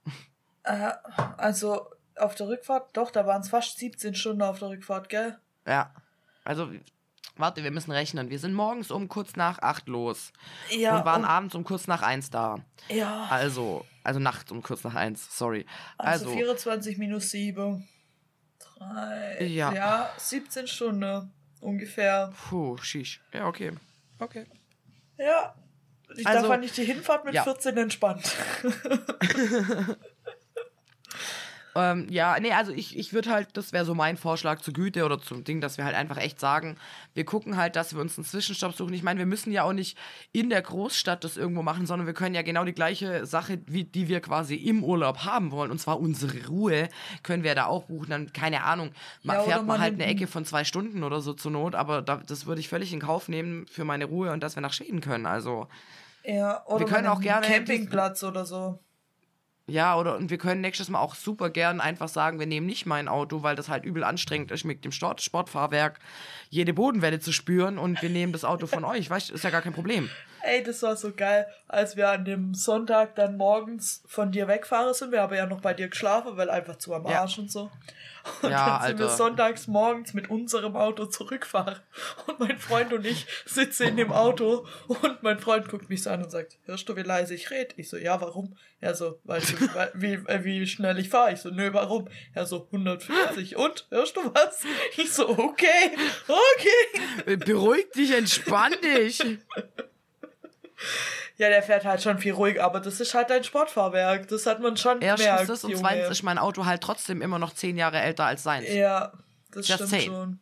äh, 0.63 0.91
also 1.37 1.87
auf 2.17 2.35
der 2.35 2.47
Rückfahrt, 2.47 2.95
doch, 2.95 3.09
da 3.11 3.25
waren 3.25 3.41
es 3.41 3.49
fast 3.49 3.77
17 3.79 4.15
Stunden 4.15 4.41
auf 4.41 4.59
der 4.59 4.69
Rückfahrt, 4.69 5.09
gell? 5.09 5.39
Ja. 5.65 5.93
Also, 6.43 6.69
warte, 7.35 7.63
wir 7.63 7.71
müssen 7.71 7.91
rechnen. 7.91 8.29
Wir 8.29 8.39
sind 8.39 8.53
morgens 8.53 8.91
um 8.91 9.07
kurz 9.07 9.35
nach 9.35 9.59
acht 9.59 9.87
los. 9.87 10.31
Ja, 10.69 10.97
und 10.99 11.05
waren 11.05 11.21
und- 11.23 11.27
abends 11.29 11.55
um 11.55 11.63
kurz 11.63 11.87
nach 11.87 12.01
eins 12.01 12.29
da. 12.29 12.59
Ja, 12.89 13.27
Also, 13.29 13.85
also 14.03 14.19
nachts 14.19 14.51
um 14.51 14.61
kurz 14.61 14.83
nach 14.83 14.95
eins, 14.95 15.35
sorry. 15.37 15.65
also, 15.97 16.25
Also, 16.25 16.37
24 16.37 16.97
minus 16.97 17.29
7. 17.31 17.87
Drei, 18.77 19.45
Ja. 19.45 19.71
ja, 19.73 20.09
17 20.17 20.67
Stunden 20.67 21.31
ungefähr. 21.61 22.33
puh, 22.49 22.77
shish. 22.77 23.21
Ja, 23.33 23.47
okay. 23.47 23.71
Okay. 24.19 24.45
Ja, 25.17 25.55
Ich, 26.15 26.27
Also, 26.27 26.41
da 26.41 26.47
fand 26.47 26.65
ich 26.65 26.73
die 26.73 26.83
Hinfahrt 26.83 27.23
mit 27.25 27.33
ja. 27.33 27.43
14 27.43 27.77
entspannt. 27.77 28.35
Ähm, 31.73 32.07
ja, 32.09 32.37
nee, 32.39 32.51
also 32.51 32.73
ich, 32.73 32.97
ich 32.97 33.13
würde 33.13 33.29
halt, 33.29 33.55
das 33.55 33.71
wäre 33.71 33.85
so 33.85 33.95
mein 33.95 34.17
Vorschlag 34.17 34.59
zur 34.59 34.73
Güte 34.73 35.05
oder 35.05 35.21
zum 35.21 35.45
Ding, 35.45 35.61
dass 35.61 35.77
wir 35.77 35.85
halt 35.85 35.95
einfach 35.95 36.17
echt 36.17 36.37
sagen, 36.39 36.75
wir 37.13 37.23
gucken 37.23 37.55
halt, 37.55 37.77
dass 37.77 37.93
wir 37.93 38.01
uns 38.01 38.17
einen 38.17 38.25
Zwischenstopp 38.25 38.75
suchen. 38.75 38.93
Ich 38.93 39.03
meine, 39.03 39.19
wir 39.19 39.25
müssen 39.25 39.53
ja 39.53 39.63
auch 39.63 39.71
nicht 39.71 39.97
in 40.33 40.49
der 40.49 40.61
Großstadt 40.61 41.23
das 41.23 41.37
irgendwo 41.37 41.61
machen, 41.61 41.85
sondern 41.85 42.07
wir 42.07 42.13
können 42.13 42.35
ja 42.35 42.41
genau 42.41 42.65
die 42.65 42.73
gleiche 42.73 43.25
Sache, 43.25 43.59
wie, 43.67 43.85
die 43.85 44.09
wir 44.09 44.19
quasi 44.19 44.55
im 44.55 44.83
Urlaub 44.83 45.19
haben 45.23 45.51
wollen, 45.51 45.71
und 45.71 45.79
zwar 45.79 45.99
unsere 46.01 46.45
Ruhe, 46.47 46.89
können 47.23 47.43
wir 47.43 47.55
da 47.55 47.67
auch 47.67 47.83
buchen. 47.85 48.09
Dann, 48.09 48.33
keine 48.33 48.63
Ahnung, 48.65 48.91
ma- 49.23 49.35
Ja, 49.35 49.41
fährt 49.43 49.57
man 49.59 49.67
man 49.67 49.79
halt 49.81 49.93
eine 49.93 50.03
ein- 50.03 50.09
Ecke 50.09 50.27
von 50.27 50.43
zwei 50.43 50.65
Stunden 50.65 51.03
oder 51.03 51.21
so 51.21 51.31
zur 51.33 51.51
Not, 51.51 51.75
aber 51.75 52.01
da, 52.01 52.17
das 52.17 52.45
würde 52.47 52.59
ich 52.59 52.67
völlig 52.67 52.91
in 52.91 52.99
Kauf 52.99 53.29
nehmen 53.29 53.65
für 53.67 53.85
meine 53.85 54.05
Ruhe 54.05 54.31
und 54.33 54.41
dass 54.43 54.55
wir 54.55 54.61
nach 54.61 54.73
Schweden 54.73 54.99
können. 54.99 55.25
Also, 55.25 55.67
Ja, 56.25 56.65
oder 56.65 56.81
Wir 56.81 56.85
können 56.87 57.05
man 57.05 57.13
auch 57.17 57.21
gerne 57.21 57.47
Campingplatz 57.47 58.23
oder 58.23 58.45
so. 58.45 58.79
Ja, 59.67 59.97
oder 59.97 60.17
und 60.17 60.29
wir 60.29 60.37
können 60.37 60.61
nächstes 60.61 60.89
Mal 60.89 60.99
auch 60.99 61.15
super 61.15 61.49
gern 61.49 61.79
einfach 61.79 62.09
sagen, 62.09 62.39
wir 62.39 62.47
nehmen 62.47 62.65
nicht 62.65 62.85
mein 62.85 63.07
Auto, 63.07 63.43
weil 63.43 63.55
das 63.55 63.69
halt 63.69 63.85
übel 63.85 64.03
anstrengend 64.03 64.51
ist, 64.51 64.65
mit 64.65 64.83
dem 64.83 64.91
Sport 64.91 65.21
Sportfahrwerk 65.21 65.99
jede 66.49 66.73
Bodenwelle 66.73 67.19
zu 67.19 67.31
spüren 67.31 67.77
und 67.77 68.01
wir 68.01 68.09
nehmen 68.09 68.33
das 68.33 68.43
Auto 68.43 68.67
von 68.67 68.83
euch. 68.83 69.09
Weißt 69.09 69.29
du, 69.29 69.33
ist 69.33 69.43
ja 69.43 69.49
gar 69.49 69.61
kein 69.61 69.73
Problem. 69.73 70.09
Ey, 70.43 70.63
das 70.63 70.81
war 70.83 70.95
so 70.95 71.11
geil, 71.13 71.45
als 71.67 71.95
wir 71.95 72.09
an 72.09 72.25
dem 72.25 72.53
Sonntag 72.53 73.15
dann 73.15 73.37
morgens 73.37 74.03
von 74.07 74.31
dir 74.31 74.47
wegfahren 74.47 74.93
sind. 74.93 75.11
Wir 75.11 75.21
haben 75.21 75.33
ja 75.35 75.45
noch 75.45 75.61
bei 75.61 75.73
dir 75.73 75.87
geschlafen, 75.87 76.35
weil 76.37 76.49
einfach 76.49 76.77
zu 76.77 76.93
am 76.93 77.05
Ja. 77.07 77.21
Arsch 77.21 77.37
und 77.37 77.51
so. 77.51 77.69
Und 78.43 78.51
Ja, 78.51 78.77
dann 78.79 78.87
sind 78.87 78.99
wir 78.99 79.05
Alter. 79.05 79.17
sonntags 79.17 79.67
morgens 79.67 80.13
mit 80.13 80.29
unserem 80.29 80.75
Auto 80.75 81.05
zurückfahren. 81.07 81.79
Und 82.27 82.39
mein 82.39 82.59
Freund 82.59 82.93
und 82.93 83.05
ich 83.05 83.25
sitzen 83.45 83.87
in 83.87 83.97
dem 83.97 84.11
Auto 84.11 84.67
und 84.87 85.23
mein 85.23 85.39
Freund 85.39 85.67
guckt 85.69 85.89
mich 85.89 86.03
so 86.03 86.11
an 86.11 86.23
und 86.23 86.29
sagt, 86.29 86.57
hörst 86.65 86.87
du, 86.87 86.95
wie 86.95 87.01
leise 87.01 87.33
ich 87.33 87.49
rede? 87.49 87.73
Ich 87.77 87.89
so, 87.89 87.97
ja, 87.97 88.21
warum? 88.21 88.55
Er 88.79 88.93
so, 88.93 89.19
weil, 89.23 89.41
du, 89.41 89.47
wie, 89.95 90.13
äh, 90.13 90.43
wie 90.43 90.67
schnell 90.67 90.99
ich 90.99 91.09
fahre? 91.09 91.33
Ich 91.33 91.39
so, 91.39 91.49
nö, 91.49 91.69
warum? 91.73 92.07
Er 92.33 92.45
so, 92.45 92.67
140. 92.71 93.55
Und? 93.57 93.87
Hörst 93.89 94.15
du 94.17 94.21
was? 94.33 94.63
Ich 94.97 95.11
so, 95.11 95.27
okay, 95.29 95.91
okay. 96.27 97.37
Beruhig 97.37 97.89
dich, 97.95 98.11
entspann 98.11 98.73
dich. 98.83 99.21
Ja, 101.37 101.49
der 101.49 101.63
fährt 101.63 101.85
halt 101.85 102.01
schon 102.01 102.19
viel 102.19 102.33
ruhig, 102.33 102.61
aber 102.61 102.79
das 102.79 102.99
ist 102.99 103.13
halt 103.13 103.31
ein 103.31 103.43
Sportfahrwerk. 103.43 104.27
Das 104.27 104.45
hat 104.45 104.59
man 104.59 104.77
schon 104.77 105.01
Erstens 105.01 105.25
gemerkt, 105.27 105.49
das 105.49 105.63
und 105.63 105.77
zweitens 105.77 106.09
ist 106.09 106.23
mein 106.23 106.37
Auto 106.37 106.65
halt 106.65 106.81
trotzdem 106.81 107.21
immer 107.21 107.39
noch 107.39 107.53
zehn 107.53 107.77
Jahre 107.77 107.99
älter 107.99 108.25
als 108.25 108.43
seins. 108.43 108.67
Ja, 108.69 109.11
das 109.51 109.67
Just 109.67 109.75
stimmt 109.79 109.89
saying. 109.89 110.11
schon. 110.11 110.39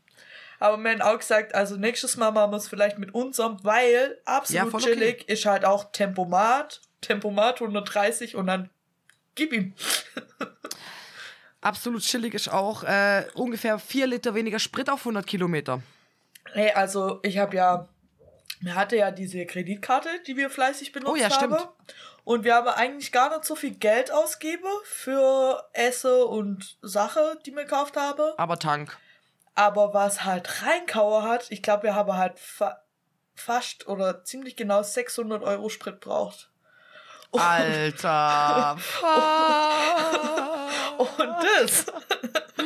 Aber 0.59 0.75
man 0.75 0.99
hat 0.99 1.07
auch 1.07 1.17
gesagt, 1.19 1.55
also 1.55 1.77
nächstes 1.77 2.17
Mal 2.17 2.31
machen 2.31 2.51
wir 2.51 2.57
es 2.57 2.67
vielleicht 2.67 2.99
mit 2.99 3.13
unserem, 3.13 3.63
weil 3.63 4.17
Ja, 4.27 4.35
absolut 4.37 4.73
okay. 4.73 4.83
chillig 4.83 5.29
ist 5.29 5.45
halt 5.45 5.63
auch 5.63 5.91
Tempomat, 5.93 6.81
Tempomat 7.01 7.61
130 7.61 8.35
und 8.35 8.47
dann 8.47 8.69
gib 9.35 9.53
ihm. 9.53 9.73
Absolut 11.61 12.01
chillig 12.03 12.33
ist 12.33 12.49
auch 12.49 12.83
äh, 12.83 13.25
ungefähr 13.33 13.79
vier 13.79 14.07
Liter 14.07 14.33
weniger 14.33 14.59
Sprit 14.59 14.89
auf 14.89 15.01
100 15.01 15.27
Kilometer. 15.27 15.81
Hey, 16.53 16.71
also 16.71 17.19
ich 17.21 17.37
habe 17.37 17.55
ja, 17.55 17.87
mir 18.59 18.75
hatte 18.75 18.95
ja 18.97 19.11
diese 19.11 19.45
Kreditkarte, 19.45 20.09
die 20.27 20.35
wir 20.37 20.49
fleißig 20.49 20.91
benutzt 20.91 21.11
Oh 21.11 21.15
ja, 21.15 21.29
haben. 21.29 21.33
stimmt. 21.33 21.67
Und 22.23 22.43
wir 22.43 22.55
haben 22.55 22.67
eigentlich 22.67 23.11
gar 23.11 23.29
nicht 23.29 23.45
so 23.45 23.55
viel 23.55 23.71
Geld 23.71 24.11
ausgeben 24.11 24.67
für 24.83 25.67
Esse 25.73 26.25
und 26.25 26.77
Sache, 26.81 27.37
die 27.45 27.55
wir 27.55 27.63
gekauft 27.63 27.97
haben. 27.97 28.33
Aber 28.37 28.59
Tank. 28.59 28.97
Aber 29.55 29.93
was 29.93 30.23
halt 30.25 30.63
reinkauer 30.63 31.23
hat, 31.23 31.47
ich 31.49 31.61
glaube, 31.63 31.83
wir 31.83 31.95
haben 31.95 32.13
halt 32.15 32.37
fa 32.39 32.81
fast 33.35 33.87
oder 33.87 34.23
ziemlich 34.25 34.57
genau 34.57 34.83
600 34.83 35.41
Euro 35.43 35.69
Sprit 35.69 36.01
braucht. 36.01 36.49
Und, 37.31 37.39
Alter. 37.41 38.77
und 40.97 41.19
das 41.61 41.85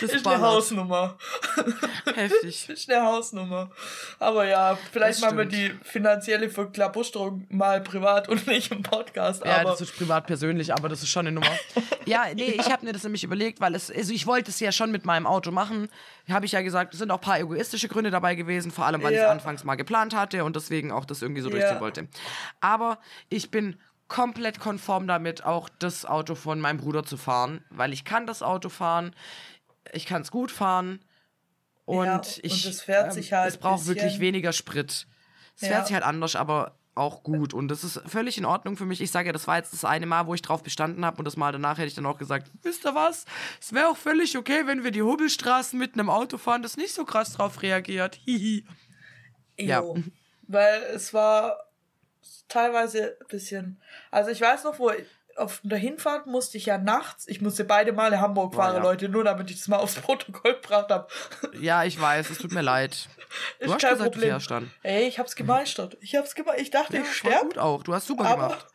Das 0.00 0.12
ist 0.12 0.26
eine. 0.26 0.40
Hausnummer. 0.40 1.16
Heftig. 2.14 2.66
Das 2.68 2.78
ist 2.78 2.90
eine 2.90 3.02
Hausnummer. 3.04 3.70
Aber 4.18 4.46
ja, 4.46 4.78
vielleicht 4.92 5.20
machen 5.20 5.38
wir 5.38 5.44
die 5.44 5.72
finanzielle 5.82 6.50
Verklabusterung 6.50 7.46
mal 7.50 7.80
privat 7.80 8.28
und 8.28 8.46
nicht 8.46 8.70
im 8.72 8.82
Podcast. 8.82 9.44
Ja, 9.44 9.64
das 9.64 9.80
ist 9.80 9.96
privat 9.96 10.26
persönlich, 10.26 10.72
aber 10.72 10.88
das 10.88 11.02
ist 11.02 11.08
schon 11.10 11.26
eine 11.26 11.32
Nummer. 11.32 11.50
ja, 12.06 12.24
nee, 12.34 12.54
ich 12.58 12.70
habe 12.70 12.84
mir 12.86 12.92
das 12.92 13.02
nämlich 13.04 13.24
überlegt, 13.24 13.60
weil 13.60 13.74
es, 13.74 13.90
also 13.90 14.12
ich 14.12 14.26
wollte 14.26 14.50
es 14.50 14.60
ja 14.60 14.72
schon 14.72 14.90
mit 14.90 15.04
meinem 15.04 15.26
Auto 15.26 15.50
machen. 15.50 15.88
Habe 16.28 16.46
ich 16.46 16.52
ja 16.52 16.62
gesagt, 16.62 16.92
es 16.94 16.98
sind 16.98 17.10
auch 17.10 17.16
ein 17.18 17.22
paar 17.22 17.38
egoistische 17.40 17.88
Gründe 17.88 18.10
dabei 18.10 18.34
gewesen, 18.34 18.70
vor 18.70 18.84
allem, 18.86 19.02
weil 19.02 19.12
ich 19.12 19.18
es 19.18 19.24
Ja. 19.24 19.30
anfangs 19.30 19.64
mal 19.64 19.76
geplant 19.76 20.14
hatte 20.14 20.44
und 20.44 20.56
deswegen 20.56 20.92
auch 20.92 21.04
das 21.04 21.22
irgendwie 21.22 21.40
so 21.42 21.48
Ja. 21.48 21.56
durchziehen 21.56 21.80
wollte. 21.80 22.08
Aber 22.60 22.98
ich 23.28 23.50
bin 23.50 23.78
komplett 24.08 24.58
konform 24.60 25.06
damit, 25.06 25.44
auch 25.44 25.68
das 25.78 26.06
Auto 26.06 26.34
von 26.34 26.60
meinem 26.60 26.78
Bruder 26.78 27.04
zu 27.04 27.16
fahren, 27.18 27.62
weil 27.70 27.92
ich 27.92 28.04
kann 28.06 28.26
das 28.26 28.42
Auto 28.42 28.68
fahren, 28.70 29.14
ich 29.92 30.06
kann 30.06 30.22
es 30.22 30.30
gut 30.30 30.50
fahren 30.50 31.00
und 31.84 32.04
Ja, 32.06 32.16
und 32.16 32.40
ich 32.42 32.64
es 32.66 32.82
fährt 32.82 33.12
sich 33.12 33.32
halt 33.32 33.48
es 33.48 33.56
braucht 33.56 33.86
wirklich 33.86 34.20
weniger 34.20 34.52
Sprit. 34.52 35.06
Es 35.56 35.62
Ja. 35.62 35.68
fährt 35.68 35.86
sich 35.86 35.94
halt 35.94 36.04
anders, 36.04 36.36
aber 36.36 36.76
auch 36.94 37.22
gut. 37.22 37.54
Und 37.54 37.68
das 37.68 37.84
ist 37.84 38.00
völlig 38.06 38.38
in 38.38 38.44
Ordnung 38.44 38.76
für 38.76 38.84
mich. 38.84 39.00
Ich 39.00 39.10
sage 39.12 39.28
ja, 39.28 39.32
das 39.32 39.46
war 39.46 39.56
jetzt 39.56 39.72
das 39.72 39.84
eine 39.84 40.04
Mal, 40.06 40.26
wo 40.26 40.34
ich 40.34 40.42
drauf 40.42 40.62
bestanden 40.64 41.04
habe. 41.04 41.18
Und 41.18 41.24
das 41.24 41.36
Mal 41.36 41.52
danach 41.52 41.78
hätte 41.78 41.86
ich 41.86 41.94
dann 41.94 42.06
auch 42.06 42.18
gesagt, 42.18 42.50
wisst 42.62 42.84
ihr 42.84 42.94
was? 42.94 43.24
Es 43.60 43.72
wäre 43.72 43.86
auch 43.88 43.96
völlig 43.96 44.36
okay, 44.36 44.66
wenn 44.66 44.82
wir 44.82 44.90
die 44.90 45.02
Hubbelstraßen 45.02 45.78
mit 45.78 45.94
einem 45.94 46.10
Auto 46.10 46.38
fahren, 46.38 46.62
das 46.62 46.76
nicht 46.76 46.92
so 46.92 47.04
krass 47.04 47.32
drauf 47.32 47.62
reagiert. 47.62 48.16
Hihi. 48.24 48.66
Ja. 49.58 49.82
Weil 50.48 50.82
es 50.94 51.14
war 51.14 51.58
teilweise 52.48 53.16
ein 53.20 53.26
bisschen. 53.28 53.80
Also 54.10 54.30
ich 54.30 54.40
weiß 54.40 54.64
noch, 54.64 54.78
wo 54.78 54.90
auf 55.38 55.60
der 55.62 55.78
Hinfahrt 55.78 56.26
musste 56.26 56.58
ich 56.58 56.66
ja 56.66 56.78
nachts, 56.78 57.26
ich 57.28 57.40
musste 57.40 57.64
beide 57.64 57.92
Male 57.92 58.20
Hamburg 58.20 58.54
fahren, 58.54 58.76
ja. 58.76 58.82
Leute, 58.82 59.08
nur 59.08 59.24
damit 59.24 59.50
ich 59.50 59.56
das 59.58 59.68
mal 59.68 59.78
aufs 59.78 59.94
Protokoll 59.96 60.54
gebracht 60.54 60.90
habe. 60.90 61.08
Ja, 61.60 61.84
ich 61.84 62.00
weiß, 62.00 62.30
es 62.30 62.38
tut 62.38 62.52
mir 62.52 62.62
leid. 62.62 63.08
Du 63.58 63.66
Ist 63.66 63.72
hast 63.74 63.80
kein 63.82 63.92
gesagt, 63.92 64.14
du 64.16 64.20
Problem. 64.20 64.40
dann. 64.48 64.70
Ey, 64.82 65.06
ich 65.06 65.18
hab's 65.18 65.36
gemeistert. 65.36 65.98
Ich 66.00 66.16
hab's 66.16 66.34
gemeistert. 66.34 66.62
Ich 66.62 66.70
dachte, 66.70 66.96
Ja, 66.96 67.02
ich 67.02 67.08
voll 67.08 67.30
sterb. 67.30 67.42
gut 67.42 67.58
auch. 67.58 67.82
Du 67.82 67.92
hast 67.92 68.06
super 68.06 68.24
Aber 68.24 68.48
gemacht. 68.48 68.66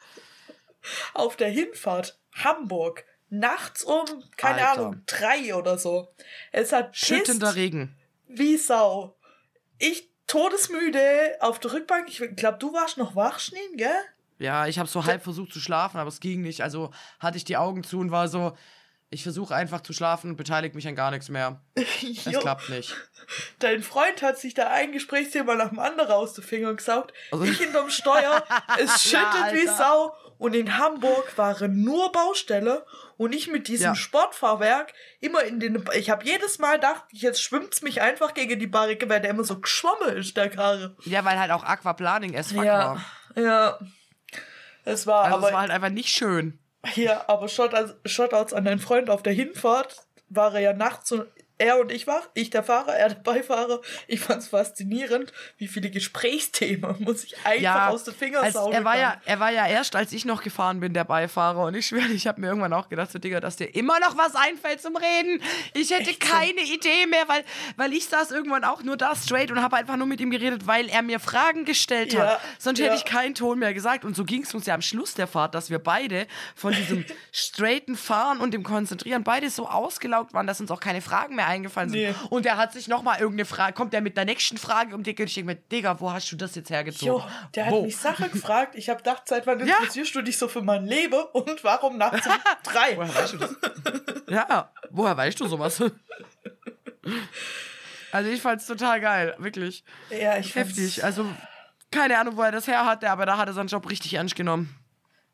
auf 1.16 1.36
der 1.38 1.49
Hinfahrt 1.49 2.20
Hamburg 2.36 3.03
nachts 3.30 3.84
um, 3.84 4.05
keine 4.38 4.68
Alter. 4.68 4.82
Ahnung, 4.82 5.01
drei 5.07 5.55
oder 5.55 5.80
so. 5.80 6.07
Es 6.51 6.72
hat 6.72 6.95
Schüttender 6.95 7.55
Regen. 7.55 7.97
wie 8.28 8.57
Sau. 8.57 9.18
Ich 9.80 10.11
todesmüde 10.28 11.38
auf 11.39 11.59
der 11.59 11.74
Rückbank. 11.74 12.07
Ich 12.07 12.22
glaube, 12.36 12.59
du 12.59 12.74
warst 12.74 12.97
noch 12.97 13.16
wach, 13.16 13.39
Schneen, 13.39 13.76
gell? 13.76 13.89
Ja, 14.44 14.68
ich 14.68 14.78
habe 14.78 14.89
so 14.89 15.06
halb 15.06 15.24
versucht 15.24 15.54
zu 15.54 15.60
schlafen, 15.62 15.98
aber 15.98 16.10
es 16.10 16.20
ging 16.20 16.41
nicht. 16.41 16.62
Also 16.62 16.91
hatte 17.20 17.38
ich 17.38 17.46
die 17.46 17.56
Augen 17.58 17.84
zu 17.84 18.00
und 18.00 18.12
war 18.12 18.28
so, 18.28 18.58
ich 19.10 19.24
versuche 19.24 19.56
einfach 19.56 19.82
zu 19.82 19.94
schlafen 19.94 20.32
und 20.32 20.36
beteilige 20.38 20.76
mich 20.76 20.88
an 20.88 20.96
gar 20.96 21.12
nichts 21.12 21.30
mehr. 21.30 21.62
Es 22.26 22.39
klappt 22.39 22.70
nicht. 22.70 22.94
Dein 23.60 23.82
Freund 23.84 24.22
hat 24.22 24.38
sich 24.38 24.54
da 24.54 24.68
ein 24.68 24.91
Gesprächsthema 24.91 25.56
nach 25.56 25.70
dem 25.70 25.80
anderen 25.80 26.12
aus 26.12 26.34
den 26.34 26.44
Fingern 26.44 26.76
gesaugt. 26.76 27.14
Also- 27.32 27.46
ich 27.46 27.58
hinterm 27.58 27.89
Steuer, 27.89 28.44
es 28.80 29.12
Ja, 29.12 29.20
schüttet 29.34 29.54
wie 29.54 29.68
Alter. 29.70 29.78
Sau. 29.78 30.16
Und 30.39 30.56
in 30.56 30.78
Hamburg 30.78 31.38
waren 31.38 31.84
nur 31.84 32.12
Baustelle 32.12 32.86
und 33.16 33.34
ich 33.34 33.48
mit 33.48 33.70
diesem 33.70 33.86
Ja. 33.92 33.96
Sportfahrwerk 33.96 34.92
immer 35.22 35.42
in 35.43 35.62
den. 35.62 35.86
Ich 35.96 36.09
habe 36.09 36.26
jedes 36.26 36.59
Mal 36.59 36.76
gedacht, 36.76 37.04
jetzt 37.12 37.42
schwimmt's 37.42 37.82
mich 37.82 38.01
einfach 38.01 38.34
gegen 38.34 38.59
die 38.59 38.67
Barrike, 38.67 39.08
weil 39.08 39.22
der 39.22 39.30
immer 39.30 39.46
so 39.46 39.62
geschwommen 39.62 40.17
ist, 40.17 40.36
der 40.36 40.50
Karre. 40.50 40.97
Ja, 41.05 41.24
weil 41.24 41.39
halt 41.39 41.51
auch 41.51 41.63
Aquaplaning 41.63 42.34
es 42.34 42.51
Ja, 42.51 42.63
war. 42.66 43.05
ja. 43.42 43.80
Es 44.84 45.08
war 45.08 45.26
Also 45.26 45.38
aber. 45.38 45.47
es 45.47 45.54
war 45.54 45.62
halt 45.62 45.72
einfach 45.72 45.89
nicht 45.89 46.10
schön. 46.10 46.60
Ja, 46.96 47.24
aber 47.28 47.47
Shoutouts, 47.47 48.54
an 48.54 48.66
deinen 48.66 48.80
Freund 48.80 49.10
auf 49.10 49.24
der 49.24 49.34
Hinfahrt 49.34 50.05
war 50.30 50.54
er 50.55 50.60
ja 50.60 50.74
nachts 50.74 51.10
so, 51.10 51.24
er 51.64 51.80
und 51.80 51.92
ich 51.92 52.08
wach, 52.08 52.28
ich 52.34 52.50
der 52.50 52.64
Fahrer, 52.64 52.94
er 52.96 53.10
der 53.10 53.16
Beifahrer. 53.16 53.82
Ich 54.08 54.20
fand's 54.20 54.48
faszinierend, 54.48 55.32
wie 55.58 55.68
viele 55.68 55.90
Gesprächsthemen 55.90 56.96
muss 57.00 57.24
ich 57.24 57.38
einfach 57.46 57.62
Ja, 57.62 57.90
aus 57.90 58.04
den 58.04 58.14
Fingern 58.14 58.52
saugen. 58.52 58.74
er, 58.74 58.84
war 58.84 58.98
ja, 58.98 59.22
er 59.26 59.40
war 59.40 59.52
ja 59.52 59.68
erst, 59.68 59.96
als 59.96 60.12
ich 60.12 60.26
noch 60.26 60.44
gefahren 60.44 60.80
bin, 60.80 60.94
der 60.94 61.04
Beifahrer. 61.04 61.66
Und 61.66 61.76
ich 61.76 61.88
schwöre, 61.88 62.08
ich 62.08 62.28
habe 62.28 62.42
mir 62.42 62.48
irgendwann 62.48 62.74
auch 62.74 62.90
gedacht, 62.90 63.12
so, 63.12 63.20
Digga, 63.20 63.40
dass 63.40 63.56
dir 63.56 63.74
immer 63.76 64.00
noch 64.00 64.18
was 64.18 64.36
einfällt 64.36 64.82
zum 64.82 64.96
Reden. 64.96 65.42
Ich 65.74 65.92
hätte 65.92 66.10
Echt 66.12 66.20
keine 66.20 66.62
Idee 66.62 67.06
mehr, 67.08 67.28
weil, 67.28 67.44
weil 67.78 67.94
ich 67.94 68.06
saß 68.06 68.32
irgendwann 68.32 68.64
auch 68.64 68.84
nur 68.84 68.98
da 68.98 69.16
straight 69.16 69.52
und 69.52 69.62
habe 69.62 69.78
einfach 69.78 69.96
nur 69.96 70.08
mit 70.08 70.20
ihm 70.22 70.32
geredet, 70.32 70.68
weil 70.68 70.90
er 70.90 71.02
mir 71.02 71.20
Fragen 71.20 71.66
gestellt 71.66 72.18
hat. 72.18 72.26
Ja, 72.28 72.40
Sonst 72.60 72.80
ja. 72.80 72.86
hätte 72.86 72.96
ich 72.98 73.06
keinen 73.06 73.36
Ton 73.36 73.60
mehr 73.60 73.74
gesagt. 73.74 74.06
Und 74.06 74.16
so 74.16 74.26
ging 74.26 74.44
es 74.44 74.54
uns 74.54 74.66
ja 74.66 74.74
am 74.74 74.82
Schluss 74.82 75.14
der 75.14 75.28
Fahrt, 75.28 75.56
dass 75.56 75.70
wir 75.70 75.80
beide 75.80 76.28
von 76.56 76.74
diesem 76.74 77.06
straighten 77.32 77.96
Fahren 77.96 78.40
und 78.40 78.54
dem 78.54 78.64
Konzentrieren 78.64 79.24
beide 79.24 79.50
so 79.50 79.68
ausgelaugt 79.70 80.34
waren, 80.34 80.48
dass 80.48 80.60
uns 80.60 80.72
auch 80.72 80.80
keine 80.80 81.02
Fragen 81.02 81.36
mehr 81.36 81.48
eingefallen 81.54 81.89
sind. 81.89 82.00
Nee. 82.01 82.16
Und 82.30 82.46
er 82.46 82.58
hat 82.58 82.74
sich 82.74 82.88
nochmal 82.88 83.20
irgendeine 83.20 83.46
Frage, 83.46 83.74
kommt 83.74 83.93
er 83.93 84.01
mit 84.01 84.17
der 84.17 84.25
nächsten 84.25 84.58
Frage 84.58 84.93
um 84.96 85.04
die 85.04 85.12
ich 85.12 85.34
denke 85.36 85.43
mir, 85.46 85.55
Digga, 85.55 86.00
wo 86.00 86.12
hast 86.12 86.32
du 86.32 86.36
das 86.36 86.55
jetzt 86.55 86.70
hergezogen? 86.70 87.24
Jo, 87.24 87.24
der 87.55 87.66
hat 87.67 87.71
Wo? 87.74 87.84
mich 87.84 87.96
Sachen 87.97 88.32
gefragt. 88.32 88.75
Ich 88.75 88.89
habe 88.89 88.97
gedacht, 88.97 89.24
seit 89.28 89.47
wann 89.47 89.59
Ja. 89.66 89.75
interessierst 89.78 90.13
du 90.16 90.21
dich 90.21 90.38
so 90.38 90.47
für 90.47 90.62
mein 90.62 90.86
Leben 90.86 91.21
und 91.34 91.63
warum 91.63 91.97
nachts 91.97 92.25
um 92.28 92.34
drei? 92.63 92.97
Woher 92.97 93.16
weißt 93.16 93.34
du 93.34 93.38
das? 93.38 93.55
ja, 94.28 94.71
woher 94.89 95.16
weißt 95.16 95.39
du 95.39 95.47
sowas? 95.47 95.82
Also 98.12 98.30
ich 98.30 98.42
fand's 98.42 98.66
total 98.67 99.01
geil, 99.01 99.36
wirklich 99.39 99.84
Ja, 100.09 100.38
ich 100.38 100.54
fand's- 100.54 100.78
heftig. 100.78 101.04
Also 101.04 101.25
Keine 101.92 102.17
Ahnung, 102.17 102.38
wo 102.38 102.42
er 102.42 102.51
das 102.51 102.67
her 102.67 102.86
hatte, 102.86 103.09
aber 103.09 103.25
da 103.25 103.38
hat 103.38 103.47
er 103.47 103.54
seinen 103.54 103.67
Job 103.67 103.89
richtig 103.89 104.13
ernst 104.16 104.36
genommen. 104.36 104.75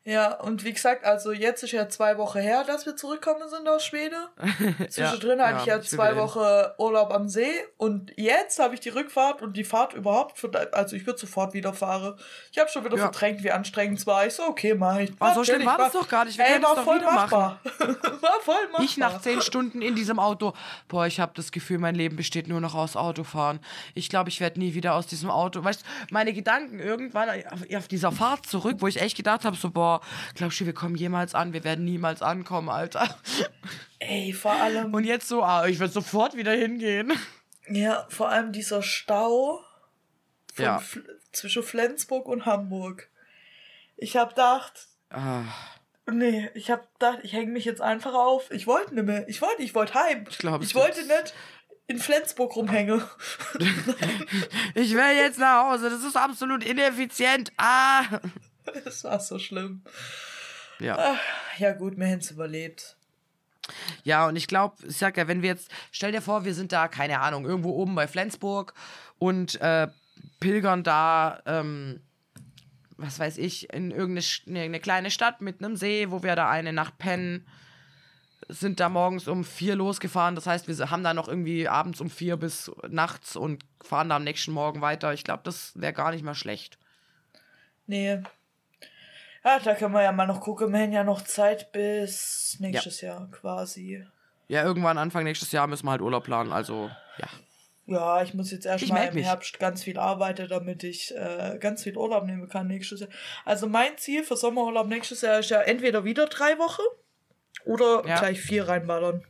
Ja, 0.02 0.32
und 0.40 0.64
wie 0.64 0.72
gesagt, 0.72 1.04
also 1.04 1.30
jetzt 1.30 1.62
ist 1.62 1.72
ja 1.72 1.86
zwei 1.90 2.16
Wochen 2.16 2.38
her, 2.38 2.64
dass 2.66 2.86
wir 2.86 2.96
zurückgekommen 2.96 3.48
sind 3.50 3.68
aus 3.68 3.84
Schweden. 3.84 4.16
Zwischendrin 4.88 5.42
hatte 5.42 5.58
ich 5.60 5.66
ja 5.66 5.76
ich 5.76 5.82
will 5.92 5.98
zwei. 5.98 6.16
Wochen 6.16 6.40
Urlaub 6.78 7.12
am 7.12 7.28
See 7.28 7.50
und 7.76 8.10
jetzt 8.16 8.58
habe 8.58 8.72
ich 8.72 8.80
die 8.80 8.88
Rückfahrt 8.88 9.42
und 9.42 9.58
die 9.58 9.62
Fahrt 9.64 9.92
überhaupt, 9.92 10.38
für, 10.38 10.50
also 10.72 10.96
ich 10.96 11.06
würde 11.06 11.18
sofort 11.18 11.52
wieder 11.52 11.74
fahren. 11.74 12.14
Ich 12.50 12.58
habe 12.58 12.70
schon 12.70 12.82
wieder 12.84 12.96
Ja. 12.96 13.02
verdrängt, 13.04 13.44
wie 13.44 13.50
anstrengend 13.52 13.98
es 13.98 14.06
war. 14.06 14.26
Ich 14.26 14.32
so, 14.34 14.44
okay, 14.44 14.74
mach 14.74 14.96
ich. 15.00 15.12
Oh, 15.20 15.34
so 15.34 15.44
schlimm 15.44 15.66
war 15.66 15.76
das 15.76 15.92
doch 15.92 16.08
gar 16.08 16.24
nicht. 16.24 16.38
Wir 16.38 16.46
Ey, 16.46 16.62
war 16.62 16.76
doch 16.76 16.84
voll 16.84 16.96
wieder 16.96 17.12
machen. 17.12 17.38
machbar. 17.38 17.60
war 18.22 18.40
voll 18.42 18.54
machbar. 18.68 18.84
Ich 18.84 18.96
nach 18.96 19.20
zehn 19.20 19.42
Stunden 19.42 19.82
in 19.82 19.94
diesem 19.94 20.18
Auto, 20.18 20.54
boah, 20.88 21.06
ich 21.06 21.20
habe 21.20 21.32
das 21.34 21.52
Gefühl, 21.52 21.76
mein 21.78 21.94
Leben 21.94 22.16
besteht 22.16 22.48
nur 22.48 22.62
noch 22.62 22.74
aus 22.74 22.96
Autofahren. 22.96 23.60
Ich 23.94 24.08
glaube, 24.08 24.30
ich 24.30 24.40
werde 24.40 24.58
nie 24.58 24.72
wieder 24.72 24.94
aus 24.94 25.06
diesem 25.06 25.30
Auto. 25.30 25.62
Weißt 25.62 25.82
du, 25.82 25.84
meine 26.10 26.32
Gedanken 26.32 26.80
irgendwann 26.80 27.28
auf 27.76 27.86
dieser 27.88 28.12
Fahrt 28.12 28.46
zurück, 28.46 28.76
wo 28.80 28.86
ich 28.86 28.98
echt 28.98 29.16
gedacht 29.16 29.44
habe, 29.44 29.56
so, 29.56 29.70
boah, 29.70 29.89
glaubst 30.34 30.60
du, 30.60 30.66
wir 30.66 30.72
kommen 30.74 30.94
jemals 30.96 31.34
an? 31.34 31.52
Wir 31.52 31.64
werden 31.64 31.84
niemals 31.84 32.22
ankommen, 32.22 32.68
Alter. 32.68 33.08
Ey, 33.98 34.32
vor 34.32 34.52
allem, 34.52 34.94
Und 34.94 35.04
jetzt 35.04 35.28
so, 35.28 35.42
ah, 35.42 35.66
ich 35.66 35.78
werde 35.80 35.92
sofort 35.92 36.36
wieder 36.36 36.52
hingehen. 36.52 37.12
ja, 37.68 38.06
vor 38.08 38.28
allem 38.28 38.52
dieser 38.52 38.82
Stau 38.82 39.60
Ja. 40.56 40.78
Fl 40.78 41.04
zwischen 41.32 41.62
Flensburg 41.62 42.26
und 42.26 42.44
Hamburg. 42.46 43.08
Ich 43.96 44.16
habe 44.16 44.30
gedacht, 44.30 44.88
Ah, 45.10 45.42
Nee, 46.10 46.50
ich 46.54 46.70
hab 46.70 46.92
gedacht, 46.98 47.18
ich 47.22 47.32
hänge 47.32 47.52
mich 47.52 47.64
jetzt 47.64 47.80
einfach 47.80 48.14
auf. 48.14 48.50
Ich 48.50 48.66
wollte 48.66 48.94
nicht 48.94 49.06
mehr. 49.06 49.28
Ich 49.28 49.40
wollte, 49.42 49.62
ich 49.62 49.74
wollte 49.76 49.94
heim. 49.94 50.24
Ich 50.28 50.38
glaub, 50.38 50.60
Ich 50.62 50.74
wollte 50.74 51.02
nicht 51.02 51.34
in 51.86 51.98
Flensburg 51.98 52.56
rumhängen. 52.56 53.02
ich 54.74 54.94
will 54.94 55.16
jetzt 55.16 55.38
nach 55.38 55.64
Hause. 55.70 55.90
Das 55.90 56.02
ist 56.02 56.16
absolut 56.16 56.64
ineffizient. 56.64 57.52
Ah. 57.58 58.02
Das 58.84 59.04
war 59.04 59.20
so 59.20 59.38
schlimm. 59.38 59.82
Ja. 60.78 61.16
Ja 61.58 61.72
gut, 61.72 61.96
wir 61.98 62.06
haben 62.06 62.18
es 62.20 62.30
überlebt. 62.30 62.96
Ja, 64.02 64.26
und 64.26 64.36
ich 64.36 64.46
glaube, 64.48 64.76
ich 64.88 64.96
sag 64.96 65.16
ja, 65.16 65.28
wenn 65.28 65.42
wir 65.42 65.50
jetzt, 65.50 65.70
stell 65.92 66.12
dir 66.12 66.22
vor, 66.22 66.44
wir 66.44 66.54
sind 66.54 66.72
da, 66.72 66.88
keine 66.88 67.20
Ahnung, 67.20 67.44
irgendwo 67.44 67.70
oben 67.70 67.94
bei 67.94 68.08
Flensburg 68.08 68.74
und 69.18 69.60
äh, 69.60 69.88
pilgern 70.40 70.82
da, 70.82 71.40
ähm, 71.46 72.00
was 72.96 73.18
weiß 73.18 73.38
ich, 73.38 73.72
in 73.72 73.90
irgendeine 73.90 74.26
ne- 74.46 74.62
eine 74.62 74.80
kleine 74.80 75.10
Stadt 75.10 75.40
mit 75.40 75.62
einem 75.62 75.76
See, 75.76 76.10
wo 76.10 76.22
wir 76.22 76.34
da 76.36 76.48
eine 76.50 76.72
Nacht 76.72 76.98
pennen, 76.98 77.46
sind 78.48 78.80
da 78.80 78.88
morgens 78.88 79.28
um 79.28 79.44
vier 79.44 79.76
losgefahren. 79.76 80.34
Das 80.34 80.46
heißt, 80.46 80.66
wir 80.66 80.90
haben 80.90 81.04
da 81.04 81.14
noch 81.14 81.28
irgendwie 81.28 81.68
abends 81.68 82.00
um 82.00 82.10
vier 82.10 82.36
bis 82.36 82.70
nachts 82.88 83.36
und 83.36 83.62
fahren 83.82 84.08
da 84.08 84.16
am 84.16 84.24
nächsten 84.24 84.50
Morgen 84.52 84.80
weiter. 84.80 85.12
Ich 85.12 85.22
glaube, 85.24 85.42
das 85.44 85.72
wäre 85.76 85.92
gar 85.92 86.10
nicht 86.10 86.24
mal 86.24 86.34
schlecht. 86.34 86.78
Nee. 87.86 88.22
Ja, 89.44 89.58
da 89.58 89.74
können 89.74 89.94
wir 89.94 90.02
ja 90.02 90.12
mal 90.12 90.26
noch 90.26 90.40
gucken. 90.40 90.72
Wir 90.72 90.80
haben 90.80 90.92
ja 90.92 91.04
noch 91.04 91.22
Zeit 91.22 91.72
bis 91.72 92.56
nächstes 92.60 93.00
Jahr 93.00 93.28
quasi. 93.30 94.04
Ja, 94.48 94.64
irgendwann 94.64 94.98
Anfang 94.98 95.24
nächstes 95.24 95.52
Jahr 95.52 95.66
müssen 95.66 95.86
wir 95.86 95.92
halt 95.92 96.02
Urlaub 96.02 96.24
planen. 96.24 96.52
Also, 96.52 96.90
ja. 97.18 97.28
Ja, 97.86 98.22
ich 98.22 98.34
muss 98.34 98.50
jetzt 98.52 98.66
erstmal 98.66 99.08
im 99.08 99.14
mich. 99.14 99.26
Herbst 99.26 99.58
ganz 99.58 99.82
viel 99.82 99.98
arbeiten, 99.98 100.46
damit 100.48 100.84
ich 100.84 101.14
äh, 101.16 101.56
ganz 101.58 101.82
viel 101.82 101.96
Urlaub 101.96 102.24
nehmen 102.24 102.48
kann 102.48 102.68
nächstes 102.68 103.00
Jahr. 103.00 103.08
Also 103.44 103.66
mein 103.66 103.96
Ziel 103.96 104.22
für 104.22 104.36
Sommerurlaub 104.36 104.86
nächstes 104.86 105.22
Jahr 105.22 105.40
ist 105.40 105.50
ja 105.50 105.60
entweder 105.62 106.04
wieder 106.04 106.26
drei 106.26 106.58
Wochen 106.58 106.82
oder 107.64 108.06
Ja. 108.06 108.18
gleich 108.18 108.40
vier 108.40 108.68
reinballern. 108.68 109.24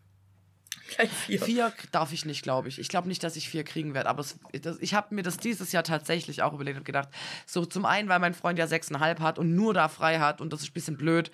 Gleich 0.94 1.10
vier. 1.10 1.40
Vier 1.40 1.72
darf 1.92 2.12
ich 2.12 2.24
nicht, 2.24 2.42
glaube 2.42 2.68
ich. 2.68 2.78
Ich 2.78 2.88
glaube 2.88 3.08
nicht, 3.08 3.22
dass 3.22 3.36
ich 3.36 3.48
vier 3.48 3.64
kriegen 3.64 3.94
werde. 3.94 4.08
Aber 4.08 4.20
es, 4.20 4.38
das, 4.60 4.78
ich 4.80 4.94
habe 4.94 5.14
mir 5.14 5.22
das 5.22 5.36
dieses 5.36 5.72
Jahr 5.72 5.84
tatsächlich 5.84 6.42
auch 6.42 6.52
überlegt 6.52 6.78
und 6.78 6.84
gedacht, 6.84 7.08
so 7.46 7.64
zum 7.64 7.84
einen, 7.84 8.08
weil 8.08 8.18
mein 8.18 8.34
Freund 8.34 8.58
ja 8.58 8.66
sechseinhalb 8.66 9.20
hat 9.20 9.38
und 9.38 9.54
nur 9.54 9.74
da 9.74 9.88
frei 9.88 10.18
hat 10.18 10.40
und 10.40 10.52
das 10.52 10.62
ist 10.62 10.70
ein 10.70 10.74
bisschen 10.74 10.96
blöd. 10.96 11.30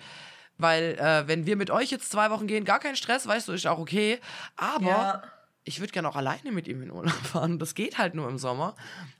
Weil, 0.59 0.97
äh, 0.99 1.27
wenn 1.27 1.45
wir 1.45 1.55
mit 1.55 1.69
euch 1.69 1.91
jetzt 1.91 2.11
zwei 2.11 2.29
Wochen 2.31 2.47
gehen, 2.47 2.65
gar 2.65 2.79
kein 2.79 2.95
Stress, 2.95 3.27
weißt 3.27 3.47
du, 3.47 3.53
ist 3.53 3.67
auch 3.67 3.77
okay. 3.79 4.19
Aber 4.55 4.85
Ja. 4.85 5.23
Ich 5.67 5.79
würde 5.81 5.91
gerne 5.91 6.07
auch 6.09 6.15
alleine 6.15 6.51
mit 6.51 6.67
ihm 6.67 6.81
in 6.81 6.91
Urlaub 6.91 7.11
fahren. 7.23 7.59
Das 7.59 7.75
geht 7.75 7.97
halt 7.97 8.15
nur 8.15 8.29
im 8.29 8.37
Sommer. 8.37 8.75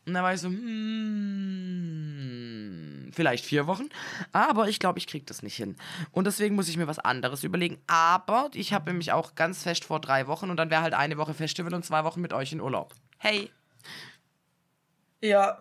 Und 0.05 0.13
dann 0.13 0.23
war 0.23 0.33
ich 0.33 0.39
so, 0.39 0.47
hm, 1.77 3.11
vielleicht 3.13 3.45
vier 3.45 3.67
Wochen. 3.67 3.89
Aber 4.31 4.69
ich 4.69 4.79
glaube, 4.79 4.97
ich 4.99 5.07
kriege 5.07 5.25
das 5.25 5.43
nicht 5.43 5.55
hin. 5.55 5.75
Und 6.11 6.25
deswegen 6.25 6.55
muss 6.55 6.69
ich 6.69 6.77
mir 6.77 6.87
was 6.87 6.99
anderes 6.99 7.43
überlegen. 7.43 7.77
Aber 7.87 8.49
ich 8.53 8.73
habe 8.73 8.89
nämlich 8.89 9.11
auch 9.11 9.35
ganz 9.35 9.63
fest 9.63 9.83
vor 9.85 9.99
drei 9.99 10.27
Wochen 10.27 10.49
und 10.49 10.57
dann 10.57 10.69
wäre 10.69 10.81
halt 10.81 10.93
eine 10.93 11.17
Woche 11.17 11.33
Festival 11.33 11.73
und 11.73 11.83
zwei 11.83 12.03
Wochen 12.03 12.21
mit 12.21 12.31
euch 12.33 12.53
in 12.53 12.61
Urlaub. 12.61 12.93
Hey. 13.17 13.51
Ja. 15.21 15.59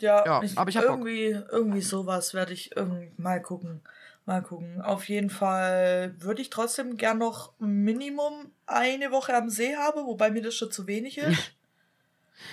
Ja, 0.00 0.24
Ja, 0.24 0.42
aber 0.56 0.70
ich 0.70 0.76
hab 0.76 0.84
Bock. 0.86 0.94
irgendwie, 0.96 1.38
irgendwie 1.50 1.80
sowas 1.82 2.34
werde 2.34 2.52
ich 2.52 2.74
irgend 2.76 3.18
mal 3.18 3.40
gucken. 3.40 3.82
Mal 4.24 4.40
gucken. 4.42 4.80
Auf 4.80 5.08
jeden 5.08 5.30
Fall 5.30 6.14
würde 6.18 6.42
ich 6.42 6.50
trotzdem 6.50 6.96
gern 6.96 7.18
noch 7.18 7.54
Minimum 7.58 8.52
eine 8.66 9.10
Woche 9.10 9.34
am 9.34 9.50
See 9.50 9.74
haben, 9.76 10.06
wobei 10.06 10.30
mir 10.30 10.42
das 10.42 10.54
schon 10.54 10.70
zu 10.70 10.86
wenig 10.86 11.18
ist. 11.18 11.52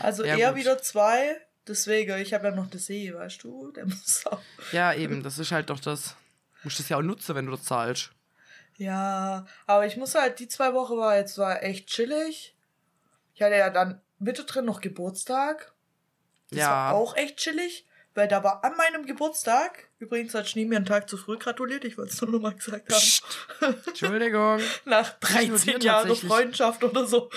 Also 0.01 0.23
Ja, 0.23 0.37
eher 0.37 0.49
gut. 0.51 0.59
wieder 0.59 0.81
zwei. 0.81 1.35
Deswegen, 1.67 2.17
ich 2.19 2.33
habe 2.33 2.47
ja 2.47 2.55
noch 2.55 2.67
den 2.69 2.79
See, 2.79 3.13
weißt 3.13 3.43
du? 3.43 3.71
Der 3.71 3.85
muss 3.85 4.25
auch. 4.27 4.39
Ja, 4.71 4.93
eben, 4.93 5.23
das 5.23 5.39
ist 5.39 5.51
halt 5.51 5.69
doch 5.69 5.79
das. 5.79 6.15
Du 6.61 6.65
musst 6.65 6.79
das 6.79 6.87
ja 6.89 6.97
auch 6.97 7.01
nutzen, 7.01 7.35
wenn 7.35 7.45
du 7.47 7.51
das 7.51 7.63
zahlst. 7.63 8.11
Ja, 8.77 9.45
aber 9.65 9.85
ich 9.87 9.97
muss 9.97 10.15
halt, 10.15 10.39
die 10.39 10.47
zwei 10.47 10.73
Wochen 10.73 10.95
war 10.97 11.17
jetzt 11.17 11.37
war 11.37 11.63
echt 11.63 11.87
chillig. 11.87 12.55
Ich 13.33 13.41
hatte 13.41 13.55
ja 13.55 13.69
dann 13.69 13.99
mittendrin 14.19 14.63
noch 14.65 14.79
Geburtstag. 14.79 15.73
Das 16.49 16.59
Ja. 16.59 16.69
war 16.69 16.93
auch 16.93 17.17
echt 17.17 17.37
chillig, 17.37 17.85
weil 18.19 18.27
da 18.27 18.43
war 18.43 18.61
an 18.65 18.75
meinem 18.75 19.05
Geburtstag, 19.05 19.87
übrigens 19.97 20.33
hat 20.33 20.49
Schnee 20.49 20.65
mir 20.65 20.75
einen 20.75 20.85
Tag 20.85 21.09
zu 21.09 21.15
früh 21.15 21.37
gratuliert, 21.37 21.85
ich 21.85 21.97
wollte 21.97 22.11
es 22.11 22.21
nur 22.21 22.31
noch 22.31 22.41
mal 22.41 22.53
gesagt 22.53 22.91
haben, 22.91 23.77
Entschuldigung. 23.87 24.59
nach 24.85 25.13
Nicht 25.21 25.47
nur 25.47 25.57
13 25.57 25.79
dir 25.79 25.85
Jahren. 25.85 26.15
Freundschaft 26.17 26.83
oder 26.83 27.07
so. 27.07 27.29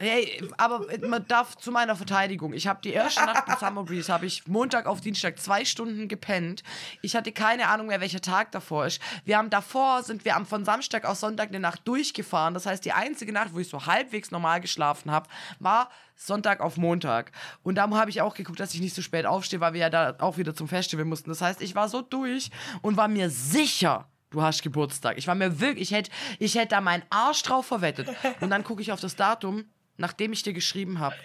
Hey, 0.00 0.42
aber 0.56 0.86
man 1.06 1.26
darf 1.26 1.56
zu 1.56 1.70
meiner 1.70 1.96
Verteidigung. 1.96 2.52
Ich 2.52 2.66
habe 2.66 2.80
die 2.82 2.92
erste 2.92 3.24
Nacht 3.24 3.48
in 3.48 3.56
Summer 3.56 3.84
Breeze 3.84 4.12
habe 4.12 4.26
ich 4.26 4.46
Montag 4.46 4.86
auf 4.86 5.00
Dienstag 5.00 5.38
zwei 5.38 5.64
Stunden 5.64 6.08
gepennt. 6.08 6.62
Ich 7.02 7.16
hatte 7.16 7.32
keine 7.32 7.68
Ahnung 7.68 7.86
mehr, 7.86 8.00
welcher 8.00 8.20
Tag 8.20 8.52
davor 8.52 8.86
ist. 8.86 9.00
Wir 9.24 9.38
haben 9.38 9.50
davor 9.50 10.02
sind 10.02 10.24
wir 10.24 10.36
am 10.36 10.46
von 10.46 10.64
Samstag 10.64 11.04
auf 11.04 11.18
Sonntag 11.18 11.48
eine 11.48 11.60
Nacht 11.60 11.86
durchgefahren. 11.86 12.54
Das 12.54 12.66
heißt, 12.66 12.84
die 12.84 12.92
einzige 12.92 13.32
Nacht, 13.32 13.54
wo 13.54 13.58
ich 13.58 13.68
so 13.68 13.86
halbwegs 13.86 14.30
normal 14.30 14.60
geschlafen 14.60 15.10
habe, 15.10 15.28
war 15.58 15.90
Sonntag 16.14 16.60
auf 16.60 16.76
Montag. 16.76 17.32
Und 17.62 17.76
da 17.76 17.88
habe 17.90 18.10
ich 18.10 18.20
auch 18.20 18.34
geguckt, 18.34 18.60
dass 18.60 18.74
ich 18.74 18.80
nicht 18.80 18.94
so 18.94 19.02
spät 19.02 19.26
aufstehe, 19.26 19.60
weil 19.60 19.72
wir 19.72 19.80
ja 19.80 19.90
da 19.90 20.16
auch 20.20 20.36
wieder 20.36 20.54
zum 20.54 20.68
Festival 20.68 21.04
mussten. 21.04 21.30
Das 21.30 21.40
heißt, 21.40 21.62
ich 21.62 21.74
war 21.74 21.88
so 21.88 22.02
durch 22.02 22.50
und 22.82 22.96
war 22.96 23.08
mir 23.08 23.30
sicher, 23.30 24.08
du 24.30 24.42
hast 24.42 24.62
Geburtstag. 24.62 25.18
Ich 25.18 25.26
war 25.26 25.34
mir 25.34 25.60
wirklich, 25.60 25.90
ich 25.90 25.96
hätte 25.96 26.10
ich 26.38 26.54
hätt 26.54 26.72
da 26.72 26.80
meinen 26.80 27.04
Arsch 27.10 27.42
drauf 27.42 27.66
verwettet. 27.66 28.08
Und 28.40 28.50
dann 28.50 28.64
gucke 28.64 28.82
ich 28.82 28.92
auf 28.92 29.00
das 29.00 29.16
Datum, 29.16 29.64
nachdem 29.96 30.32
ich 30.32 30.42
dir 30.42 30.52
geschrieben 30.52 30.98
habe. 30.98 31.16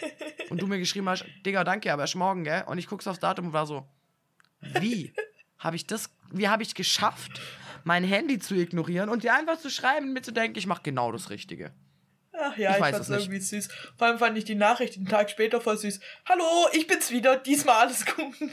Und 0.50 0.62
du 0.62 0.68
mir 0.68 0.80
geschrieben 0.80 1.08
hast, 1.10 1.26
Digga, 1.46 1.64
danke, 1.64 1.92
aber 1.92 2.04
erst 2.04 2.16
morgen, 2.16 2.44
gell? 2.44 2.64
Und 2.68 2.78
ich 2.78 2.88
gucke 2.88 3.10
aufs 3.10 3.20
Datum 3.20 3.48
und 3.48 3.54
war 3.54 3.66
so, 3.66 3.86
wie 4.60 5.14
habe 5.58 5.76
ich 5.76 5.88
das, 5.88 6.10
wie 6.32 6.48
habe 6.50 6.64
ich 6.64 6.76
geschafft, 6.76 7.42
mein 7.84 8.04
Handy 8.04 8.38
zu 8.40 8.56
ignorieren 8.56 9.10
und 9.10 9.24
dir 9.24 9.34
einfach 9.34 9.58
zu 9.58 9.70
schreiben, 9.70 10.14
mir 10.14 10.22
zu 10.22 10.32
denken, 10.32 10.58
ich 10.58 10.68
mache 10.68 10.82
genau 10.84 11.12
das 11.12 11.30
Richtige. 11.30 11.72
Ach 12.34 12.58
ja, 12.58 12.72
Ich 12.72 12.76
ich, 12.78 12.82
weiß 12.82 12.92
fand's 12.96 13.10
es 13.10 13.16
nicht. 13.16 13.26
irgendwie 13.28 13.40
süß. 13.40 13.70
Vor 13.98 14.08
allem 14.08 14.18
fand 14.18 14.38
ich 14.38 14.46
die 14.46 14.56
Nachricht 14.56 14.98
einen 14.98 15.06
Tag 15.08 15.30
später 15.30 15.62
voll 15.62 15.78
süß. 15.78 16.00
Hallo, 16.28 16.68
ich 16.74 16.88
bin's 16.88 17.12
wieder, 17.12 17.38
diesmal 17.38 17.88
alles 17.88 18.06
gut. 18.06 18.34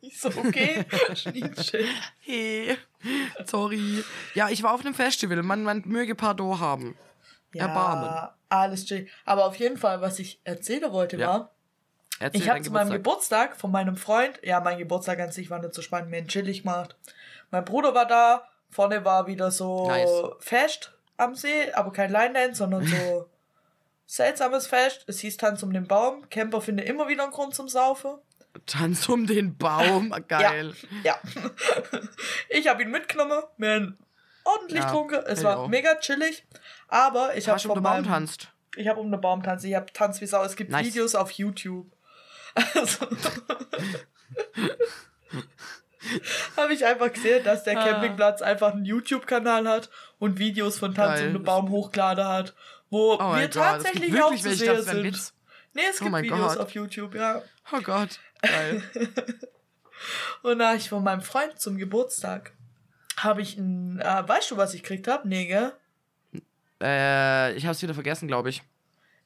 Ich 0.00 0.18
so, 0.20 0.28
okay. 0.28 0.84
Hey, 2.20 2.76
sorry. 3.44 4.04
Ja, 4.34 4.48
ich 4.48 4.62
war 4.62 4.72
auf 4.72 4.80
einem 4.80 4.94
Festival, 4.94 5.42
man, 5.42 5.62
man 5.64 5.82
möge 5.86 6.14
Pardon 6.14 6.58
haben. 6.58 6.96
Erbarmen. 7.52 8.28
Ja, 8.50 8.60
alles 8.60 8.84
chill. 8.86 9.08
Aber 9.24 9.46
auf 9.46 9.56
jeden 9.56 9.76
Fall, 9.76 10.00
was 10.00 10.18
ich 10.18 10.40
erzählen 10.44 10.90
wollte, 10.92 11.16
Ja. 11.16 11.28
war, 11.28 11.54
Erzähl 12.20 12.40
ich 12.42 12.48
habe 12.50 12.60
zu 12.62 12.72
meinem 12.72 12.90
Geburtstag 12.90 13.56
von 13.56 13.70
meinem 13.70 13.96
Freund, 13.96 14.40
ja, 14.42 14.60
mein 14.60 14.78
Geburtstag 14.78 15.20
an 15.20 15.30
sich 15.30 15.50
war 15.50 15.60
nicht 15.60 15.74
so 15.74 15.82
spannend, 15.82 16.10
mir 16.10 16.26
chillig 16.26 16.62
gemacht. 16.62 16.96
Mein 17.50 17.64
Bruder 17.64 17.94
war 17.94 18.06
da, 18.06 18.48
vorne 18.70 19.04
war 19.04 19.26
wieder 19.28 19.50
so 19.52 19.86
Nice. 19.86 20.10
Fest 20.40 20.94
am 21.16 21.34
See, 21.36 21.72
aber 21.72 21.92
kein 21.92 22.10
Line 22.10 22.34
Dance, 22.34 22.58
sondern 22.58 22.84
so 22.84 23.28
seltsames 24.06 24.66
Fest. 24.66 25.04
Es 25.06 25.20
hieß 25.20 25.36
Tanz 25.36 25.62
um 25.62 25.72
den 25.72 25.86
Baum. 25.86 26.28
Camper 26.28 26.60
findet 26.60 26.88
immer 26.88 27.06
wieder 27.08 27.22
einen 27.22 27.32
Grund 27.32 27.54
zum 27.54 27.68
Saufen. 27.68 28.18
Tanz 28.66 29.08
um 29.08 29.26
den 29.26 29.56
Baum, 29.56 30.12
geil. 30.28 30.74
Ja. 31.04 31.20
ich 32.48 32.66
habe 32.66 32.82
ihn 32.82 32.90
mitgenommen, 32.90 33.42
mir 33.58 33.72
einen 33.72 33.98
ordentlich 34.56 34.80
Ja, 34.80 34.86
getrunken. 34.86 35.20
Es 35.26 35.42
war 35.44 35.58
auch. 35.58 35.68
mega 35.68 35.94
chillig. 35.96 36.46
Aber 36.88 37.36
ich 37.36 37.48
habe 37.48 37.60
du 37.60 37.68
um 37.68 37.74
von 37.74 37.78
den 37.78 37.82
Baum 37.84 37.92
meinem, 37.94 38.04
tanzt? 38.06 38.48
ich 38.76 38.88
habe 38.88 39.00
um 39.00 39.10
den 39.10 39.20
Baum 39.20 39.42
tanzt. 39.42 39.64
Ich 39.64 39.74
habe 39.74 39.92
Tanz 39.92 40.20
wie 40.20 40.26
Sau. 40.26 40.42
Es 40.44 40.56
gibt 40.56 40.70
Nice. 40.70 40.86
Videos 40.86 41.14
auf 41.14 41.30
YouTube. 41.32 41.86
Also, 42.74 43.06
habe 46.56 46.72
ich 46.72 46.84
einfach 46.84 47.12
gesehen, 47.12 47.44
dass 47.44 47.64
der 47.64 47.78
Ah. 47.78 47.84
Campingplatz 47.84 48.42
einfach 48.42 48.72
einen 48.72 48.84
YouTube-Kanal 48.84 49.68
hat 49.68 49.90
und 50.18 50.38
Videos 50.38 50.78
von 50.78 50.94
Tanz 50.94 51.20
Geil. 51.20 51.28
um 51.28 51.32
den 51.34 51.42
Baum 51.44 51.70
hochgeladen 51.70 52.26
hat, 52.26 52.54
wo 52.90 53.14
Oh 53.14 53.36
wir 53.36 53.50
tatsächlich 53.50 54.20
auch 54.22 54.34
zu 54.34 54.54
sehen 54.54 54.82
sind. 54.82 55.32
Nee, 55.74 55.82
es 55.90 56.00
Oh 56.00 56.04
gibt 56.06 56.22
Videos 56.22 56.54
Gott. 56.54 56.58
auf 56.58 56.70
YouTube, 56.72 57.14
ja. 57.14 57.42
Oh 57.72 57.80
Gott. 57.80 58.18
Geil. 58.42 58.82
Und 60.42 60.58
da 60.60 60.74
ich 60.74 60.88
von 60.88 61.02
meinem 61.04 61.20
Freund 61.22 61.60
zum 61.60 61.76
Geburtstag 61.76 62.52
habe 63.24 63.42
ich 63.42 63.56
ein, 63.56 64.00
äh, 64.00 64.28
weißt 64.28 64.50
du, 64.50 64.56
was 64.56 64.74
ich 64.74 64.82
gekriegt 64.82 65.08
habe? 65.08 65.26
Nee, 65.28 65.46
gell? 65.46 65.72
Äh, 66.82 67.54
ich 67.54 67.66
hab's 67.66 67.82
wieder 67.82 67.94
vergessen, 67.94 68.28
glaube 68.28 68.50
ich. 68.50 68.62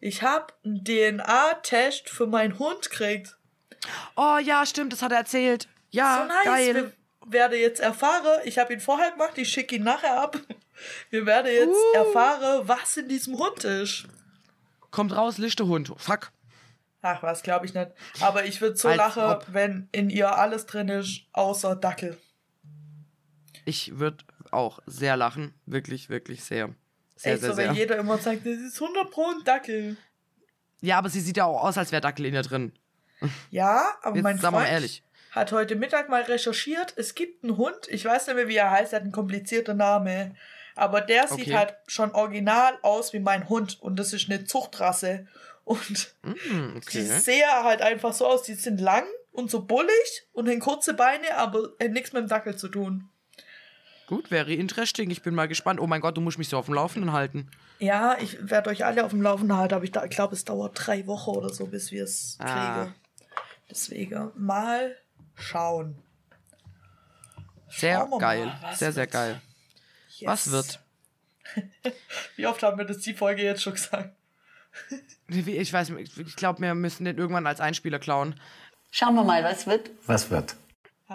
Ich 0.01 0.23
habe 0.23 0.53
einen 0.65 0.85
DNA-Test 0.85 2.09
für 2.11 2.27
meinen 2.27 2.59
Hund 2.59 2.91
gekriegt. 2.91 3.37
Oh 4.17 4.39
ja, 4.43 4.65
stimmt, 4.67 4.93
das 4.93 5.03
hat 5.03 5.13
er 5.13 5.19
erzählt. 5.19 5.69
Ja, 5.91 6.23
so 6.23 6.29
nice. 6.29 6.45
geil. 6.45 6.75
Wir 6.75 6.93
werde 7.33 7.57
jetzt 7.57 7.81
erfahren, 7.81 8.41
ich 8.45 8.59
habe 8.59 8.73
ihn 8.73 8.81
vorher 8.81 9.13
gemacht, 9.13 9.37
ich 9.39 9.49
schicke 9.49 9.77
ihn 9.77 9.85
nachher 9.85 10.21
ab. 10.21 10.37
Wir 11.11 11.27
werden 11.27 11.47
jetzt 11.53 11.69
Uh. 11.69 11.97
erfahren, 11.97 12.63
was 12.67 12.97
in 12.97 13.09
diesem 13.09 13.39
Hund 13.39 13.63
ist. 13.63 14.05
Kommt 14.91 15.15
raus, 15.15 15.39
Lichtehund. 15.39 15.93
Fuck. 15.97 16.33
Ach, 17.03 17.23
was 17.23 17.43
glaube 17.45 17.67
ich 17.67 17.75
nicht. 17.75 17.91
Aber 18.21 18.45
ich 18.47 18.61
würde 18.61 18.77
so 18.77 18.89
Als 18.89 18.97
lachen, 18.97 19.23
ob. 19.23 19.45
wenn 19.53 19.89
in 19.93 20.11
ihr 20.11 20.37
alles 20.37 20.67
drin 20.67 20.89
ist, 20.89 21.23
außer 21.33 21.77
Dackel. 21.77 22.19
Ich 23.65 23.99
würde 23.99 24.25
auch 24.51 24.81
sehr 24.87 25.17
lachen. 25.17 25.55
Wirklich, 25.67 26.09
wirklich 26.09 26.43
sehr. 26.45 26.71
Sehr, 27.17 27.35
Echt 27.35 27.43
sehr, 27.43 27.51
so, 27.53 27.57
wenn 27.57 27.75
sehr. 27.75 27.83
jeder 27.83 27.97
immer 27.99 28.19
sagt, 28.19 28.45
das 28.47 28.55
ist 28.59 28.81
100 28.81 29.11
Pro 29.11 29.27
ein 29.31 29.45
Dackel. 29.45 29.97
Ja, 30.81 30.99
aber 30.99 31.09
sie 31.09 31.21
sieht 31.21 31.37
ja 31.37 31.45
auch 31.45 31.63
aus, 31.63 31.79
als 31.79 31.93
wäre 31.93 32.01
Dackel 32.01 32.27
in 32.27 32.35
ihr 32.35 32.43
drin. 32.43 32.73
Ja, 33.51 33.87
aber 34.03 34.17
Jetzt 34.17 34.25
mein 34.25 34.43
wir 34.43 34.51
mal 34.51 34.59
Freund 34.63 34.73
ehrlich. 34.73 35.05
hat 35.31 35.53
heute 35.53 35.77
Mittag 35.77 36.09
mal 36.09 36.23
recherchiert. 36.23 36.93
Es 36.97 37.15
gibt 37.15 37.45
einen 37.45 37.57
Hund, 37.57 37.87
ich 37.89 38.05
weiß 38.05 38.27
nicht 38.27 38.37
mehr, 38.37 38.49
wie 38.49 38.57
er 38.57 38.71
heißt, 38.73 38.93
er 38.93 38.97
hat 38.97 39.03
einen 39.05 39.13
komplizierten 39.13 39.77
Namen. 39.77 40.37
Aber 40.75 41.01
der 41.03 41.29
sieht 41.29 41.43
Okay. 41.43 41.55
halt 41.57 41.75
schon 41.87 42.11
original 42.13 42.77
aus 42.83 43.13
wie 43.13 43.21
mein 43.21 43.49
Hund. 43.49 43.81
Und 43.81 43.97
das 44.01 44.13
ist 44.13 44.29
eine 44.29 44.45
Zuchtrasse. 44.45 45.29
Und 45.65 46.15
Mm, 46.23 46.33
die 46.75 46.77
okay. 46.79 47.03
sehen 47.05 47.49
halt 47.63 47.83
einfach 47.83 48.13
so 48.13 48.27
aus. 48.27 48.43
Die 48.43 48.55
sind 48.55 48.81
lang 48.81 49.05
und 49.31 49.51
so 49.51 49.63
bullig 49.65 50.27
und 50.33 50.49
haben 50.49 50.59
kurze 50.59 50.95
Beine, 50.95 51.37
aber 51.37 51.75
haben 51.81 51.93
nichts 51.93 52.13
mit 52.13 52.23
dem 52.25 52.29
Dackel 52.29 52.57
zu 52.57 52.69
tun. 52.69 53.09
Gut, 54.15 54.31
wäre 54.31 54.53
interesting. 54.53 55.09
Ich 55.11 55.23
bin 55.23 55.35
mal 55.35 55.49
gespannt. 55.49 55.81
Oh 55.81 55.87
mein 55.87 56.03
Gott, 56.03 56.19
du 56.19 56.21
musst 56.21 56.37
mich 56.37 56.49
so 56.51 56.59
auf 56.59 56.67
dem 56.67 56.75
Laufenden 56.75 57.13
halten. 57.13 57.49
Ja, 57.79 58.19
ich 58.21 58.37
werde 58.51 58.69
euch 58.69 58.85
alle 58.85 59.05
auf 59.05 59.11
dem 59.13 59.23
Laufenden 59.23 59.57
halten, 59.57 59.73
aber 59.73 59.85
ich 59.85 59.93
glaube, 60.11 60.35
es 60.35 60.45
dauert 60.45 60.73
drei 60.75 61.07
Wochen 61.07 61.31
oder 61.31 61.49
so, 61.49 61.67
bis 61.67 61.91
wir 61.93 62.05
es 62.05 62.37
Ah. 62.39 62.83
kriegen. 62.85 62.95
Deswegen 63.71 64.31
mal 64.37 64.95
schauen. 65.35 65.97
Sehr 67.71 68.07
geil. 68.19 68.47
mal, 68.61 68.75
sehr, 68.77 68.93
sehr 68.93 69.05
wird. 69.05 69.13
geil. 69.13 69.41
Yes. 70.19 70.29
Was 70.29 70.51
wird? 70.51 70.81
Wie 72.37 72.47
oft 72.47 72.63
haben 72.63 72.77
wir 72.77 72.85
das 72.85 72.99
die 72.99 73.15
Folge 73.15 73.43
jetzt 73.43 73.63
schon 73.63 73.73
gesagt? 73.73 74.15
Wie- 75.27 75.57
Ich 75.57 75.73
weiß, 75.73 75.89
nicht, 75.89 76.19
ich 76.19 76.37
glaube, 76.37 76.61
wir 76.61 76.75
müssen 76.75 77.07
den 77.07 77.17
irgendwann 77.17 77.47
als 77.47 77.61
Einspieler 77.61 77.99
klauen. 77.99 78.39
Schauen 78.91 79.15
wir 79.15 79.25
mal, 79.25 79.43
was 79.43 79.67
wird. 79.67 79.89
Was 80.07 80.29
wird? 80.31 80.55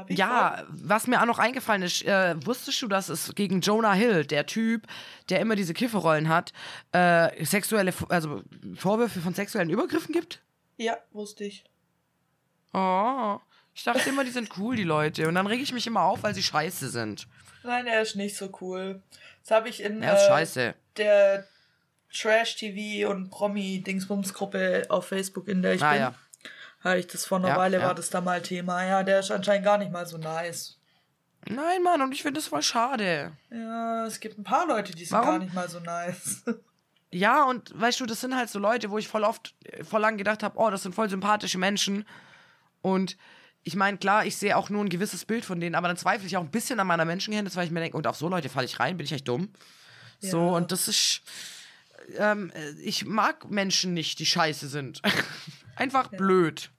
Ja, 0.09 0.63
was 0.69 1.07
mir 1.07 1.21
auch 1.21 1.25
noch 1.25 1.39
eingefallen 1.39 1.81
ist, 1.81 2.03
äh, 2.03 2.35
wusstest 2.45 2.81
du, 2.81 2.87
dass 2.87 3.09
es 3.09 3.33
gegen 3.35 3.61
Jonah 3.61 3.93
Hill, 3.93 4.25
der 4.25 4.45
Typ, 4.45 4.87
der 5.29 5.39
immer 5.39 5.55
diese 5.55 5.73
Kifferrollen 5.73 6.29
hat, 6.29 6.53
äh, 6.91 7.43
sexuelle, 7.45 7.93
also 8.09 8.41
Vorwürfe 8.75 9.19
von 9.21 9.33
sexuellen 9.33 9.69
Übergriffen 9.69 10.13
gibt? 10.13 10.41
Ja, 10.77 10.97
wusste 11.11 11.43
ich. 11.45 11.63
Oh, 12.73 13.37
ich 13.73 13.83
dachte 13.83 14.09
immer, 14.09 14.23
die 14.23 14.31
sind 14.31 14.49
cool, 14.57 14.75
die 14.75 14.83
Leute. 14.83 15.27
Und 15.27 15.35
dann 15.35 15.47
rege 15.47 15.63
ich 15.63 15.71
mich 15.73 15.87
immer 15.87 16.01
auf, 16.01 16.23
weil 16.23 16.33
sie 16.33 16.43
scheiße 16.43 16.89
sind. 16.89 17.27
Nein, 17.63 17.87
er 17.87 18.01
ist 18.01 18.15
nicht 18.15 18.35
so 18.37 18.51
cool. 18.61 19.01
Das 19.41 19.51
habe 19.51 19.69
ich 19.69 19.81
in 19.81 20.01
äh, 20.03 20.73
der 20.97 21.47
Trash-TV 22.13 23.09
und 23.09 23.29
Promi-Dingsbums-Gruppe 23.29 24.85
auf 24.89 25.07
Facebook, 25.07 25.47
in 25.47 25.61
der 25.61 25.73
ich 25.73 25.83
Ah, 25.83 25.91
bin. 25.91 26.01
ja. 26.01 26.13
Habe 26.87 26.99
ich 26.99 27.07
das 27.07 27.25
vor 27.25 27.37
einer 27.39 27.49
Ja, 27.49 27.57
Weile, 27.57 27.79
ja. 27.79 27.87
war 27.87 27.95
das 27.95 28.09
da 28.09 28.21
mal 28.21 28.41
Thema. 28.41 28.83
Ja, 28.85 29.03
der 29.03 29.19
ist 29.19 29.31
anscheinend 29.31 29.65
gar 29.65 29.77
nicht 29.77 29.91
mal 29.91 30.05
so 30.05 30.17
nice. 30.17 30.79
Nein, 31.49 31.81
Mann, 31.83 32.01
und 32.01 32.11
ich 32.11 32.21
finde 32.23 32.39
das 32.39 32.47
voll 32.49 32.61
schade. 32.61 33.31
Ja, 33.51 34.05
es 34.05 34.19
gibt 34.19 34.37
ein 34.37 34.43
paar 34.43 34.67
Leute, 34.67 34.93
die 34.93 35.05
sind 35.05 35.17
Warum? 35.17 35.27
gar 35.29 35.39
nicht 35.39 35.53
mal 35.53 35.69
so 35.69 35.79
nice. 35.79 36.43
Ja, 37.09 37.45
und 37.45 37.71
weißt 37.73 38.01
du, 38.01 38.05
das 38.05 38.19
sind 38.19 38.35
halt 38.35 38.49
so 38.49 38.59
Leute, 38.59 38.91
wo 38.91 38.97
ich 38.97 39.07
voll 39.07 39.23
oft, 39.23 39.55
äh, 39.63 39.85
voll 39.85 40.01
lang 40.01 40.17
gedacht 40.17 40.43
habe, 40.43 40.59
oh, 40.59 40.69
das 40.69 40.83
sind 40.83 40.93
voll 40.93 41.09
sympathische 41.09 41.57
Menschen. 41.57 42.05
Und 42.81 43.15
ich 43.63 43.77
meine, 43.77 43.97
klar, 43.97 44.25
ich 44.25 44.35
sehe 44.35 44.57
auch 44.57 44.69
nur 44.69 44.83
ein 44.83 44.89
gewisses 44.89 45.23
Bild 45.23 45.45
von 45.45 45.61
denen, 45.61 45.75
aber 45.75 45.87
dann 45.87 45.95
zweifle 45.95 46.27
ich 46.27 46.35
auch 46.35 46.41
ein 46.43 46.51
bisschen 46.51 46.81
an 46.81 46.85
meiner 46.87 47.05
Menschenkenntnis, 47.05 47.55
weil 47.55 47.63
ich 47.65 47.71
mir 47.71 47.79
denke, 47.79 47.95
und 47.95 48.07
auf 48.07 48.17
so 48.17 48.27
Leute 48.27 48.49
falle 48.49 48.65
ich 48.65 48.81
rein, 48.81 48.97
bin 48.97 49.05
ich 49.05 49.13
echt 49.13 49.25
dumm. 49.29 49.53
So, 50.19 50.37
Ja. 50.37 50.57
und 50.57 50.73
das 50.73 50.89
ist. 50.89 51.21
Ähm, 52.17 52.51
äh, 52.53 52.71
ich 52.81 53.05
mag 53.05 53.49
Menschen 53.49 53.93
nicht, 53.93 54.19
die 54.19 54.25
scheiße 54.25 54.67
sind. 54.67 55.01
Einfach 55.77 56.09
blöd. 56.09 56.71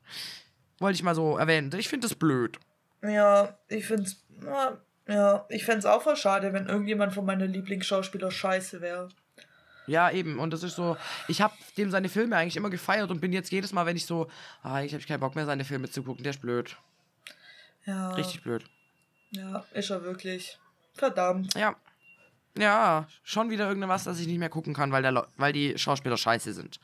Wollte 0.79 0.97
ich 0.97 1.03
mal 1.03 1.15
so 1.15 1.37
erwähnen. 1.37 1.71
Ich 1.77 1.89
finde 1.89 2.07
das 2.07 2.17
blöd. 2.17 2.59
ja, 3.03 3.57
ich 3.69 3.87
find's. 3.87 4.23
na, 4.41 4.79
Ja, 5.09 5.47
ich 5.49 5.65
fänd's 5.65 5.87
auch 5.87 6.03
voll 6.03 6.17
schade, 6.17 6.53
wenn 6.53 6.67
irgendjemand 6.67 7.15
von 7.15 7.25
meinen 7.25 7.53
Lieblingsschauspielern 7.53 8.31
scheiße 8.31 8.81
wäre. 8.81 9.09
Ja, 9.87 10.11
eben. 10.11 10.39
Und 10.39 10.53
das 10.53 10.63
ist 10.63 10.77
so, 10.77 10.99
ich 11.29 11.41
habe 11.41 11.55
dem 11.79 11.91
seine 11.91 12.11
Filme 12.11 12.37
eigentlich 12.37 12.57
immer 12.57 12.69
gefeiert 12.69 13.11
und 13.11 13.21
bin 13.21 13.33
jetzt 13.33 13.51
jedes 13.51 13.73
Mal, 13.73 13.87
wenn 13.87 13.97
ich 13.97 14.05
so, 14.05 14.29
ah, 14.63 14.83
ich 14.83 14.93
habe 14.93 15.03
keinen 15.03 15.21
Bock 15.21 15.35
mehr, 15.35 15.47
seine 15.47 15.65
Filme 15.65 15.89
zu 15.89 16.03
gucken, 16.03 16.23
der 16.23 16.31
ist 16.31 16.43
blöd. 16.43 16.77
Ja. 17.87 18.11
Richtig 18.11 18.43
blöd. 18.43 18.65
Ja, 19.31 19.65
ist 19.73 19.91
er 19.91 20.03
wirklich. 20.05 20.59
Verdammt. 20.95 21.55
Ja. 21.55 21.75
Ja, 22.59 23.07
schon 23.23 23.51
wieder 23.51 23.69
irgendwas, 23.69 24.05
das 24.05 24.21
ich 24.21 24.27
nicht 24.27 24.39
mehr 24.39 24.49
gucken 24.49 24.75
kann, 24.75 24.93
weil, 24.93 25.03
der, 25.03 25.27
weil 25.37 25.53
die 25.53 25.79
Schauspieler 25.79 26.17
scheiße 26.17 26.53
sind. 26.53 26.81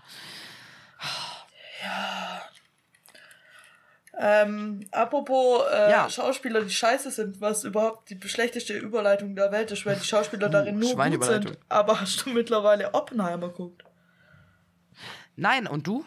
Ähm, 4.18 4.86
apropos 4.92 5.62
äh, 5.72 5.90
Ja. 5.90 6.08
Schauspieler, 6.08 6.62
die 6.62 6.70
scheiße 6.70 7.10
sind, 7.10 7.40
was 7.40 7.64
überhaupt 7.64 8.10
die 8.10 8.28
schlechteste 8.28 8.74
Überleitung 8.74 9.34
der 9.34 9.50
Welt 9.50 9.70
ist, 9.72 9.84
weil 9.86 9.96
die 9.96 10.04
Schauspieler 10.04 10.48
darin 10.48 10.78
nur 10.78 10.94
gut 10.96 11.24
sind. 11.24 11.58
Aber 11.68 12.00
hast 12.00 12.24
du 12.24 12.30
mittlerweile 12.30 12.94
Oppenheimer 12.94 13.48
geguckt? 13.48 13.82
Nein, 15.36 15.66
und 15.66 15.86
du? 15.86 16.04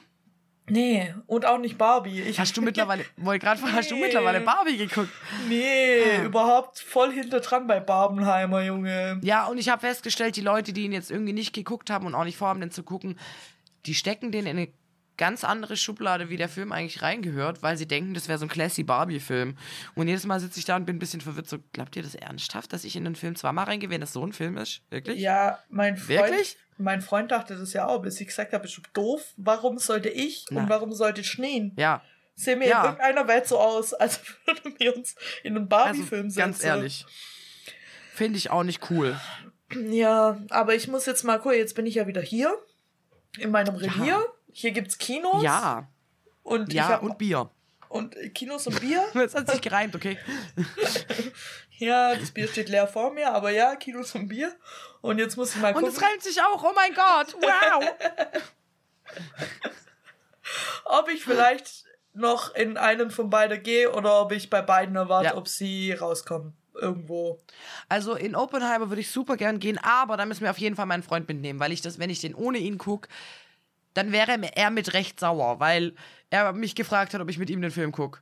Nee, 0.69 1.13
und 1.27 1.45
auch 1.45 1.59
nicht 1.59 1.77
Barbie. 1.77 2.21
Ich, 2.21 2.39
Hast 2.39 2.55
du 2.57 2.61
mittlerweile, 2.69 3.05
wollte 3.15 3.45
gerade 3.45 3.59
fragen, 3.59 3.73
hast 3.75 3.89
du 3.89 3.95
Nee. 3.95 4.01
mittlerweile 4.01 4.41
Barbie 4.41 4.77
geguckt? 4.77 5.09
Nee, 5.47 6.23
überhaupt 6.25 6.79
voll 6.79 7.11
hinter 7.13 7.39
dran 7.39 7.67
bei 7.67 7.79
Barbenheimer, 7.79 8.61
Junge. 8.63 9.19
Ja, 9.23 9.45
und 9.47 9.57
ich 9.59 9.69
habe 9.69 9.79
festgestellt, 9.81 10.35
die 10.35 10.41
Leute, 10.41 10.73
die 10.73 10.83
ihn 10.83 10.91
jetzt 10.91 11.09
irgendwie 11.09 11.31
nicht 11.33 11.53
geguckt 11.53 11.89
haben 11.89 12.05
und 12.05 12.15
auch 12.15 12.25
nicht 12.25 12.37
vorhaben, 12.37 12.59
den 12.59 12.71
zu 12.71 12.83
gucken, 12.83 13.17
die 13.85 13.93
stecken 13.95 14.31
den 14.33 14.45
in 14.45 14.57
eine 14.57 14.67
ganz 15.17 15.43
andere 15.43 15.75
Schublade, 15.77 16.29
wie 16.29 16.37
der 16.37 16.47
Film 16.49 16.71
eigentlich 16.71 17.01
reingehört, 17.01 17.63
weil 17.63 17.75
sie 17.77 17.87
denken, 17.87 18.13
das 18.13 18.27
wäre 18.27 18.37
so 18.37 18.45
ein 18.45 18.49
classy 18.49 18.83
Barbie-Film. 18.83 19.57
Und 19.95 20.07
jedes 20.07 20.25
Mal 20.25 20.39
sitze 20.39 20.59
ich 20.59 20.65
da 20.65 20.75
und 20.75 20.85
bin 20.85 20.97
ein 20.97 20.99
bisschen 20.99 21.21
verwirrt. 21.21 21.47
So, 21.49 21.57
glaubt 21.73 21.95
ihr 21.95 22.03
das 22.03 22.15
ernsthaft, 22.15 22.71
dass 22.73 22.83
ich 22.83 22.95
in 22.95 23.03
den 23.03 23.15
Film 23.15 23.35
zweimal 23.35 23.65
reingehe, 23.65 23.89
wenn 23.89 24.01
das 24.01 24.13
so 24.13 24.25
ein 24.25 24.31
Film 24.33 24.57
ist? 24.57 24.81
Wirklich? 24.89 25.19
Ja, 25.19 25.59
mein 25.69 25.97
Freund, 25.97 26.09
Wirklich? 26.09 26.57
mein 26.77 27.01
Freund 27.01 27.31
dachte 27.31 27.55
das 27.57 27.73
ja 27.73 27.87
auch, 27.87 28.01
bis 28.01 28.21
ich 28.21 28.27
gesagt 28.27 28.53
habe, 28.53 28.61
bist 28.63 28.77
du 28.77 28.81
doof? 28.93 29.33
Warum 29.37 29.79
sollte 29.79 30.09
ich 30.09 30.45
Na. 30.51 30.61
und 30.61 30.69
warum 30.69 30.93
sollte 30.93 31.23
Schneen? 31.23 31.73
Ja, 31.77 32.01
Sehen 32.39 32.59
wir 32.59 32.67
Ja. 32.67 32.81
in 32.81 32.85
irgendeiner 32.85 33.27
Welt 33.27 33.47
so 33.47 33.57
aus, 33.57 33.93
als 33.95 34.19
würden 34.45 34.75
wir 34.77 34.95
uns 34.95 35.15
in 35.43 35.55
einem 35.55 35.63
also 35.63 35.69
Barbie-Film 35.69 36.29
setzen. 36.29 36.39
ganz 36.39 36.63
ehrlich. 36.63 37.05
Finde 38.13 38.37
ich 38.37 38.51
auch 38.51 38.63
nicht 38.63 38.91
cool. 38.91 39.19
Ja, 39.89 40.39
aber 40.51 40.75
ich 40.75 40.87
muss 40.87 41.07
jetzt 41.07 41.23
mal 41.23 41.39
gucken, 41.39 41.57
jetzt 41.57 41.73
bin 41.75 41.85
ich 41.87 41.95
ja 41.95 42.05
wieder 42.07 42.21
hier 42.21 42.55
in 43.39 43.49
meinem 43.51 43.75
Revier. 43.75 44.23
Hier 44.51 44.71
gibt's 44.71 44.97
Kinos. 44.97 45.43
Ja, 45.43 45.87
Und 46.43 46.73
ja, 46.73 46.87
hab, 46.89 47.03
und 47.03 47.17
Bier. 47.17 47.49
und 47.89 48.15
Kinos 48.33 48.67
und 48.67 48.79
Bier. 48.81 49.05
Das 49.13 49.35
hat 49.35 49.49
sich 49.51 49.61
gereimt, 49.61 49.95
okay? 49.95 50.17
ja, 51.77 52.15
das 52.15 52.31
Bier 52.31 52.47
steht 52.47 52.69
leer 52.69 52.87
vor 52.87 53.13
mir, 53.13 53.31
aber 53.33 53.51
ja, 53.51 53.75
Kinos 53.75 54.15
und 54.15 54.27
Bier. 54.29 54.55
Und 55.01 55.19
jetzt 55.19 55.37
muss 55.37 55.55
ich 55.55 55.61
mal 55.61 55.73
Und 55.73 55.81
gucken, 55.83 55.95
es 55.95 56.01
reimt 56.01 56.23
sich 56.23 56.41
auch, 56.41 56.63
oh 56.63 56.71
mein 56.75 56.93
Gott, 56.93 57.35
wow! 57.39 57.83
ob 60.85 61.09
ich 61.09 61.23
vielleicht 61.23 61.85
noch 62.13 62.55
in 62.55 62.77
einen 62.77 63.11
von 63.11 63.29
beiden 63.29 63.61
gehe 63.61 63.91
oder 63.93 64.21
ob 64.21 64.31
ich 64.31 64.49
bei 64.49 64.61
beiden 64.61 64.95
erwarte, 64.95 65.27
Ja. 65.29 65.37
ob 65.37 65.47
sie 65.47 65.91
rauskommen. 65.93 66.53
Irgendwo. 66.73 67.39
Also 67.89 68.13
in 68.13 68.35
Oppenheimer 68.35 68.89
würde 68.89 69.01
ich 69.01 69.09
super 69.09 69.35
gern 69.35 69.59
gehen, 69.59 69.79
aber 69.81 70.15
da 70.15 70.25
müssen 70.25 70.41
wir 70.43 70.51
auf 70.51 70.59
jeden 70.59 70.75
Fall 70.75 70.85
meinen 70.85 71.01
Freund 71.01 71.27
mitnehmen, 71.27 71.59
weil 71.59 71.71
ich 71.71 71.81
das, 71.81 71.97
wenn 71.97 72.11
ich 72.11 72.21
den 72.21 72.35
ohne 72.35 72.59
ihn 72.59 72.77
gucke, 72.77 73.09
dann 73.97 74.11
wäre 74.11 74.37
er 74.55 74.69
mit 74.69 74.93
recht 74.93 75.19
sauer, 75.19 75.59
weil 75.59 75.93
er 76.29 76.53
mich 76.53 76.75
gefragt 76.75 77.13
hat, 77.13 77.21
ob 77.21 77.29
ich 77.29 77.37
mit 77.39 77.49
ihm 77.49 77.61
den 77.61 77.71
Film 77.71 77.91
gucke. 77.91 78.19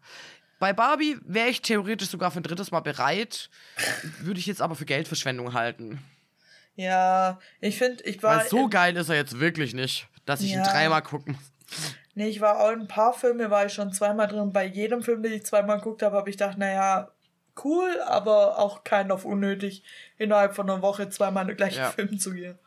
Bei 0.59 0.71
Barbie 0.71 1.17
wäre 1.25 1.49
ich 1.49 1.61
theoretisch 1.61 2.07
sogar 2.09 2.31
für 2.31 2.39
ein 2.39 2.43
drittes 2.43 2.71
Mal 2.71 2.79
bereit, 2.79 3.49
würde 4.21 4.39
ich 4.39 4.45
jetzt 4.45 4.61
aber 4.61 4.75
für 4.75 4.85
Geldverschwendung 4.85 5.53
halten. 5.53 5.99
Ja, 6.75 7.39
ich 7.61 7.77
finde, 7.77 8.03
ich 8.03 8.21
war. 8.23 8.37
Weil 8.39 8.47
so 8.47 8.63
in- 8.65 8.69
geil 8.69 8.95
ist 8.97 9.09
er 9.09 9.15
jetzt 9.15 9.39
wirklich 9.39 9.73
nicht, 9.73 10.07
dass 10.25 10.41
ich 10.41 10.51
ihn 10.51 10.59
Ja. 10.59 10.63
dreimal 10.71 11.01
gucken 11.01 11.33
muss. 11.33 11.93
Nee, 12.15 12.27
ich 12.29 12.39
war 12.41 12.59
auch 12.59 12.71
in 12.71 12.81
ein 12.81 12.87
paar 12.87 13.13
Filme, 13.13 13.49
war 13.49 13.65
ich 13.65 13.73
schon 13.73 13.91
zweimal 13.91 14.27
drin. 14.27 14.53
Bei 14.53 14.65
jedem 14.65 15.01
Film, 15.03 15.21
den 15.23 15.33
ich 15.33 15.45
zweimal 15.45 15.77
geguckt 15.79 16.01
habe, 16.03 16.15
habe 16.15 16.29
ich 16.29 16.37
gedacht, 16.37 16.57
naja, 16.57 17.11
cool, 17.63 17.99
aber 18.05 18.57
auch 18.59 18.83
kein 18.85 19.11
auf 19.11 19.25
unnötig, 19.25 19.83
innerhalb 20.17 20.55
von 20.55 20.69
einer 20.69 20.81
Woche 20.81 21.09
zweimal 21.09 21.45
den 21.45 21.57
gleichen 21.57 21.79
Ja. 21.79 21.91
Film 21.91 22.17
zu 22.19 22.31
gehen. 22.33 22.57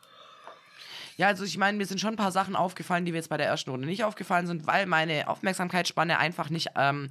Ja, 1.19 1.27
also 1.27 1.43
ich 1.43 1.57
meine, 1.57 1.77
mir 1.77 1.85
sind 1.85 1.99
schon 1.99 2.13
ein 2.13 2.15
paar 2.15 2.31
Sachen 2.31 2.55
aufgefallen, 2.55 3.03
die 3.03 3.11
mir 3.11 3.17
jetzt 3.17 3.27
bei 3.27 3.35
der 3.35 3.45
ersten 3.45 3.71
Runde 3.71 3.85
nicht 3.85 4.05
aufgefallen 4.05 4.47
sind, 4.47 4.67
weil 4.67 4.85
meine 4.85 5.27
Aufmerksamkeitsspanne 5.27 6.17
einfach 6.17 6.49
nicht 6.49 6.69
ähm, 6.77 7.09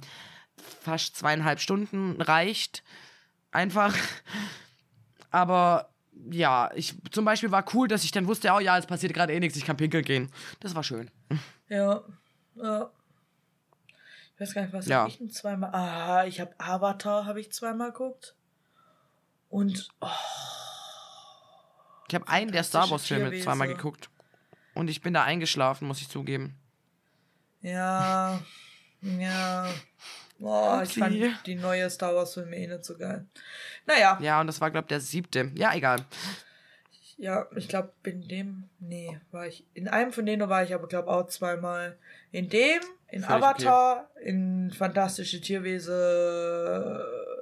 fast 0.81 1.15
zweieinhalb 1.15 1.59
Stunden 1.59 2.19
reicht. 2.19 2.83
Einfach. 3.51 3.95
Aber 5.29 5.89
ja, 6.31 6.71
ich 6.73 6.95
zum 7.11 7.23
Beispiel 7.23 7.51
war 7.51 7.63
cool, 7.75 7.87
dass 7.87 8.03
ich 8.03 8.09
dann 8.09 8.25
wusste, 8.25 8.51
oh 8.51 8.59
ja, 8.59 8.79
es 8.79 8.87
passiert 8.87 9.13
gerade 9.13 9.31
eh 9.31 9.39
nichts, 9.39 9.55
ich 9.59 9.63
kann 9.65 9.77
pinkeln 9.77 10.03
gehen. 10.03 10.31
Das 10.59 10.73
war 10.73 10.81
schön. 10.83 11.11
Ja. 11.67 12.01
ja. 12.55 12.89
Ich 14.33 14.41
weiß 14.41 14.55
gar 14.55 14.63
nicht, 14.63 14.73
was 14.73 14.87
Ja. 14.87 15.01
hab 15.03 15.09
ich 15.09 15.19
denn 15.19 15.29
zweimal. 15.29 15.69
Ah, 15.71 16.25
ich 16.25 16.39
habe 16.39 16.55
Avatar, 16.57 17.27
habe 17.27 17.39
ich 17.41 17.51
zweimal 17.51 17.91
geguckt. 17.91 18.33
Und 19.49 19.89
oh, 20.01 20.07
Ich 22.09 22.15
habe 22.15 22.27
einen 22.27 22.51
der 22.51 22.63
Star 22.63 22.81
Fantastische 22.87 23.15
Wars-Filme 23.15 23.29
Tierwesen. 23.31 23.43
zweimal 23.45 23.67
geguckt. 23.67 24.09
Und 24.73 24.89
ich 24.89 25.01
bin 25.01 25.13
da 25.13 25.23
eingeschlafen, 25.23 25.87
muss 25.87 26.01
ich 26.01 26.09
zugeben. 26.09 26.55
ja, 27.61 28.39
ja. 29.01 29.69
Oh, 30.41 30.79
ich 30.83 30.93
fand 30.93 31.17
die 31.45 31.55
neue 31.55 31.89
Star 31.89 32.15
Wars 32.15 32.33
Filme 32.33 32.55
eh 32.57 32.67
nicht 32.67 32.85
so 32.85 32.97
geil. 32.97 33.25
Naja, 33.85 34.17
Ja, 34.21 34.39
und 34.39 34.47
das 34.47 34.61
war, 34.61 34.71
glaube 34.71 34.85
ich, 34.85 34.89
der 34.89 35.01
siebte. 35.01 35.51
Ja, 35.55 35.73
egal. 35.75 36.05
ja, 37.17 37.45
ich 37.57 37.67
glaube, 37.67 37.91
in 38.03 38.25
dem, 38.27 38.69
nee, 38.79 39.19
war 39.31 39.47
ich, 39.47 39.65
in 39.73 39.89
einem 39.89 40.13
von 40.13 40.25
denen 40.25 40.47
war 40.49 40.63
ich 40.63 40.73
aber, 40.73 40.87
glaube 40.87 41.09
auch 41.09 41.27
zweimal. 41.27 41.97
In 42.31 42.47
dem, 42.47 42.79
in 43.09 43.23
Völlig 43.23 43.43
Avatar, 43.43 44.09
in 44.23 44.71
Fantastische 44.71 45.41
Tierwesen, 45.41 45.93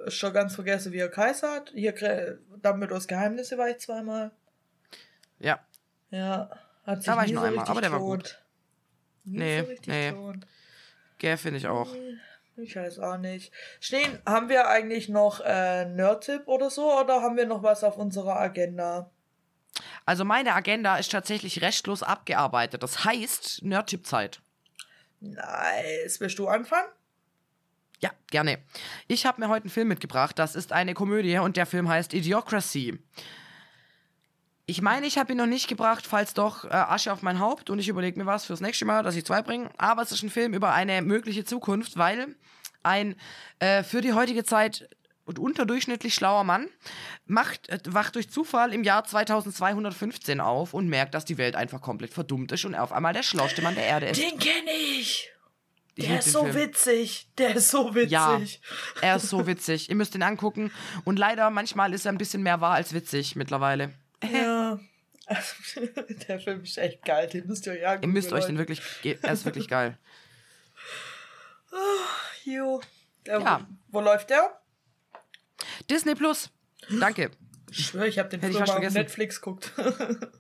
schon 0.10 0.34
ganz 0.34 0.56
vergessen, 0.56 0.92
wie 0.92 0.98
er 1.00 1.10
Kaiser 1.10 1.52
hat. 1.52 1.72
Hier, 1.76 1.96
Gre- 1.96 2.38
Dumbledores 2.64 3.08
Geheimnisse 3.08 3.58
war 3.60 3.70
ich 3.70 3.78
zweimal. 3.78 4.32
Ja. 5.40 5.60
Ja, 6.10 6.50
hat 6.86 6.98
sich 6.98 7.06
Da 7.06 7.18
war 7.18 7.26
ich 7.26 7.32
nur 7.32 7.42
so 7.42 7.48
einmal, 7.48 7.66
richtig 7.66 7.72
aber 7.72 7.82
der 7.82 7.92
war. 7.92 8.18
Nie 9.24 9.38
Nee, 9.38 9.62
so 9.62 9.92
nee. 9.92 10.14
Gell, 11.18 11.38
finde 11.38 11.58
ich 11.58 11.68
auch. 11.68 11.90
Ich 12.56 12.76
weiß 12.76 13.00
auch 13.00 13.18
nicht. 13.18 13.52
Stehen, 13.80 14.20
haben 14.26 14.50
wir 14.50 14.68
eigentlich 14.68 15.10
noch 15.10 15.42
äh, 15.42 15.86
Nerd-Tipp 15.86 16.44
oder 16.48 16.70
so 16.70 17.00
oder 17.00 17.22
haben 17.22 17.38
wir 17.38 17.46
noch 17.46 17.62
was 17.62 17.84
auf 17.84 17.98
unserer 17.98 18.40
Agenda? 18.40 19.12
Also 20.06 20.26
meine 20.26 20.56
Agenda 20.56 20.98
ist 20.98 21.12
tatsächlich 21.12 21.62
restlos 21.62 22.02
abgearbeitet. 22.02 22.82
Das 22.82 23.06
heißt, 23.06 23.64
Nerd-Tipp-Zeit. 23.64 24.42
Nice. 25.20 26.20
Willst 26.20 26.40
du 26.40 26.48
anfangen? 26.48 26.88
Ja, 28.00 28.12
gerne. 28.32 28.60
Ich 29.08 29.26
habe 29.26 29.42
mir 29.42 29.50
heute 29.50 29.64
einen 29.64 29.72
Film 29.72 29.88
mitgebracht. 29.88 30.38
Das 30.40 30.56
ist 30.56 30.72
eine 30.72 30.94
Komödie 30.94 31.38
und 31.40 31.58
der 31.58 31.66
Film 31.66 31.90
heißt 31.90 32.14
Idiocracy. 32.14 33.00
Ich 34.70 34.82
meine, 34.82 35.08
ich 35.08 35.18
habe 35.18 35.32
ihn 35.32 35.38
noch 35.38 35.46
nicht 35.46 35.70
gebracht, 35.70 36.06
falls 36.06 36.34
doch 36.34 36.66
äh, 36.66 36.68
Asche 36.68 37.14
auf 37.14 37.22
mein 37.22 37.40
Haupt 37.40 37.70
und 37.70 37.80
ich 37.80 37.88
überlege 37.88 38.20
mir 38.20 38.26
was 38.26 38.46
fürs 38.46 38.60
nächste 38.60 38.84
Mal, 38.84 39.02
dass 39.02 39.16
ich 39.16 39.24
zwei 39.26 39.42
bringe. 39.42 39.70
Aber 39.78 40.02
es 40.02 40.12
ist 40.12 40.24
ein 40.24 40.30
Film 40.30 40.54
über 40.54 40.74
eine 40.74 41.02
mögliche 41.02 41.46
Zukunft, 41.46 41.98
weil 41.98 42.36
ein 42.84 43.16
äh, 43.60 43.82
für 43.84 44.02
die 44.02 44.12
heutige 44.12 44.44
Zeit 44.44 44.90
und 45.24 45.40
unterdurchschnittlich 45.40 46.14
schlauer 46.14 46.44
Mann 46.44 46.68
macht, 47.26 47.70
äh, 47.70 47.80
wacht 47.88 48.16
durch 48.16 48.30
Zufall 48.30 48.74
im 48.74 48.84
Jahr 48.84 49.06
2215 49.06 50.42
auf 50.42 50.74
und 50.74 50.90
merkt, 50.90 51.14
dass 51.14 51.24
die 51.24 51.38
Welt 51.38 51.56
einfach 51.56 51.82
komplett 51.82 52.14
verdummt 52.14 52.52
ist 52.52 52.66
und 52.66 52.74
er 52.74 52.84
auf 52.84 52.92
einmal 52.92 53.14
der 53.14 53.24
schlauste 53.24 53.62
Mann 53.62 53.76
der 53.76 53.86
Erde 53.86 54.08
ist. 54.08 54.22
Den 54.22 54.38
kenne 54.38 54.72
ich. 55.00 55.30
Ich 55.96 56.06
Der 56.06 56.20
ist 56.20 56.34
so 56.34 56.44
Film. 56.44 56.56
witzig. 56.56 57.30
Der 57.38 57.56
ist 57.56 57.70
so 57.70 57.96
witzig. 57.96 58.12
Ja, 58.12 58.40
er 59.02 59.16
ist 59.16 59.30
so 59.30 59.48
witzig. 59.48 59.90
Ihr 59.90 59.96
müsst 59.96 60.14
ihn 60.14 60.24
angucken. 60.24 60.72
Und 61.06 61.18
leider, 61.18 61.50
manchmal 61.52 61.94
ist 61.94 62.06
er 62.06 62.12
ein 62.12 62.18
bisschen 62.18 62.44
mehr 62.44 62.60
wahr 62.62 62.74
als 62.74 62.94
witzig 62.94 63.36
mittlerweile. 63.38 63.94
Ja. 64.24 64.80
Der 66.28 66.40
Film 66.40 66.64
ist 66.64 66.78
echt 66.78 67.04
geil. 67.04 67.28
Den 67.28 67.48
müsst 67.48 67.66
ihr 67.68 67.74
euch 67.74 67.86
angucken. 67.86 68.04
Ihr 68.04 68.14
müsst 68.14 68.32
euch 68.32 68.46
den 68.46 68.58
wirklich. 68.58 68.82
Er 69.04 69.34
ist 69.34 69.46
wirklich 69.46 69.68
geil. 69.68 69.98
Jo. 72.46 72.82
Der, 73.26 73.40
Ja. 73.42 73.68
Wo, 73.90 74.00
wo 74.00 74.02
läuft 74.02 74.30
der? 74.30 74.62
Disney 75.90 76.16
Plus. 76.16 76.50
Danke. 76.90 77.32
Ich 77.70 77.88
schwöre, 77.88 78.08
ich 78.08 78.20
habe 78.20 78.30
den 78.30 78.40
Hätte 78.40 78.54
früher 78.54 78.66
mal 78.68 78.86
auf. 78.88 78.94
Netflix 78.94 79.42
geguckt. 79.42 79.74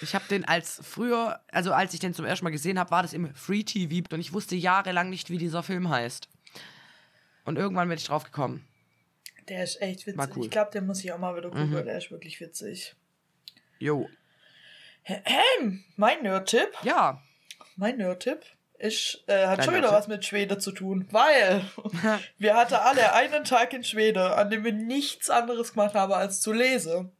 Ich 0.00 0.14
habe 0.16 0.24
den 0.28 0.44
als 0.44 0.80
früher, 0.82 1.40
also 1.52 1.72
als 1.72 1.94
ich 1.94 2.00
den 2.00 2.14
zum 2.14 2.24
ersten 2.24 2.44
Mal 2.44 2.50
gesehen 2.50 2.80
habe, 2.80 2.90
war 2.90 3.02
das 3.02 3.12
im 3.12 3.32
Free 3.32 3.62
TV 3.62 4.04
und 4.12 4.18
ich 4.18 4.32
wusste 4.32 4.56
jahrelang 4.56 5.08
nicht, 5.08 5.30
wie 5.30 5.38
dieser 5.38 5.62
Film 5.62 5.88
heißt. 5.88 6.28
Und 7.44 7.58
irgendwann 7.58 7.88
bin 7.88 7.96
ich 7.96 8.04
drauf 8.04 8.24
gekommen. 8.24 8.66
Der 9.48 9.64
ist 9.64 9.80
echt 9.82 10.06
witzig. 10.06 10.18
War 10.18 10.28
cool. 10.30 10.36
Mhm. 10.38 10.42
Ich 10.44 10.50
glaube, 10.50 10.70
den 10.70 10.86
muss 10.86 11.04
ich 11.04 11.12
auch 11.12 11.18
mal 11.18 11.36
wieder 11.36 11.48
gucken. 11.50 11.72
Der 11.84 11.98
ist 11.98 12.10
wirklich 12.10 12.40
witzig. 12.40 12.94
Jo. 13.78 14.08
Mein 15.96 16.22
Nerd-Tipp. 16.22 16.68
Ja. 16.82 17.20
Mein 17.76 17.98
Nerd-Tipp 17.98 18.40
ist, 18.78 19.22
äh, 19.26 19.46
hat 19.46 19.58
Dein 19.58 19.64
schon 19.66 19.74
wieder 19.76 19.92
was 19.92 20.08
mit 20.08 20.24
Schwede 20.24 20.58
zu 20.58 20.72
tun, 20.72 21.06
weil 21.10 21.64
wir 22.38 22.54
hatten 22.56 22.74
alle 22.74 23.12
einen 23.12 23.44
Tag 23.44 23.72
in 23.72 23.84
Schwede, 23.84 24.36
an 24.36 24.50
dem 24.50 24.64
wir 24.64 24.72
nichts 24.72 25.30
anderes 25.30 25.72
gemacht 25.72 25.94
haben, 25.94 26.12
als 26.12 26.40
zu 26.40 26.52
lesen. 26.52 27.12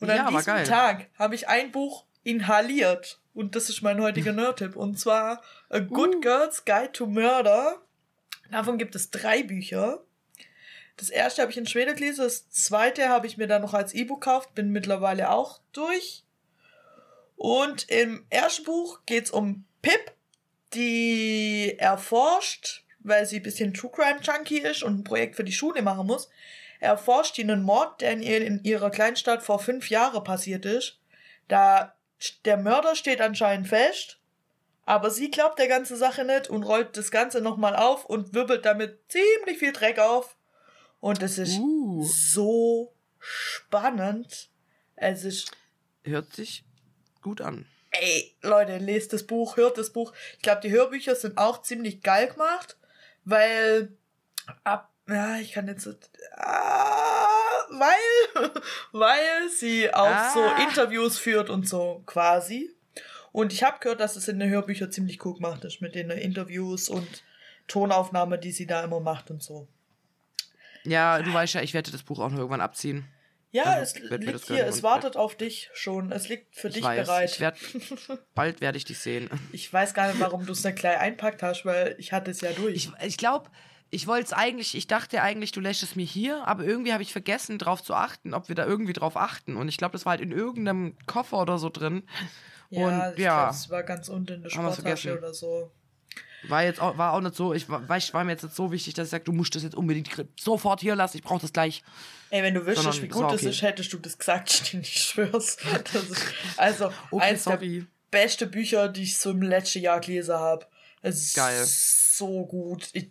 Und 0.00 0.08
Ja, 0.08 0.26
an 0.26 0.36
diesem. 0.36 0.64
Tag 0.64 1.08
habe 1.18 1.34
ich 1.34 1.48
ein 1.48 1.72
Buch 1.72 2.04
inhaliert. 2.22 3.20
Und 3.34 3.54
das 3.54 3.68
ist 3.68 3.82
mein 3.82 4.00
heutiger 4.00 4.32
Nerd-Tipp. 4.34 4.76
Und 4.76 4.98
zwar 4.98 5.42
A 5.70 5.78
Good 5.80 6.16
Uh. 6.16 6.20
Girl's 6.20 6.64
Guide 6.64 6.92
to 6.92 7.06
Murder. 7.06 7.80
Davon 8.50 8.78
gibt 8.78 8.94
es 8.94 9.10
drei 9.10 9.42
Bücher. 9.42 10.00
Das 10.98 11.10
erste 11.10 11.42
habe 11.42 11.52
ich 11.52 11.56
in 11.56 11.66
Schwede 11.66 11.94
gelesen, 11.94 12.24
das 12.24 12.50
zweite 12.50 13.08
habe 13.08 13.26
ich 13.26 13.38
mir 13.38 13.46
dann 13.46 13.62
noch 13.62 13.72
als 13.72 13.94
E-Book 13.94 14.20
gekauft, 14.20 14.54
bin 14.54 14.70
mittlerweile 14.70 15.30
auch 15.30 15.60
durch. 15.72 16.24
Und 17.36 17.88
im 17.88 18.26
ersten 18.30 18.64
Buch 18.64 19.00
geht 19.06 19.26
es 19.26 19.30
um 19.30 19.64
Pip, 19.80 20.12
die 20.74 21.76
erforscht, 21.78 22.84
weil 22.98 23.26
sie 23.26 23.36
ein 23.36 23.44
bisschen 23.44 23.72
True 23.72 23.92
Crime 23.92 24.20
Junkie 24.20 24.58
ist 24.58 24.82
und 24.82 24.98
ein 24.98 25.04
Projekt 25.04 25.36
für 25.36 25.44
die 25.44 25.52
Schule 25.52 25.82
machen 25.82 26.08
muss, 26.08 26.28
erforscht 26.80 27.36
die 27.36 27.42
einen 27.42 27.62
Mord, 27.62 28.00
der 28.00 28.12
in, 28.12 28.22
ihr, 28.22 28.44
in 28.44 28.64
ihrer 28.64 28.90
Kleinstadt 28.90 29.44
vor 29.44 29.60
fünf 29.60 29.88
Jahren 29.90 30.24
passiert 30.24 30.66
ist. 30.66 30.98
Da 31.46 31.94
der 32.44 32.56
Mörder 32.56 32.96
steht 32.96 33.20
anscheinend 33.20 33.68
fest, 33.68 34.18
aber 34.84 35.10
sie 35.10 35.30
glaubt 35.30 35.58
der 35.58 35.68
ganze 35.68 35.96
Sache 35.96 36.24
nicht 36.24 36.50
und 36.50 36.64
rollt 36.64 36.96
das 36.96 37.12
Ganze 37.12 37.40
nochmal 37.40 37.76
auf 37.76 38.04
und 38.04 38.34
wirbelt 38.34 38.64
damit 38.64 38.98
ziemlich 39.08 39.58
viel 39.58 39.72
Dreck 39.72 40.00
auf. 40.00 40.36
Und 41.00 41.22
es 41.22 41.38
ist 41.38 41.58
Uh. 41.58 42.02
so 42.04 42.92
spannend. 43.18 44.50
Es 44.96 45.24
ist 45.24 45.52
Hört 46.04 46.32
sich 46.34 46.64
gut 47.22 47.40
an. 47.40 47.66
Ey, 47.90 48.34
Leute, 48.42 48.78
lest 48.78 49.12
das 49.12 49.26
Buch, 49.26 49.56
hört 49.56 49.78
das 49.78 49.92
Buch. 49.92 50.12
Ich 50.36 50.42
glaube, 50.42 50.60
die 50.62 50.70
Hörbücher 50.70 51.14
sind 51.14 51.36
auch 51.38 51.62
ziemlich 51.62 52.02
geil 52.02 52.28
gemacht, 52.28 52.76
weil 53.24 53.96
ab, 54.64 54.90
ja, 55.08 55.36
ich 55.38 55.52
kann 55.52 55.68
jetzt 55.68 55.84
so, 55.84 55.92
ah, 56.36 57.26
weil, 57.70 58.50
weil 58.92 59.48
sie 59.50 59.92
auch 59.92 60.06
Ah. 60.06 60.32
so 60.32 60.44
Interviews 60.62 61.18
führt 61.18 61.50
und 61.50 61.68
so 61.68 62.02
quasi. 62.06 62.74
Und 63.32 63.52
ich 63.52 63.62
habe 63.62 63.78
gehört, 63.80 64.00
dass 64.00 64.16
es 64.16 64.28
in 64.28 64.38
den 64.38 64.48
Hörbüchern 64.50 64.90
ziemlich 64.92 65.24
cool 65.24 65.34
gemacht 65.34 65.64
ist 65.64 65.80
mit 65.80 65.94
den 65.94 66.10
Interviews 66.10 66.88
und 66.88 67.22
Tonaufnahme, 67.68 68.38
die 68.38 68.52
sie 68.52 68.66
da 68.66 68.82
immer 68.82 69.00
macht 69.00 69.30
und 69.30 69.42
so. 69.42 69.68
Ja, 70.84 71.20
du 71.22 71.32
weißt 71.32 71.54
ja, 71.54 71.62
ich 71.62 71.74
werde 71.74 71.90
das 71.90 72.02
Buch 72.02 72.18
auch 72.18 72.30
noch 72.30 72.38
irgendwann 72.38 72.60
abziehen. 72.60 73.06
Ja, 73.50 73.64
Also, 73.64 73.96
es 73.96 74.18
liegt 74.20 74.44
hier, 74.44 74.66
es 74.66 74.82
wartet 74.82 75.16
auf 75.16 75.34
dich 75.34 75.70
schon. 75.72 76.12
Es 76.12 76.28
liegt 76.28 76.54
für 76.54 76.68
Ich 76.68 76.74
dich 76.74 76.84
weiß. 76.84 77.06
bereit. 77.06 77.40
Werd, 77.40 77.56
bald 78.34 78.60
werde 78.60 78.76
ich 78.76 78.84
dich 78.84 78.98
sehen. 78.98 79.30
Ich 79.52 79.72
weiß 79.72 79.94
gar 79.94 80.08
nicht, 80.08 80.20
warum 80.20 80.44
du 80.44 80.52
es 80.52 80.62
dann 80.62 80.74
gleich 80.74 80.98
einpackt 80.98 81.42
hast, 81.42 81.64
weil 81.64 81.94
ich 81.98 82.12
hatte 82.12 82.30
es 82.30 82.42
ja 82.42 82.52
durch. 82.52 82.74
Ich, 82.74 82.90
ich 83.02 83.16
glaube, 83.16 83.48
ich 83.90 84.06
wollte 84.06 84.26
es 84.26 84.32
eigentlich, 84.34 84.76
ich 84.76 84.86
dachte 84.86 85.22
eigentlich, 85.22 85.52
du 85.52 85.60
lässt 85.60 85.82
es 85.82 85.96
mir 85.96 86.04
hier, 86.04 86.46
aber 86.46 86.64
irgendwie 86.64 86.92
habe 86.92 87.02
ich 87.02 87.12
vergessen, 87.12 87.58
drauf 87.58 87.82
zu 87.82 87.94
achten, 87.94 88.34
ob 88.34 88.48
wir 88.48 88.54
da 88.54 88.66
irgendwie 88.66 88.92
drauf 88.92 89.16
achten. 89.16 89.56
Und 89.56 89.68
ich 89.68 89.78
glaube, 89.78 89.92
das 89.92 90.04
war 90.04 90.10
halt 90.10 90.20
in 90.20 90.32
irgendeinem 90.32 90.94
Koffer 91.06 91.40
oder 91.40 91.56
so 91.56 91.70
drin. 91.70 92.02
ja, 92.68 92.86
und 92.86 93.14
ich 93.14 93.24
ja. 93.24 93.44
glaub, 93.44 93.54
es 93.54 93.70
war 93.70 93.82
ganz 93.82 94.10
unten 94.10 94.34
in 94.34 94.42
der 94.42 94.50
Sporttasche 94.50 95.16
oder 95.16 95.32
so. 95.32 95.72
War 96.44 96.62
jetzt 96.62 96.80
auch, 96.80 96.96
war 96.96 97.14
auch 97.14 97.20
nicht 97.20 97.34
so, 97.34 97.52
ich 97.52 97.68
war, 97.68 97.88
war 97.88 98.24
mir 98.24 98.32
jetzt 98.32 98.44
nicht 98.44 98.54
so 98.54 98.70
wichtig, 98.70 98.94
dass 98.94 99.06
ich 99.08 99.10
sage, 99.10 99.24
du 99.24 99.32
musst 99.32 99.54
das 99.56 99.64
jetzt 99.64 99.74
unbedingt 99.74 100.08
sofort 100.38 100.80
hier 100.80 100.94
lassen, 100.94 101.16
ich 101.16 101.22
brauche 101.24 101.40
das 101.40 101.52
gleich. 101.52 101.82
Ey, 102.30 102.42
wenn 102.42 102.54
du 102.54 102.64
wüsstest, 102.64 103.02
wie 103.02 103.08
gut 103.08 103.24
das 103.24 103.40
okay. 103.40 103.48
ist, 103.50 103.62
hättest 103.62 103.92
du 103.92 103.98
das 103.98 104.16
gesagt, 104.18 104.72
ich 104.80 105.02
schwör's. 105.02 105.56
Ist, 105.56 106.16
also, 106.56 106.92
Okay, 107.10 107.24
eins 107.24 107.44
der 107.44 107.54
sorry. 107.54 107.86
beste 108.10 108.46
Bücher, 108.46 108.88
die 108.88 109.02
ich 109.02 109.18
so 109.18 109.30
im 109.30 109.42
letzten 109.42 109.80
Jahr 109.80 110.00
gelesen 110.00 110.36
habe. 110.36 110.66
Es 111.02 111.16
ist 111.22 111.34
Geil. 111.36 111.64
so 111.66 112.46
gut. 112.46 112.88
Ich, 112.92 113.10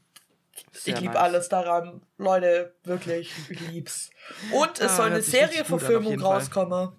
Sehr 0.71 0.95
ich 0.95 1.01
liebe 1.01 1.13
nice. 1.13 1.23
alles 1.23 1.49
daran. 1.49 2.01
Leute, 2.17 2.75
wirklich, 2.83 3.31
ich 3.49 3.59
lieb's. 3.71 4.09
Und 4.51 4.79
es 4.79 4.91
Ah, 4.91 4.95
soll 4.97 5.05
eine 5.07 5.21
Fall. 5.23 6.33
rauskommen. 6.33 6.91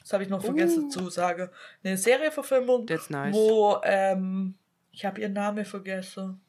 Das 0.00 0.12
habe 0.12 0.22
ich 0.22 0.28
noch 0.30 0.42
vergessen 0.42 0.84
Uh. 0.86 0.88
zu 0.88 1.10
sagen. 1.10 1.50
Eine 1.84 1.98
Serienverfilmung, 1.98 2.86
That's 2.86 3.10
nice. 3.10 3.34
wo, 3.34 3.78
ähm, 3.84 4.54
ich 4.98 5.04
habe 5.04 5.20
ihren 5.20 5.32
Namen 5.32 5.64
vergessen. 5.64 6.40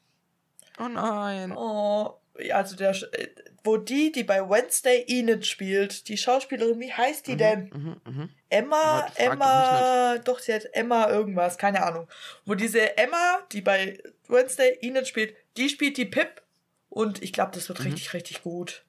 Oh 0.80 0.88
nein. 0.88 1.52
Oh, 1.56 2.16
also 2.52 2.76
der, 2.76 2.92
äh, 3.14 3.28
wo 3.64 3.78
die, 3.78 4.12
die 4.12 4.24
bei 4.24 4.42
Wednesday 4.50 5.06
Enid 5.08 5.46
spielt, 5.46 6.08
die 6.08 6.18
Schauspielerin, 6.18 6.80
wie 6.80 6.92
heißt 6.92 7.28
die 7.28 7.38
denn? 7.38 7.70
Mhm, 7.72 8.02
mhm. 8.12 8.30
Emma, 8.50 9.06
Ja, 9.06 9.12
Emma, 9.16 10.18
doch, 10.18 10.40
sie 10.40 10.52
hat 10.52 10.66
Emma 10.74 11.10
irgendwas, 11.10 11.60
keine 11.60 11.84
Ahnung. 11.84 12.08
Wo 12.46 12.56
diese 12.56 12.98
Emma, 12.98 13.40
die 13.52 13.62
bei 13.62 14.02
Wednesday 14.28 14.80
Enid 14.82 15.08
spielt, 15.08 15.36
die 15.56 15.70
spielt 15.70 15.98
die 15.98 16.06
Pip 16.06 16.42
und 16.90 17.22
ich 17.22 17.32
glaube, 17.34 17.52
das 17.54 17.66
Mhm. 17.66 17.74
wird 17.76 17.86
richtig, 17.86 18.14
richtig 18.16 18.42
gut. 18.42 18.84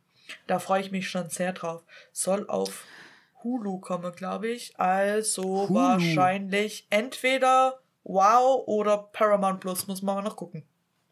Da 0.47 0.59
freue 0.59 0.81
ich 0.81 0.91
mich 0.91 1.11
schon 1.11 1.28
sehr 1.28 1.53
drauf. 1.53 1.82
Soll 2.12 2.49
auf 2.49 2.87
Hulu 3.43 3.78
kommen, 3.81 4.12
glaube 4.12 4.49
ich. 4.49 4.78
Also 4.81 5.69
Hulu. 5.69 5.74
wahrscheinlich 5.74 6.87
entweder 6.89 7.80
Wow 8.05 8.65
oder 8.67 8.99
Paramount 8.99 9.61
Plus, 9.61 9.87
muss 9.87 10.03
man 10.03 10.17
mal 10.17 10.23
noch 10.23 10.37
gucken. 10.37 10.65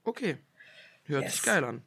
Okay. 0.04 0.38
Hört 1.04 1.24
Yes. 1.24 1.32
sich 1.34 1.42
geil 1.42 1.64
an. 1.64 1.82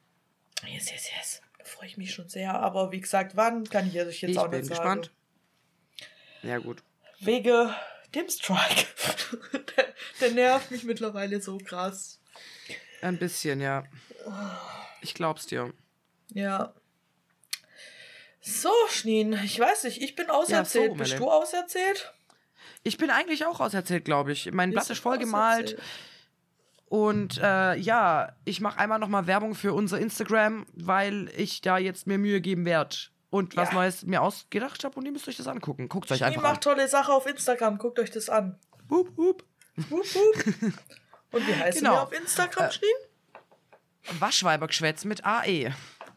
Yes, 0.68 0.92
yes, 0.92 1.10
yes. 1.16 1.42
Da 1.58 1.66
freue 1.66 1.88
ich 1.88 1.98
mich 1.98 2.14
schon 2.14 2.30
sehr. 2.30 2.54
Aber 2.54 2.92
wie 2.92 3.00
gesagt, 3.02 3.36
wann 3.36 3.64
kann 3.70 3.88
ich 3.88 4.00
euch 4.00 4.22
jetzt 4.22 4.32
Ich 4.32 4.38
auch 4.40 4.48
bin 4.50 4.60
nicht 4.62 4.70
sagen. 4.76 5.02
gespannt. 5.02 5.12
Ja, 6.44 6.58
gut. 6.60 6.84
Wege 7.20 7.74
dem 8.16 8.30
Strike. 8.30 8.86
der, 9.78 9.86
der 10.20 10.32
nervt 10.32 10.72
mich 10.72 10.84
mittlerweile 10.84 11.42
so 11.42 11.58
krass. 11.58 12.20
Ein 13.02 13.18
bisschen, 13.18 13.62
ja. 13.62 13.84
Ich 15.02 15.14
glaub's 15.14 15.48
dir. 15.48 15.74
Ja. 16.34 16.74
So, 18.42 18.72
Schneen, 18.90 19.34
ich 19.44 19.60
weiß 19.60 19.84
nicht, 19.84 20.02
ich 20.02 20.16
bin 20.16 20.30
auserzählt. 20.30 20.92
so, 20.92 20.98
Bist 20.98 21.20
du 21.20 21.30
auserzählt? 21.30 22.12
Ich 22.84 22.98
bin 22.98 23.10
eigentlich 23.10 23.46
auch 23.46 23.60
auserzählt, 23.60 24.06
glaube 24.06 24.32
ich. 24.32 24.52
Mein 24.52 24.72
Blatt 24.72 24.90
ist 24.90 25.00
voll 25.00 25.18
gemalt. 25.18 25.78
Und 26.86 27.38
äh, 27.38 27.76
ja, 27.78 28.36
ich 28.44 28.60
mache 28.60 28.78
einmal 28.80 29.00
nochmal 29.00 29.26
Werbung 29.28 29.56
für 29.56 29.74
unser 29.74 30.00
Instagram, 30.00 30.66
weil 30.74 31.30
ich 31.38 31.62
da 31.62 31.78
jetzt 31.78 32.06
mir 32.08 32.18
Mühe 32.18 32.42
geben 32.42 32.66
werde. 32.66 32.96
Und 33.30 33.56
was 33.56 33.70
Ja. 33.70 33.76
Neues 33.76 34.04
mir 34.06 34.22
ausgedacht 34.22 34.84
habe 34.84 34.98
und 35.00 35.06
ihr 35.06 35.12
müsst 35.14 35.26
euch 35.30 35.38
das 35.38 35.48
angucken. 35.48 35.88
Guckt 35.88 36.12
euch 36.12 36.24
einfach 36.24 36.42
macht 36.42 36.64
tolle 36.64 36.88
Sache 36.90 37.14
auf 37.14 37.26
Instagram, 37.28 37.78
guckt 37.78 37.98
euch 38.00 38.12
das 38.12 38.28
an. 38.30 38.44
an. 38.44 38.60
Hup, 38.90 39.16
hup. 39.16 39.46
Wup, 39.90 40.04
wup. 40.16 40.46
Und 41.32 41.48
wie 41.48 41.56
heißen 41.56 41.80
Genau. 41.82 41.94
wir 41.94 42.02
auf 42.04 42.12
Instagram, 42.12 42.72
Schneen? 42.72 42.92
Waschweibergeschwätz 44.20 45.06
mit 45.06 45.24
AE. 45.26 45.72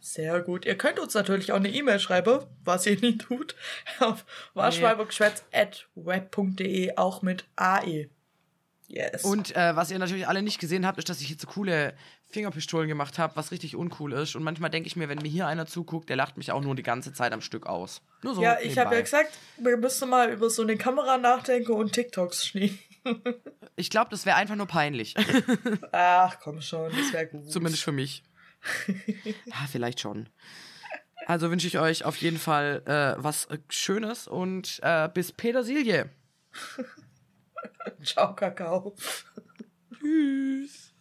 Sehr 0.05 0.41
gut. 0.43 0.67
Ihr 0.67 0.77
könnt 0.77 1.01
uns 1.01 1.15
natürlich 1.15 1.51
auch 1.51 1.57
eine 1.57 1.71
E-Mail 1.71 1.99
schreiben, 1.99 2.41
was 2.63 2.85
ihr 2.85 3.01
nie 3.01 3.17
tut, 3.17 3.57
auf 4.01 4.27
waschweibergeschwätz.web.de, 4.53 6.99
auch 6.99 7.23
mit 7.23 7.47
AE. 7.57 8.11
Yes. 8.87 9.25
Und 9.25 9.57
äh, 9.57 9.75
was 9.75 9.91
ihr 9.91 9.99
natürlich 9.99 10.29
alle 10.29 10.43
nicht 10.43 10.61
gesehen 10.61 10.87
habt, 10.87 10.99
ist, 10.99 11.09
dass 11.09 11.23
ich 11.23 11.31
jetzt 11.31 11.41
so 11.41 11.47
coole 11.47 11.95
Fingerpistolen 12.27 12.87
gemacht 12.87 13.19
habe, 13.19 13.35
was 13.37 13.51
richtig 13.51 13.77
uncool 13.77 14.13
ist. 14.13 14.37
Und 14.37 14.43
manchmal 14.43 14.69
denke 14.69 14.89
ich 14.89 14.97
mir, 14.97 15.09
wenn 15.09 15.21
mir 15.21 15.31
hier 15.31 15.47
einer 15.47 15.65
zuguckt, 15.65 16.11
der 16.11 16.17
lacht 16.17 16.37
mich 16.37 16.53
auch 16.53 16.61
nur 16.61 16.75
die 16.75 16.83
ganze 16.83 17.15
Zeit 17.15 17.33
am 17.33 17.41
Stück 17.41 17.67
aus. 17.67 18.03
Nur 18.23 18.35
so. 18.35 18.43
ja, 18.43 18.59
ich 18.61 18.77
habe 18.77 18.97
ja 18.97 19.01
gesagt, 19.01 19.39
wir 19.57 19.79
müssen 19.79 20.11
mal 20.11 20.31
über 20.31 20.51
so 20.51 20.61
eine 20.61 20.77
Kamera 20.77 21.17
nachdenken 21.17 21.73
und 21.73 21.93
TikToks 21.93 22.47
schneen. 22.47 22.79
Ich 23.77 23.91
glaube, 23.91 24.09
das 24.13 24.25
wäre 24.25 24.37
einfach 24.37 24.55
nur 24.55 24.69
peinlich. 24.69 25.17
Ach, 25.91 26.39
komm 26.41 26.63
schon, 26.63 26.93
das 26.93 27.13
wäre 27.13 27.27
gut. 27.33 27.51
Zumindest 27.51 27.83
für 27.83 27.91
mich 27.91 28.23
ja, 29.25 29.67
vielleicht 29.71 30.01
schon. 30.01 30.29
Also 31.27 31.51
wünsche 31.51 31.67
ich 31.67 31.79
euch 31.79 32.05
auf 32.05 32.17
jeden 32.17 32.39
Fall 32.39 32.83
äh, 32.87 33.23
was 33.23 33.47
äh, 33.47 33.59
Schönes 33.69 34.29
und 34.29 34.81
äh, 34.83 35.09
bis 35.13 35.33
Petersilie. 35.33 36.11
Ciao, 38.03 38.35
Kakao. 38.35 38.95
Tschüss. 39.99 40.93